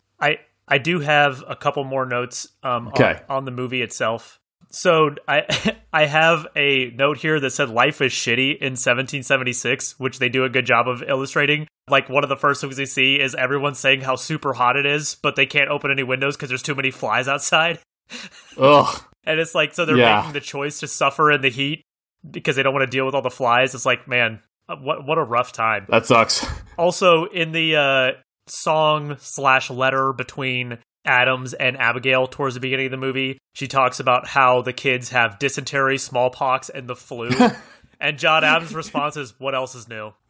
I 0.69 0.77
do 0.77 0.99
have 0.99 1.43
a 1.47 1.55
couple 1.55 1.83
more 1.83 2.05
notes 2.05 2.47
um, 2.63 2.87
on- 2.87 2.93
Okay. 2.93 3.19
on, 3.27 3.43
the 3.45 3.51
movie 3.51 3.81
itself. 3.81 4.39
So 4.71 5.15
I 5.27 5.43
I 5.93 6.05
have 6.05 6.45
a 6.55 6.91
note 6.91 7.17
here 7.17 7.39
that 7.39 7.49
said 7.49 7.69
life 7.69 8.01
is 8.01 8.11
shitty 8.11 8.51
in 8.59 8.73
1776, 8.73 9.99
which 9.99 10.19
they 10.19 10.29
do 10.29 10.43
a 10.43 10.49
good 10.49 10.65
job 10.65 10.87
of 10.87 11.01
illustrating. 11.03 11.67
Like 11.89 12.07
one 12.07 12.23
of 12.23 12.29
the 12.29 12.37
first 12.37 12.61
things 12.61 12.77
they 12.77 12.85
see 12.85 13.19
is 13.19 13.33
everyone 13.33 13.73
saying 13.73 14.01
how 14.01 14.15
super 14.15 14.53
hot 14.53 14.77
it 14.77 14.85
is, 14.85 15.15
but 15.15 15.35
they 15.35 15.47
can't 15.47 15.69
open 15.71 15.89
any 15.89 16.03
windows 16.03 16.35
because 16.37 16.49
there's 16.49 16.61
too 16.61 16.75
many 16.75 16.91
flies 16.91 17.27
outside. 17.27 17.79
Ugh. 18.57 19.03
And 19.25 19.39
it's 19.39 19.55
like 19.55 19.73
so 19.73 19.85
they're 19.85 19.97
Yeah. 19.97 20.17
making 20.17 20.33
the 20.33 20.39
choice 20.39 20.79
to 20.81 20.87
suffer 20.87 21.31
in 21.31 21.41
the 21.41 21.49
heat 21.49 21.81
because 22.29 22.55
they 22.55 22.63
don't 22.63 22.73
want 22.73 22.83
to 22.85 22.91
deal 22.95 23.05
with 23.05 23.15
all 23.15 23.21
the 23.21 23.29
flies. 23.31 23.73
It's 23.73 23.85
like 23.85 24.07
man, 24.07 24.39
uh, 24.67 24.75
what 24.75 25.05
what 25.05 25.17
a 25.17 25.23
rough 25.23 25.51
time 25.51 25.85
That 25.89 26.05
sucks. 26.05 26.45
also 26.77 27.25
in 27.25 27.51
the 27.53 27.75
uh, 27.75 28.11
song 28.51 29.17
slash 29.19 29.69
letter 29.69 30.13
between 30.13 30.79
Adams 31.05 31.53
and 31.53 31.77
Abigail 31.77 32.27
towards 32.27 32.55
the 32.55 32.61
beginning 32.61 32.87
of 32.87 32.91
the 32.91 32.97
movie, 32.97 33.37
she 33.53 33.67
talks 33.67 33.99
about 33.99 34.27
how 34.27 34.61
the 34.61 34.73
kids 34.73 35.09
have 35.09 35.39
dysentery, 35.39 35.97
smallpox, 35.97 36.69
and 36.69 36.87
the 36.87 36.95
flu. 36.95 37.29
and 37.99 38.19
John 38.19 38.43
Adams' 38.43 38.73
response 38.73 39.17
is, 39.17 39.33
"What 39.39 39.55
else 39.55 39.75
is 39.75 39.87
new?" 39.87 40.13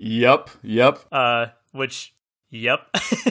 Yep. 0.00 0.50
Yep. 0.62 0.98
Uh, 1.12 1.46
which, 1.72 2.14
yep. 2.50 2.80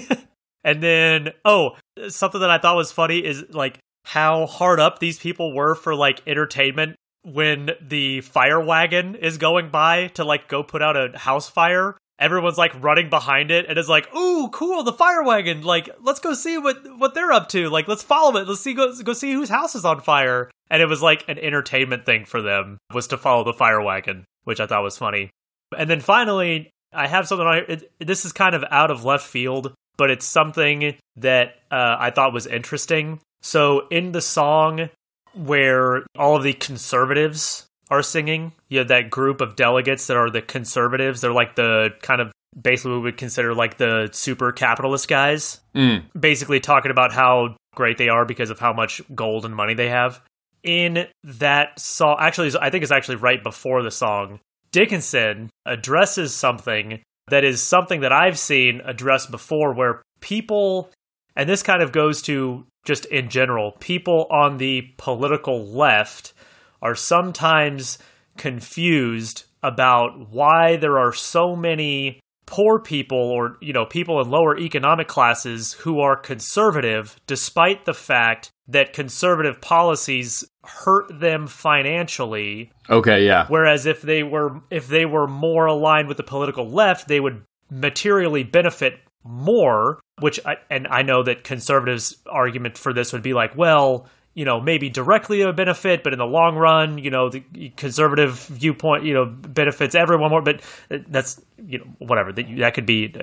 and 0.63 0.83
then, 0.83 1.29
oh, 1.43 1.75
something 2.09 2.39
that 2.41 2.51
I 2.51 2.59
thought 2.59 2.75
was 2.75 2.91
funny 2.91 3.25
is 3.25 3.43
like 3.49 3.79
how 4.05 4.45
hard 4.45 4.79
up 4.79 4.99
these 4.99 5.17
people 5.17 5.53
were 5.53 5.73
for 5.73 5.95
like 5.95 6.21
entertainment 6.27 6.95
when 7.23 7.71
the 7.81 8.21
fire 8.21 8.63
wagon 8.63 9.15
is 9.15 9.39
going 9.39 9.69
by 9.71 10.07
to 10.09 10.23
like 10.23 10.47
go 10.47 10.61
put 10.61 10.83
out 10.83 10.95
a 10.95 11.17
house 11.17 11.49
fire. 11.49 11.97
Everyone's 12.19 12.57
like 12.57 12.81
running 12.83 13.09
behind 13.09 13.49
it 13.49 13.65
and 13.67 13.77
is 13.77 13.89
like, 13.89 14.13
"Ooh, 14.13 14.49
cool, 14.49 14.83
the 14.83 14.93
fire 14.93 15.23
wagon! 15.23 15.61
Like, 15.61 15.89
let's 16.01 16.19
go 16.19 16.33
see 16.33 16.57
what 16.57 16.77
what 16.97 17.13
they're 17.13 17.31
up 17.31 17.49
to. 17.49 17.69
Like, 17.69 17.87
let's 17.87 18.03
follow 18.03 18.37
it. 18.37 18.47
Let's 18.47 18.61
see 18.61 18.73
go 18.73 18.93
go 19.03 19.13
see 19.13 19.33
whose 19.33 19.49
house 19.49 19.75
is 19.75 19.85
on 19.85 20.01
fire." 20.01 20.51
And 20.69 20.81
it 20.81 20.87
was 20.87 21.01
like 21.01 21.23
an 21.27 21.39
entertainment 21.39 22.05
thing 22.05 22.25
for 22.25 22.41
them 22.41 22.77
was 22.93 23.07
to 23.07 23.17
follow 23.17 23.43
the 23.43 23.53
fire 23.53 23.81
wagon, 23.81 24.25
which 24.43 24.59
I 24.59 24.67
thought 24.67 24.83
was 24.83 24.97
funny. 24.97 25.31
And 25.75 25.89
then 25.89 25.99
finally, 26.01 26.69
I 26.93 27.07
have 27.07 27.27
something. 27.27 27.47
I 27.47 27.57
it, 27.59 27.91
this 27.99 28.25
is 28.25 28.33
kind 28.33 28.55
of 28.55 28.63
out 28.69 28.91
of 28.91 29.05
left 29.05 29.25
field, 29.25 29.73
but 29.97 30.11
it's 30.11 30.25
something 30.25 30.95
that 31.17 31.55
uh, 31.71 31.95
I 31.99 32.11
thought 32.11 32.33
was 32.33 32.47
interesting. 32.47 33.19
So 33.41 33.87
in 33.89 34.11
the 34.11 34.21
song 34.21 34.89
where 35.33 36.03
all 36.17 36.35
of 36.35 36.43
the 36.43 36.53
conservatives 36.53 37.65
are 37.89 38.01
singing, 38.01 38.53
you 38.67 38.79
have 38.79 38.87
that 38.89 39.09
group 39.09 39.41
of 39.41 39.55
delegates 39.55 40.07
that 40.07 40.17
are 40.17 40.29
the 40.29 40.41
conservatives. 40.41 41.21
They're 41.21 41.33
like 41.33 41.55
the 41.55 41.89
kind 42.01 42.21
of 42.21 42.31
basically 42.59 42.91
what 42.91 42.97
we 42.97 43.03
would 43.03 43.17
consider 43.17 43.53
like 43.53 43.77
the 43.77 44.09
super 44.11 44.51
capitalist 44.51 45.07
guys. 45.07 45.61
Mm. 45.75 46.03
Basically 46.19 46.59
talking 46.59 46.91
about 46.91 47.11
how 47.13 47.55
great 47.75 47.97
they 47.97 48.09
are 48.09 48.25
because 48.25 48.49
of 48.49 48.59
how 48.59 48.73
much 48.73 49.01
gold 49.15 49.45
and 49.45 49.55
money 49.55 49.73
they 49.73 49.89
have. 49.89 50.21
In 50.61 51.07
that 51.23 51.79
song, 51.79 52.17
actually, 52.19 52.51
I 52.59 52.69
think 52.69 52.83
it's 52.83 52.91
actually 52.91 53.15
right 53.15 53.41
before 53.41 53.81
the 53.81 53.91
song. 53.91 54.39
Dickinson 54.71 55.49
addresses 55.65 56.33
something 56.33 57.01
that 57.29 57.43
is 57.43 57.61
something 57.61 58.01
that 58.01 58.11
I've 58.11 58.37
seen 58.37 58.81
addressed 58.83 59.31
before 59.31 59.73
where 59.73 60.01
people, 60.19 60.91
and 61.35 61.49
this 61.49 61.63
kind 61.63 61.81
of 61.81 61.91
goes 61.91 62.21
to 62.23 62.65
just 62.85 63.05
in 63.05 63.29
general, 63.29 63.73
people 63.79 64.27
on 64.29 64.57
the 64.57 64.93
political 64.97 65.65
left 65.65 66.33
are 66.81 66.95
sometimes 66.95 67.97
confused 68.37 69.45
about 69.61 70.29
why 70.29 70.77
there 70.77 70.97
are 70.97 71.13
so 71.13 71.55
many 71.55 72.19
poor 72.45 72.79
people 72.79 73.17
or 73.17 73.57
you 73.61 73.73
know 73.73 73.85
people 73.85 74.19
in 74.21 74.29
lower 74.29 74.57
economic 74.57 75.07
classes 75.07 75.73
who 75.73 75.99
are 75.99 76.15
conservative 76.15 77.15
despite 77.27 77.85
the 77.85 77.93
fact 77.93 78.49
that 78.67 78.91
conservative 78.91 79.61
policies 79.61 80.43
hurt 80.63 81.07
them 81.19 81.45
financially 81.45 82.71
Okay. 82.89 83.25
Yeah. 83.25 83.45
Whereas 83.47 83.85
if 83.85 84.01
they 84.01 84.23
were 84.23 84.61
if 84.69 84.87
they 84.87 85.05
were 85.05 85.27
more 85.27 85.67
aligned 85.67 86.07
with 86.07 86.17
the 86.17 86.23
political 86.23 86.67
left, 86.67 87.07
they 87.07 87.19
would 87.19 87.43
materially 87.69 88.43
benefit 88.43 88.99
more. 89.23 89.99
Which 90.19 90.39
I, 90.45 90.57
and 90.69 90.87
I 90.87 91.03
know 91.03 91.23
that 91.23 91.43
conservatives' 91.43 92.17
argument 92.25 92.77
for 92.77 92.91
this 92.91 93.13
would 93.13 93.21
be 93.21 93.33
like, 93.33 93.55
well, 93.55 94.07
you 94.33 94.45
know, 94.45 94.61
maybe 94.61 94.89
directly 94.89 95.41
a 95.41 95.51
benefit, 95.51 96.03
but 96.03 96.13
in 96.13 96.19
the 96.19 96.25
long 96.25 96.55
run, 96.55 96.97
you 96.97 97.09
know, 97.09 97.29
the 97.29 97.41
conservative 97.75 98.39
viewpoint, 98.47 99.03
you 99.03 99.13
know, 99.13 99.25
benefits 99.25 99.95
everyone 99.95 100.29
more. 100.29 100.41
But 100.41 100.61
that's 100.89 101.41
you 101.65 101.79
know 101.79 101.85
whatever 101.97 102.31
that 102.33 102.45
that 102.57 102.73
could 102.73 102.85
be. 102.85 103.13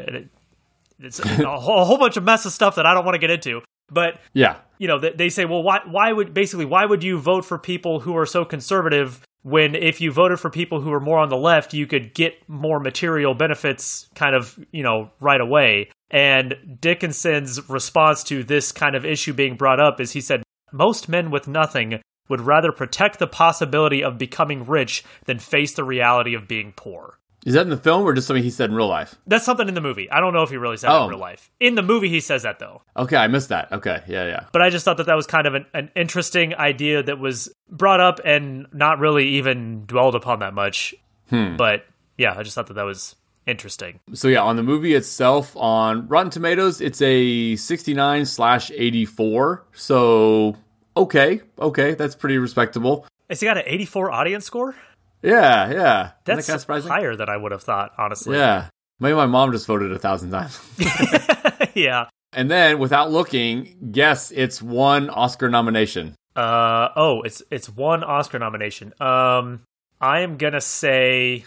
It's 0.98 1.20
a 1.20 1.28
whole, 1.58 1.82
a 1.82 1.84
whole 1.84 1.98
bunch 1.98 2.16
of 2.16 2.24
mess 2.24 2.46
of 2.46 2.52
stuff 2.52 2.76
that 2.76 2.86
I 2.86 2.94
don't 2.94 3.04
want 3.04 3.14
to 3.14 3.18
get 3.18 3.30
into. 3.30 3.60
But 3.90 4.18
Yeah. 4.32 4.56
you 4.78 4.88
know, 4.88 4.98
they, 4.98 5.10
they 5.10 5.28
say, 5.28 5.44
well, 5.44 5.62
why, 5.62 5.80
why 5.86 6.10
would 6.10 6.34
basically, 6.34 6.64
why 6.64 6.84
would 6.86 7.04
you 7.04 7.18
vote 7.18 7.44
for 7.44 7.58
people 7.58 8.00
who 8.00 8.16
are 8.16 8.26
so 8.26 8.44
conservative 8.44 9.20
when 9.42 9.74
if 9.76 10.00
you 10.00 10.10
voted 10.10 10.40
for 10.40 10.50
people 10.50 10.80
who 10.80 10.92
are 10.92 10.98
more 10.98 11.18
on 11.18 11.28
the 11.28 11.36
left, 11.36 11.72
you 11.72 11.86
could 11.86 12.14
get 12.14 12.34
more 12.48 12.80
material 12.80 13.32
benefits 13.34 14.08
kind 14.14 14.34
of, 14.34 14.58
you 14.72 14.82
know, 14.82 15.10
right 15.20 15.40
away? 15.40 15.90
And 16.10 16.78
Dickinson's 16.80 17.68
response 17.68 18.24
to 18.24 18.42
this 18.42 18.72
kind 18.72 18.96
of 18.96 19.04
issue 19.04 19.32
being 19.34 19.54
brought 19.56 19.78
up 19.78 20.00
is 20.00 20.12
he 20.12 20.20
said, 20.20 20.42
most 20.72 21.08
men 21.08 21.30
with 21.30 21.48
nothing 21.48 22.00
would 22.28 22.40
rather 22.40 22.72
protect 22.72 23.18
the 23.18 23.26
possibility 23.26 24.02
of 24.02 24.18
becoming 24.18 24.66
rich 24.66 25.04
than 25.26 25.38
face 25.38 25.74
the 25.74 25.84
reality 25.84 26.34
of 26.34 26.48
being 26.48 26.72
poor. 26.74 27.18
Is 27.44 27.54
that 27.54 27.60
in 27.62 27.68
the 27.70 27.76
film 27.76 28.02
or 28.02 28.12
just 28.12 28.26
something 28.26 28.42
he 28.42 28.50
said 28.50 28.70
in 28.70 28.76
real 28.76 28.88
life? 28.88 29.14
That's 29.28 29.44
something 29.44 29.68
in 29.68 29.74
the 29.74 29.80
movie. 29.80 30.10
I 30.10 30.18
don't 30.18 30.32
know 30.32 30.42
if 30.42 30.50
he 30.50 30.56
really 30.56 30.76
said 30.76 30.88
it 30.90 30.92
Oh. 30.94 31.04
in 31.04 31.10
real 31.10 31.18
life. 31.20 31.48
In 31.60 31.76
the 31.76 31.82
movie, 31.82 32.08
he 32.08 32.18
says 32.18 32.42
that 32.42 32.58
though. 32.58 32.82
Okay, 32.96 33.14
I 33.16 33.28
missed 33.28 33.50
that. 33.50 33.70
Okay. 33.70 34.02
Yeah. 34.08 34.26
Yeah. 34.26 34.44
but 34.50 34.62
I 34.62 34.70
just 34.70 34.84
thought 34.84 34.96
that 34.96 35.06
that 35.06 35.14
was 35.14 35.28
kind 35.28 35.46
of 35.46 35.54
an, 35.54 35.66
an 35.72 35.90
interesting 35.94 36.56
idea 36.56 37.04
that 37.04 37.20
was 37.20 37.48
brought 37.70 38.00
up 38.00 38.18
and 38.24 38.66
not 38.72 38.98
really 38.98 39.28
even 39.36 39.84
dwelled 39.86 40.16
upon 40.16 40.40
that 40.40 40.54
much. 40.54 40.92
Hmm. 41.30 41.54
But 41.54 41.84
yeah, 42.18 42.34
I 42.36 42.42
just 42.42 42.56
thought 42.56 42.66
that 42.66 42.74
that 42.74 42.82
was 42.82 43.14
interesting. 43.46 44.00
So 44.12 44.28
yeah, 44.28 44.42
on 44.42 44.56
the 44.56 44.62
movie 44.62 44.94
itself, 44.94 45.56
on 45.56 46.08
Rotten 46.08 46.30
Tomatoes, 46.30 46.80
it's 46.80 47.00
a 47.02 47.56
69 47.56 48.26
slash 48.26 48.70
84. 48.70 49.64
So 49.72 50.56
okay, 50.96 51.40
okay, 51.58 51.94
that's 51.94 52.14
pretty 52.14 52.38
respectable. 52.38 53.06
He 53.28 53.46
got 53.46 53.56
an 53.58 53.64
84 53.66 54.10
audience 54.12 54.44
score? 54.44 54.76
Yeah, 55.22 55.70
yeah. 55.70 56.10
That's 56.24 56.46
that 56.46 56.66
kind 56.66 56.84
of 56.84 56.88
higher 56.88 57.16
than 57.16 57.28
I 57.28 57.36
would 57.36 57.52
have 57.52 57.62
thought, 57.62 57.92
honestly. 57.98 58.36
Yeah. 58.36 58.68
Maybe 59.00 59.14
my 59.14 59.26
mom 59.26 59.52
just 59.52 59.66
voted 59.66 59.92
a 59.92 59.98
thousand 59.98 60.30
times. 60.30 60.60
yeah. 61.74 62.06
and 62.32 62.50
then, 62.50 62.78
without 62.78 63.10
looking, 63.10 63.90
guess 63.90 64.30
it's 64.30 64.62
one 64.62 65.10
Oscar 65.10 65.48
nomination. 65.48 66.14
Uh 66.34 66.90
oh, 66.96 67.22
it's 67.22 67.42
it's 67.50 67.68
one 67.68 68.04
Oscar 68.04 68.38
nomination. 68.38 68.92
Um 69.00 69.62
I 70.00 70.20
am 70.20 70.36
going 70.36 70.52
to 70.52 70.60
say 70.60 71.46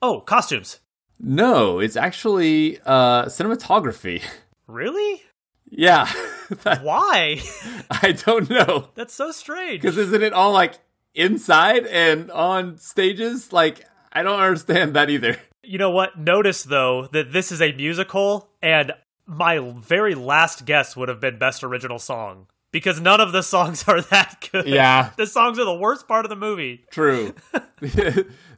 Oh, 0.00 0.20
costumes. 0.20 0.80
No, 1.20 1.78
it's 1.80 1.96
actually 1.96 2.78
uh, 2.86 3.24
cinematography. 3.26 4.22
Really? 4.66 5.22
yeah, 5.70 6.10
That- 6.62 6.82
Why? 6.82 7.40
I 7.90 8.12
don't 8.12 8.48
know 8.48 8.88
That's 8.94 9.12
so 9.14 9.30
strange. 9.32 9.82
because 9.82 9.96
isn't 9.98 10.22
it 10.22 10.32
all 10.32 10.52
like 10.52 10.74
inside 11.14 11.86
and 11.86 12.30
on 12.30 12.78
stages? 12.78 13.52
Like 13.52 13.84
I 14.12 14.22
don't 14.22 14.40
understand 14.40 14.94
that 14.94 15.10
either. 15.10 15.36
You 15.62 15.76
know 15.78 15.90
what? 15.90 16.18
Notice 16.18 16.62
though 16.62 17.08
that 17.12 17.32
this 17.32 17.52
is 17.52 17.60
a 17.60 17.72
musical, 17.72 18.48
and 18.62 18.92
my 19.26 19.58
very 19.58 20.14
last 20.14 20.64
guess 20.64 20.96
would 20.96 21.08
have 21.10 21.20
been 21.20 21.38
best 21.38 21.62
original 21.62 21.98
song. 21.98 22.46
because 22.72 23.00
none 23.00 23.20
of 23.20 23.32
the 23.32 23.42
songs 23.42 23.84
are 23.88 24.00
that 24.00 24.48
good. 24.52 24.66
Yeah. 24.66 25.10
the 25.18 25.26
songs 25.26 25.58
are 25.58 25.64
the 25.66 25.74
worst 25.76 26.08
part 26.08 26.24
of 26.24 26.30
the 26.30 26.36
movie. 26.36 26.84
True. 26.90 27.34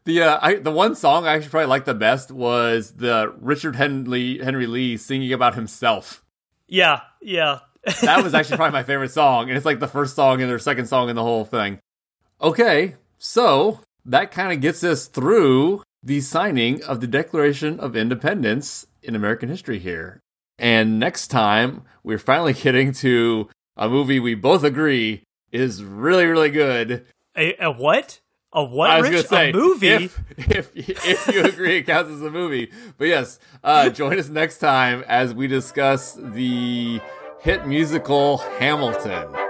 The 0.05 0.23
uh, 0.23 0.39
I, 0.41 0.55
the 0.55 0.71
one 0.71 0.95
song 0.95 1.27
I 1.27 1.35
actually 1.35 1.51
probably 1.51 1.67
liked 1.67 1.87
the 1.87 1.95
best 1.95 2.31
was 2.31 2.93
the 2.93 3.35
Richard 3.41 3.77
Henry 3.77 4.39
Henry 4.39 4.67
Lee 4.67 4.97
singing 4.97 5.33
about 5.33 5.55
himself. 5.55 6.25
Yeah, 6.67 7.01
yeah. 7.21 7.61
that 8.03 8.23
was 8.23 8.35
actually 8.35 8.57
probably 8.57 8.73
my 8.73 8.83
favorite 8.85 9.11
song, 9.11 9.49
and 9.49 9.57
it's 9.57 9.67
like 9.67 9.81
the 9.81 9.89
first 9.89 10.15
song 10.15 10.41
and 10.41 10.51
their 10.51 10.59
second 10.59 10.87
song 10.87 11.09
in 11.09 11.17
the 11.17 11.23
whole 11.23 11.45
thing. 11.45 11.79
Okay, 12.41 12.97
so 13.19 13.81
that 14.05 14.31
kind 14.31 14.53
of 14.53 14.61
gets 14.61 14.83
us 14.85 15.07
through 15.07 15.83
the 16.03 16.21
signing 16.21 16.83
of 16.85 17.01
the 17.01 17.07
Declaration 17.07 17.79
of 17.81 17.97
Independence 17.97 18.87
in 19.03 19.15
American 19.15 19.49
history 19.49 19.79
here. 19.79 20.21
And 20.59 20.99
next 20.99 21.29
time, 21.29 21.83
we're 22.03 22.19
finally 22.19 22.53
getting 22.55 22.93
to 22.95 23.49
a 23.77 23.89
movie 23.89 24.21
we 24.21 24.35
both 24.35 24.65
agree 24.65 25.23
is 25.53 25.83
really, 25.83 26.27
really 26.27 26.51
good. 26.51 27.07
A, 27.37 27.55
a 27.65 27.71
what? 27.71 28.21
A 28.53 28.65
what? 28.65 28.91
I 28.91 29.01
was 29.01 29.11
going 29.11 29.23
to 29.23 29.29
say 29.29 29.51
a 29.51 29.53
movie. 29.53 29.89
If, 29.89 30.21
if 30.37 30.73
if 30.75 31.35
you 31.35 31.45
agree, 31.45 31.79
it 31.79 31.87
counts 31.87 32.11
as 32.11 32.23
a 32.23 32.31
movie. 32.31 32.73
But 32.99 33.07
yes, 33.07 33.39
uh, 33.63 33.91
join 33.91 34.19
us 34.19 34.29
next 34.29 34.59
time 34.59 35.05
as 35.07 35.33
we 35.33 35.47
discuss 35.47 36.15
the 36.15 37.01
hit 37.41 37.67
musical 37.67 38.39
Hamilton. 38.59 39.50